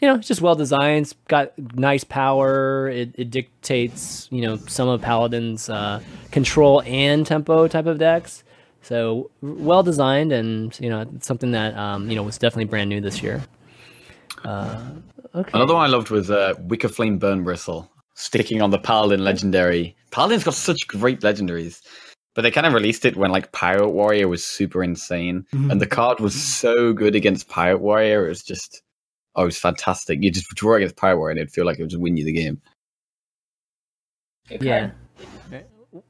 you 0.00 0.08
know, 0.08 0.14
it's 0.14 0.28
just 0.28 0.40
well 0.40 0.54
designed. 0.54 1.04
It's 1.06 1.14
got 1.28 1.52
nice 1.74 2.04
power. 2.04 2.88
It, 2.88 3.10
it 3.16 3.30
dictates, 3.30 4.28
you 4.30 4.40
know, 4.40 4.56
some 4.66 4.88
of 4.88 5.02
Paladin's 5.02 5.68
uh, 5.68 6.00
control 6.30 6.82
and 6.86 7.26
tempo 7.26 7.68
type 7.68 7.84
of 7.86 7.98
decks. 7.98 8.42
So 8.82 9.30
well 9.42 9.82
designed, 9.82 10.32
and 10.32 10.78
you 10.80 10.88
know, 10.88 11.02
it's 11.02 11.26
something 11.26 11.52
that 11.52 11.76
um, 11.76 12.08
you 12.10 12.16
know 12.16 12.22
was 12.22 12.38
definitely 12.38 12.64
brand 12.64 12.88
new 12.88 13.00
this 13.00 13.22
year. 13.22 13.42
Uh, 14.44 14.90
okay. 15.34 15.50
Another 15.52 15.74
one 15.74 15.84
I 15.84 15.88
loved 15.88 16.10
was 16.10 16.30
uh, 16.30 16.54
Wickerflame 16.66 17.18
Burnbristle, 17.18 17.90
sticking 18.14 18.62
on 18.62 18.70
the 18.70 18.78
Paladin 18.78 19.22
legendary. 19.22 19.94
Paladin's 20.10 20.44
got 20.44 20.54
such 20.54 20.86
great 20.88 21.20
legendaries, 21.20 21.82
but 22.34 22.42
they 22.42 22.50
kind 22.50 22.66
of 22.66 22.72
released 22.72 23.04
it 23.04 23.16
when 23.16 23.30
like 23.30 23.52
Pirate 23.52 23.90
Warrior 23.90 24.28
was 24.28 24.44
super 24.46 24.82
insane, 24.82 25.46
Mhm. 25.52 25.70
and 25.72 25.80
the 25.80 25.86
card 25.86 26.20
was 26.20 26.34
so 26.40 26.92
good 26.92 27.14
against 27.14 27.48
Pirate 27.48 27.80
Warrior. 27.80 28.26
It 28.26 28.28
was 28.30 28.42
just, 28.42 28.82
oh, 29.36 29.42
it 29.42 29.46
was 29.46 29.58
fantastic. 29.58 30.22
You 30.22 30.30
just 30.30 30.48
draw 30.50 30.74
against 30.76 30.96
Pirate 30.96 31.18
Warrior, 31.18 31.30
and 31.32 31.38
it'd 31.40 31.52
feel 31.52 31.64
like 31.66 31.78
it 31.78 31.82
would 31.82 31.90
just 31.90 32.00
win 32.02 32.16
you 32.16 32.24
the 32.24 32.32
game. 32.32 32.60
Good 34.48 34.62
Yeah. 34.62 34.90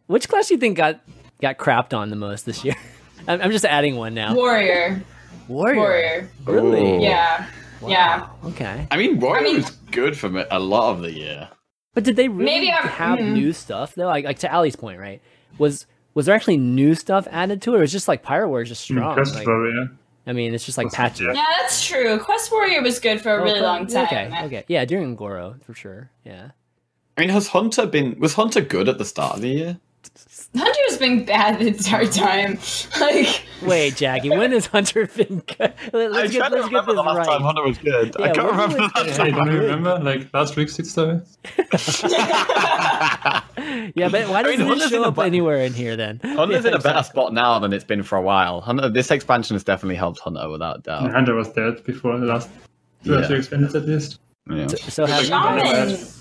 Which 0.07 0.29
class 0.29 0.49
do 0.49 0.55
you 0.55 0.61
think 0.61 0.77
got 0.77 1.01
got 1.41 1.57
crapped 1.57 1.97
on 1.97 2.11
the 2.11 2.17
most 2.17 2.45
this 2.45 2.65
year? 2.65 2.75
I'm, 3.29 3.41
I'm 3.43 3.51
just 3.51 3.65
adding 3.65 3.97
one 3.97 4.13
now. 4.15 4.35
Warrior. 4.35 5.03
Warrior. 5.49 5.77
Warrior. 5.77 6.31
Really? 6.45 6.97
Ooh. 6.99 7.03
Yeah. 7.03 7.47
Yeah. 7.87 8.29
Okay. 8.45 8.87
I 8.91 8.97
mean, 8.99 9.19
Warrior 9.21 9.41
I 9.41 9.45
mean- 9.45 9.57
was 9.57 9.71
good 9.91 10.17
for 10.19 10.47
a 10.51 10.59
lot 10.59 10.93
of 10.93 11.01
the 11.03 11.13
year. 11.13 11.49
But 11.95 12.05
did 12.05 12.17
they 12.17 12.29
really 12.29 12.45
Maybe 12.45 12.71
I'm- 12.71 12.87
have 12.89 13.19
mm. 13.19 13.33
new 13.33 13.53
stuff 13.53 13.95
though? 13.95 14.05
Like, 14.07 14.25
like 14.27 14.39
to 14.41 14.55
Ali's 14.55 14.77
point, 14.77 15.01
right? 15.01 15.21
Was 15.59 15.87
was 16.15 16.27
there 16.27 16.35
actually 16.35 16.57
new 16.57 16.95
stuff 16.95 17.27
added 17.31 17.63
to 17.63 17.75
it, 17.75 17.79
or 17.79 17.81
was 17.81 17.91
it 17.91 17.93
just 17.93 18.09
like 18.09 18.23
Pirate 18.23 18.49
War 18.49 18.63
is 18.63 18.69
just 18.69 18.87
hmm, 18.89 18.95
strong? 18.95 19.15
Quest 19.15 19.35
Like, 19.35 19.47
Warrior. 19.47 19.91
I 20.27 20.33
mean, 20.33 20.55
it's 20.55 20.65
just 20.65 20.79
like 20.79 20.87
Was- 20.87 20.95
patches. 20.95 21.21
yeah. 21.23 21.33
Yeah, 21.33 21.47
that's 21.61 21.85
true. 21.85 22.19
Quest 22.19 22.53
Warrior 22.53 22.83
was 22.83 23.01
good 23.01 23.21
for 23.21 23.31
a 23.31 23.41
oh, 23.41 23.45
really 23.45 23.61
long 23.61 23.87
time. 23.87 24.05
Okay, 24.05 24.45
okay, 24.45 24.65
yeah, 24.69 24.85
during 24.85 25.17
Goro 25.17 25.57
for 25.65 25.75
sure. 25.75 26.11
Yeah, 26.25 26.51
I 27.17 27.23
mean, 27.23 27.31
has 27.31 27.49
Hunter 27.49 27.87
been 27.87 28.19
was 28.19 28.35
Hunter 28.35 28.61
good 28.61 28.89
at 28.89 28.99
the 28.99 29.05
start 29.05 29.37
of 29.37 29.43
the 29.43 29.49
year? 29.49 29.81
Hunter's 30.57 30.99
been 30.99 31.25
bad 31.25 31.61
the 31.61 31.69
entire 31.69 32.07
time. 32.07 32.59
Like, 33.01 33.45
wait, 33.63 33.95
Jackie, 33.97 34.31
when 34.31 34.51
has 34.53 34.67
Hunter 34.67 35.07
been 35.07 35.39
good? 35.47 35.75
Let- 35.93 36.11
Let's 36.13 36.33
get, 36.33 36.51
let's 36.51 36.69
get 36.69 36.87
this 36.87 36.97
right. 36.97 37.41
Hunter 37.41 37.63
was 37.63 37.79
good. 37.79 38.17
Yeah, 38.19 38.25
I 38.27 38.31
can't 38.33 38.51
remember 38.51 38.77
was- 38.79 38.93
the 38.93 39.05
last 39.05 39.17
time. 39.17 39.33
don't 39.35 39.53
you 39.53 39.59
remember 39.61 39.99
like 40.01 40.33
last 40.35 40.57
week's 40.57 40.75
seat 40.75 40.87
story? 40.87 41.21
yeah, 43.95 44.09
but 44.09 44.29
why 44.29 44.41
I 44.41 44.43
mean, 44.43 44.59
doesn't 44.59 44.67
Hunter's 44.67 44.87
it 44.87 44.91
show 44.91 45.05
up 45.05 45.15
ba- 45.17 45.23
anywhere 45.23 45.59
in 45.59 45.73
here 45.73 45.97
then? 45.97 46.21
Hunter's 46.25 46.65
Yeah, 46.65 46.71
in 46.71 46.75
a 46.75 46.79
better 46.79 46.99
exactly. 46.99 47.11
spot 47.11 47.33
now 47.35 47.59
than 47.59 47.73
it's 47.73 47.85
been 47.85 48.03
for 48.03 48.17
a 48.19 48.23
while. 48.23 48.61
Hunter, 48.61 48.89
this 48.89 49.11
expansion 49.11 49.55
has 49.55 49.65
definitely 49.65 49.97
helped 49.97 50.19
Hunter 50.21 50.49
without 50.49 50.79
a 50.79 50.83
doubt. 50.83 51.03
And 51.05 51.13
Hunter 51.13 51.35
was 51.35 51.49
dead 51.51 51.85
before 51.85 52.19
the 52.19 52.27
last 52.27 52.49
two 53.05 53.15
or 53.15 53.21
Yeah. 53.21 53.27
three 53.29 53.39
expansions 53.39 53.75
at 53.75 53.87
least. 53.87 54.19
Yeah. 54.51 54.67
So 54.67 55.07
have 55.07 55.21
you 55.23 55.29
Shaman. 55.29 55.59
guys? 55.65 56.20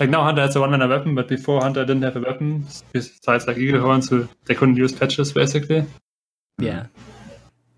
Like 0.00 0.10
now 0.10 0.22
Hunter 0.22 0.42
has 0.42 0.54
a 0.56 0.60
one 0.60 0.70
mana 0.70 0.86
weapon, 0.88 1.14
but 1.14 1.26
before 1.28 1.60
Hunter 1.60 1.84
didn't 1.84 2.02
have 2.02 2.16
a 2.16 2.20
weapon. 2.20 2.64
Besides 2.92 3.46
like 3.46 3.56
Eagle 3.58 3.80
Horns, 3.80 4.08
who 4.08 4.28
they 4.44 4.54
couldn't 4.54 4.76
use 4.76 4.92
patches 4.92 5.32
basically. 5.32 5.84
Yeah, 6.58 6.86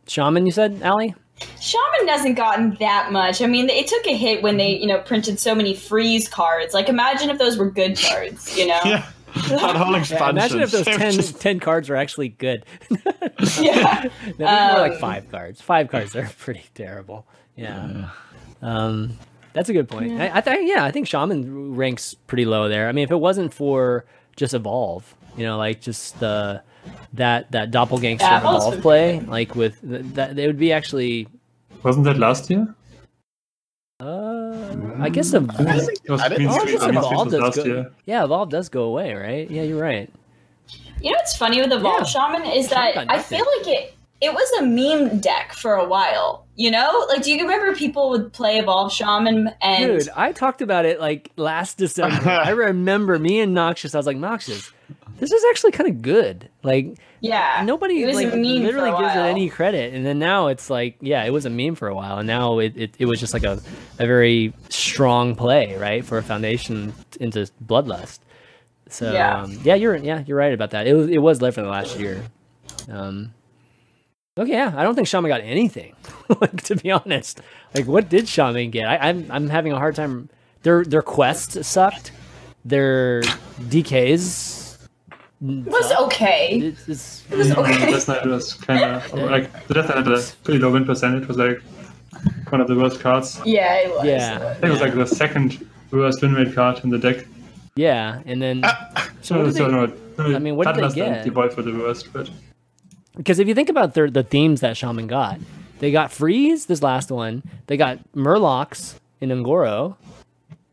Shaman, 0.06 0.46
you 0.46 0.52
said, 0.52 0.82
Ali? 0.82 1.14
Shaman 1.60 2.08
hasn't 2.08 2.36
gotten 2.36 2.76
that 2.80 3.12
much. 3.12 3.40
I 3.42 3.46
mean, 3.46 3.70
it 3.70 3.86
took 3.88 4.06
a 4.06 4.14
hit 4.16 4.42
when 4.42 4.56
they, 4.58 4.76
you 4.76 4.86
know, 4.86 4.98
printed 5.00 5.38
so 5.38 5.54
many 5.54 5.74
freeze 5.74 6.28
cards. 6.28 6.74
Like, 6.74 6.88
imagine 6.88 7.30
if 7.30 7.38
those 7.38 7.56
were 7.56 7.70
good 7.70 7.98
cards, 7.98 8.56
you 8.58 8.66
know? 8.66 8.80
Yeah. 8.84 9.06
That 9.48 9.76
whole 9.76 9.92
Yeah, 9.92 9.98
expansion. 10.00 10.28
imagine 10.36 10.60
if 10.60 10.70
those 10.72 10.88
it 10.88 10.96
10, 10.98 11.12
just- 11.12 11.40
10 11.40 11.60
cards 11.60 11.88
are 11.88 11.94
actually 11.96 12.30
good. 12.30 12.64
Yeah. 13.60 14.08
That'd 14.08 14.36
be 14.38 14.44
more 14.44 14.78
like 14.80 14.92
Um, 14.92 14.98
five 14.98 15.30
cards. 15.30 15.60
Five 15.60 15.88
cards 15.88 16.16
are 16.16 16.28
pretty 16.38 16.64
terrible. 16.74 17.26
Yeah. 17.56 18.08
Um, 18.60 19.16
that's 19.52 19.68
a 19.68 19.72
good 19.72 19.88
point. 19.88 20.20
I, 20.20 20.38
I 20.38 20.40
think 20.40 20.68
yeah, 20.68 20.84
I 20.84 20.90
think 20.90 21.06
Shaman 21.06 21.74
ranks 21.76 22.14
pretty 22.14 22.44
low 22.44 22.68
there. 22.68 22.88
I 22.88 22.92
mean, 22.92 23.04
if 23.04 23.10
it 23.10 23.16
wasn't 23.20 23.52
for 23.54 24.04
just 24.36 24.54
evolve, 24.54 25.14
you 25.36 25.44
know, 25.44 25.58
like 25.58 25.80
just 25.80 26.18
the 26.20 26.62
that 27.14 27.50
that 27.52 27.70
doppelganger 27.70 28.22
Yeah, 28.24 28.38
evolve 28.38 28.80
play, 28.80 29.18
good. 29.18 29.28
like 29.28 29.54
with 29.54 29.78
that, 29.82 30.36
they 30.36 30.46
would 30.46 30.58
be 30.58 30.72
actually. 30.72 31.28
Wasn't 31.82 32.04
that 32.04 32.18
last 32.18 32.50
year? 32.50 32.74
Uh, 34.00 34.76
I 34.98 35.10
guess 35.10 35.30
the 35.30 35.40
It 36.04 36.10
was 36.10 36.20
I 36.22 36.28
didn't 36.28 36.46
Mean 36.46 36.56
know 36.56 36.58
Streets- 36.60 36.80
that 36.80 36.88
Mean 36.90 36.98
evolve 36.98 37.30
does 37.30 37.56
go. 37.56 37.64
year. 37.64 37.92
Yeah, 38.06 38.24
evolve 38.24 38.48
does 38.48 38.68
go 38.70 38.84
away, 38.84 39.12
right? 39.14 39.50
Yeah, 39.50 39.62
you're 39.62 39.80
right. 39.82 40.10
You 41.02 41.10
know 41.12 41.18
what's 41.18 41.36
funny 41.36 41.60
with 41.60 41.72
Evolve 41.72 42.00
Yeah. 42.00 42.04
Shaman 42.04 42.46
is 42.46 42.68
that 42.70 42.96
I 42.96 43.04
nothing. 43.04 43.38
feel 43.38 43.46
like 43.58 43.68
it 43.68 43.94
it 44.20 44.32
was 44.34 44.50
a 44.60 44.62
meme 44.66 45.18
deck 45.20 45.52
for 45.52 45.74
a 45.74 45.86
while. 45.88 46.46
You 46.56 46.70
know, 46.70 47.06
like 47.08 47.22
do 47.22 47.32
you 47.32 47.40
remember 47.42 47.74
people 47.74 48.10
would 48.10 48.32
play 48.32 48.58
Evolve 48.58 48.92
Shaman 48.92 49.50
and 49.62 49.98
Dude, 50.00 50.08
I 50.14 50.32
talked 50.32 50.60
about 50.60 50.84
it 50.84 51.00
like 51.00 51.30
last 51.36 51.78
December. 51.78 52.28
I 52.28 52.50
remember 52.50 53.18
me 53.18 53.40
and 53.40 53.54
Noxious. 53.54 53.94
I 53.94 53.98
was 53.98 54.06
like, 54.06 54.18
Noxious, 54.18 54.70
this 55.18 55.32
is 55.32 55.42
actually 55.50 55.72
kind 55.72 55.88
of 55.88 56.02
good. 56.02 56.48
Like 56.62 56.98
yeah, 57.22 57.62
nobody 57.66 58.02
it 58.02 58.06
was 58.06 58.16
like 58.16 58.32
a 58.32 58.36
meme 58.36 58.62
literally 58.62 58.90
gives 58.90 59.14
it 59.14 59.18
any 59.20 59.48
credit, 59.50 59.92
and 59.94 60.04
then 60.06 60.18
now 60.18 60.48
it's 60.48 60.70
like, 60.70 60.96
yeah, 61.00 61.22
it 61.24 61.30
was 61.30 61.44
a 61.46 61.50
meme 61.50 61.74
for 61.74 61.88
a 61.88 61.94
while, 61.94 62.18
and 62.18 62.26
now 62.26 62.58
it, 62.60 62.74
it, 62.76 62.94
it 62.98 63.04
was 63.06 63.20
just 63.20 63.34
like 63.34 63.44
a, 63.44 63.60
a 63.98 64.06
very 64.06 64.54
strong 64.70 65.34
play, 65.36 65.76
right, 65.76 66.02
for 66.04 66.16
a 66.18 66.22
foundation 66.22 66.94
into 67.20 67.46
bloodlust. 67.64 68.20
So 68.88 69.12
Yeah. 69.12 69.42
um, 69.42 69.58
yeah, 69.62 69.74
you're 69.76 69.96
yeah 69.96 70.24
you're 70.26 70.36
right 70.38 70.52
about 70.52 70.70
that. 70.70 70.86
It 70.86 70.94
was 70.94 71.08
it 71.08 71.18
was 71.18 71.40
left 71.42 71.54
for 71.56 71.62
the 71.62 71.68
last 71.68 71.98
year. 71.98 72.22
Um, 72.90 73.32
okay, 74.38 74.52
yeah, 74.52 74.72
I 74.76 74.82
don't 74.82 74.94
think 74.94 75.08
Shaman 75.08 75.28
got 75.28 75.40
anything. 75.40 75.94
like 76.40 76.62
to 76.64 76.76
be 76.76 76.90
honest, 76.90 77.40
like 77.74 77.86
what 77.86 78.08
did 78.08 78.28
Shaman 78.28 78.70
get? 78.70 78.86
I, 78.86 79.08
I'm 79.08 79.26
I'm 79.30 79.48
having 79.48 79.72
a 79.72 79.76
hard 79.78 79.94
time. 79.96 80.28
Their 80.62 80.84
their 80.84 81.02
quests 81.02 81.66
sucked. 81.66 82.12
Their 82.66 83.22
DKs 83.72 84.76
It 85.40 85.66
was 85.66 85.90
okay. 86.06 86.58
it's, 86.62 86.86
it's, 86.86 87.24
It 87.30 87.38
was 87.38 87.48
Mm, 87.48 87.56
okay. 87.56 87.90
Death 87.90 88.08
Knight 88.08 88.26
was 88.26 88.52
kind 88.52 88.84
of 88.84 89.14
like 89.14 89.66
the 89.68 89.72
Death 89.74 89.88
Knight 89.88 90.04
had 90.04 90.08
a 90.08 90.22
pretty 90.44 90.58
low 90.60 90.70
win 90.70 90.84
percentage. 90.84 91.26
Was 91.26 91.38
like 91.38 91.62
one 92.50 92.60
of 92.60 92.68
the 92.68 92.76
worst 92.76 93.00
cards. 93.00 93.40
Yeah, 93.46 93.76
it 93.76 93.90
was. 93.90 94.04
Yeah. 94.04 94.36
I 94.50 94.54
think 94.54 94.64
it 94.64 94.70
was 94.70 94.80
like 94.82 94.94
the 94.94 95.06
second 95.06 95.66
worst 95.90 96.20
win 96.20 96.34
rate 96.34 96.54
card 96.54 96.84
in 96.84 96.90
the 96.90 96.98
deck. 96.98 97.24
yeah, 97.76 98.20
and 98.26 98.42
then 98.42 98.62
so 99.22 99.36
No, 99.36 99.40
what 99.40 99.46
did 99.46 99.56
so 99.56 99.64
they- 99.64 99.72
no, 99.72 99.86
no, 100.28 100.36
I 100.36 100.38
mean, 100.38 100.56
what 100.56 100.66
did 100.66 100.76
they 100.76 100.80
Atlas 100.82 100.96
and 100.98 101.14
get? 101.14 101.24
Devoid 101.24 101.56
were 101.56 101.62
the 101.62 101.72
worst, 101.78 102.12
but 102.12 102.28
because 103.16 103.38
if 103.38 103.48
you 103.48 103.54
think 103.54 103.68
about 103.68 103.94
the 103.94 104.08
the 104.08 104.22
themes 104.22 104.60
that 104.60 104.76
Shaman 104.76 105.06
got, 105.06 105.38
they 105.78 105.90
got 105.92 106.12
freeze 106.12 106.66
this 106.66 106.82
last 106.82 107.10
one. 107.10 107.42
They 107.66 107.76
got 107.76 107.98
Murlocs 108.14 108.94
in 109.20 109.30
Ungoro, 109.30 109.96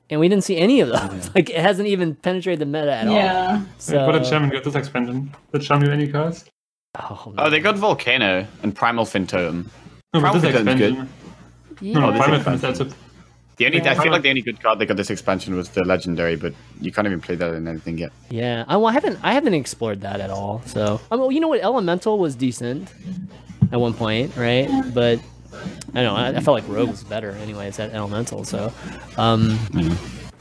and 0.09 0.19
we 0.19 0.29
didn't 0.29 0.43
see 0.43 0.57
any 0.57 0.81
of 0.81 0.89
those. 0.89 1.29
like 1.35 1.49
it 1.49 1.59
hasn't 1.59 1.87
even 1.87 2.15
penetrated 2.15 2.59
the 2.59 2.65
meta 2.65 2.91
at 2.93 3.07
all. 3.07 3.13
Yeah. 3.13 3.63
So 3.77 4.05
what 4.05 4.13
did 4.13 4.25
Shaman 4.25 4.49
get 4.49 4.63
this 4.63 4.75
expansion? 4.75 5.33
Did 5.51 5.63
Shaman 5.63 5.85
get 5.85 5.93
any 5.93 6.07
cards? 6.07 6.45
oh, 6.99 7.33
Oh, 7.37 7.49
they 7.49 7.59
got 7.59 7.77
Volcano 7.77 8.45
and 8.63 8.75
Primal 8.75 9.05
Fin 9.05 9.27
Totem. 9.27 9.69
No, 10.13 10.21
but 10.21 10.33
this 10.33 10.41
Primal 10.41 10.65
Fin's 10.65 10.79
good. 10.79 11.07
Yeah. 11.81 11.99
No, 11.99 12.07
oh, 12.07 12.11
this 12.11 12.19
Primal 12.21 12.35
expansion. 12.37 12.59
Fin, 12.59 12.77
that's 12.77 12.79
a 12.79 13.06
The 13.57 13.65
only 13.65 13.81
I 13.81 13.95
feel 13.95 14.11
like 14.11 14.21
the 14.21 14.29
only 14.29 14.41
good 14.43 14.61
card 14.61 14.77
they 14.79 14.85
got 14.85 14.97
this 14.97 15.09
expansion 15.09 15.55
was 15.55 15.69
the 15.69 15.83
legendary, 15.83 16.35
but 16.35 16.53
you 16.79 16.91
can't 16.91 17.07
even 17.07 17.21
play 17.21 17.33
that 17.35 17.53
in 17.55 17.67
anything 17.67 17.97
yet. 17.97 18.11
Yeah, 18.29 18.65
I, 18.67 18.77
well, 18.77 18.87
I 18.87 18.91
haven't 18.93 19.19
I 19.23 19.33
haven't 19.33 19.55
explored 19.55 20.01
that 20.01 20.21
at 20.21 20.29
all. 20.29 20.61
So, 20.67 21.01
I 21.11 21.15
mean, 21.17 21.31
you 21.31 21.39
know 21.39 21.47
what? 21.47 21.61
Elemental 21.61 22.19
was 22.19 22.35
decent 22.35 22.93
at 23.71 23.79
one 23.79 23.93
point, 23.95 24.35
right? 24.37 24.69
But 24.93 25.19
I 25.95 26.03
don't 26.03 26.13
know. 26.13 26.15
I, 26.15 26.27
I 26.29 26.39
felt 26.39 26.53
like 26.61 26.67
Rogue 26.69 26.89
was 26.89 27.03
better, 27.03 27.31
anyways, 27.31 27.79
at 27.79 27.91
Elemental. 27.93 28.43
So, 28.43 28.71
um, 29.17 29.57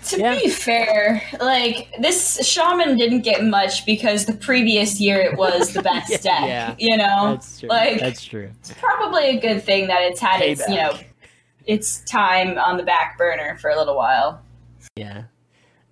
To 0.08 0.18
Yeah. 0.20 0.38
be 0.38 0.50
fair, 0.50 1.22
like 1.40 1.88
this 1.98 2.46
shaman 2.46 2.96
didn't 2.98 3.22
get 3.22 3.42
much 3.44 3.84
because 3.86 4.26
the 4.26 4.34
previous 4.34 5.00
year 5.00 5.18
it 5.20 5.36
was 5.38 5.72
the 5.72 5.82
best 5.90 6.10
Yeah, 6.10 6.18
deck. 6.18 6.42
yeah. 6.48 6.74
You 6.78 6.96
know, 6.98 7.30
That's 7.32 7.58
true. 7.60 7.68
like 7.70 7.98
That's 7.98 8.22
true. 8.22 8.50
it's 8.60 8.72
probably 8.74 9.30
a 9.30 9.40
good 9.40 9.64
thing 9.64 9.86
that 9.88 10.02
it's 10.02 10.20
had 10.20 10.42
its 10.42 10.62
you 10.68 10.76
know 10.76 10.92
its 11.66 12.00
time 12.00 12.58
on 12.58 12.76
the 12.76 12.82
back 12.82 13.18
burner 13.18 13.56
for 13.60 13.70
a 13.70 13.76
little 13.76 13.96
while. 13.96 14.40
Yeah. 14.96 15.24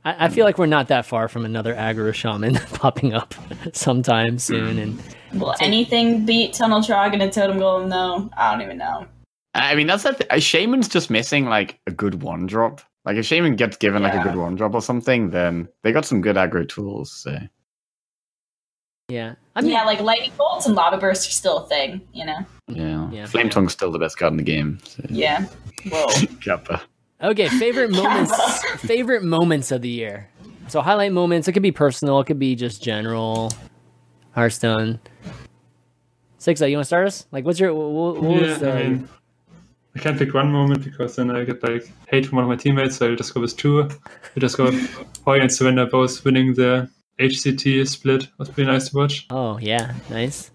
I, 0.05 0.27
I 0.27 0.29
feel 0.29 0.45
like 0.45 0.59
we're 0.59 0.67
not 0.67 0.89
that 0.89 1.07
far 1.07 1.29
from 1.29 1.45
another 1.45 1.75
aggro 1.75 2.13
shaman 2.15 2.55
popping 2.75 3.15
up 3.15 3.35
sometime 3.73 4.39
soon. 4.39 4.79
And 4.79 5.03
Will 5.41 5.55
anything 5.61 6.25
beat 6.25 6.53
Tunnel 6.53 6.81
Trog 6.81 7.13
and 7.13 7.23
a 7.23 7.31
Totem 7.31 7.59
Golem 7.59 7.91
though? 7.91 8.31
I 8.37 8.53
don't 8.53 8.63
even 8.63 8.79
know. 8.79 9.07
I 9.55 9.75
mean, 9.75 9.87
that's 9.87 10.03
the 10.03 10.13
th- 10.13 10.29
a 10.31 10.41
shaman's 10.41 10.89
just 10.89 11.11
missing 11.11 11.47
like 11.47 11.79
a 11.87 11.91
good 11.93 12.23
one 12.23 12.47
drop. 12.47 12.81
Like 13.05 13.17
if 13.17 13.27
shaman 13.27 13.57
gets 13.57 13.77
given 13.77 14.03
like 14.03 14.15
a 14.15 14.23
good 14.23 14.37
one 14.37 14.57
drop 14.57 14.75
or 14.75 14.83
something, 14.83 15.31
then 15.31 15.69
they 15.83 15.93
got 15.93 16.05
some 16.07 16.21
good 16.21 16.37
aggro 16.37 16.69
tools. 16.69 17.13
So 17.13 17.39
yeah, 19.09 19.35
I 19.55 19.61
mean, 19.61 19.73
yeah, 19.73 19.85
like 19.85 20.01
lightning 20.01 20.33
bolts 20.39 20.65
and 20.67 20.75
lava 20.75 20.97
bursts 20.97 21.29
are 21.29 21.31
still 21.31 21.59
a 21.59 21.67
thing, 21.69 22.01
you 22.15 22.25
know. 22.25 22.39
yeah, 22.69 23.11
Yeah. 23.11 23.27
flame 23.27 23.51
tongue's 23.51 23.75
still 23.75 23.93
the 23.93 23.99
best 23.99 24.17
card 24.19 24.33
in 24.33 24.39
the 24.39 24.43
game. 24.43 24.79
So. 24.85 25.03
Yeah. 25.11 25.45
Whoa. 25.91 26.07
Kappa. 26.41 26.83
okay. 27.23 27.49
Favorite 27.49 27.91
moments. 27.91 28.63
favorite 28.81 29.23
moments 29.23 29.71
of 29.73 29.83
the 29.83 29.89
year. 29.89 30.29
So 30.69 30.81
highlight 30.81 31.13
moments. 31.13 31.49
It 31.49 31.53
could 31.53 31.63
be 31.63 31.73
personal. 31.73 32.21
It 32.21 32.27
could 32.27 32.39
be 32.39 32.55
just 32.55 32.83
general. 32.83 33.53
Hearthstone. 34.33 34.99
Sixo, 36.39 36.69
you 36.69 36.77
want 36.77 36.85
to 36.85 36.87
start 36.87 37.07
us? 37.07 37.27
Like, 37.33 37.45
what's 37.45 37.59
your 37.59 37.73
what, 37.73 38.21
what 38.21 38.37
yeah, 38.37 38.49
was, 38.49 38.63
uh, 38.63 38.71
I 38.71 38.83
mean, 38.83 39.09
I 39.97 39.99
can't 40.01 40.19
pick 40.19 40.35
one 40.35 40.51
moment 40.51 40.83
because 40.83 41.17
then 41.17 41.31
I 41.31 41.45
get 41.45 41.63
like 41.63 41.91
hate 42.09 42.27
from 42.27 42.37
one 42.37 42.45
of 42.45 42.49
my 42.49 42.57
teammates. 42.57 42.97
So 42.97 43.09
I'll 43.09 43.17
just 43.17 43.33
go 43.33 43.41
with 43.41 43.57
two. 43.57 43.83
I 43.83 44.41
just 44.41 44.57
go 44.57 44.65
with 44.65 44.75
Hoej 45.27 45.41
and 45.41 45.53
Surrender 45.53 45.87
both 45.87 46.25
winning 46.25 46.55
the 46.55 46.91
HCT 47.19 47.89
split. 47.89 48.29
was 48.39 48.51
pretty 48.51 48.71
nice 48.71 48.89
to 48.91 48.97
watch. 48.97 49.27
Oh 49.31 49.59
yeah, 49.59 49.95
nice. 50.11 50.51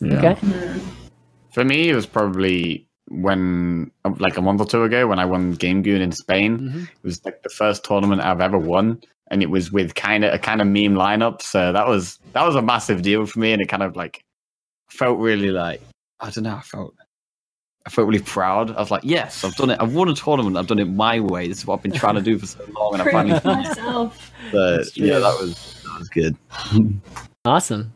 Yeah. 0.00 0.32
Okay. 0.32 0.80
For 1.52 1.64
me, 1.64 1.90
it 1.90 1.94
was 1.94 2.06
probably 2.06 2.88
when, 3.10 3.90
like 4.18 4.36
a 4.36 4.42
month 4.42 4.60
or 4.60 4.66
two 4.66 4.82
ago, 4.84 5.06
when 5.06 5.18
I 5.18 5.24
won 5.26 5.52
Game 5.52 5.82
Goon 5.82 6.00
in 6.00 6.12
Spain. 6.12 6.58
Mhm. 6.58 6.82
It 6.84 6.88
was 7.02 7.24
like 7.24 7.42
the 7.42 7.50
first 7.50 7.84
tournament 7.84 8.22
I've 8.22 8.40
ever 8.40 8.56
won, 8.58 9.00
and 9.30 9.42
it 9.42 9.50
was 9.50 9.70
with 9.72 9.94
kind 9.94 10.24
of 10.24 10.32
a 10.32 10.38
kind 10.38 10.60
of 10.60 10.66
meme 10.66 10.94
lineup. 10.94 11.42
So 11.42 11.72
that 11.72 11.86
was 11.86 12.18
that 12.32 12.44
was 12.46 12.54
a 12.56 12.62
massive 12.62 13.02
deal 13.02 13.26
for 13.26 13.38
me, 13.40 13.52
and 13.52 13.60
it 13.60 13.68
kind 13.68 13.82
of 13.82 13.96
like 13.96 14.24
felt 14.90 15.18
really 15.18 15.50
like 15.50 15.82
I 16.20 16.30
don't 16.30 16.44
know. 16.44 16.54
I 16.56 16.60
felt 16.62 16.94
I 17.86 17.90
felt 17.90 18.06
really 18.06 18.22
proud. 18.22 18.70
I 18.70 18.78
was 18.78 18.90
like, 18.90 19.02
yes, 19.04 19.42
I've 19.42 19.56
done 19.56 19.70
it. 19.70 19.78
I've 19.80 19.94
won 19.94 20.08
a 20.08 20.14
tournament. 20.14 20.56
I've 20.56 20.66
done 20.66 20.78
it 20.78 20.84
my 20.84 21.18
way. 21.18 21.48
This 21.48 21.58
is 21.58 21.66
what 21.66 21.76
I've 21.78 21.82
been 21.82 21.92
trying 21.92 22.16
to 22.16 22.20
do 22.22 22.38
for 22.38 22.46
so 22.46 22.64
long, 22.78 22.92
and 22.92 23.02
I 23.02 23.10
finally. 23.12 23.40
myself. 23.42 24.30
But 24.52 24.76
That's 24.76 24.96
yeah, 24.96 25.18
that 25.18 25.38
was 25.40 25.82
that 25.84 25.98
was 25.98 26.08
good. 26.08 26.36
Awesome. 27.46 27.90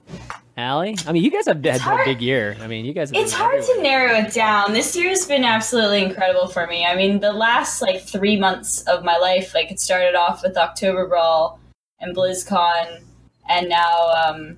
Allie, 0.57 0.97
I 1.07 1.13
mean, 1.13 1.25
you 1.25 1.31
guys 1.33 1.47
have 1.47 1.65
had 1.65 1.81
a 2.01 2.05
big 2.05 2.23
year. 2.23 2.57
I 2.61 2.69
mean, 2.69 2.85
you 2.85 2.93
guys. 2.93 3.11
Have 3.11 3.21
It's 3.21 3.33
hard 3.33 3.61
to 3.61 3.83
narrow 3.83 4.15
it 4.15 4.33
down. 4.33 4.73
This 4.73 4.95
year's 4.95 5.27
been 5.27 5.43
absolutely 5.45 6.05
incredible 6.05 6.47
for 6.47 6.67
me. 6.69 6.87
I 6.87 6.95
mean, 6.95 7.19
the 7.19 7.33
last 7.33 7.83
like 7.83 8.03
three 8.03 8.39
months 8.39 8.83
of 8.83 9.03
my 9.03 9.17
life, 9.17 9.53
like 9.53 9.73
it 9.73 9.81
started 9.81 10.15
off 10.15 10.43
with 10.45 10.57
October 10.57 11.09
Brawl 11.09 11.59
and 11.99 12.15
BlizzCon, 12.15 13.01
and 13.49 13.69
now, 13.69 14.11
um, 14.11 14.57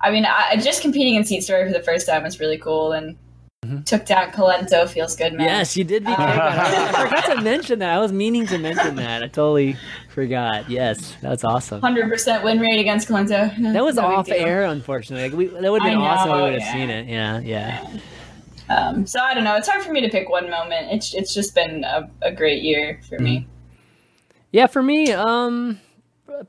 I 0.00 0.10
mean, 0.10 0.24
I, 0.26 0.56
just 0.56 0.82
competing 0.82 1.14
in 1.14 1.24
Seat 1.24 1.42
Story 1.42 1.64
for 1.66 1.72
the 1.72 1.84
first 1.84 2.08
time 2.08 2.24
was 2.24 2.40
really 2.40 2.58
cool, 2.58 2.92
and 2.92 3.16
Mhm. 3.64 3.86
took 3.86 4.04
down 4.04 4.30
Calento 4.30 4.86
feels 4.86 5.16
good, 5.16 5.32
man. 5.32 5.46
Yes, 5.46 5.74
you 5.74 5.84
did. 5.84 6.04
Beat 6.04 6.18
Uh, 6.18 6.92
I 6.94 7.08
forgot 7.08 7.36
to 7.36 7.40
mention 7.42 7.78
that. 7.78 7.94
I 7.94 7.98
was 7.98 8.12
meaning 8.12 8.46
to 8.48 8.58
mention 8.58 8.96
that. 8.96 9.22
I 9.22 9.28
totally 9.28 9.76
forgot. 10.14 10.70
Yes, 10.70 11.16
that's 11.20 11.44
awesome. 11.44 11.80
hundred 11.80 12.08
percent 12.08 12.44
win 12.44 12.60
rate 12.60 12.80
against 12.80 13.08
Calento. 13.08 13.52
That 13.74 13.84
was 13.84 13.96
No 13.96 14.04
off 14.04 14.28
air, 14.30 14.64
unfortunately. 14.64 15.28
Like, 15.28 15.36
we, 15.36 15.60
that 15.60 15.70
would 15.70 15.82
have 15.82 15.90
been 15.90 15.98
awesome. 15.98 16.30
if 16.30 16.36
We 16.36 16.42
would 16.42 16.52
have 16.52 16.62
yeah. 16.62 16.72
seen 16.72 16.90
it. 16.90 17.08
Yeah, 17.08 17.38
yeah. 17.40 17.98
Um, 18.68 19.06
so 19.06 19.20
I 19.20 19.34
don't 19.34 19.44
know. 19.44 19.56
It's 19.56 19.68
hard 19.68 19.82
for 19.82 19.92
me 19.92 20.00
to 20.00 20.08
pick 20.08 20.30
one 20.30 20.48
moment. 20.48 20.92
It's 20.92 21.12
it's 21.14 21.34
just 21.34 21.54
been 21.54 21.84
a, 21.84 22.08
a 22.22 22.32
great 22.32 22.62
year 22.62 23.00
for 23.08 23.18
me. 23.18 23.46
Yeah, 24.52 24.68
for 24.68 24.82
me, 24.82 25.12
um, 25.12 25.80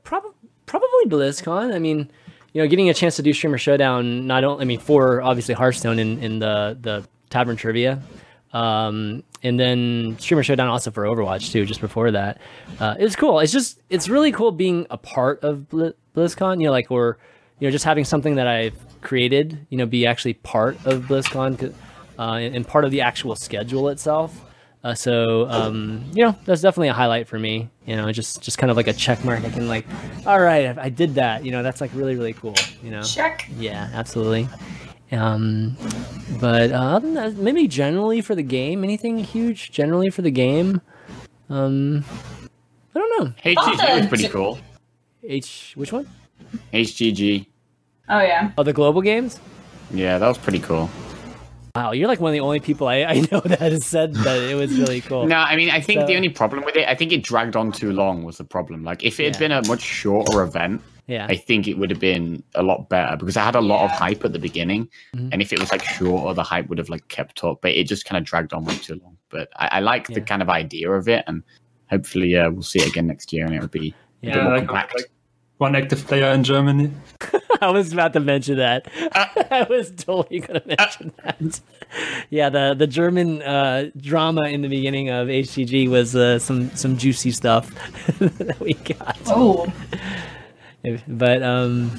probably 0.04 0.30
probably 0.66 1.06
BlizzCon. 1.06 1.74
I 1.74 1.78
mean, 1.78 2.10
you 2.52 2.62
know, 2.62 2.68
getting 2.68 2.88
a 2.88 2.94
chance 2.94 3.16
to 3.16 3.22
do 3.22 3.32
streamer 3.32 3.58
showdown. 3.58 4.26
Not 4.26 4.44
only, 4.44 4.62
I 4.62 4.64
mean, 4.64 4.80
for 4.80 5.20
obviously 5.20 5.54
Hearthstone 5.54 5.98
in 5.98 6.22
in 6.22 6.38
the 6.38 6.78
the 6.80 7.06
tavern 7.28 7.56
trivia, 7.56 8.00
um, 8.52 9.24
and 9.46 9.58
then 9.60 10.16
streamer 10.18 10.42
showdown 10.42 10.68
also 10.68 10.90
for 10.90 11.04
Overwatch 11.04 11.52
too. 11.52 11.64
Just 11.64 11.80
before 11.80 12.10
that, 12.10 12.40
uh, 12.80 12.96
it 12.98 13.04
was 13.04 13.16
cool. 13.16 13.40
It's 13.40 13.52
just 13.52 13.80
it's 13.88 14.08
really 14.08 14.32
cool 14.32 14.50
being 14.52 14.86
a 14.90 14.98
part 14.98 15.42
of 15.42 15.68
Bli- 15.68 15.94
BlizzCon. 16.14 16.60
You 16.60 16.66
know, 16.66 16.72
like 16.72 16.90
or 16.90 17.18
you 17.60 17.66
know, 17.68 17.72
just 17.72 17.84
having 17.84 18.04
something 18.04 18.34
that 18.36 18.46
I've 18.46 18.76
created. 19.00 19.66
You 19.70 19.78
know, 19.78 19.86
be 19.86 20.06
actually 20.06 20.34
part 20.34 20.74
of 20.84 21.04
BlizzCon 21.04 21.72
Uh, 22.18 22.22
and, 22.22 22.56
and 22.56 22.66
part 22.66 22.84
of 22.84 22.90
the 22.90 23.02
actual 23.02 23.36
schedule 23.36 23.90
itself. 23.90 24.42
Uh, 24.82 24.94
so 24.94 25.48
um, 25.48 26.04
you 26.14 26.24
know, 26.24 26.34
that's 26.44 26.62
definitely 26.62 26.88
a 26.88 26.92
highlight 26.92 27.26
for 27.28 27.38
me. 27.38 27.68
You 27.86 27.96
know, 27.96 28.10
just 28.12 28.40
just 28.42 28.58
kind 28.58 28.70
of 28.70 28.76
like 28.76 28.86
a 28.86 28.92
check 28.92 29.24
mark. 29.24 29.44
I 29.44 29.50
can 29.50 29.68
like, 29.68 29.86
all 30.26 30.40
right, 30.40 30.78
I, 30.78 30.84
I 30.84 30.88
did 30.90 31.16
that. 31.16 31.44
You 31.44 31.50
know, 31.50 31.62
that's 31.62 31.80
like 31.80 31.90
really 31.92 32.16
really 32.16 32.34
cool. 32.34 32.54
You 32.82 32.90
know, 32.90 33.02
Check. 33.02 33.48
yeah, 33.58 33.90
absolutely. 33.92 34.48
Um, 35.12 35.76
but 36.40 36.72
uh, 36.72 36.74
other 36.74 37.06
than 37.06 37.14
that, 37.14 37.34
maybe 37.36 37.68
generally 37.68 38.20
for 38.20 38.34
the 38.34 38.42
game, 38.42 38.82
anything 38.84 39.18
huge 39.18 39.70
generally 39.70 40.10
for 40.10 40.22
the 40.22 40.30
game. 40.30 40.80
Um, 41.48 42.04
I 42.94 42.98
don't 42.98 43.24
know. 43.24 43.32
HGG 43.44 43.98
was 44.00 44.06
pretty 44.08 44.28
cool. 44.28 44.58
H, 45.22 45.72
which 45.76 45.92
one? 45.92 46.08
HGG, 46.72 47.46
Oh 48.08 48.20
yeah. 48.20 48.50
Oh, 48.58 48.62
the 48.62 48.72
global 48.72 49.00
games. 49.02 49.40
yeah, 49.92 50.18
that 50.18 50.26
was 50.28 50.38
pretty 50.38 50.60
cool. 50.60 50.88
Wow, 51.74 51.92
you're 51.92 52.08
like 52.08 52.20
one 52.20 52.30
of 52.30 52.32
the 52.32 52.40
only 52.40 52.60
people 52.60 52.88
I, 52.88 53.02
I 53.04 53.14
know 53.30 53.40
that 53.44 53.58
has 53.60 53.84
said 53.84 54.14
that 54.14 54.42
it 54.42 54.54
was 54.54 54.78
really 54.78 55.00
cool. 55.02 55.26
No, 55.26 55.36
I 55.36 55.56
mean, 55.56 55.70
I 55.70 55.80
think 55.80 56.00
So- 56.02 56.06
the 56.06 56.16
only 56.16 56.28
problem 56.30 56.64
with 56.64 56.76
it, 56.76 56.88
I 56.88 56.94
think 56.94 57.12
it 57.12 57.22
dragged 57.22 57.54
on 57.56 57.70
too 57.72 57.92
long 57.92 58.22
was 58.24 58.38
the 58.38 58.44
problem. 58.44 58.82
Like, 58.84 59.04
if 59.04 59.20
it 59.20 59.24
had 59.24 59.34
Yeah. 59.34 59.38
been 59.40 59.52
a 59.52 59.68
much 59.68 59.82
shorter 59.82 60.42
event, 60.42 60.82
Yeah, 61.08 61.26
I 61.28 61.36
think 61.36 61.68
it 61.68 61.78
would 61.78 61.90
have 61.90 62.00
been 62.00 62.42
a 62.56 62.62
lot 62.64 62.88
better 62.88 63.16
because 63.16 63.36
I 63.36 63.44
had 63.44 63.54
a 63.54 63.60
lot 63.60 63.84
of 63.84 63.90
hype 63.92 64.24
at 64.24 64.32
the 64.32 64.38
beginning, 64.40 64.88
Mhm. 65.14 65.28
and 65.32 65.40
if 65.42 65.52
it 65.52 65.60
was 65.60 65.70
like 65.70 65.84
shorter, 65.84 66.34
the 66.34 66.42
hype 66.42 66.68
would 66.68 66.78
have 66.78 66.88
like 66.88 67.06
kept 67.08 67.44
up. 67.44 67.60
But 67.62 67.72
it 67.72 67.84
just 67.84 68.04
kind 68.04 68.18
of 68.18 68.24
dragged 68.24 68.52
on 68.52 68.64
way 68.64 68.74
too 68.76 69.00
long. 69.02 69.16
But 69.30 69.48
I, 69.56 69.68
I 69.72 69.80
like 69.80 70.08
the 70.08 70.20
kind 70.20 70.42
of 70.42 70.48
idea 70.48 70.90
of 70.90 71.08
it, 71.08 71.22
and 71.28 71.42
hopefully, 71.90 72.36
uh, 72.36 72.50
we'll 72.50 72.62
see 72.62 72.80
it 72.80 72.88
again 72.88 73.06
next 73.06 73.32
year, 73.32 73.44
and 73.46 73.54
it'll 73.54 73.68
be 73.68 73.94
a 74.22 74.26
Yeah, 74.26 74.34
bit 74.34 74.42
more 74.42 74.52
like, 74.58 74.66
compact. 74.66 74.94
like 74.96 75.10
one 75.58 75.76
active 75.76 76.04
player 76.06 76.26
in 76.32 76.42
Germany. 76.42 76.90
I 77.62 77.70
was 77.70 77.92
about 77.92 78.12
to 78.14 78.20
mention 78.20 78.56
that. 78.58 78.86
I 79.50 79.64
was 79.70 79.90
totally 79.92 80.40
going 80.40 80.60
to 80.60 80.66
mention 80.76 81.12
that. 81.24 81.60
Yeah, 82.30 82.48
the 82.50 82.74
the 82.76 82.86
German 82.88 83.40
uh, 83.42 83.90
drama 83.96 84.42
in 84.48 84.60
the 84.62 84.68
beginning 84.68 85.08
of 85.10 85.28
HGG 85.28 85.88
was 85.88 86.14
uh, 86.16 86.38
some 86.40 86.70
some 86.74 86.96
juicy 86.98 87.30
stuff 87.30 87.70
that 88.18 88.58
we 88.60 88.74
got. 88.74 89.16
Oh. 89.26 89.72
But 91.08 91.42
um, 91.42 91.90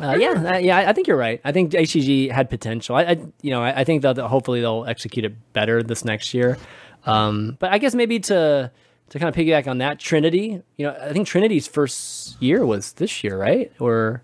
uh, 0.00 0.16
yeah, 0.18 0.30
uh, 0.54 0.58
yeah, 0.58 0.78
I- 0.78 0.88
I 0.90 0.92
think 0.92 1.06
you're 1.06 1.16
right. 1.16 1.40
I 1.44 1.52
think 1.52 1.72
HGG 1.72 2.30
had 2.30 2.50
potential. 2.50 2.96
I, 2.96 3.02
I 3.02 3.16
you 3.42 3.50
know, 3.50 3.62
I, 3.62 3.80
I 3.80 3.84
think 3.84 4.02
that 4.02 4.16
hopefully 4.18 4.60
they'll 4.60 4.84
execute 4.86 5.24
it 5.24 5.34
better 5.52 5.82
this 5.82 6.04
next 6.04 6.34
year. 6.34 6.58
Um, 7.06 7.56
but 7.58 7.72
I 7.72 7.78
guess 7.78 7.94
maybe 7.94 8.18
to 8.20 8.70
to 9.10 9.18
kind 9.18 9.28
of 9.28 9.34
piggyback 9.34 9.66
on 9.68 9.78
that, 9.78 9.98
Trinity. 9.98 10.62
You 10.76 10.86
know, 10.86 10.96
I 11.00 11.12
think 11.12 11.26
Trinity's 11.28 11.66
first 11.66 12.40
year 12.42 12.64
was 12.64 12.92
this 12.94 13.22
year, 13.22 13.36
right? 13.36 13.70
Or 13.78 14.22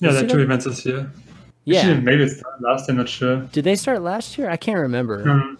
Yeah, 0.00 0.10
Is 0.10 0.14
there 0.16 0.24
it 0.24 0.30
are 0.30 0.34
two 0.36 0.40
events 0.42 0.64
this 0.66 0.84
year. 0.84 1.10
yeah, 1.64 1.80
Actually, 1.80 2.00
maybe 2.02 2.22
it's 2.24 2.42
last 2.60 2.88
year, 2.88 2.96
not 2.98 3.08
sure. 3.08 3.36
Did 3.52 3.64
they 3.64 3.76
start 3.76 4.02
last 4.02 4.36
year? 4.38 4.50
I 4.50 4.56
can't 4.56 4.78
remember. 4.78 5.24
No, 5.24 5.56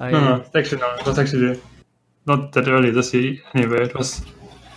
I, 0.00 0.10
no, 0.10 0.20
no, 0.20 0.44
actually, 0.54 0.80
no. 0.80 0.94
It 0.94 1.06
was 1.06 1.18
actually 1.18 1.60
not 2.26 2.52
that 2.52 2.68
early 2.68 2.90
this 2.90 3.12
year 3.14 3.38
anyway. 3.54 3.84
It 3.84 3.94
was 3.94 4.22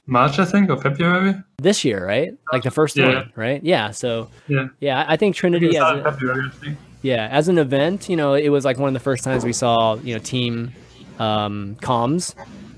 March, 0.08 0.40
I 0.40 0.46
think, 0.46 0.70
or 0.70 0.78
February. 0.82 1.36
This 1.58 1.84
year, 1.84 2.06
right? 2.06 2.34
Like 2.54 2.64
the 2.64 2.72
first 2.72 2.96
Yeah. 2.98 3.08
one, 3.08 3.32
right? 3.36 3.62
Yeah. 3.64 3.92
So 3.92 4.30
Yeah. 4.48 4.68
yeah, 4.80 5.00
I 5.00 5.02
I 5.02 5.04
think 5.06 5.12
I 5.14 5.18
think 5.18 5.36
Trinity 5.36 5.78
as 5.78 6.04
February, 6.04 6.46
I 6.48 6.56
think. 6.66 6.78
yeah 7.02 7.28
as 7.32 7.48
an 7.50 7.58
event, 7.58 8.10
you 8.10 8.16
know, 8.16 8.34
it 8.34 8.50
was 8.50 8.64
like 8.66 8.78
one 8.80 8.88
of 8.88 8.94
the 8.94 9.00
first 9.10 9.24
times 9.24 9.44
we 9.44 9.54
saw 9.54 9.96
you 9.96 10.14
know 10.16 10.20
team 10.20 10.72
um, 11.20 11.76
comms. 11.82 12.36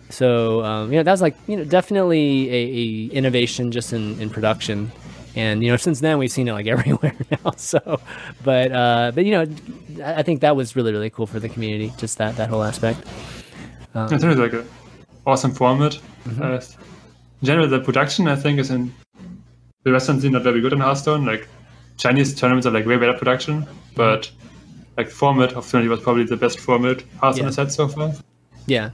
So 0.10 0.64
um, 0.64 0.92
you 0.92 0.98
know 0.98 1.04
that 1.04 1.12
was 1.12 1.22
like 1.22 1.36
you 1.48 1.56
know 1.58 1.64
definitely 1.66 2.50
a, 2.50 2.62
a 2.84 2.86
innovation 3.20 3.72
just 3.72 3.94
in, 3.94 4.20
in 4.20 4.30
production. 4.30 4.92
And 5.36 5.62
you 5.64 5.70
know, 5.70 5.78
since 5.78 6.00
then 6.00 6.18
we've 6.18 6.32
seen 6.32 6.48
it 6.48 6.54
like 6.54 6.66
everywhere 6.76 7.16
now. 7.30 7.52
So, 7.58 8.02
but 8.44 8.72
uh, 8.72 9.12
but 9.14 9.24
you 9.26 9.32
know, 9.36 9.46
I 10.04 10.16
I 10.22 10.24
think 10.24 10.42
that 10.42 10.56
was 10.56 10.76
really 10.76 10.92
really 10.92 11.12
cool 11.12 11.28
for 11.28 11.40
the 11.40 11.50
community. 11.50 11.94
Just 11.98 12.18
that 12.18 12.36
that 12.38 12.50
whole 12.50 12.64
aspect. 12.64 13.00
Um, 13.94 14.12
It's 14.14 14.24
really 14.24 14.42
like 14.48 14.54
a 14.54 14.66
awesome 15.28 15.52
format. 15.54 15.94
Mm-hmm. 16.26 16.42
Uh, 16.42 16.60
in 17.42 17.46
general, 17.46 17.68
the 17.68 17.80
production 17.80 18.28
I 18.28 18.36
think 18.36 18.60
is 18.60 18.70
in 18.70 18.94
the 19.84 19.92
Western 19.92 20.20
scene 20.20 20.34
not 20.34 20.44
very 20.44 20.62
good 20.62 20.74
in 20.74 20.80
Hearthstone. 20.80 21.26
Like 21.26 21.48
Chinese 21.98 22.36
tournaments 22.36 22.68
are 22.68 22.72
like 22.72 22.86
way 22.86 22.98
better 22.98 23.14
production, 23.18 23.66
but 23.96 24.30
like 24.98 25.10
format 25.10 25.54
of 25.54 25.70
Trinity 25.70 25.90
was 25.90 26.00
probably 26.02 26.26
the 26.26 26.38
best 26.38 26.60
format 26.60 27.02
Hearthstone 27.22 27.44
Yeah. 27.44 27.48
has 27.48 27.56
had 27.56 27.72
so 27.72 27.88
far. 27.88 28.14
Yeah. 28.68 28.90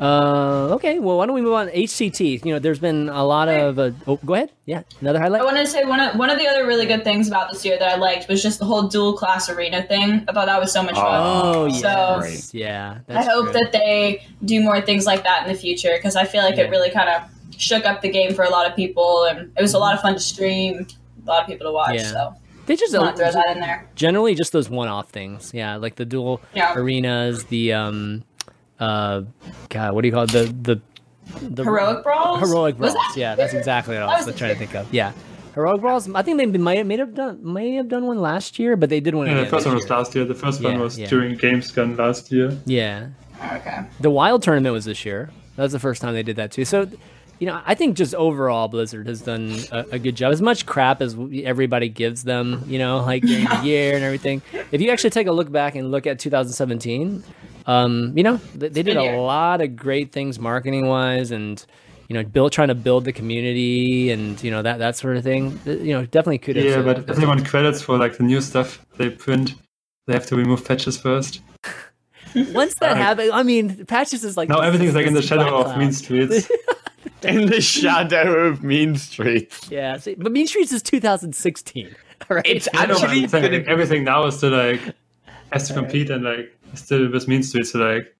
Uh, 0.00 0.74
okay. 0.74 0.98
Well, 0.98 1.18
why 1.18 1.26
don't 1.26 1.36
we 1.36 1.40
move 1.40 1.52
on? 1.52 1.66
To 1.66 1.72
HCT. 1.72 2.44
You 2.44 2.54
know, 2.54 2.58
there's 2.58 2.80
been 2.80 3.08
a 3.08 3.24
lot 3.24 3.48
of. 3.48 3.78
Uh, 3.78 3.92
oh, 4.08 4.16
go 4.24 4.34
ahead. 4.34 4.50
Yeah, 4.66 4.82
another 5.00 5.20
highlight. 5.20 5.42
I 5.42 5.44
wanted 5.44 5.64
to 5.64 5.70
say 5.70 5.84
one 5.84 6.00
of 6.00 6.16
one 6.16 6.30
of 6.30 6.38
the 6.40 6.48
other 6.48 6.66
really 6.66 6.84
good 6.86 7.04
things 7.04 7.28
about 7.28 7.52
this 7.52 7.64
year 7.64 7.78
that 7.78 7.88
I 7.88 7.94
liked 7.96 8.28
was 8.28 8.42
just 8.42 8.58
the 8.58 8.64
whole 8.64 8.88
dual 8.88 9.12
class 9.16 9.48
arena 9.48 9.84
thing. 9.84 10.24
I 10.26 10.32
thought 10.32 10.46
that 10.46 10.60
was 10.60 10.72
so 10.72 10.82
much 10.82 10.96
fun. 10.96 11.04
Oh 11.06 11.68
So- 11.70 11.86
yes, 11.86 12.50
Great. 12.50 12.60
yeah. 12.62 12.98
I 13.08 13.22
hope 13.22 13.44
true. 13.44 13.52
that 13.52 13.70
they 13.72 14.26
do 14.44 14.60
more 14.64 14.80
things 14.80 15.06
like 15.06 15.22
that 15.22 15.46
in 15.46 15.52
the 15.52 15.58
future 15.58 15.92
because 15.96 16.16
I 16.16 16.24
feel 16.24 16.42
like 16.42 16.56
Yeah. 16.56 16.64
it 16.64 16.70
really 16.70 16.90
kind 16.90 17.08
of 17.10 17.22
shook 17.58 17.84
up 17.84 18.00
the 18.02 18.08
game 18.10 18.34
for 18.34 18.44
a 18.44 18.50
lot 18.50 18.68
of 18.68 18.74
people, 18.76 19.24
and 19.24 19.50
it 19.56 19.62
was 19.62 19.74
a 19.74 19.78
lot 19.78 19.94
of 19.94 20.00
fun 20.00 20.14
to 20.14 20.20
stream, 20.20 20.86
a 21.24 21.28
lot 21.28 21.42
of 21.42 21.46
people 21.46 21.66
to 21.66 21.72
watch. 21.72 21.94
Yeah. 21.96 22.02
So 22.10 22.34
they 22.66 22.74
just 22.76 22.92
just 22.92 23.02
want 23.02 23.16
throw 23.16 23.30
that 23.30 23.48
in 23.50 23.60
there. 23.60 23.88
generally 23.94 24.34
just 24.34 24.52
those 24.52 24.68
one-off 24.70 25.10
things. 25.10 25.52
Yeah, 25.54 25.76
like 25.76 25.96
the 25.96 26.04
dual 26.04 26.40
Yeah. 26.54 26.74
arenas, 26.74 27.44
the 27.44 27.72
um, 27.74 28.24
uh, 28.80 29.22
God, 29.68 29.94
what 29.94 30.02
do 30.02 30.08
you 30.08 30.14
call 30.14 30.24
it? 30.24 30.30
The 30.32 30.44
the 30.62 30.80
the 31.40 31.64
Heroic 31.64 32.02
brawls. 32.04 32.40
heroic 32.40 32.76
brawls. 32.76 32.92
that- 32.94 33.14
Yeah, 33.16 33.34
that's 33.34 33.54
exactly 33.54 33.94
what 33.94 34.02
I 34.04 34.18
was, 34.18 34.26
was 34.26 34.36
trying 34.36 34.52
to 34.52 34.58
think 34.58 34.74
of. 34.74 34.92
Yeah, 34.92 35.12
heroic 35.54 35.80
brawls. 35.80 36.08
I 36.14 36.22
think 36.22 36.36
they 36.38 36.46
might 36.46 36.84
may 36.86 36.96
have 36.98 37.14
done 37.14 37.40
may 37.42 37.74
have 37.76 37.88
done 37.88 38.06
one 38.06 38.20
last 38.20 38.58
year, 38.58 38.76
but 38.76 38.90
they 38.90 39.00
did 39.00 39.14
one 39.14 39.26
Yeah, 39.26 39.40
the 39.40 39.46
first 39.46 39.64
one 39.66 39.74
was 39.74 39.84
year. 39.88 39.96
last 39.96 40.14
year. 40.14 40.24
The 40.26 40.34
first 40.34 40.60
Yeah, 40.60 40.70
one 40.70 40.80
was 40.80 40.98
yeah. 40.98 41.06
during 41.08 41.36
Gamescom 41.38 41.98
last 41.98 42.30
year. 42.32 42.56
Yeah, 42.66 43.08
Okay. 43.42 43.80
the 44.00 44.10
wild 44.10 44.42
tournament 44.42 44.72
was 44.74 44.84
this 44.84 45.04
year. 45.04 45.30
That 45.56 45.62
was 45.62 45.72
the 45.72 45.78
first 45.78 46.02
time 46.02 46.12
they 46.14 46.22
did 46.22 46.36
that 46.36 46.50
too. 46.50 46.64
So, 46.64 46.88
you 47.38 47.46
know, 47.46 47.60
I 47.66 47.74
think 47.74 47.96
just 47.96 48.14
overall 48.14 48.68
Blizzard 48.68 49.06
has 49.06 49.20
done 49.20 49.56
a, 49.72 49.84
a 49.92 49.98
good 49.98 50.16
job. 50.16 50.32
As 50.32 50.40
much 50.42 50.66
crap 50.66 51.00
as 51.02 51.16
everybody 51.42 51.88
gives 51.88 52.22
them, 52.24 52.62
you 52.66 52.78
know, 52.78 52.98
like 53.00 53.22
during 53.22 53.44
the 53.44 53.60
year 53.64 53.94
and 53.94 54.04
everything. 54.04 54.42
If 54.72 54.80
you 54.80 54.90
actually 54.90 55.10
take 55.10 55.26
a 55.26 55.32
look 55.32 55.50
back 55.50 55.74
and 55.74 55.90
look 55.90 56.06
at 56.06 56.18
2017, 56.18 57.24
um, 57.66 58.12
you 58.16 58.22
know, 58.22 58.36
they, 58.54 58.68
they 58.68 58.82
did 58.82 58.96
a 58.96 59.02
year. 59.02 59.16
lot 59.18 59.60
of 59.60 59.74
great 59.76 60.12
things 60.12 60.38
marketing 60.38 60.86
wise 60.86 61.30
and. 61.30 61.64
You 62.06 62.12
know, 62.22 62.22
build 62.22 62.52
trying 62.52 62.68
to 62.68 62.74
build 62.74 63.06
the 63.06 63.14
community 63.14 64.10
and 64.10 64.40
you 64.44 64.50
know 64.50 64.60
that 64.60 64.78
that 64.78 64.94
sort 64.94 65.16
of 65.16 65.24
thing. 65.24 65.58
You 65.64 65.94
know, 65.94 66.04
definitely 66.04 66.36
kudos. 66.36 66.62
Yeah, 66.62 66.82
but 66.82 67.08
if 67.08 67.16
they 67.16 67.24
want 67.24 67.46
credits 67.46 67.80
for 67.80 67.96
like 67.96 68.18
the 68.18 68.24
new 68.24 68.42
stuff 68.42 68.84
they 68.98 69.08
print, 69.08 69.54
they 70.06 70.12
have 70.12 70.26
to 70.26 70.36
remove 70.36 70.66
patches 70.66 70.98
first. 70.98 71.40
once 72.52 72.74
that 72.74 72.92
Uh, 72.92 72.94
happens, 72.96 73.30
I 73.32 73.42
mean, 73.42 73.86
patches 73.86 74.22
is 74.22 74.36
like 74.36 74.50
Now 74.50 74.60
everything 74.60 74.86
is 74.88 74.94
like 74.94 75.06
in 75.06 75.14
the 75.14 75.22
shadow 75.22 75.56
of 75.60 75.64
cloud. 75.64 75.78
Mean 75.78 75.92
Streets. 75.92 76.50
In 77.24 77.46
the 77.46 77.60
shadow 77.60 78.46
of 78.46 78.62
Mean 78.62 78.96
Streets. 78.96 79.70
Yeah, 79.70 79.96
see, 79.98 80.14
but 80.14 80.32
Mean 80.32 80.46
Streets 80.46 80.72
is 80.72 80.82
2016. 80.82 81.94
All 82.30 82.36
right, 82.36 82.46
It's 82.46 82.68
I 82.74 82.86
know, 82.86 82.94
but 82.94 83.02
actually 83.04 83.22
I'm 83.24 83.28
saying, 83.28 83.44
gonna 83.44 83.56
like, 83.58 83.66
everything 83.68 84.04
now 84.04 84.26
is 84.26 84.36
still 84.36 84.50
like 84.50 84.80
has 85.52 85.68
to 85.68 85.74
compete 85.74 86.10
and 86.10 86.24
like 86.24 86.56
still 86.74 87.10
with 87.10 87.28
Mean 87.28 87.42
Streets. 87.42 87.72
So 87.72 87.78
like, 87.78 88.14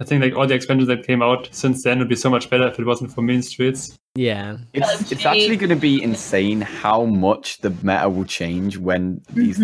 I 0.00 0.04
think 0.04 0.22
like 0.22 0.34
all 0.34 0.46
the 0.46 0.54
expansions 0.54 0.88
that 0.88 1.06
came 1.06 1.22
out 1.22 1.48
since 1.52 1.82
then 1.84 1.98
would 2.00 2.08
be 2.08 2.16
so 2.16 2.28
much 2.30 2.50
better 2.50 2.66
if 2.68 2.78
it 2.78 2.84
wasn't 2.86 3.12
for 3.14 3.22
Mean 3.22 3.42
Streets. 3.42 3.96
yeah, 4.16 4.56
It's, 4.72 5.12
it's 5.12 5.24
actually 5.24 5.56
going 5.56 5.70
to 5.70 5.76
be 5.76 6.02
insane 6.02 6.60
how 6.60 7.04
much 7.04 7.58
the 7.60 7.70
meta 7.82 8.08
will 8.08 8.24
change 8.24 8.76
when 8.76 9.20
these 9.32 9.56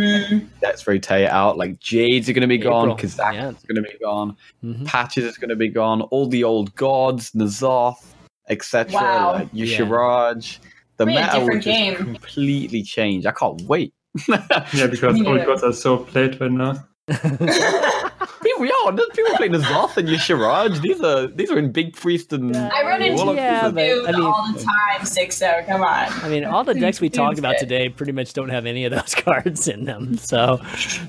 sets 0.60 0.86
rotate 0.86 1.28
out. 1.28 1.56
Like 1.58 1.80
Jades 1.80 2.28
are 2.28 2.32
going 2.32 2.42
to 2.42 2.46
be 2.48 2.58
gone, 2.58 2.90
April, 2.92 2.96
Kazakus 3.08 3.32
yeah. 3.34 3.48
is 3.50 3.62
going 3.66 3.76
to 3.76 3.90
be 3.90 3.98
gone, 4.02 4.36
Mhm. 4.64 4.86
Patches 4.86 5.24
is 5.24 5.36
going 5.36 5.50
to 5.50 5.56
be 5.56 5.68
gone, 5.68 6.00
all 6.02 6.26
the 6.28 6.44
old 6.44 6.74
gods, 6.76 7.32
N'Zoth, 7.32 8.04
etc. 8.50 8.92
Wow. 8.92 9.32
Like 9.34 9.52
Y'Shaarj. 9.52 10.58
The 10.98 11.06
Really 11.06 11.22
meta 11.22 11.40
will 11.40 11.54
just 11.54 11.64
game. 11.66 11.96
completely 11.96 12.82
change. 12.82 13.24
I 13.24 13.30
can't 13.32 13.60
wait. 13.62 13.94
Yeah, 14.28 14.86
because 14.86 15.14
Me 15.14 15.24
all 15.24 15.32
neither. 15.34 15.46
gods 15.46 15.62
are 15.62 15.72
so 15.72 15.96
played 15.98 16.38
right 16.40 16.50
uh, 16.50 16.74
now. 17.08 18.10
People, 18.42 18.64
yeah, 18.64 18.90
there's 18.94 19.08
people 19.14 19.34
playing 19.36 19.52
N'Zoth 19.52 19.96
and 19.98 20.08
Y'Shaarj. 20.08 20.80
These 20.80 21.00
are 21.02 21.26
these 21.26 21.50
are 21.50 21.58
in 21.58 21.72
Big 21.72 21.94
Priest 21.94 22.32
and 22.32 22.56
I 22.56 22.82
run 22.82 23.02
into 23.02 23.34
Yeah, 23.34 23.70
but- 23.70 23.78
I 23.80 24.12
mean- 24.12 24.22
all 24.22 24.52
the 24.52 24.58
time, 24.58 25.00
Sixo 25.02 25.66
come 25.66 25.82
on. 25.82 26.08
I 26.24 26.28
mean, 26.28 26.44
all 26.44 26.64
the 26.64 26.74
decks 26.84 27.00
we 27.00 27.08
talked 27.10 27.38
about 27.38 27.56
today 27.58 27.88
pretty 27.88 28.12
much 28.12 28.32
don't 28.32 28.48
have 28.48 28.66
any 28.66 28.84
of 28.84 28.92
those 28.92 29.14
cards 29.14 29.68
in 29.68 29.84
them. 29.84 30.16
So, 30.16 30.60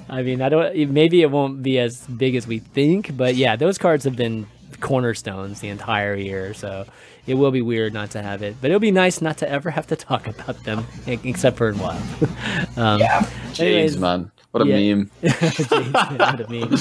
I 0.09 0.21
mean, 0.23 0.41
I 0.41 0.49
don't. 0.49 0.75
Maybe 0.91 1.21
it 1.21 1.31
won't 1.31 1.63
be 1.63 1.79
as 1.79 2.05
big 2.07 2.35
as 2.35 2.47
we 2.47 2.59
think, 2.59 3.15
but 3.17 3.35
yeah, 3.35 3.55
those 3.55 3.77
cards 3.77 4.03
have 4.03 4.15
been 4.15 4.45
cornerstones 4.81 5.61
the 5.61 5.69
entire 5.69 6.15
year. 6.15 6.53
So, 6.53 6.85
it 7.27 7.35
will 7.35 7.51
be 7.51 7.61
weird 7.61 7.93
not 7.93 8.11
to 8.11 8.21
have 8.21 8.41
it, 8.41 8.55
but 8.61 8.69
it'll 8.71 8.79
be 8.79 8.91
nice 8.91 9.21
not 9.21 9.37
to 9.39 9.49
ever 9.49 9.69
have 9.71 9.87
to 9.87 9.95
talk 9.95 10.27
about 10.27 10.63
them, 10.63 10.85
except 11.07 11.57
for 11.57 11.69
in 11.69 11.77
WoW. 11.77 11.91
um, 12.77 12.99
Yeah. 12.99 13.29
Jades, 13.53 13.97
man. 13.97 14.31
What 14.51 14.63
a 14.63 14.67
Yeah. 14.67 14.95
meme. 14.95 15.09
What 15.21 16.41
a 16.41 16.47
meme. 16.49 16.73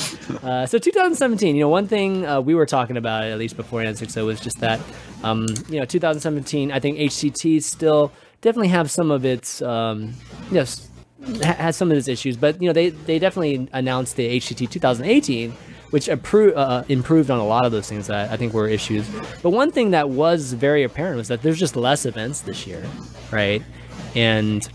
Uh, 0.43 0.66
so 0.66 0.78
2017, 0.78 1.55
you 1.55 1.61
know, 1.62 1.68
one 1.68 1.86
thing 1.86 2.26
uh, 2.26 2.41
we 2.41 2.55
were 2.55 2.66
talking 2.66 2.97
about 2.97 3.24
at 3.24 3.38
least 3.38 3.57
before 3.57 3.80
N60 3.82 4.24
was 4.26 4.41
just 4.41 4.59
that, 4.61 4.80
um, 5.22 5.47
you 5.68 5.78
know, 5.78 5.84
2017. 5.84 6.72
I 6.72 6.80
think 6.80 6.99
HCT 6.99 7.62
still 7.62 8.11
definitely 8.41 8.68
have 8.68 8.91
some 8.91 9.11
of 9.11 9.24
its, 9.24 9.62
um, 9.62 10.14
yes, 10.51 10.88
ha- 11.45 11.53
has 11.55 11.76
some 11.76 11.93
of 11.93 11.97
its 11.99 12.09
issues, 12.09 12.36
but 12.36 12.61
you 12.61 12.66
know, 12.68 12.72
they 12.72 12.88
they 12.91 13.18
definitely 13.20 13.68
announced 13.72 14.16
the 14.16 14.26
HCT 14.41 14.68
2018. 14.70 15.53
Which 15.91 16.07
appro- 16.07 16.53
uh, 16.57 16.84
improved 16.88 17.30
on 17.30 17.41
a 17.41 17.47
lot 17.47 17.66
of 17.66 17.72
those 17.72 17.88
things 17.88 18.07
that 18.07 18.30
I 18.30 18.36
think 18.36 18.53
were 18.53 18.68
issues. 18.68 19.09
But 19.43 19.51
one 19.51 19.72
thing 19.72 19.91
that 19.91 20.09
was 20.09 20.53
very 20.53 20.84
apparent 20.84 21.16
was 21.16 21.28
that 21.28 21.43
there's 21.43 21.59
just 21.59 21.74
less 21.74 22.07
events 22.07 22.43
this 22.43 22.66
year, 22.66 22.84
right? 23.32 23.62
And 24.14 24.68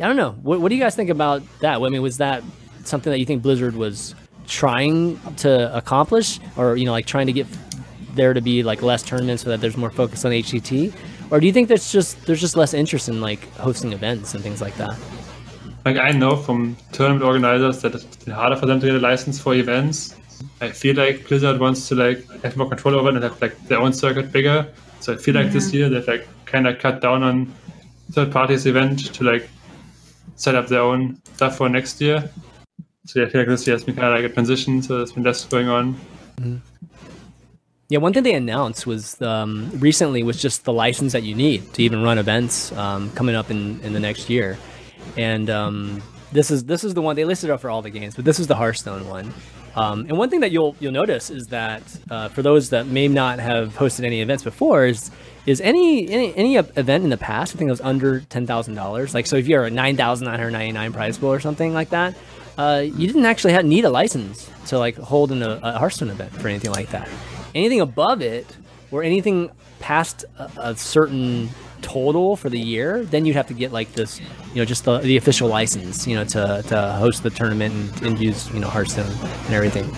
I 0.00 0.06
don't 0.06 0.16
know. 0.16 0.32
What, 0.42 0.60
what 0.60 0.68
do 0.68 0.74
you 0.76 0.80
guys 0.80 0.94
think 0.94 1.10
about 1.10 1.42
that? 1.60 1.82
I 1.82 1.88
mean, 1.88 2.02
was 2.02 2.18
that 2.18 2.42
something 2.84 3.10
that 3.10 3.18
you 3.18 3.26
think 3.26 3.42
Blizzard 3.42 3.74
was 3.74 4.14
trying 4.46 5.18
to 5.36 5.74
accomplish, 5.76 6.40
or 6.56 6.76
you 6.76 6.84
know, 6.84 6.92
like 6.92 7.06
trying 7.06 7.26
to 7.26 7.32
get 7.32 7.46
there 8.14 8.34
to 8.34 8.40
be 8.40 8.62
like 8.62 8.82
less 8.82 9.02
tournaments 9.02 9.42
so 9.42 9.50
that 9.50 9.60
there's 9.60 9.76
more 9.76 9.90
focus 9.90 10.24
on 10.24 10.32
HCT, 10.32 10.92
or 11.30 11.40
do 11.40 11.46
you 11.46 11.52
think 11.52 11.68
there's 11.68 11.90
just 11.90 12.24
there's 12.26 12.40
just 12.40 12.56
less 12.56 12.74
interest 12.74 13.08
in 13.08 13.20
like 13.20 13.52
hosting 13.54 13.92
events 13.92 14.34
and 14.34 14.42
things 14.42 14.60
like 14.60 14.76
that? 14.76 14.96
Like 15.84 15.96
I 15.96 16.12
know 16.12 16.36
from 16.36 16.76
tournament 16.92 17.24
organizers 17.24 17.82
that 17.82 17.94
it's 17.94 18.26
harder 18.26 18.56
for 18.56 18.66
them 18.66 18.80
to 18.80 18.86
get 18.86 18.94
a 18.96 18.98
license 18.98 19.40
for 19.40 19.54
events. 19.54 20.16
I 20.60 20.70
feel 20.70 20.96
like 20.96 21.26
Blizzard 21.28 21.58
wants 21.60 21.88
to 21.88 21.94
like 21.94 22.28
have 22.42 22.56
more 22.56 22.68
control 22.68 22.94
over 22.94 23.08
it 23.08 23.14
and 23.14 23.24
have 23.24 23.40
like 23.40 23.58
their 23.68 23.78
own 23.78 23.92
circuit 23.92 24.30
bigger. 24.30 24.68
So 25.00 25.14
I 25.14 25.16
feel 25.16 25.34
like 25.34 25.50
this 25.50 25.72
year 25.72 25.88
they've 25.88 26.06
like 26.06 26.26
kind 26.46 26.66
of 26.66 26.78
cut 26.78 27.00
down 27.00 27.22
on 27.22 27.52
third 28.12 28.30
parties 28.30 28.66
event 28.66 29.12
to 29.14 29.24
like 29.24 29.48
set 30.36 30.54
up 30.54 30.68
their 30.68 30.80
own 30.80 31.20
stuff 31.34 31.56
for 31.56 31.68
next 31.68 32.00
year. 32.00 32.30
So 33.06 33.20
yeah, 33.20 33.26
I 33.26 33.30
feel 33.30 33.40
like 33.40 33.48
this 33.48 33.66
year 33.66 33.74
has 33.74 33.84
been 33.84 33.96
kind 33.96 34.08
of 34.08 34.14
like 34.20 34.30
a 34.30 34.32
transition. 34.32 34.82
So 34.82 34.98
there's 34.98 35.12
been 35.12 35.24
less 35.24 35.44
going 35.44 35.68
on. 35.68 35.96
Yeah, 37.88 37.98
one 37.98 38.12
thing 38.12 38.22
they 38.22 38.34
announced 38.34 38.86
was 38.86 39.20
um, 39.20 39.70
recently 39.74 40.22
was 40.22 40.40
just 40.40 40.64
the 40.64 40.72
license 40.72 41.12
that 41.12 41.24
you 41.24 41.34
need 41.34 41.74
to 41.74 41.82
even 41.82 42.02
run 42.02 42.16
events 42.16 42.72
um, 42.72 43.10
coming 43.10 43.34
up 43.34 43.50
in, 43.50 43.80
in 43.80 43.92
the 43.92 44.00
next 44.00 44.30
year, 44.30 44.56
and 45.16 45.50
um, 45.50 46.02
this 46.32 46.50
is 46.50 46.64
this 46.64 46.84
is 46.84 46.94
the 46.94 47.02
one 47.02 47.16
they 47.16 47.24
listed 47.24 47.50
up 47.50 47.60
for 47.60 47.70
all 47.70 47.82
the 47.82 47.90
games, 47.90 48.14
but 48.14 48.24
this 48.24 48.38
is 48.38 48.46
the 48.46 48.56
Hearthstone 48.56 49.08
one. 49.08 49.32
Um, 49.74 50.00
and 50.00 50.18
one 50.18 50.28
thing 50.28 50.40
that 50.40 50.52
you'll 50.52 50.76
you'll 50.80 50.92
notice 50.92 51.30
is 51.30 51.46
that 51.48 51.82
uh, 52.10 52.28
for 52.28 52.42
those 52.42 52.70
that 52.70 52.86
may 52.86 53.08
not 53.08 53.38
have 53.38 53.74
hosted 53.74 54.04
any 54.04 54.20
events 54.20 54.42
before 54.42 54.84
is 54.84 55.10
is 55.46 55.60
any 55.60 56.08
any 56.08 56.34
any 56.36 56.56
event 56.56 57.04
in 57.04 57.10
the 57.10 57.16
past 57.16 57.54
I 57.54 57.58
think 57.58 57.68
it 57.68 57.72
was 57.72 57.80
under 57.80 58.20
ten 58.20 58.46
thousand 58.46 58.74
dollars 58.74 59.14
like 59.14 59.26
so 59.26 59.36
if 59.36 59.48
you're 59.48 59.64
a 59.64 59.70
nine 59.70 59.96
thousand 59.96 60.26
nine 60.26 60.38
hundred 60.38 60.52
ninety 60.52 60.72
nine 60.72 60.92
prize 60.92 61.16
pool 61.16 61.32
or 61.32 61.40
something 61.40 61.72
like 61.72 61.88
that 61.90 62.14
uh, 62.58 62.82
you 62.84 63.06
didn't 63.06 63.24
actually 63.24 63.54
have, 63.54 63.64
need 63.64 63.86
a 63.86 63.90
license 63.90 64.50
to 64.66 64.78
like 64.78 64.96
hold 64.96 65.32
an, 65.32 65.42
a, 65.42 65.58
a 65.62 65.78
Hearthstone 65.78 66.10
event 66.10 66.32
for 66.32 66.48
anything 66.48 66.70
like 66.70 66.90
that 66.90 67.08
anything 67.54 67.80
above 67.80 68.20
it 68.20 68.46
or 68.90 69.02
anything 69.02 69.50
past 69.80 70.26
a, 70.38 70.50
a 70.58 70.76
certain 70.76 71.48
total 71.82 72.36
for 72.36 72.48
the 72.48 72.58
year, 72.58 73.04
then 73.04 73.26
you'd 73.26 73.36
have 73.36 73.48
to 73.48 73.54
get 73.54 73.72
like 73.72 73.92
this, 73.92 74.20
you 74.20 74.56
know, 74.56 74.64
just 74.64 74.84
the, 74.84 74.98
the 74.98 75.16
official 75.16 75.48
license, 75.48 76.06
you 76.06 76.16
know, 76.16 76.24
to, 76.24 76.62
to 76.68 76.92
host 76.92 77.22
the 77.22 77.30
tournament 77.30 77.74
and, 77.74 78.06
and 78.06 78.20
use, 78.20 78.50
you 78.52 78.60
know, 78.60 78.68
Hearthstone 78.68 79.10
and 79.46 79.54
everything. 79.54 79.90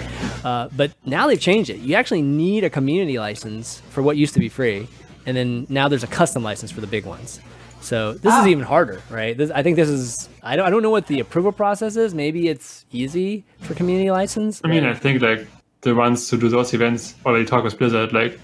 Uh, 0.44 0.68
but 0.76 0.92
now 1.04 1.26
they've 1.26 1.40
changed 1.40 1.70
it. 1.70 1.78
You 1.78 1.94
actually 1.94 2.22
need 2.22 2.64
a 2.64 2.70
community 2.70 3.18
license 3.18 3.80
for 3.90 4.02
what 4.02 4.16
used 4.16 4.34
to 4.34 4.40
be 4.40 4.48
free. 4.48 4.88
And 5.26 5.36
then 5.36 5.66
now 5.68 5.88
there's 5.88 6.04
a 6.04 6.08
custom 6.08 6.42
license 6.42 6.70
for 6.70 6.80
the 6.80 6.86
big 6.86 7.06
ones. 7.06 7.40
So 7.80 8.14
this 8.14 8.34
is 8.34 8.46
even 8.46 8.64
harder, 8.64 9.02
right? 9.10 9.36
This, 9.36 9.50
I 9.50 9.62
think 9.62 9.76
this 9.76 9.90
is, 9.90 10.28
I 10.42 10.56
don't, 10.56 10.66
I 10.66 10.70
don't 10.70 10.82
know 10.82 10.90
what 10.90 11.06
the 11.06 11.20
approval 11.20 11.52
process 11.52 11.96
is. 11.96 12.14
Maybe 12.14 12.48
it's 12.48 12.86
easy 12.92 13.44
for 13.60 13.74
community 13.74 14.10
license. 14.10 14.62
I 14.64 14.68
mean, 14.68 14.84
I 14.84 14.94
think 14.94 15.20
like 15.20 15.46
the 15.82 15.94
ones 15.94 16.28
to 16.30 16.38
do 16.38 16.48
those 16.48 16.72
events 16.72 17.14
already 17.26 17.44
talk 17.44 17.62
with 17.62 17.78
Blizzard. 17.78 18.14
Like 18.14 18.40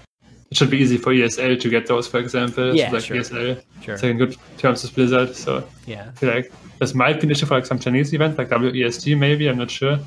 it 0.51 0.57
should 0.57 0.69
be 0.69 0.77
easy 0.77 0.97
for 0.97 1.13
ESL 1.13 1.59
to 1.61 1.69
get 1.69 1.87
those, 1.87 2.07
for 2.07 2.19
example. 2.19 2.75
Yeah, 2.75 2.89
so, 2.89 2.95
like 2.95 3.05
sure. 3.05 3.17
ESL 3.17 3.63
Sure. 3.81 3.93
it's 3.93 4.03
like 4.03 4.11
in 4.11 4.17
good 4.17 4.35
terms 4.57 4.83
with 4.83 4.93
Blizzard. 4.93 5.33
So 5.33 5.65
yeah. 5.87 6.09
I 6.09 6.11
feel 6.11 6.29
like 6.29 6.51
this 6.79 6.93
might 6.93 7.21
be 7.21 7.27
an 7.27 7.31
issue 7.31 7.45
for 7.45 7.55
like 7.55 7.65
some 7.65 7.79
Chinese 7.79 8.13
events, 8.13 8.37
like 8.37 8.49
WESG 8.49 9.17
maybe. 9.17 9.47
I'm 9.47 9.57
not 9.57 9.71
sure, 9.71 9.97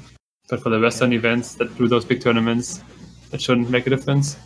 but 0.51 0.62
for 0.62 0.68
the 0.68 0.78
Western 0.78 1.14
events 1.14 1.55
that 1.55 1.74
do 1.78 1.88
those 1.88 2.05
big 2.05 2.20
tournaments, 2.20 2.82
it 3.32 3.40
shouldn't 3.40 3.70
make 3.70 3.86
a 3.86 3.90
difference. 3.90 4.36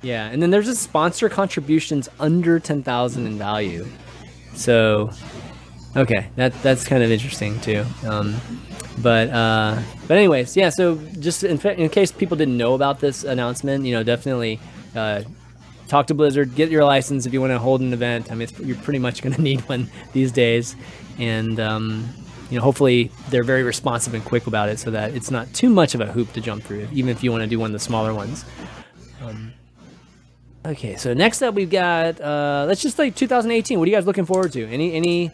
Yeah, 0.00 0.26
and 0.26 0.40
then 0.40 0.50
there's 0.50 0.66
just 0.66 0.82
sponsor 0.82 1.28
contributions 1.28 2.08
under 2.20 2.60
ten 2.60 2.82
thousand 2.82 3.26
in 3.26 3.36
value. 3.36 3.86
So, 4.54 5.10
okay, 5.96 6.28
that 6.36 6.52
that's 6.62 6.86
kind 6.86 7.02
of 7.02 7.10
interesting 7.10 7.58
too. 7.60 7.84
Um, 8.06 8.36
but 8.98 9.28
uh, 9.30 9.80
but 10.06 10.18
anyways, 10.18 10.56
yeah. 10.56 10.68
So 10.68 10.96
just 11.18 11.42
in, 11.42 11.58
fa- 11.58 11.80
in 11.80 11.88
case 11.88 12.12
people 12.12 12.36
didn't 12.36 12.56
know 12.56 12.74
about 12.74 13.00
this 13.00 13.24
announcement, 13.24 13.86
you 13.86 13.92
know, 13.92 14.04
definitely 14.04 14.60
uh, 14.94 15.22
talk 15.88 16.06
to 16.08 16.14
Blizzard, 16.14 16.54
get 16.54 16.70
your 16.70 16.84
license 16.84 17.26
if 17.26 17.32
you 17.32 17.40
want 17.40 17.52
to 17.52 17.58
hold 17.58 17.80
an 17.80 17.92
event. 17.92 18.30
I 18.30 18.34
mean, 18.34 18.48
you're 18.60 18.76
pretty 18.78 18.98
much 18.98 19.22
going 19.22 19.34
to 19.36 19.42
need 19.42 19.60
one 19.68 19.90
these 20.12 20.32
days, 20.32 20.76
and 21.18 21.58
um, 21.60 22.08
you 22.50 22.58
know, 22.58 22.64
hopefully 22.64 23.10
they're 23.30 23.44
very 23.44 23.62
responsive 23.62 24.14
and 24.14 24.24
quick 24.24 24.46
about 24.46 24.68
it, 24.68 24.78
so 24.78 24.90
that 24.90 25.14
it's 25.14 25.30
not 25.30 25.52
too 25.54 25.68
much 25.68 25.94
of 25.94 26.00
a 26.00 26.06
hoop 26.06 26.32
to 26.32 26.40
jump 26.40 26.64
through, 26.64 26.88
even 26.92 27.10
if 27.10 27.22
you 27.22 27.30
want 27.30 27.42
to 27.42 27.48
do 27.48 27.58
one 27.58 27.70
of 27.70 27.72
the 27.72 27.78
smaller 27.78 28.14
ones. 28.14 28.44
Um, 29.22 29.52
okay, 30.64 30.96
so 30.96 31.14
next 31.14 31.42
up 31.42 31.54
we've 31.54 31.70
got 31.70 32.20
uh, 32.20 32.64
let's 32.66 32.82
just 32.82 32.98
like 32.98 33.14
2018. 33.14 33.78
What 33.78 33.86
are 33.86 33.90
you 33.90 33.96
guys 33.96 34.06
looking 34.06 34.26
forward 34.26 34.52
to? 34.52 34.66
Any 34.66 34.94
any 34.94 35.30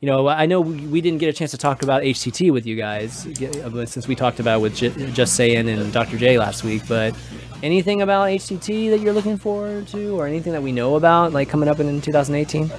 you 0.00 0.06
know, 0.06 0.28
I 0.28 0.46
know 0.46 0.62
we, 0.62 0.86
we 0.86 1.00
didn't 1.02 1.18
get 1.18 1.28
a 1.28 1.32
chance 1.32 1.50
to 1.50 1.58
talk 1.58 1.82
about 1.82 2.02
HCT 2.02 2.52
with 2.52 2.64
you 2.64 2.74
guys 2.74 3.26
uh, 3.26 3.84
since 3.84 4.08
we 4.08 4.14
talked 4.14 4.40
about 4.40 4.62
with 4.62 4.74
J- 4.74 5.12
Just 5.12 5.36
Saying 5.36 5.68
and 5.68 5.92
Dr. 5.92 6.16
J 6.16 6.38
last 6.38 6.64
week. 6.64 6.84
But 6.88 7.14
anything 7.62 8.00
about 8.00 8.28
HCT 8.28 8.90
that 8.90 9.00
you're 9.00 9.12
looking 9.12 9.36
forward 9.36 9.88
to, 9.88 10.18
or 10.18 10.26
anything 10.26 10.52
that 10.52 10.62
we 10.62 10.72
know 10.72 10.96
about, 10.96 11.32
like 11.32 11.50
coming 11.50 11.68
up 11.68 11.80
in, 11.80 11.88
in 11.88 12.00
2018? 12.00 12.72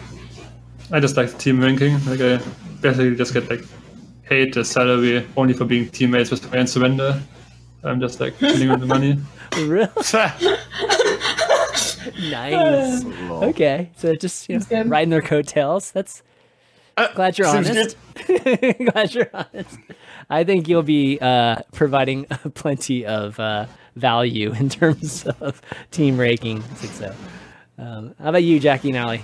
I 0.91 0.99
just 0.99 1.15
like 1.15 1.30
the 1.30 1.38
team 1.38 1.61
ranking. 1.61 1.93
Like 2.05 2.22
I 2.22 2.38
basically 2.82 3.15
just 3.15 3.36
get 3.36 3.47
like 3.51 3.63
paid 4.24 4.55
the 4.55 4.65
salary 4.65 5.28
only 5.38 5.53
for 5.53 5.65
being 5.65 5.89
teammates 5.89 6.32
with 6.32 6.51
and 6.55 6.67
surrender. 6.67 7.22
I'm 7.84 7.99
just 7.99 8.19
like 8.19 8.38
chilling 8.39 8.69
with 8.69 8.80
the 8.80 8.88
money. 8.88 9.17
Really? 9.57 9.86
nice. 12.32 13.03
Okay, 13.30 13.89
so 13.97 14.15
just 14.15 14.47
you 14.47 14.57
know, 14.57 14.84
riding 14.84 15.09
their 15.09 15.22
coattails. 15.22 15.91
That's 15.91 16.24
glad 17.16 17.38
you're 17.38 17.48
honest. 17.48 17.98
glad 18.26 19.14
you're 19.14 19.30
honest. 19.34 19.78
I 20.30 20.44
think 20.44 20.68
you'll 20.68 20.84
be 20.84 21.20
uh, 21.20 21.58
providing 21.74 22.26
plenty 22.54 23.06
of 23.06 23.39
uh, 23.39 23.68
value 23.96 24.54
in 24.54 24.70
terms 24.70 25.26
of 25.42 25.62
team 25.92 26.18
ranking 26.18 26.62
success. 26.76 27.16
Um, 27.78 28.16
how 28.20 28.30
about 28.30 28.44
you, 28.44 28.60
Jackie 28.60 28.89
and 28.89 28.98
Allie? 28.98 29.24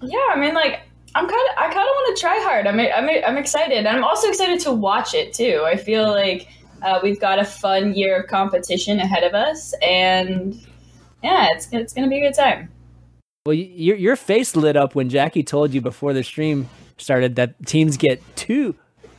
Yeah, 0.00 0.18
I 0.32 0.38
mean, 0.38 0.54
like, 0.54 0.80
I'm 1.14 1.28
kind 1.28 1.48
of, 1.50 1.58
I 1.58 1.66
kind 1.66 1.78
of 1.78 1.86
want 1.86 2.16
to 2.16 2.20
try 2.20 2.38
hard. 2.42 2.66
I'm, 2.66 2.78
I'm, 2.78 3.08
I'm 3.26 3.36
excited, 3.36 3.78
and 3.78 3.88
I'm 3.88 4.04
also 4.04 4.28
excited 4.28 4.60
to 4.60 4.72
watch 4.72 5.14
it 5.14 5.32
too. 5.32 5.62
I 5.66 5.76
feel 5.76 6.08
like 6.08 6.48
uh, 6.82 7.00
we've 7.02 7.20
got 7.20 7.38
a 7.38 7.44
fun 7.44 7.94
year 7.94 8.20
of 8.20 8.28
competition 8.28 9.00
ahead 9.00 9.24
of 9.24 9.34
us, 9.34 9.74
and 9.82 10.54
yeah, 11.22 11.48
it's 11.52 11.68
it's 11.72 11.92
gonna 11.92 12.08
be 12.08 12.18
a 12.18 12.28
good 12.28 12.36
time. 12.36 12.70
Well, 13.48 13.54
your 13.56 13.96
your 13.96 14.14
face 14.14 14.54
lit 14.54 14.76
up 14.76 14.94
when 14.94 15.08
Jackie 15.08 15.42
told 15.42 15.72
you 15.72 15.80
before 15.80 16.12
the 16.12 16.22
stream 16.22 16.68
started 16.98 17.36
that 17.36 17.54
teams 17.66 17.96
get 17.96 18.20
two 18.36 18.74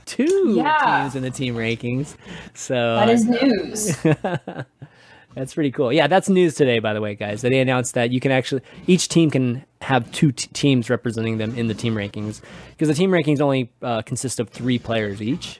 two 0.06 0.54
Yeah. 0.56 1.00
teams 1.02 1.16
in 1.16 1.24
the 1.24 1.32
team 1.32 1.56
rankings. 1.56 2.16
So 2.54 2.76
That 2.76 3.10
is 3.10 3.26
news. 3.26 3.98
That's 5.36 5.56
pretty 5.56 5.72
cool. 5.72 5.92
Yeah, 5.92 6.06
that's 6.06 6.30
news 6.30 6.54
today, 6.54 6.78
by 6.78 6.94
the 6.94 7.02
way, 7.02 7.16
guys. 7.16 7.42
They 7.42 7.60
announced 7.60 7.96
that 7.96 8.12
you 8.12 8.20
can 8.20 8.32
actually 8.32 8.62
each 8.86 9.08
team 9.08 9.32
can 9.32 9.66
have 9.82 10.12
two 10.12 10.32
t- 10.32 10.48
teams 10.54 10.92
representing 10.92 11.40
them 11.40 11.56
in 11.56 11.68
the 11.68 11.74
team 11.74 11.96
rankings 11.96 12.42
because 12.72 12.88
the 12.88 12.94
team 12.94 13.10
rankings 13.10 13.42
only 13.42 13.72
uh, 13.82 14.04
consist 14.04 14.40
of 14.40 14.50
three 14.50 14.78
players 14.78 15.22
each, 15.24 15.60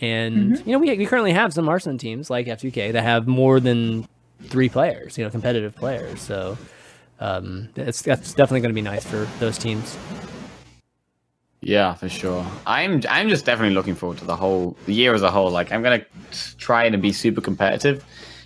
and 0.00 0.58
you 0.66 0.72
know 0.72 0.78
we, 0.78 0.94
we 0.94 1.06
currently 1.06 1.32
have 1.32 1.54
some 1.54 1.66
Hearthstone 1.66 1.96
teams 1.96 2.28
like 2.28 2.46
F2K 2.48 2.92
that 2.92 3.02
have 3.02 3.26
more 3.26 3.60
than 3.60 4.06
three 4.42 4.68
players, 4.68 5.16
you 5.16 5.24
know, 5.24 5.30
competitive 5.30 5.74
players. 5.74 6.20
So 6.20 6.58
um, 7.20 7.68
that's 7.74 8.02
that's 8.02 8.34
definitely 8.34 8.60
going 8.60 8.70
to 8.70 8.74
be 8.74 8.82
nice 8.82 9.04
for 9.04 9.26
those 9.38 9.58
teams. 9.58 9.96
Yeah, 11.62 11.92
for 11.94 12.08
sure. 12.08 12.46
I'm 12.66 13.02
I'm 13.08 13.28
just 13.28 13.44
definitely 13.44 13.74
looking 13.74 13.94
forward 13.94 14.18
to 14.18 14.24
the 14.24 14.36
whole 14.36 14.76
the 14.86 14.94
year 14.94 15.12
as 15.14 15.22
a 15.22 15.30
whole. 15.30 15.50
Like 15.50 15.72
I'm 15.72 15.82
gonna 15.82 16.04
try 16.58 16.84
and 16.84 17.00
be 17.02 17.12
super 17.12 17.42
competitive 17.42 18.02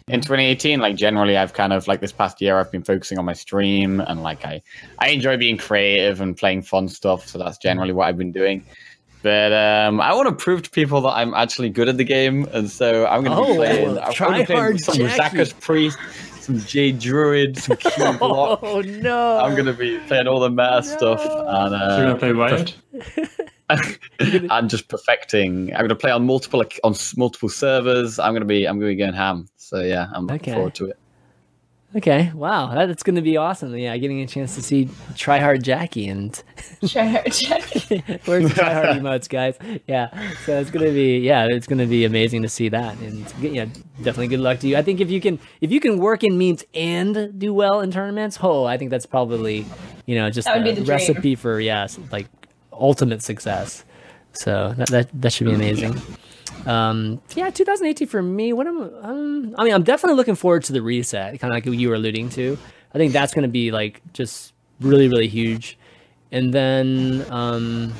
in 0.08 0.20
2018. 0.20 0.80
Like 0.80 0.96
generally, 0.96 1.36
I've 1.36 1.52
kind 1.52 1.72
of 1.72 1.86
like 1.86 2.00
this 2.00 2.10
past 2.10 2.40
year, 2.40 2.58
I've 2.58 2.72
been 2.72 2.82
focusing 2.82 3.18
on 3.18 3.24
my 3.24 3.32
stream 3.32 4.00
and 4.00 4.24
like 4.24 4.44
I 4.44 4.62
I 4.98 5.10
enjoy 5.10 5.36
being 5.36 5.56
creative 5.56 6.20
and 6.20 6.36
playing 6.36 6.62
fun 6.62 6.88
stuff. 6.88 7.28
So 7.28 7.38
that's 7.38 7.56
generally 7.58 7.92
what 7.92 8.08
I've 8.08 8.18
been 8.18 8.32
doing. 8.32 8.64
But 9.22 9.52
um, 9.54 10.00
I 10.02 10.12
want 10.12 10.28
to 10.28 10.34
prove 10.34 10.62
to 10.64 10.70
people 10.70 11.00
that 11.02 11.12
I'm 11.12 11.32
actually 11.34 11.70
good 11.70 11.88
at 11.88 11.96
the 11.96 12.04
game, 12.04 12.46
and 12.52 12.68
so 12.70 13.06
I'm 13.06 13.24
going 13.24 13.34
to 13.34 13.42
Oh, 13.42 13.52
be 13.52 13.56
playing. 13.56 13.98
I'm 13.98 14.12
try 14.12 14.26
gonna 14.26 14.38
be 14.40 14.44
playing 14.44 14.78
some 14.78 14.96
Jackie. 14.96 15.50
Priest, 15.60 15.96
some 16.44 16.58
Jade 16.58 16.98
Druid, 16.98 17.56
some 17.56 17.76
Q 17.76 18.12
Block. 18.18 18.60
Oh 18.62 18.80
no! 18.82 19.38
I'm 19.38 19.54
going 19.54 19.66
to 19.66 19.72
be 19.72 19.98
playing 20.06 20.26
all 20.28 20.40
the 20.40 20.50
meta 20.50 20.82
stuff, 20.82 21.24
and 21.24 21.70
So 21.70 21.76
uh, 21.76 21.96
you're 21.96 22.06
gonna 22.06 22.18
play 22.18 22.32
Riot? 22.32 22.76
and 24.50 24.68
just 24.70 24.88
perfecting. 24.88 25.70
I'm 25.72 25.78
going 25.80 25.88
to 25.88 25.96
play 25.96 26.10
on 26.10 26.26
multiple 26.26 26.62
on 26.84 26.94
multiple 27.16 27.48
servers. 27.48 28.18
I'm 28.18 28.32
going 28.32 28.42
to 28.42 28.46
be 28.46 28.66
I'm 28.66 28.78
going 28.78 28.90
to 28.92 28.94
be 28.96 28.98
going 28.98 29.14
ham. 29.14 29.48
So 29.56 29.80
yeah, 29.80 30.06
I'm 30.14 30.26
looking 30.26 30.40
Okay. 30.42 30.52
forward 30.54 30.74
to 30.74 30.86
it. 30.86 30.98
Okay, 31.96 32.32
wow, 32.34 32.74
that- 32.74 32.86
that's 32.86 33.02
going 33.04 33.14
to 33.14 33.22
be 33.22 33.36
awesome. 33.36 33.76
Yeah, 33.76 33.96
getting 33.96 34.20
a 34.20 34.26
chance 34.26 34.56
to 34.56 34.62
see 34.62 34.86
Tryhard 35.14 35.62
Jackie 35.62 36.08
and 36.08 36.32
Try 36.88 37.04
hard. 37.06 37.32
Jackie. 37.32 37.98
Where's 38.24 38.48
the 38.48 38.54
tryhard 38.60 38.98
emotes, 38.98 39.28
guys? 39.28 39.56
Yeah, 39.86 40.08
so 40.44 40.58
it's 40.58 40.70
gonna 40.70 40.90
be 40.90 41.18
yeah, 41.18 41.46
it's 41.48 41.66
gonna 41.68 41.86
be 41.86 42.04
amazing 42.04 42.42
to 42.42 42.48
see 42.48 42.68
that, 42.70 42.98
and 42.98 43.32
yeah, 43.40 43.66
definitely 43.98 44.28
good 44.28 44.40
luck 44.40 44.58
to 44.60 44.68
you. 44.68 44.76
I 44.76 44.82
think 44.82 45.00
if 45.00 45.10
you 45.10 45.20
can 45.20 45.38
if 45.60 45.70
you 45.70 45.78
can 45.80 45.98
work 45.98 46.24
in 46.24 46.36
memes 46.36 46.64
and 46.74 47.38
do 47.38 47.54
well 47.54 47.80
in 47.80 47.90
tournaments, 47.92 48.38
oh, 48.42 48.64
I 48.64 48.76
think 48.76 48.90
that's 48.90 49.06
probably 49.06 49.64
you 50.06 50.16
know 50.16 50.30
just 50.30 50.48
a 50.48 50.60
the 50.62 50.72
dream. 50.74 50.84
recipe 50.86 51.34
for 51.36 51.60
yes, 51.60 51.98
like 52.10 52.26
ultimate 52.72 53.22
success. 53.22 53.84
So 54.32 54.74
that 54.76 54.88
that, 54.88 55.22
that 55.22 55.32
should 55.32 55.46
be 55.46 55.54
amazing. 55.54 56.00
Um, 56.66 57.20
yeah, 57.34 57.50
2018 57.50 58.08
for 58.08 58.22
me. 58.22 58.52
What 58.52 58.66
am 58.66 58.82
um, 59.02 59.54
I 59.58 59.64
mean? 59.64 59.74
I'm 59.74 59.82
definitely 59.82 60.16
looking 60.16 60.34
forward 60.34 60.64
to 60.64 60.72
the 60.72 60.82
reset, 60.82 61.38
kind 61.40 61.52
of 61.52 61.66
like 61.66 61.78
you 61.78 61.88
were 61.88 61.94
alluding 61.94 62.30
to. 62.30 62.58
I 62.94 62.98
think 62.98 63.12
that's 63.12 63.34
going 63.34 63.42
to 63.42 63.48
be 63.48 63.70
like 63.70 64.00
just 64.12 64.54
really, 64.80 65.08
really 65.08 65.28
huge. 65.28 65.78
And 66.32 66.52
then 66.52 67.24
um, 67.30 67.92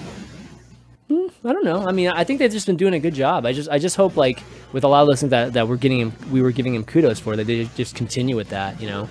hmm, 1.08 1.26
I 1.44 1.52
don't 1.52 1.64
know. 1.64 1.86
I 1.86 1.92
mean, 1.92 2.08
I 2.08 2.24
think 2.24 2.38
they've 2.38 2.50
just 2.50 2.66
been 2.66 2.76
doing 2.76 2.94
a 2.94 3.00
good 3.00 3.14
job. 3.14 3.44
I 3.44 3.52
just, 3.52 3.68
I 3.68 3.78
just 3.78 3.96
hope 3.96 4.16
like 4.16 4.42
with 4.72 4.84
a 4.84 4.88
lot 4.88 5.02
of 5.02 5.08
those 5.08 5.20
things 5.20 5.30
that, 5.30 5.52
that 5.52 5.68
we're 5.68 5.76
getting 5.76 6.00
him, 6.00 6.12
we 6.30 6.42
were 6.42 6.52
giving 6.52 6.74
him 6.74 6.84
kudos 6.84 7.20
for 7.20 7.36
that 7.36 7.46
they 7.46 7.64
just 7.76 7.94
continue 7.94 8.36
with 8.36 8.48
that, 8.50 8.80
you 8.80 8.88
know, 8.88 9.08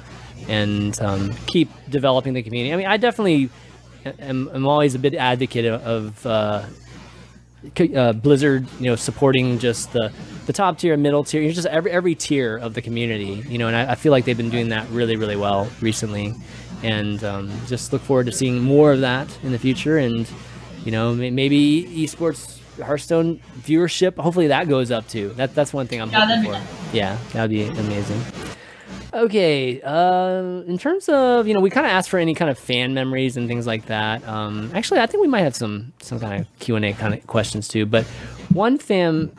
and 0.48 1.00
um, 1.02 1.34
keep 1.48 1.70
developing 1.90 2.34
the 2.34 2.44
community. 2.44 2.74
I 2.74 2.78
mean, 2.78 2.88
I 2.88 2.98
definitely 2.98 3.50
am, 4.20 4.50
am 4.54 4.68
always 4.68 4.96
a 4.96 5.00
bit 5.00 5.14
advocate 5.16 5.66
of. 5.66 6.26
uh, 6.26 6.66
uh, 7.96 8.14
Blizzard, 8.14 8.68
you 8.80 8.86
know, 8.88 8.96
supporting 8.96 9.60
just 9.60 9.92
the 9.94 10.12
the 10.46 10.54
top 10.54 10.78
tier, 10.78 10.98
middle 10.98 11.24
tier, 11.24 11.42
you 11.42 11.48
know, 11.48 11.54
just 11.54 11.68
every 11.68 11.92
every 11.92 12.16
tier 12.16 12.58
of 12.58 12.74
the 12.74 12.82
community, 12.82 13.44
you 13.48 13.58
know, 13.58 13.68
and 13.68 13.76
I, 13.76 13.92
I 13.92 13.96
feel 13.96 14.12
like 14.12 14.26
they've 14.26 14.38
been 14.38 14.50
doing 14.50 14.70
that 14.70 14.88
really, 14.90 15.16
really 15.16 15.36
well 15.38 15.70
recently, 15.82 16.34
and 16.84 17.24
um, 17.24 17.52
just 17.68 17.94
look 17.94 18.02
forward 18.02 18.26
to 18.26 18.32
seeing 18.32 18.60
more 18.60 18.92
of 18.92 19.02
that 19.02 19.28
in 19.44 19.52
the 19.52 19.60
future, 19.60 19.98
and 19.98 20.30
you 20.84 20.92
know, 20.92 21.14
maybe 21.16 21.84
esports 21.86 22.60
Hearthstone 22.82 23.40
viewership, 23.62 24.18
hopefully 24.18 24.48
that 24.48 24.68
goes 24.68 24.90
up 24.92 25.08
too. 25.08 25.30
That 25.36 25.54
that's 25.56 25.74
one 25.74 25.88
thing 25.88 26.02
I'm 26.02 26.10
Yeah, 26.10 26.26
hoping 26.26 26.52
for. 26.52 26.92
be 26.92 26.98
Yeah, 26.98 27.18
that'd 27.32 27.52
be 27.52 27.64
amazing. 27.66 28.22
Okay, 29.14 29.80
uh, 29.84 30.64
in 30.66 30.80
terms 30.80 31.08
of 31.08 31.48
you 31.48 31.54
know, 31.54 31.60
we 31.60 31.70
kind 31.70 31.86
of 31.86 31.92
asked 31.92 32.10
for 32.10 32.18
any 32.18 32.34
kind 32.34 32.50
of 32.50 32.58
fan 32.58 32.96
memories 32.96 33.38
and 33.38 33.48
things 33.48 33.68
like 33.68 33.86
that. 33.86 34.28
Um, 34.28 34.72
actually, 34.74 35.02
I 35.02 35.06
think 35.06 35.22
we 35.22 35.28
might 35.28 35.42
have 35.42 35.56
some 35.56 35.94
some 36.00 36.20
kind 36.20 36.42
of 36.42 36.60
Q 36.60 36.76
and 36.76 36.84
A 36.84 36.94
kind 36.94 37.14
of 37.14 37.26
questions 37.28 37.68
too. 37.68 37.86
But 37.86 38.06
one 38.52 38.80
fan 38.80 39.32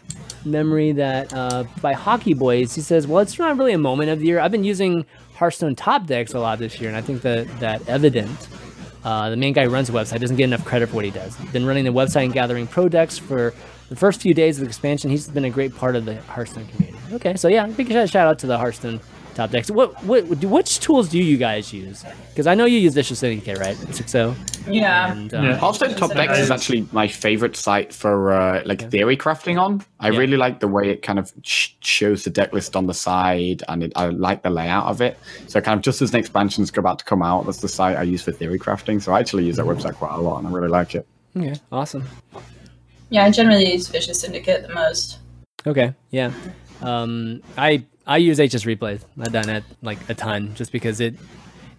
memory 0.44 0.92
that 0.92 1.34
uh, 1.34 1.64
by 1.82 1.92
Hockey 1.92 2.34
Boys, 2.34 2.72
he 2.72 2.82
says, 2.82 3.08
"Well, 3.08 3.20
it's 3.20 3.36
not 3.36 3.58
really 3.58 3.72
a 3.72 3.78
moment 3.78 4.10
of 4.10 4.20
the 4.20 4.26
year. 4.26 4.38
I've 4.38 4.52
been 4.52 4.62
using 4.62 5.06
Hearthstone 5.34 5.74
top 5.74 6.06
decks 6.06 6.34
a 6.34 6.38
lot 6.38 6.60
this 6.60 6.80
year, 6.80 6.88
and 6.88 6.96
I 6.96 7.00
think 7.00 7.22
that 7.22 7.48
that 7.58 7.88
evident." 7.88 8.48
Uh, 9.02 9.28
the 9.28 9.36
main 9.36 9.52
guy 9.52 9.66
runs 9.66 9.88
the 9.88 9.92
website 9.92 10.20
doesn't 10.20 10.36
get 10.36 10.44
enough 10.44 10.64
credit 10.64 10.88
for 10.88 10.96
what 10.96 11.04
he 11.04 11.10
does. 11.10 11.36
Been 11.52 11.66
running 11.66 11.84
the 11.84 11.92
website 11.92 12.24
and 12.24 12.32
gathering 12.32 12.66
pro 12.66 12.88
decks 12.88 13.18
for 13.18 13.52
the 13.90 13.96
first 13.96 14.22
few 14.22 14.32
days 14.32 14.58
of 14.58 14.66
expansion. 14.66 15.10
He's 15.10 15.28
been 15.28 15.44
a 15.44 15.50
great 15.50 15.76
part 15.76 15.94
of 15.94 16.06
the 16.06 16.22
Hearthstone 16.22 16.66
community. 16.68 16.98
Okay, 17.12 17.36
so 17.36 17.48
yeah, 17.48 17.66
big 17.66 17.88
shout 17.88 18.16
out 18.16 18.38
to 18.38 18.46
the 18.46 18.56
Hearthstone 18.56 19.00
top 19.34 19.50
decks. 19.50 19.70
What 19.70 20.02
what 20.04 20.24
which 20.26 20.80
tools 20.80 21.08
do 21.08 21.18
you 21.18 21.36
guys 21.36 21.72
use? 21.72 22.04
Because 22.30 22.46
I 22.46 22.54
know 22.54 22.64
you 22.64 22.78
use 22.78 22.94
Vicious 22.94 23.18
Syndicate, 23.18 23.58
right? 23.58 23.76
Sixo. 23.76 24.34
Yeah. 24.68 25.12
And 25.12 25.32
um, 25.34 25.44
Yeah. 25.44 25.56
Hearthstone 25.56 25.94
Top 25.94 26.12
Decks 26.14 26.38
is 26.38 26.50
actually 26.50 26.86
my 26.92 27.06
favorite 27.06 27.54
site 27.56 27.92
for 27.92 28.32
uh, 28.32 28.62
like 28.64 28.90
theory 28.90 29.16
crafting 29.16 29.60
on. 29.60 29.84
I 30.00 30.10
Yeah. 30.10 30.18
really 30.18 30.36
like 30.36 30.60
the 30.60 30.68
way 30.68 30.88
it 30.90 31.02
kind 31.02 31.18
of 31.18 31.32
sh- 31.42 31.70
shows 31.80 32.24
the 32.24 32.30
deck 32.30 32.52
list 32.52 32.74
on 32.76 32.86
the 32.86 32.94
side, 32.94 33.62
and 33.68 33.82
it, 33.84 33.92
I 33.96 34.06
like 34.08 34.42
the 34.42 34.50
layout 34.50 34.86
of 34.86 35.00
it. 35.00 35.18
So 35.48 35.60
kind 35.60 35.76
of 35.78 35.82
just 35.84 36.00
as 36.02 36.12
an 36.14 36.20
expansion's 36.20 36.70
go 36.70 36.80
about 36.80 36.98
to 37.00 37.04
come 37.04 37.22
out, 37.22 37.44
that's 37.46 37.60
the 37.60 37.68
site 37.68 37.96
I 37.96 38.02
use 38.02 38.22
for 38.22 38.32
theory 38.32 38.58
crafting. 38.58 39.02
So 39.02 39.12
I 39.12 39.20
actually 39.20 39.44
use 39.44 39.56
that 39.56 39.66
website 39.66 39.94
quite 39.94 40.14
a 40.14 40.20
lot, 40.20 40.38
and 40.38 40.46
I 40.46 40.50
really 40.50 40.68
like 40.68 40.94
it. 40.94 41.06
okay, 41.36 41.54
awesome. 41.70 42.04
Yeah, 43.10 43.24
I 43.24 43.30
generally 43.30 43.70
use 43.72 43.86
Vicious 43.88 44.20
Syndicate 44.20 44.66
the 44.66 44.74
most. 44.74 45.18
Okay, 45.66 45.94
yeah. 46.10 46.32
Um, 46.82 47.42
I 47.56 47.84
I 48.06 48.18
use 48.18 48.38
HS 48.38 48.64
replays. 48.64 49.02
I've 49.18 49.32
done 49.32 49.48
it 49.48 49.64
like 49.82 49.98
a 50.08 50.14
ton, 50.14 50.54
just 50.54 50.72
because 50.72 51.00
it 51.00 51.14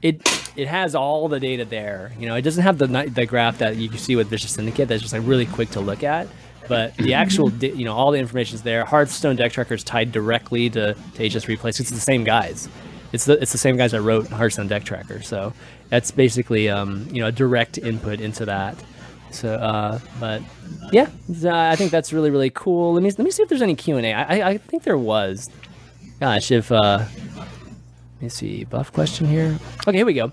it 0.02 0.22
it 0.56 0.68
has 0.68 0.96
all 0.96 1.28
the 1.28 1.40
data 1.40 1.66
there. 1.66 2.12
You 2.20 2.28
know, 2.28 2.36
it 2.36 2.42
doesn't 2.42 2.64
have 2.64 2.78
the 2.78 2.88
the 2.88 3.26
graph 3.26 3.60
that 3.60 3.76
you 3.78 3.92
see 3.98 4.16
with 4.16 4.28
Vicious 4.28 4.52
Syndicate. 4.52 4.88
That's 4.88 5.02
just 5.02 5.14
like 5.14 5.24
really 5.26 5.46
quick 5.46 5.70
to 5.72 5.80
look 5.82 6.04
at. 6.04 6.28
but 6.68 6.96
the 6.98 7.14
actual 7.14 7.50
di- 7.50 7.72
you 7.72 7.86
know 7.86 7.94
all 7.94 8.12
the 8.12 8.20
information's 8.20 8.64
there. 8.64 8.86
Hearthstone 8.86 9.36
deck 9.36 9.52
tracker 9.52 9.76
is 9.76 9.84
tied 9.84 10.12
directly 10.12 10.70
to, 10.72 10.96
to 11.16 11.30
HS 11.30 11.46
Replays. 11.46 11.80
It's 11.80 11.92
the 11.92 12.00
same 12.00 12.24
guys. 12.24 12.68
It's 13.14 13.26
the 13.26 13.40
it's 13.42 13.52
the 13.52 13.58
same 13.60 13.78
guys 13.78 13.92
that 13.92 14.02
wrote 14.02 14.28
Hearthstone 14.28 14.68
deck 14.68 14.84
tracker. 14.84 15.22
So 15.22 15.54
that's 15.90 16.10
basically 16.12 16.70
um, 16.70 17.08
you 17.12 17.22
know 17.22 17.28
a 17.28 17.32
direct 17.32 17.78
input 17.78 18.20
into 18.20 18.46
that. 18.46 18.76
So, 19.32 19.54
uh, 19.54 20.00
but 20.20 20.42
yeah, 20.92 21.10
I 21.46 21.76
think 21.76 21.92
that's 21.92 22.12
really 22.14 22.32
really 22.32 22.50
cool. 22.50 22.94
Let 22.94 23.04
me 23.04 23.12
let 23.12 23.20
me 23.20 23.32
see 23.32 23.44
if 23.44 23.50
there's 23.50 23.62
any 23.62 23.76
Q 23.76 23.98
and 23.98 24.06
A. 24.06 24.14
I 24.14 24.50
I 24.52 24.58
think 24.58 24.84
there 24.84 24.98
was. 24.98 25.50
Gosh, 26.20 26.52
if 26.52 26.72
uh, 26.72 27.06
let 27.36 28.22
me 28.22 28.30
see 28.30 28.64
buff 28.64 28.92
question 28.94 29.28
here. 29.28 29.58
Okay, 29.88 29.98
here 29.98 30.06
we 30.06 30.14
go. 30.14 30.32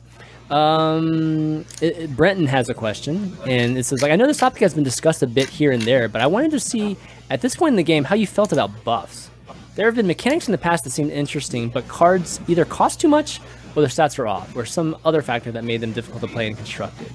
Um, 0.50 1.64
it, 1.80 1.96
it- 1.98 2.16
Brenton 2.16 2.46
has 2.46 2.68
a 2.68 2.74
question, 2.74 3.36
and 3.46 3.76
it 3.76 3.84
says 3.84 4.02
like 4.02 4.12
I 4.12 4.16
know 4.16 4.26
this 4.26 4.38
topic 4.38 4.60
has 4.60 4.74
been 4.74 4.84
discussed 4.84 5.22
a 5.22 5.26
bit 5.26 5.48
here 5.48 5.72
and 5.72 5.82
there, 5.82 6.08
but 6.08 6.20
I 6.20 6.26
wanted 6.26 6.50
to 6.52 6.60
see 6.60 6.96
at 7.30 7.40
this 7.40 7.56
point 7.56 7.72
in 7.72 7.76
the 7.76 7.82
game 7.82 8.04
how 8.04 8.14
you 8.14 8.26
felt 8.26 8.52
about 8.52 8.84
buffs. 8.84 9.30
There 9.74 9.86
have 9.86 9.94
been 9.96 10.06
mechanics 10.06 10.46
in 10.48 10.52
the 10.52 10.58
past 10.58 10.84
that 10.84 10.90
seemed 10.90 11.10
interesting, 11.10 11.70
but 11.70 11.88
cards 11.88 12.40
either 12.46 12.64
cost 12.66 13.00
too 13.00 13.08
much, 13.08 13.40
or 13.74 13.80
their 13.82 13.88
stats 13.88 14.18
are 14.18 14.26
off, 14.26 14.54
or 14.54 14.66
some 14.66 14.96
other 15.04 15.22
factor 15.22 15.50
that 15.52 15.64
made 15.64 15.80
them 15.80 15.92
difficult 15.92 16.20
to 16.20 16.28
play 16.28 16.46
and 16.46 16.56
constructed. 16.56 17.10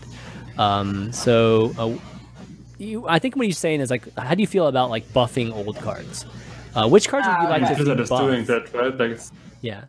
Um, 0.57 1.14
so, 1.14 1.72
uh, 1.77 1.95
you, 2.80 3.07
I 3.07 3.19
think 3.19 3.35
what 3.35 3.45
he's 3.45 3.60
saying 3.60 3.80
is 3.81 3.91
like, 3.91 4.11
how 4.18 4.34
do 4.34 4.41
you 4.41 4.48
feel 4.48 4.65
about 4.65 4.89
like 4.89 5.07
buffing 5.14 5.53
old 5.53 5.76
cards? 5.77 6.26
Uh, 6.78 6.88
which 6.88 7.10
cards 7.10 7.28
would 7.28 7.41
you 7.41 7.49
like 7.49 7.62
to 7.64 7.68
see 7.70 7.76
Blizzard 7.76 7.99
is 7.99 8.10
doing 8.10 8.45
that, 8.45 8.74
right? 8.74 8.95
Like 8.98 9.20
Yeah. 9.62 9.86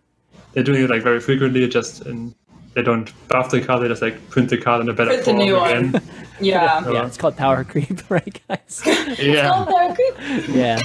they're 0.53 0.63
doing 0.65 0.83
it 0.85 0.91
like 0.91 1.03
very 1.03 1.21
frequently. 1.21 1.67
Just 1.69 2.07
in, 2.07 2.35
they 2.75 2.83
don't 2.83 3.13
buff 3.29 3.51
the 3.51 3.61
card; 3.61 3.83
they 3.83 3.89
just 3.89 4.01
like 4.03 4.17
print 4.31 4.49
the 4.51 4.57
card 4.57 4.81
in 4.81 4.89
a 4.89 4.93
better 4.95 5.11
Print 5.11 5.25
the 5.25 5.31
form 5.33 5.39
new 5.45 5.57
one. 5.57 5.71
again. 5.95 6.03
Yeah. 6.41 6.89
Yeah, 6.93 7.07
it's 7.07 7.17
called 7.19 7.37
power 7.37 7.65
creep, 7.65 8.09
right, 8.17 8.41
guys? 8.49 8.81
yeah, 9.19 9.65
they're 9.69 9.95
good. 9.95 10.49
yeah. 10.49 10.81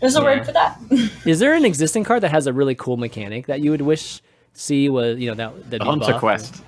There's 0.00 0.14
a 0.16 0.20
Yeah. 0.20 0.24
word 0.24 0.46
for 0.46 0.52
that. 0.52 0.78
Is 1.26 1.40
there 1.40 1.54
an 1.54 1.64
existing 1.64 2.04
card 2.04 2.22
that 2.22 2.30
has 2.30 2.46
a 2.46 2.52
really 2.52 2.76
cool 2.76 2.96
mechanic 2.96 3.46
that 3.48 3.60
you 3.60 3.70
would 3.72 3.82
wish 3.82 4.22
see 4.54 4.88
was 4.88 5.18
you 5.18 5.28
know 5.28 5.34
that 5.34 5.70
that 5.70 5.78
The 5.78 5.84
Hunter 5.84 6.14
Quest. 6.18 6.62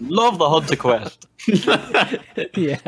Love 0.00 0.38
the 0.38 0.48
Hunter 0.48 0.76
Quest. 0.76 1.26
yeah. 2.56 2.78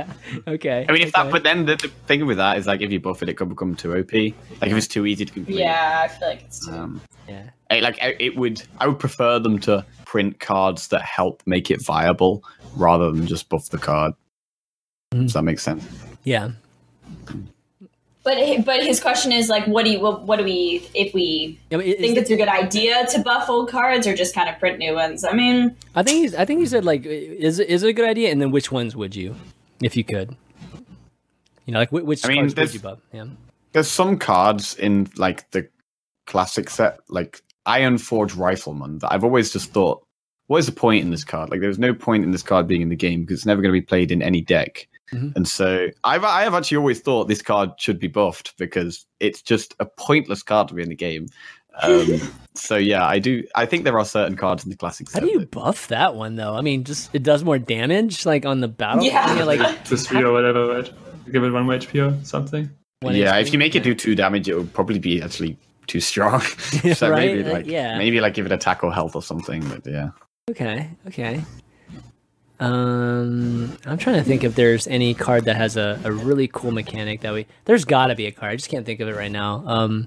Okay. 0.46 0.86
I 0.88 0.92
mean, 0.92 1.02
if 1.02 1.12
that, 1.12 1.30
but 1.30 1.42
then 1.42 1.66
the, 1.66 1.76
the 1.76 1.88
thing 2.06 2.24
with 2.26 2.36
that 2.36 2.58
is 2.58 2.66
like 2.66 2.80
if 2.80 2.90
you 2.90 3.00
buff 3.00 3.22
it, 3.22 3.28
it 3.28 3.34
could 3.34 3.48
become 3.48 3.74
too 3.74 3.92
OP. 3.96 4.12
Like 4.12 4.70
if 4.70 4.76
it's 4.76 4.86
too 4.88 5.06
easy 5.06 5.24
to 5.24 5.32
complete. 5.32 5.58
Yeah, 5.58 6.02
I 6.04 6.08
feel 6.08 6.28
like 6.28 6.42
it's 6.42 6.66
too. 6.66 6.72
Um, 6.72 7.00
yeah. 7.28 7.50
I- 7.70 7.80
like 7.80 7.98
I- 8.02 8.16
it 8.18 8.36
would, 8.36 8.62
I 8.78 8.86
would 8.86 8.98
prefer 8.98 9.38
them 9.38 9.58
to 9.60 9.84
print 10.04 10.38
cards 10.40 10.88
that 10.88 11.02
help 11.02 11.42
make 11.46 11.70
it 11.70 11.82
viable 11.84 12.44
rather 12.76 13.10
than 13.10 13.26
just 13.26 13.48
buff 13.48 13.68
the 13.70 13.78
card. 13.78 14.12
Mhm. 15.14 15.22
Does 15.24 15.32
that 15.34 15.42
make 15.42 15.58
sense? 15.58 15.84
Yeah. 16.24 16.50
But 18.26 18.64
but 18.64 18.82
his 18.82 18.98
question 19.00 19.30
is 19.30 19.48
like, 19.48 19.64
what 19.68 19.84
do 19.84 19.92
you 19.92 20.00
what, 20.00 20.24
what 20.24 20.38
do 20.40 20.44
we 20.44 20.84
if 20.94 21.14
we 21.14 21.60
I, 21.70 21.76
mean, 21.76 21.86
is 21.86 22.00
think 22.00 22.18
it's 22.18 22.28
a 22.28 22.36
good 22.36 22.48
idea 22.48 23.06
to 23.06 23.20
buff 23.20 23.48
old 23.48 23.70
cards 23.70 24.04
or 24.04 24.16
just 24.16 24.34
kind 24.34 24.48
of 24.48 24.58
print 24.58 24.78
new 24.78 24.94
ones? 24.94 25.24
I 25.24 25.32
mean, 25.32 25.76
I 25.94 26.02
think 26.02 26.22
he's, 26.22 26.34
I 26.34 26.44
think 26.44 26.58
he 26.58 26.66
said 26.66 26.84
like 26.84 27.06
is 27.06 27.60
it, 27.60 27.68
is 27.68 27.84
it 27.84 27.88
a 27.88 27.92
good 27.92 28.08
idea 28.08 28.32
and 28.32 28.42
then 28.42 28.50
which 28.50 28.72
ones 28.72 28.96
would 28.96 29.14
you 29.14 29.36
if 29.80 29.96
you 29.96 30.02
could? 30.02 30.36
You 31.66 31.74
know, 31.74 31.78
like 31.78 31.90
whi- 31.90 32.02
which 32.02 32.24
I 32.24 32.30
mean, 32.30 32.38
cards 32.38 32.56
would 32.56 32.74
you 32.74 32.80
buff? 32.80 32.98
Yeah. 33.12 33.26
There's 33.70 33.86
some 33.86 34.18
cards 34.18 34.74
in 34.74 35.08
like 35.16 35.48
the 35.52 35.68
classic 36.26 36.68
set, 36.68 36.98
like 37.08 37.42
Ironforge 37.64 38.36
Rifleman, 38.36 38.98
that 38.98 39.12
I've 39.12 39.22
always 39.22 39.52
just 39.52 39.70
thought, 39.70 40.04
what 40.48 40.58
is 40.58 40.66
the 40.66 40.72
point 40.72 41.04
in 41.04 41.10
this 41.12 41.22
card? 41.22 41.50
Like, 41.50 41.60
there's 41.60 41.78
no 41.78 41.94
point 41.94 42.24
in 42.24 42.32
this 42.32 42.42
card 42.42 42.66
being 42.66 42.82
in 42.82 42.88
the 42.88 42.96
game 42.96 43.20
because 43.20 43.38
it's 43.38 43.46
never 43.46 43.62
going 43.62 43.72
to 43.72 43.80
be 43.80 43.86
played 43.86 44.10
in 44.10 44.20
any 44.20 44.40
deck. 44.40 44.88
Mhm. 45.12 45.36
And 45.36 45.46
so 45.46 45.88
I've 46.04 46.24
I 46.24 46.42
have 46.42 46.54
actually 46.54 46.78
always 46.78 47.00
thought 47.00 47.28
this 47.28 47.42
card 47.42 47.70
should 47.78 47.98
be 48.00 48.08
buffed 48.08 48.54
because 48.58 49.06
it's 49.20 49.40
just 49.42 49.74
a 49.78 49.86
pointless 49.86 50.42
card 50.42 50.68
to 50.68 50.74
be 50.74 50.82
in 50.82 50.88
the 50.88 50.96
game. 50.96 51.26
Um, 51.82 52.20
so 52.54 52.76
yeah, 52.76 53.06
I 53.06 53.18
do. 53.18 53.44
I 53.54 53.66
think 53.66 53.84
there 53.84 53.98
are 53.98 54.04
certain 54.04 54.36
cards 54.36 54.64
in 54.64 54.70
the 54.70 54.76
classic 54.76 55.12
How 55.12 55.20
do 55.20 55.26
you 55.26 55.40
that- 55.40 55.50
buff 55.50 55.88
that 55.88 56.14
one 56.16 56.36
though? 56.36 56.54
I 56.54 56.60
mean, 56.62 56.84
just 56.84 57.14
it 57.14 57.22
does 57.22 57.44
more 57.44 57.58
damage 57.58 58.26
like 58.26 58.44
on 58.46 58.60
the 58.60 58.68
battle. 58.68 59.04
Yeah. 59.04 59.24
I 59.26 59.42
like 59.44 59.84
to 59.84 59.96
three 59.96 60.22
or 60.22 60.32
whatever, 60.32 60.66
right? 60.66 60.90
Give 61.30 61.44
it 61.44 61.50
one 61.50 61.66
HP 61.66 62.00
or 62.20 62.24
something. 62.24 62.70
one 63.00 63.14
yeah, 63.14 63.34
HP? 63.34 63.40
if 63.42 63.52
you 63.52 63.58
make 63.58 63.74
it 63.74 63.82
do 63.82 63.94
two 63.94 64.14
damage, 64.14 64.48
it 64.48 64.56
would 64.56 64.72
probably 64.72 64.98
be 64.98 65.20
actually 65.22 65.56
too 65.86 66.00
strong. 66.00 66.40
so 66.94 67.10
Right? 67.10 67.36
maybe 67.36 67.50
Uh, 67.50 67.58
yeah. 67.58 67.98
maybe 67.98 68.20
like 68.20 68.34
give 68.34 68.46
it 68.46 68.52
attack 68.52 68.82
or 68.82 68.92
health 68.92 69.14
or 69.14 69.22
something. 69.22 69.62
But 69.68 69.86
yeah. 69.86 70.10
Okay, 70.50 70.88
okay. 71.08 71.44
Um, 72.58 73.76
I'm 73.84 73.98
trying 73.98 74.16
to 74.16 74.22
think 74.22 74.42
if 74.44 74.54
there's 74.54 74.86
any 74.86 75.12
card 75.14 75.44
that 75.44 75.56
has 75.56 75.76
a, 75.76 76.00
a 76.04 76.12
really 76.12 76.48
cool 76.48 76.70
mechanic 76.70 77.20
that 77.20 77.32
we. 77.32 77.46
There's 77.66 77.84
got 77.84 78.06
to 78.06 78.14
be 78.14 78.26
a 78.26 78.32
card. 78.32 78.52
I 78.52 78.56
just 78.56 78.70
can't 78.70 78.86
think 78.86 79.00
of 79.00 79.08
it 79.08 79.16
right 79.16 79.30
now. 79.30 79.62
Um, 79.66 80.06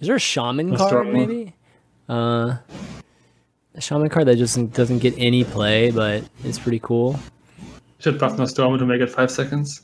is 0.00 0.06
there 0.06 0.16
a 0.16 0.20
shaman 0.20 0.70
Let's 0.70 0.82
card 0.82 1.08
maybe? 1.08 1.54
Uh, 2.08 2.56
a 3.74 3.80
shaman 3.80 4.08
card 4.08 4.26
that 4.28 4.36
just 4.36 4.54
doesn't, 4.54 4.72
doesn't 4.74 4.98
get 4.98 5.14
any 5.18 5.44
play, 5.44 5.90
but 5.90 6.24
it's 6.44 6.58
pretty 6.58 6.80
cool. 6.80 7.18
Should 7.98 8.18
buff 8.18 8.32
Nozdormu 8.36 8.78
to 8.78 8.86
make 8.86 9.00
it 9.00 9.08
five 9.08 9.30
seconds. 9.30 9.82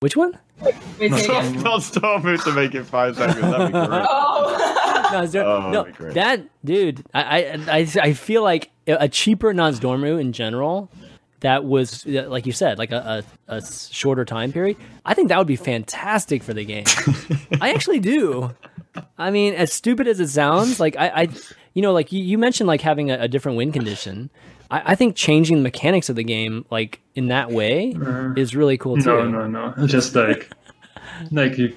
Which 0.00 0.16
one? 0.16 0.38
wait, 0.60 0.74
say 1.00 1.08
Nozdormu. 1.08 1.80
storm 1.82 2.22
move 2.22 2.44
to 2.44 2.52
make 2.52 2.74
it 2.74 2.84
five 2.84 3.16
seconds. 3.16 3.40
That'd 3.40 3.66
be 3.68 3.72
great. 3.72 4.06
Oh, 4.08 4.83
No, 5.18 5.22
is 5.22 5.32
there- 5.32 5.44
Oh, 5.44 5.70
no, 5.70 5.82
that'd 5.82 5.92
be 5.94 5.98
great. 5.98 6.14
that 6.14 6.40
dude. 6.64 7.04
I, 7.14 7.22
I 7.22 7.78
I 7.78 7.88
I 8.02 8.12
feel 8.12 8.42
like 8.42 8.70
a 8.86 9.08
cheaper 9.08 9.52
Nozdormu 9.52 10.20
in 10.20 10.32
general. 10.32 10.90
That 11.40 11.64
was 11.64 12.06
like 12.06 12.46
you 12.46 12.52
said, 12.52 12.78
like 12.78 12.90
a, 12.90 13.22
a, 13.48 13.56
a 13.56 13.62
shorter 13.66 14.24
time 14.24 14.50
period. 14.50 14.78
I 15.04 15.12
think 15.12 15.28
that 15.28 15.36
would 15.36 15.46
be 15.46 15.56
fantastic 15.56 16.42
for 16.42 16.54
the 16.54 16.64
game. 16.64 16.84
I 17.60 17.74
actually 17.74 18.00
do. 18.00 18.54
I 19.18 19.30
mean, 19.30 19.52
as 19.54 19.70
stupid 19.72 20.06
as 20.08 20.20
it 20.20 20.28
sounds, 20.28 20.80
like 20.80 20.96
I, 20.96 21.08
I 21.08 21.28
you 21.74 21.82
know, 21.82 21.92
like 21.92 22.12
you, 22.12 22.22
you 22.22 22.38
mentioned, 22.38 22.66
like 22.66 22.80
having 22.80 23.10
a, 23.10 23.18
a 23.20 23.28
different 23.28 23.58
win 23.58 23.72
condition. 23.72 24.30
I, 24.70 24.92
I 24.92 24.94
think 24.94 25.16
changing 25.16 25.58
the 25.58 25.62
mechanics 25.62 26.08
of 26.08 26.16
the 26.16 26.24
game, 26.24 26.64
like 26.70 27.00
in 27.14 27.28
that 27.28 27.50
way, 27.50 27.92
mm. 27.92 28.38
is 28.38 28.56
really 28.56 28.78
cool 28.78 28.96
too. 28.96 29.04
No, 29.04 29.46
no, 29.46 29.74
no. 29.76 29.86
Just 29.86 30.14
like, 30.14 30.50
like 31.30 31.58
you. 31.58 31.76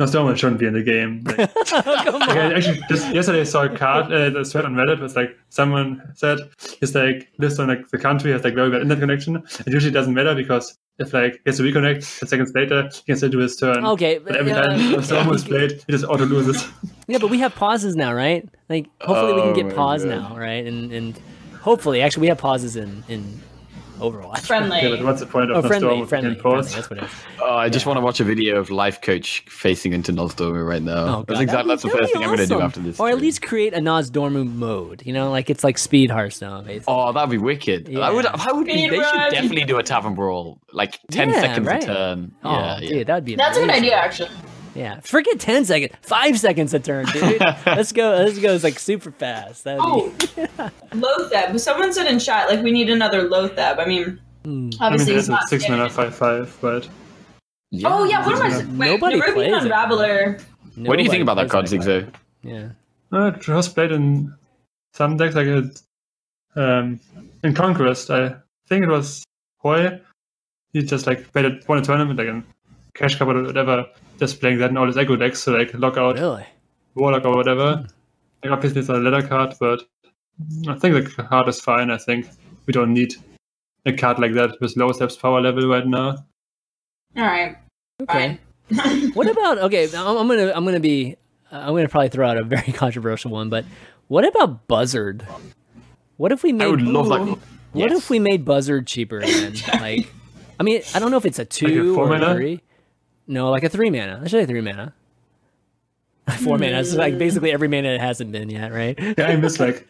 Nozdormu 0.00 0.34
shouldn't 0.36 0.58
be 0.58 0.66
in 0.66 0.72
the 0.72 0.82
game. 0.82 1.22
Like, 1.24 1.54
Come 2.04 2.20
like, 2.20 2.30
actually, 2.56 2.80
just 2.88 3.12
yesterday 3.14 3.40
I 3.42 3.44
saw 3.44 3.64
a 3.64 3.76
card, 3.76 4.06
uh, 4.10 4.30
the 4.30 4.44
thread 4.44 4.64
on 4.64 4.74
Reddit 4.74 4.98
was 4.98 5.14
like 5.14 5.36
someone 5.50 6.00
said 6.14 6.38
he's 6.80 6.94
like 6.94 7.28
lives 7.38 7.58
on 7.60 7.68
like 7.68 7.86
the 7.90 7.98
country 7.98 8.32
has 8.32 8.42
like 8.42 8.54
very 8.54 8.70
bad 8.70 8.80
internet 8.82 9.00
connection. 9.00 9.36
It 9.66 9.72
usually 9.72 9.92
doesn't 9.92 10.14
matter 10.14 10.34
because 10.34 10.78
if 10.98 11.12
like 11.12 11.34
he 11.34 11.40
has 11.46 11.58
to 11.58 11.62
reconnect 11.64 12.18
10 12.20 12.28
seconds 12.28 12.52
later, 12.54 12.88
he 12.94 13.02
can 13.02 13.16
still 13.16 13.28
do 13.28 13.38
his 13.38 13.56
turn. 13.56 13.84
Okay, 13.84 14.18
But 14.18 14.36
every 14.36 14.52
uh, 14.52 14.62
time 14.68 14.78
Nozdormu 14.94 15.34
is 15.34 15.44
played, 15.44 15.72
he 15.86 15.92
just 15.92 16.04
auto 16.06 16.24
loses. 16.24 16.66
Yeah, 17.06 17.18
but 17.18 17.28
we 17.28 17.38
have 17.40 17.54
pauses 17.54 17.94
now, 17.94 18.14
right? 18.14 18.48
Like, 18.70 18.86
hopefully 19.02 19.34
we 19.34 19.40
can 19.42 19.50
Oh 19.50 19.68
get 19.68 19.76
pause 19.76 20.04
God. 20.04 20.10
now, 20.10 20.36
right? 20.36 20.64
And 20.66 20.92
and 20.92 21.20
hopefully, 21.60 22.00
actually, 22.00 22.22
we 22.22 22.28
have 22.28 22.38
pauses 22.38 22.76
in 22.76 23.04
in 23.08 23.40
Overwatch. 24.00 24.40
friendly. 24.46 24.80
yeah, 24.82 24.88
but 24.90 25.02
what's 25.04 25.20
the 25.20 25.26
point 25.26 25.50
of 25.50 25.64
Oh, 25.64 25.68
friendly, 25.68 25.88
Nozdormu 25.96 26.08
friendly, 26.08 26.30
in 26.30 26.36
friendly. 26.40 26.56
pause? 26.62 26.74
That's 26.74 26.90
what 26.90 26.98
it 26.98 27.04
is. 27.04 27.10
Oh, 27.42 27.54
I 27.56 27.68
just 27.68 27.86
want 27.86 27.96
to 27.96 28.00
watch 28.02 28.20
a 28.20 28.24
video 28.24 28.56
of 28.58 28.68
Lifecoach 28.68 29.48
facing 29.48 29.92
into 29.92 30.12
Nozdormu 30.12 30.66
right 30.66 30.82
now. 30.82 31.18
Oh, 31.20 31.24
that's 31.26 31.40
exactly 31.40 31.46
that'd 31.46 31.64
be- 31.64 31.68
that's 31.68 31.82
the 31.82 31.88
first 31.88 32.00
be 32.08 32.12
thing 32.12 32.22
I'm 32.22 32.28
going 32.36 32.38
to 32.38 32.46
do 32.46 32.60
after 32.60 32.80
this. 32.80 33.00
Or 33.00 33.08
at 33.08 33.12
stream. 33.14 33.22
least 33.22 33.42
create 33.42 33.74
a 33.74 33.78
Nozdormu 33.78 34.54
mode. 34.54 35.02
You 35.06 35.12
know, 35.12 35.30
like 35.30 35.48
it's 35.50 35.64
like 35.64 35.78
Speed 35.78 36.10
Hearthstone, 36.10 36.64
basically. 36.66 36.92
Oh, 36.94 37.12
that'd 37.12 37.30
be 37.30 37.38
wicked. 37.38 37.96
I 37.96 38.10
would. 38.10 38.24
Yeah. 38.24 38.36
How 38.36 38.54
would 38.56 38.66
we, 38.66 38.72
Speed 38.72 38.90
they 38.90 38.96
should 38.96 39.30
definitely 39.32 39.64
do 39.64 39.78
a 39.78 39.82
tavern 39.82 40.14
brawl, 40.14 40.60
like 40.72 41.00
ten 41.10 41.30
Yeah, 41.30 41.40
seconds 41.40 41.66
right. 41.66 41.82
a 41.82 41.86
turn. 41.86 42.32
Oh, 42.44 42.52
yeah, 42.52 42.80
dude, 42.80 42.90
yeah. 42.90 43.04
that'd 43.04 43.24
be 43.24 43.34
That's 43.36 43.56
a 43.56 43.60
good 43.60 43.70
idea, 43.70 43.96
actually. 43.96 44.30
Yeah, 44.74 45.00
forget 45.00 45.40
ten 45.40 45.64
seconds, 45.64 45.92
five 46.02 46.38
seconds 46.38 46.72
a 46.74 46.78
turn, 46.80 47.06
dude. 47.06 47.40
let's 47.66 47.92
go. 47.92 48.10
Let's 48.24 48.38
go. 48.38 48.54
It's 48.54 48.62
like 48.64 48.78
super 48.78 49.10
fast. 49.10 49.64
That'd 49.64 49.80
Oh, 49.82 50.12
Loatheb. 50.92 51.58
Someone 51.58 51.92
said 51.92 52.06
in 52.06 52.18
chat 52.18 52.48
like 52.48 52.62
we 52.62 52.70
need 52.70 52.90
another 52.90 53.28
Loatheb. 53.28 53.78
I 53.78 53.84
mean, 53.86 54.20
Hmm. 54.44 54.48
I 54.48 54.50
mean, 54.50 54.78
obviously 54.80 55.14
it's 55.16 55.28
not. 55.28 55.48
six 55.48 55.64
standard. 55.64 55.78
mana, 55.82 55.90
five 55.90 56.14
five, 56.14 56.56
but 56.60 56.88
Oh 57.84 58.04
yeah, 58.04 58.24
what 58.24 58.36
am 58.36 58.42
I? 58.42 58.48
Yeah. 58.48 58.56
Wait, 58.78 58.90
Nobody 58.92 59.20
Nerubian 59.20 59.34
plays. 59.34 59.64
Unraveler. 59.64 60.40
be, 60.76 60.88
What 60.88 60.96
do 60.96 61.02
you 61.04 61.10
think 61.10 61.22
about 61.22 61.34
that 61.34 61.48
nobody 61.52 61.68
card, 61.68 61.84
plays 61.84 61.86
Zigzo? 61.86 62.14
Yeah. 62.42 62.68
uh, 63.12 63.32
it 63.36 63.48
was 63.48 63.68
played 63.68 63.92
in 63.92 64.34
some 64.94 65.16
decks. 65.16 65.34
Like 65.34 65.46
it, 65.46 65.82
um, 66.56 66.98
in 67.44 67.54
Conquest, 67.54 68.10
I 68.10 68.34
think 68.68 68.84
it 68.84 68.88
was 68.88 69.24
Hoej. 69.64 70.00
He 70.72 70.82
just 70.82 71.06
like 71.06 71.30
played 71.32 71.44
it 71.44 71.68
won 71.68 71.78
a 71.78 71.82
tournament, 71.82 72.18
like 72.18 72.28
in 72.28 72.44
Cash 72.94 73.16
Cup 73.16 73.28
or 73.28 73.42
whatever, 73.42 73.86
just 74.20 74.38
playing 74.40 74.58
that 74.58 74.70
in 74.70 74.76
all 74.76 74.86
his 74.86 74.96
echo 74.96 75.16
decks, 75.16 75.42
so 75.42 75.52
like 75.52 75.74
lockout 75.74 76.14
Really? 76.16 76.44
Warlock 76.94 77.24
or 77.24 77.34
whatever. 77.34 77.84
Like 78.44 78.52
obviously 78.52 78.80
it's 78.80 78.88
a 78.88 78.94
letter 78.94 79.26
card, 79.26 79.54
but 79.58 79.82
I 80.68 80.74
think 80.78 80.94
the 80.94 81.10
card 81.24 81.48
is 81.48 81.60
fine. 81.60 81.90
I 81.90 81.96
think 81.98 82.26
we 82.66 82.72
don't 82.72 82.92
need 82.92 83.14
a 83.86 83.92
card 83.92 84.18
like 84.18 84.34
that 84.34 84.60
with 84.60 84.76
low 84.76 84.92
steps 84.92 85.16
power 85.16 85.40
level 85.40 85.66
right 85.68 85.86
now. 85.86 86.10
All 87.16 87.24
right, 87.24 87.56
Okay. 88.02 88.38
fine. 88.72 89.10
What 89.14 89.28
about 89.28 89.58
okay? 89.58 89.88
I'm, 89.96 90.16
I'm 90.16 90.28
gonna 90.28 90.52
I'm 90.54 90.64
gonna 90.64 90.78
be 90.80 91.16
uh, 91.50 91.56
I'm 91.56 91.74
gonna 91.74 91.88
probably 91.88 92.08
throw 92.10 92.28
out 92.28 92.36
a 92.38 92.44
very 92.44 92.72
controversial 92.84 93.30
one, 93.32 93.48
but 93.50 93.64
what 94.06 94.24
about 94.26 94.68
Buzzard? 94.68 95.26
What 96.18 96.30
if 96.32 96.42
we 96.44 96.52
made 96.52 96.64
I 96.66 96.68
would 96.68 96.82
love 96.82 97.08
that. 97.08 97.20
What 97.72 97.90
Yes. 97.90 97.98
if 97.98 98.10
we 98.10 98.18
made 98.18 98.44
Buzzard 98.44 98.86
cheaper 98.86 99.18
again? 99.18 99.54
like 99.80 100.12
I 100.58 100.62
mean, 100.62 100.82
I 100.94 100.98
don't 100.98 101.10
know 101.10 101.16
if 101.16 101.24
it's 101.26 101.38
a 101.38 101.44
two 101.44 101.94
four 101.94 102.12
or 102.12 102.14
a 102.14 102.34
three. 102.34 102.60
No, 103.30 103.48
like 103.48 103.62
a 103.62 103.68
three 103.68 103.90
mana. 103.90 104.18
I 104.20 104.26
should 104.26 104.42
say 104.42 104.46
three 104.46 104.60
mana. 104.60 104.92
Four 106.42 106.58
mana. 106.58 106.80
It's 106.80 106.94
like 106.94 107.12
hmm. 107.12 107.18
basically 107.20 107.52
every 107.52 107.68
mana 107.68 107.90
it 107.90 108.00
hasn't 108.00 108.32
been 108.32 108.50
yet, 108.50 108.72
right? 108.72 108.98
Yeah, 109.18 109.28
I 109.28 109.36
miss 109.36 109.60
like 109.60 109.86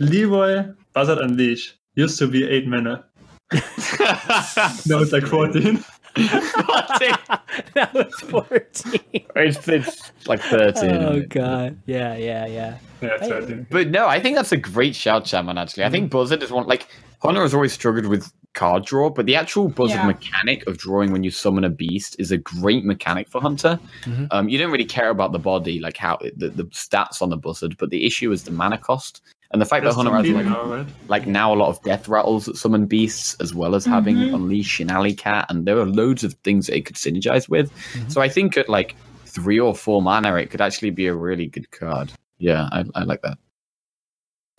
Leeroy, 0.00 0.74
Buzzard, 0.92 1.18
and 1.18 1.36
Leash. 1.36 1.76
Used 1.94 2.18
to 2.18 2.26
be 2.26 2.44
eight 2.44 2.66
mana. 2.66 3.04
now 3.52 4.98
it's 4.98 5.12
like 5.12 5.24
14. 5.24 5.84
that 6.16 7.90
was 7.94 8.12
fourteen. 8.14 9.00
it's, 9.36 9.68
it's 9.68 10.12
like 10.26 10.40
13. 10.40 10.90
Oh 10.90 11.22
god. 11.28 11.78
Yeah, 11.86 12.16
yeah, 12.16 12.46
yeah. 12.46 12.78
Yeah, 13.00 13.18
13. 13.18 13.68
But 13.70 13.88
no, 13.90 14.08
I 14.08 14.20
think 14.20 14.36
that's 14.36 14.50
a 14.50 14.56
great 14.56 14.96
shout, 14.96 15.28
Shaman, 15.28 15.58
actually. 15.58 15.84
I 15.84 15.90
think 15.90 16.06
hmm. 16.06 16.18
Buzzard 16.18 16.42
is 16.42 16.50
one, 16.50 16.66
like, 16.66 16.88
Honor 17.22 17.42
has 17.42 17.54
always 17.54 17.72
struggled 17.72 18.06
with 18.06 18.32
card 18.54 18.84
draw, 18.84 19.10
but 19.10 19.26
the 19.26 19.36
actual 19.36 19.68
Buzzard 19.68 19.98
Yeah. 19.98 20.06
mechanic 20.06 20.66
of 20.66 20.76
drawing 20.78 21.12
when 21.12 21.22
you 21.22 21.30
summon 21.30 21.64
a 21.64 21.70
beast 21.70 22.16
is 22.18 22.32
a 22.32 22.38
great 22.38 22.84
mechanic 22.84 23.28
for 23.28 23.40
Hunter. 23.40 23.78
Mhm. 24.02 24.28
Um, 24.30 24.48
you 24.48 24.58
don't 24.58 24.70
really 24.72 24.84
care 24.84 25.10
about 25.10 25.32
the 25.32 25.38
body, 25.38 25.78
like 25.78 25.96
how 25.96 26.18
the, 26.36 26.48
the 26.50 26.64
stats 26.66 27.22
on 27.22 27.30
the 27.30 27.36
Buzzard, 27.36 27.76
but 27.78 27.90
the 27.90 28.04
issue 28.04 28.32
is 28.32 28.44
the 28.44 28.50
mana 28.50 28.78
cost. 28.78 29.22
And 29.52 29.60
the 29.60 29.66
fact 29.66 29.82
That's 29.84 29.96
that 29.96 30.04
Hunter 30.04 30.16
has, 30.16 30.28
like, 30.28 30.46
now, 30.46 30.86
like 31.08 31.26
now 31.26 31.52
a 31.52 31.56
lot 31.56 31.70
of 31.70 31.82
death 31.82 32.06
rattles 32.08 32.44
that 32.46 32.56
summon 32.56 32.86
beasts, 32.86 33.34
as 33.40 33.52
well 33.52 33.74
as 33.74 33.84
having 33.84 34.16
Mhm. 34.16 34.34
Unleash 34.34 34.78
and 34.78 34.90
Alley 34.92 35.12
Cat, 35.14 35.46
and 35.48 35.66
there 35.66 35.78
are 35.78 35.86
loads 35.86 36.22
of 36.22 36.34
things 36.44 36.66
that 36.66 36.76
it 36.76 36.86
could 36.86 36.94
synergize 36.96 37.48
with. 37.48 37.72
Mhm. 37.94 38.12
So 38.12 38.20
I 38.20 38.28
think 38.28 38.56
at 38.56 38.68
like 38.68 38.94
three 39.26 39.58
or 39.58 39.74
four 39.74 40.02
mana, 40.02 40.34
it 40.36 40.50
could 40.50 40.60
actually 40.60 40.90
be 40.90 41.06
a 41.06 41.14
really 41.14 41.46
good 41.46 41.70
card. 41.72 42.12
Yeah, 42.38 42.68
I, 42.72 42.84
I 42.94 43.02
like 43.04 43.22
that. 43.22 43.38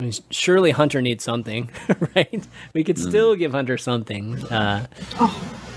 I 0.02 0.04
mean, 0.06 0.12
surely 0.30 0.72
Hunter 0.72 1.00
needs 1.00 1.22
something, 1.22 1.70
right? 2.16 2.44
We 2.74 2.82
could 2.82 2.96
Mm. 2.96 3.08
still 3.08 3.36
give 3.36 3.52
Hunter 3.52 3.78
something. 3.78 4.42
Uh, 4.46 4.84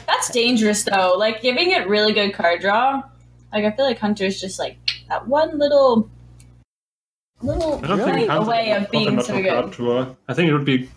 That's 0.08 0.32
dangerous 0.32 0.84
though. 0.84 1.14
Like 1.16 1.42
giving 1.44 1.70
it 1.70 1.88
really 1.88 2.12
good 2.12 2.34
card 2.34 2.62
draw. 2.62 3.04
Like 3.54 3.66
I 3.66 3.72
feel 3.76 3.86
like 3.86 4.00
Hunter's 4.00 4.42
just 4.42 4.58
like 4.58 4.78
that 5.10 5.28
one 5.28 5.60
little 5.60 6.10
little 7.44 7.84
I 7.84 7.88
don't 7.88 8.00
Really? 8.00 8.26
Hunter 8.26 8.50
way 8.50 8.72
of 8.72 8.90
being 8.90 9.08
offer 9.10 9.16
much 9.18 9.26
so 9.28 9.42
good. 9.44 9.72
draw. 9.72 10.16
I 10.28 10.34
think 10.34 10.50
it 10.50 10.54
would 10.54 10.66
be 10.66 10.90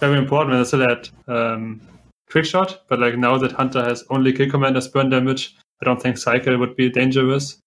very 0.00 0.18
important 0.18 0.50
when 0.50 0.60
I 0.60 0.64
still 0.64 0.80
had 0.80 1.08
um, 1.28 1.80
quick 2.28 2.46
shot, 2.46 2.82
but 2.88 2.98
like 2.98 3.16
now 3.16 3.38
that 3.38 3.52
Hunter 3.52 3.84
has 3.84 4.02
only 4.10 4.32
kill 4.32 4.50
command 4.50 4.76
as 4.76 4.88
burn 4.88 5.08
damage, 5.10 5.54
I 5.80 5.84
don't 5.84 6.02
think 6.02 6.18
cycle 6.18 6.58
would 6.58 6.74
be 6.74 6.90
dangerous. 6.90 7.58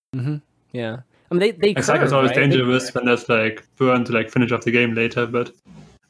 yeah. 0.73 0.97
I 1.31 1.35
mean, 1.35 1.39
they 1.39 1.51
they 1.51 1.73
Like, 1.73 1.83
cycle 1.83 2.05
is 2.05 2.13
always 2.13 2.31
right? 2.31 2.49
Dangerous 2.49 2.85
curve. 2.85 2.95
when 2.95 3.05
there's 3.05 3.29
like 3.29 3.63
burn 3.77 4.03
to 4.05 4.13
like 4.13 4.29
finish 4.31 4.51
off 4.51 4.61
the 4.61 4.71
game 4.71 4.93
later, 4.95 5.25
but 5.27 5.49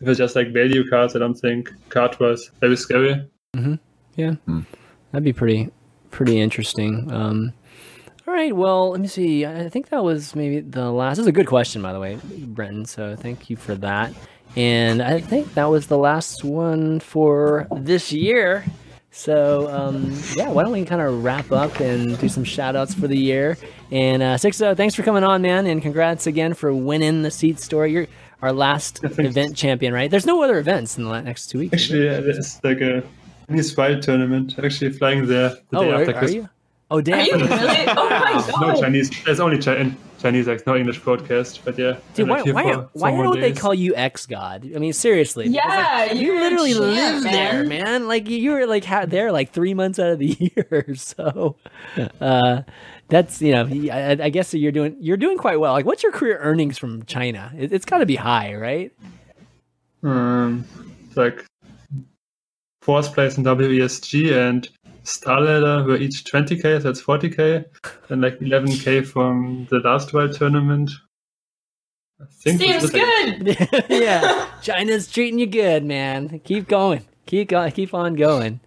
if 0.02 0.08
it's 0.08 0.18
just 0.18 0.36
like 0.36 0.54
value 0.54 0.88
cards, 0.90 1.16
I 1.16 1.20
don't 1.20 1.34
think 1.36 1.70
card 1.90 2.20
was 2.20 2.52
very 2.62 2.78
scary. 2.78 3.28
Yeah. 4.16 4.36
That'd 5.12 5.24
be 5.24 5.34
pretty 5.34 5.70
pretty 6.12 6.40
interesting. 6.40 7.12
Um, 7.12 7.54
all 8.28 8.34
right. 8.34 8.56
Well, 8.56 8.92
let 8.92 9.02
me 9.02 9.08
see. 9.08 9.46
I 9.46 9.66
I 9.66 9.70
think 9.70 9.90
that 9.90 10.04
was 10.04 10.36
maybe 10.36 10.60
the 10.62 10.92
last. 10.92 11.18
This 11.18 11.24
is 11.24 11.28
a 11.28 11.32
good 11.34 11.48
question, 11.48 11.82
by 11.82 11.94
the 11.94 12.00
way, 12.00 12.18
Brenton. 12.24 12.86
So 12.86 13.16
thank 13.16 13.50
you 13.50 13.58
for 13.58 13.76
that. 13.76 14.14
And 14.56 15.02
I 15.02 15.20
think 15.20 15.54
that 15.54 15.66
was 15.66 15.88
the 15.88 15.98
last 15.98 16.44
one 16.44 17.00
for 17.00 17.68
this 17.72 18.12
year. 18.12 18.66
So 19.12 19.70
um, 19.70 20.16
yeah, 20.36 20.50
why 20.50 20.64
don't 20.64 20.72
we 20.72 20.86
kind 20.86 21.02
of 21.02 21.24
wrap 21.24 21.52
up 21.52 21.80
and 21.80 22.18
do 22.20 22.30
some 22.30 22.44
shout 22.44 22.76
outs 22.76 22.94
for 22.94 23.08
the 23.08 23.18
year? 23.18 23.58
And 23.92 24.22
uh, 24.22 24.38
Six 24.38 24.60
thanks 24.60 24.94
for 24.96 25.04
coming 25.04 25.24
on, 25.24 25.42
man, 25.42 25.66
and 25.66 25.82
congrats 25.82 26.28
again 26.28 26.54
for 26.54 26.74
winning 26.74 27.24
the 27.24 27.32
seat 27.32 27.60
story. 27.60 27.92
You're 27.92 28.08
our 28.42 28.54
last 28.54 29.00
thanks. 29.02 29.18
event 29.20 29.56
champion, 29.56 29.94
right? 29.94 30.10
There's 30.10 30.26
no 30.26 30.42
other 30.44 30.60
events 30.60 30.98
in 30.98 31.06
the 31.06 31.22
next 31.22 31.48
two 31.48 31.60
weeks. 31.60 31.74
Actually, 31.74 32.06
yeah, 32.06 32.22
it's 32.24 32.64
like 32.64 32.82
a 32.82 33.04
Chinese 33.48 33.76
wild 33.76 34.04
tournament. 34.04 34.56
Actually, 34.64 34.92
flying 34.92 35.26
there 35.26 35.58
the 35.72 35.78
oh, 35.78 35.84
day 35.84 35.92
are, 35.92 36.02
after 36.02 36.14
Christmas. 36.14 36.34
you? 36.34 36.50
Oh, 36.92 36.98
Are 36.98 37.02
damn. 37.02 37.26
you 37.26 37.46
really? 37.48 37.86
Oh 37.88 38.10
my 38.10 38.44
god. 38.52 38.62
No 38.62 38.82
Chinese. 38.82 39.12
There's 39.24 39.40
only 39.40 39.60
Chi- 39.60 39.76
in 39.76 39.98
Chinese, 40.20 40.48
like 40.48 40.66
no 40.68 40.76
English 40.76 41.02
podcast. 41.02 41.62
But 41.64 41.78
yeah, 41.78 41.98
Dude, 42.14 42.28
why, 42.28 42.42
why, 42.44 42.74
for 42.74 42.90
why 42.94 43.12
don't 43.12 43.40
they 43.40 43.54
call 43.54 43.74
you 43.74 43.96
X 43.96 44.26
God? 44.26 44.70
I 44.76 44.80
mean, 44.80 44.94
seriously. 44.94 45.48
Yeah, 45.48 46.08
like, 46.10 46.16
you 46.18 46.34
you're 46.34 46.42
literally 46.42 46.74
champ, 46.74 46.84
live 46.84 47.24
there, 47.24 47.64
man. 47.66 47.84
man. 47.84 48.08
Like 48.08 48.30
you, 48.30 48.38
you 48.38 48.52
were 48.52 48.66
like 48.66 48.86
ha- 48.86 49.06
there 49.06 49.32
like 49.32 49.52
three 49.52 49.74
months 49.74 50.00
out 50.00 50.10
of 50.10 50.20
the 50.20 50.28
year. 50.56 50.96
So, 50.96 51.56
uh, 52.20 52.62
that's 53.08 53.42
you 53.42 53.54
know, 53.54 53.68
I, 53.92 54.18
I 54.26 54.30
guess 54.30 54.54
you're 54.54 54.72
doing 54.72 54.96
you're 55.00 55.18
doing 55.18 55.38
quite 55.38 55.60
well. 55.60 55.74
Like, 55.74 55.86
what's 55.86 56.04
your 56.04 56.12
career 56.12 56.38
earnings 56.40 56.78
from 56.78 57.04
China? 57.06 57.52
It, 57.58 57.72
it's 57.72 57.86
got 57.86 58.00
to 58.00 58.06
be 58.06 58.16
high, 58.16 58.56
right? 58.56 58.92
Um, 60.04 60.66
it's 61.08 61.18
like 61.18 61.46
fourth 62.82 63.14
place 63.14 63.38
in 63.38 63.44
WESG 63.44 64.34
and 64.34 64.70
Star 65.04 65.42
Ladder 65.42 65.84
were 65.84 65.98
each 65.98 66.24
20k, 66.26 66.62
so 66.62 66.80
that's 66.80 67.02
40k, 67.02 67.66
and 68.10 68.22
like 68.22 68.40
11k 68.40 69.06
from 69.06 69.68
the 69.70 69.80
last 69.80 70.14
World 70.14 70.34
Tournament. 70.34 70.92
I 72.22 72.26
think 72.30 72.60
Seems 72.60 72.84
was, 72.84 72.94
like, 72.94 73.02
good. 73.02 73.86
yeah, 73.90 74.48
China's 74.62 75.12
treating 75.12 75.40
you 75.40 75.48
good, 75.48 75.86
man. 75.86 76.40
Keep 76.44 76.68
going, 76.68 77.06
keep 77.26 77.50
going, 77.50 77.72
keep 77.72 77.94
on 77.94 78.16
going. 78.16 78.60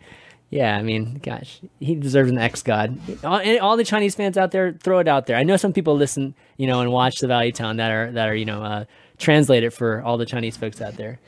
Yeah, 0.48 0.76
I 0.76 0.82
mean, 0.82 1.18
gosh, 1.22 1.60
he 1.80 1.94
deserves 1.94 2.30
an 2.30 2.36
X 2.36 2.62
God. 2.62 2.98
All, 3.24 3.40
all 3.60 3.76
the 3.76 3.84
Chinese 3.84 4.14
fans 4.14 4.36
out 4.36 4.50
there, 4.50 4.72
throw 4.72 4.98
it 4.98 5.08
out 5.08 5.26
there. 5.26 5.36
I 5.36 5.44
know 5.44 5.56
some 5.56 5.72
people 5.72 5.96
listen, 5.96 6.34
you 6.58 6.66
know, 6.66 6.80
and 6.80 6.92
watch 6.92 7.20
the 7.20 7.26
Value 7.26 7.52
Town 7.52 7.78
that 7.78 7.90
are 7.90 8.12
that 8.12 8.28
are 8.28 8.34
you 8.34 8.44
know 8.44 8.62
uh, 8.62 8.84
translate 9.18 9.64
it 9.64 9.72
for 9.72 10.02
all 10.02 10.18
the 10.18 10.26
Chinese 10.26 10.56
folks 10.56 10.80
out 10.80 10.96
there. 10.96 11.20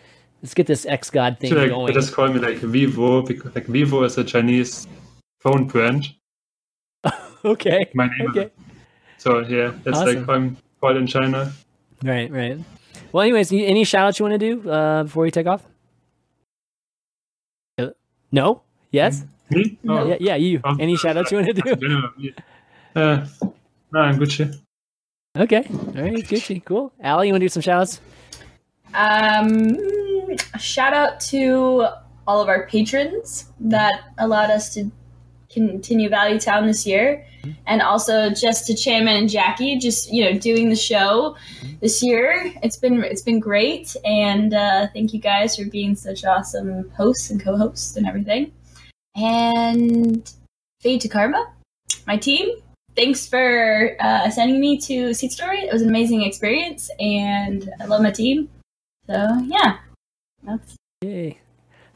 Let's 0.44 0.52
get 0.52 0.66
this 0.66 0.84
X 0.84 1.08
God 1.08 1.38
thing 1.40 1.54
like, 1.54 1.70
going. 1.70 1.86
they 1.86 1.94
just 1.94 2.12
call 2.12 2.28
me 2.28 2.38
like 2.38 2.58
Vivo 2.58 3.22
because 3.22 3.54
like 3.54 3.64
Vivo 3.64 4.02
is 4.04 4.18
a 4.18 4.24
Chinese 4.24 4.86
phone 5.40 5.64
brand. 5.66 6.12
okay, 7.46 7.86
My 7.94 8.08
name. 8.18 8.28
okay, 8.28 8.50
So 9.16 9.38
yeah, 9.38 9.72
that's 9.82 9.96
Awesome. 9.96 10.26
like 10.26 10.28
I'm 10.28 10.58
called 10.82 10.98
in 10.98 11.06
China. 11.06 11.50
right, 12.04 12.30
right. 12.30 12.58
Well, 13.10 13.22
anyways, 13.22 13.52
any- 13.54 13.84
shout 13.84 14.04
outs 14.06 14.18
you 14.18 14.26
want 14.26 14.38
to 14.38 14.54
do 14.54 14.70
uh, 14.70 15.04
before 15.04 15.22
we 15.22 15.30
take 15.30 15.46
off? 15.46 15.64
Uh, 17.78 17.90
No. 18.30 18.60
Yes. 18.90 19.24
Me? 19.48 19.78
Oh, 19.88 20.06
Yeah, 20.06 20.16
yeah. 20.20 20.36
You. 20.36 20.60
Um, 20.62 20.76
Any 20.78 20.96
shout 20.96 21.16
outs 21.16 21.32
you 21.32 21.38
want 21.38 21.56
to 21.56 21.76
do? 22.18 22.32
Uh, 22.96 23.26
no, 23.92 23.98
I'm 24.00 24.18
Gucci. 24.20 24.54
Okay. 25.36 25.64
All 25.70 26.02
right. 26.04 26.12
Gucci. 26.22 26.62
Cool. 26.64 26.92
Allie, 27.00 27.26
you 27.28 27.32
want 27.32 27.40
to 27.40 27.46
do 27.46 27.48
some 27.48 27.62
shout 27.62 27.80
outs? 27.80 28.00
Um, 28.94 29.76
a 30.54 30.58
shout 30.58 30.94
out 30.94 31.20
to 31.20 31.86
all 32.26 32.40
of 32.40 32.48
our 32.48 32.66
patrons 32.66 33.46
that 33.60 34.04
allowed 34.18 34.50
us 34.50 34.72
to 34.74 34.90
continue 35.50 36.08
Value 36.08 36.38
Town 36.38 36.66
this 36.66 36.86
year, 36.86 37.26
and 37.66 37.82
also 37.82 38.30
just 38.30 38.66
to 38.66 38.74
Chairman 38.74 39.16
and 39.16 39.28
Jackie, 39.28 39.78
just 39.78 40.12
you 40.12 40.24
know, 40.24 40.38
doing 40.38 40.68
the 40.68 40.76
show 40.76 41.36
this 41.80 42.02
year. 42.02 42.52
It's 42.62 42.76
been 42.76 43.02
it's 43.04 43.22
been 43.22 43.40
great, 43.40 43.96
and 44.04 44.54
uh, 44.54 44.88
thank 44.92 45.12
you 45.12 45.20
guys 45.20 45.56
for 45.56 45.64
being 45.66 45.94
such 45.94 46.24
awesome 46.24 46.90
hosts 46.90 47.30
and 47.30 47.42
co-hosts 47.42 47.96
and 47.96 48.06
everything. 48.06 48.52
And 49.16 50.30
Fade 50.80 51.00
to 51.02 51.08
Karma, 51.08 51.52
my 52.06 52.16
team. 52.16 52.48
Thanks 52.96 53.26
for 53.26 53.96
uh, 53.98 54.30
sending 54.30 54.60
me 54.60 54.78
to 54.82 55.12
Seat 55.14 55.32
Story. 55.32 55.58
It 55.58 55.72
was 55.72 55.82
an 55.82 55.88
amazing 55.88 56.22
experience, 56.22 56.90
and 57.00 57.68
I 57.80 57.86
love 57.86 58.02
my 58.02 58.12
team. 58.12 58.48
So 59.06 59.40
yeah, 59.44 59.78
that's 60.42 60.76
Yay. 61.02 61.38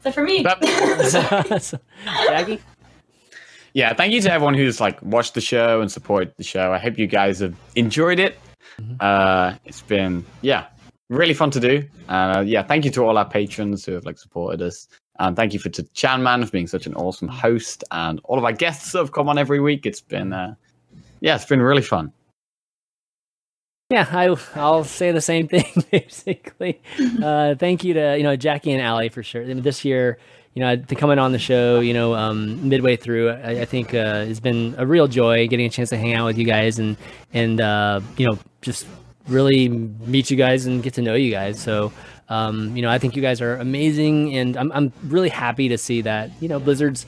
that 0.03 0.13
for 0.13 0.23
me. 0.23 0.43
That- 0.43 0.61
Jackie. 2.27 2.59
yeah, 3.73 3.93
thank 3.93 4.13
you 4.13 4.21
to 4.21 4.31
everyone 4.31 4.53
who's 4.53 4.79
like 4.79 5.01
watched 5.01 5.33
the 5.33 5.41
show 5.41 5.81
and 5.81 5.91
supported 5.91 6.33
the 6.37 6.43
show. 6.43 6.71
I 6.71 6.77
hope 6.77 6.97
you 6.97 7.07
guys 7.07 7.39
have 7.39 7.55
enjoyed 7.75 8.19
it. 8.19 8.37
Uh, 8.99 9.55
it's 9.65 9.81
been 9.81 10.25
yeah, 10.41 10.67
really 11.09 11.33
fun 11.33 11.51
to 11.51 11.59
do. 11.59 11.83
Uh, 12.07 12.43
yeah, 12.45 12.63
thank 12.63 12.85
you 12.85 12.91
to 12.91 13.03
all 13.03 13.17
our 13.17 13.27
patrons 13.27 13.85
who 13.85 13.93
have 13.93 14.05
like 14.05 14.17
supported 14.17 14.61
us. 14.61 14.87
And 15.17 15.35
thank 15.35 15.51
you 15.51 15.59
for 15.59 15.67
to 15.69 15.83
Chan 15.93 16.23
Man 16.23 16.45
for 16.45 16.51
being 16.51 16.67
such 16.67 16.85
an 16.85 16.93
awesome 16.95 17.27
host 17.27 17.83
and 17.91 18.21
all 18.23 18.37
of 18.37 18.45
our 18.45 18.53
guests 18.53 18.93
that 18.93 18.99
have 18.99 19.11
come 19.11 19.27
on 19.27 19.37
every 19.37 19.59
week. 19.59 19.85
It's 19.85 19.99
been 20.01 20.31
uh, 20.31 20.55
yeah, 21.19 21.35
it's 21.35 21.45
been 21.45 21.61
really 21.61 21.81
fun. 21.81 22.13
Yeah, 23.89 24.07
I, 24.11 24.35
I'll 24.53 24.83
say 24.83 25.11
the 25.11 25.21
same 25.21 25.47
thing 25.47 25.65
basically. 25.91 26.79
Uh, 27.23 27.55
thank 27.55 27.83
you 27.83 27.95
to 27.95 28.17
you 28.17 28.23
know 28.23 28.35
Jackie 28.35 28.71
and 28.71 28.81
Allie 28.81 29.09
for 29.09 29.23
sure. 29.23 29.41
I 29.41 29.45
mean, 29.45 29.63
this 29.63 29.83
year, 29.83 30.19
you 30.53 30.59
know, 30.59 30.75
to 30.75 30.95
coming 30.95 31.17
on 31.17 31.31
the 31.31 31.39
show, 31.39 31.79
you 31.79 31.95
know, 31.95 32.13
um, 32.13 32.69
midway 32.69 32.97
through, 32.97 33.31
I, 33.31 33.61
I 33.61 33.65
think 33.65 33.95
uh, 33.95 34.25
it's 34.27 34.39
been 34.39 34.75
a 34.77 34.85
real 34.85 35.07
joy 35.07 35.47
getting 35.47 35.65
a 35.65 35.69
chance 35.71 35.89
to 35.89 35.97
hang 35.97 36.13
out 36.13 36.27
with 36.27 36.37
you 36.37 36.45
guys 36.45 36.77
and 36.77 36.97
and 37.33 37.59
uh, 37.59 38.01
you 38.15 38.27
know 38.27 38.37
just 38.61 38.85
really 39.27 39.69
meet 39.69 40.29
you 40.29 40.37
guys 40.37 40.67
and 40.67 40.83
get 40.83 40.93
to 40.95 41.01
know 41.01 41.15
you 41.15 41.31
guys. 41.31 41.59
So. 41.59 41.91
Um, 42.31 42.75
you 42.75 42.83
know, 42.83 42.91
I 42.91 42.99
think 42.99 43.15
you 43.15 43.23
guys 43.23 43.41
are 43.41 43.55
amazing, 43.55 44.37
and 44.37 44.55
I'm 44.55 44.71
I'm 44.71 44.93
really 45.07 45.29
happy 45.29 45.69
to 45.69 45.79
see 45.79 46.01
that 46.01 46.29
you 46.39 46.47
know 46.47 46.59
Blizzard's 46.59 47.07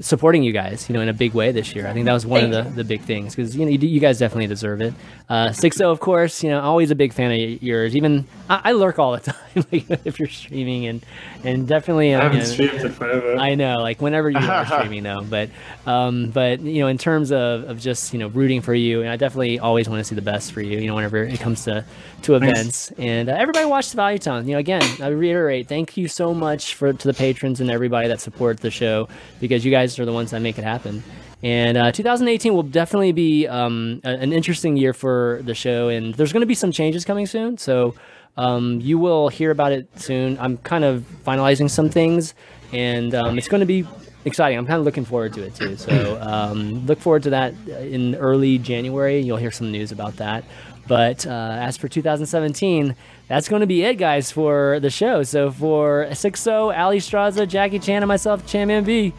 supporting 0.00 0.42
you 0.42 0.52
guys, 0.52 0.88
you 0.88 0.94
know, 0.94 1.00
in 1.00 1.08
a 1.08 1.12
big 1.12 1.34
way 1.34 1.52
this 1.52 1.74
year. 1.74 1.86
I 1.86 1.92
think 1.92 2.06
that 2.06 2.12
was 2.12 2.26
one 2.26 2.50
Thank 2.50 2.54
of 2.54 2.64
the, 2.64 2.82
the 2.82 2.84
big 2.84 3.02
things 3.02 3.34
because 3.34 3.56
you 3.56 3.64
know 3.64 3.70
you, 3.70 3.78
you 3.78 4.00
guys 4.00 4.18
definitely 4.18 4.46
deserve 4.46 4.80
it. 4.80 4.94
Uh, 5.28 5.48
Sixo, 5.48 5.92
of 5.92 6.00
course, 6.00 6.42
you 6.42 6.50
know, 6.50 6.60
always 6.60 6.90
a 6.90 6.94
big 6.94 7.12
fan 7.12 7.30
of 7.30 7.62
yours. 7.62 7.94
Even 7.94 8.26
I, 8.48 8.60
I 8.64 8.72
lurk 8.72 8.98
all 8.98 9.12
the 9.12 9.20
time 9.32 9.64
like, 9.70 9.90
if 10.04 10.18
you're 10.18 10.28
streaming 10.28 10.86
and 10.86 11.04
and 11.44 11.68
definitely. 11.68 12.14
I 12.14 12.18
uh, 12.18 12.22
haven't 12.22 12.38
you 12.38 12.44
know, 12.44 12.50
streamed 12.50 12.84
it 12.84 12.90
forever. 12.90 13.36
I 13.36 13.54
know, 13.54 13.78
like 13.78 14.00
whenever 14.00 14.30
you 14.30 14.38
are 14.38 14.66
streaming 14.78 15.02
though, 15.02 15.22
but 15.22 15.50
um, 15.86 16.30
but 16.30 16.60
you 16.60 16.80
know, 16.80 16.88
in 16.88 16.98
terms 16.98 17.32
of, 17.32 17.64
of 17.64 17.80
just 17.80 18.12
you 18.12 18.18
know 18.18 18.28
rooting 18.28 18.60
for 18.62 18.74
you, 18.74 19.00
and 19.00 19.10
I 19.10 19.16
definitely 19.16 19.58
always 19.58 19.88
want 19.88 20.00
to 20.00 20.04
see 20.04 20.14
the 20.14 20.22
best 20.22 20.52
for 20.52 20.60
you. 20.60 20.78
You 20.78 20.86
know, 20.86 20.94
whenever 20.94 21.24
it 21.24 21.40
comes 21.40 21.64
to 21.64 21.84
to 22.22 22.34
events, 22.34 22.90
and 22.92 23.28
uh, 23.28 23.34
everybody 23.34 23.66
watch 23.66 23.90
the 23.90 23.96
Value 23.96 24.18
Town. 24.18 24.46
You 24.46 24.54
know, 24.54 24.58
again, 24.58 24.82
I 25.02 25.08
reiterate, 25.08 25.68
thank 25.68 25.96
you 25.96 26.08
so 26.08 26.34
much 26.34 26.74
for 26.74 26.92
to 26.92 27.08
the 27.08 27.14
patrons 27.14 27.60
and 27.60 27.70
everybody 27.70 28.08
that 28.08 28.20
support 28.20 28.60
the 28.60 28.70
show 28.70 29.08
because 29.40 29.64
you 29.64 29.70
guys 29.70 29.89
are 29.98 30.04
the 30.04 30.12
ones 30.12 30.30
that 30.30 30.40
make 30.40 30.58
it 30.58 30.64
happen. 30.64 31.02
And 31.42 31.78
uh, 31.78 31.90
2018 31.92 32.52
will 32.54 32.62
definitely 32.62 33.12
be 33.12 33.46
um, 33.48 34.00
a- 34.04 34.08
an 34.08 34.32
interesting 34.32 34.76
year 34.76 34.92
for 34.92 35.40
the 35.44 35.54
show, 35.54 35.88
and 35.88 36.14
there's 36.14 36.32
going 36.32 36.42
to 36.42 36.46
be 36.46 36.54
some 36.54 36.70
changes 36.70 37.04
coming 37.04 37.26
soon. 37.26 37.56
So 37.56 37.94
um, 38.36 38.80
you 38.80 38.98
will 38.98 39.28
hear 39.28 39.50
about 39.50 39.72
it 39.72 39.88
soon. 39.98 40.38
I'm 40.38 40.58
kind 40.58 40.84
of 40.84 41.04
finalizing 41.24 41.70
some 41.70 41.88
things, 41.88 42.34
and 42.72 43.14
um, 43.14 43.38
it's 43.38 43.48
going 43.48 43.60
to 43.60 43.66
be 43.66 43.86
exciting. 44.26 44.58
I'm 44.58 44.66
kind 44.66 44.78
of 44.78 44.84
looking 44.84 45.06
forward 45.06 45.32
to 45.32 45.42
it 45.42 45.54
too. 45.54 45.76
So 45.76 46.18
um, 46.20 46.84
look 46.86 47.00
forward 47.00 47.22
to 47.24 47.30
that 47.30 47.54
in 47.68 48.14
early 48.16 48.58
January. 48.58 49.20
You'll 49.20 49.38
hear 49.38 49.50
some 49.50 49.72
news 49.72 49.92
about 49.92 50.16
that. 50.16 50.44
But 50.86 51.24
uh, 51.26 51.30
as 51.30 51.76
for 51.76 51.88
2017, 51.88 52.96
that's 53.28 53.48
going 53.48 53.60
to 53.60 53.66
be 53.66 53.82
it, 53.84 53.94
guys, 53.94 54.30
for 54.32 54.80
the 54.80 54.90
show. 54.90 55.22
So 55.22 55.50
for 55.52 56.06
Sixo, 56.10 56.76
Ali 56.76 56.98
Straza, 56.98 57.46
Jackie 57.48 57.78
Chan, 57.78 58.02
and 58.02 58.08
myself, 58.08 58.44
Chan 58.46 58.84
B, 58.84 59.12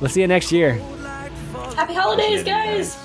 we'll 0.00 0.10
see 0.10 0.20
you 0.20 0.26
next 0.26 0.52
year. 0.52 0.80
Happy 1.74 1.94
holidays, 1.94 2.42
guys! 2.42 2.96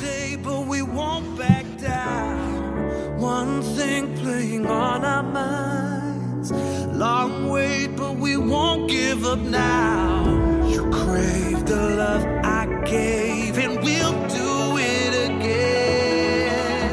Day, 0.00 0.36
but 0.42 0.66
we 0.66 0.80
won't 0.82 1.38
back 1.38 1.64
down. 1.78 3.20
One 3.20 3.62
thing 3.62 4.16
playing 4.16 4.66
on 4.66 5.04
our 5.04 5.22
minds. 5.22 6.50
Long 6.50 7.50
wait, 7.50 7.88
but 7.88 8.16
we 8.16 8.36
won't 8.36 8.88
give 8.88 9.24
up 9.26 9.38
now. 9.38 10.24
You 10.66 10.90
crave 10.90 11.66
the 11.66 11.76
love 11.76 12.24
I 12.42 12.66
gave, 12.86 13.58
and 13.58 13.82
we'll 13.82 14.18
do 14.28 14.78
it 14.78 15.30
again. 15.30 16.90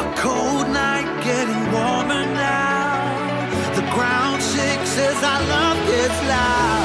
A 0.00 0.14
cold 0.16 0.68
night 0.70 1.08
getting 1.22 1.72
warmer 1.72 2.24
now. 2.34 3.74
The 3.76 3.82
ground 3.94 4.42
shakes 4.42 4.98
as 4.98 5.22
our 5.22 5.42
love 5.42 5.86
gets 5.86 6.22
loud. 6.28 6.77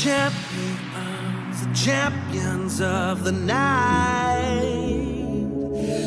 Champions, 0.00 1.66
the 1.66 1.74
champions 1.74 2.80
of 2.80 3.22
the 3.22 3.32
night. 3.32 4.46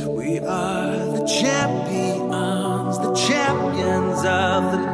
We 0.08 0.40
are 0.40 0.96
the 1.16 1.24
champions, 1.28 2.98
the 2.98 3.14
champions 3.14 4.18
of 4.26 4.72
the 4.72 4.92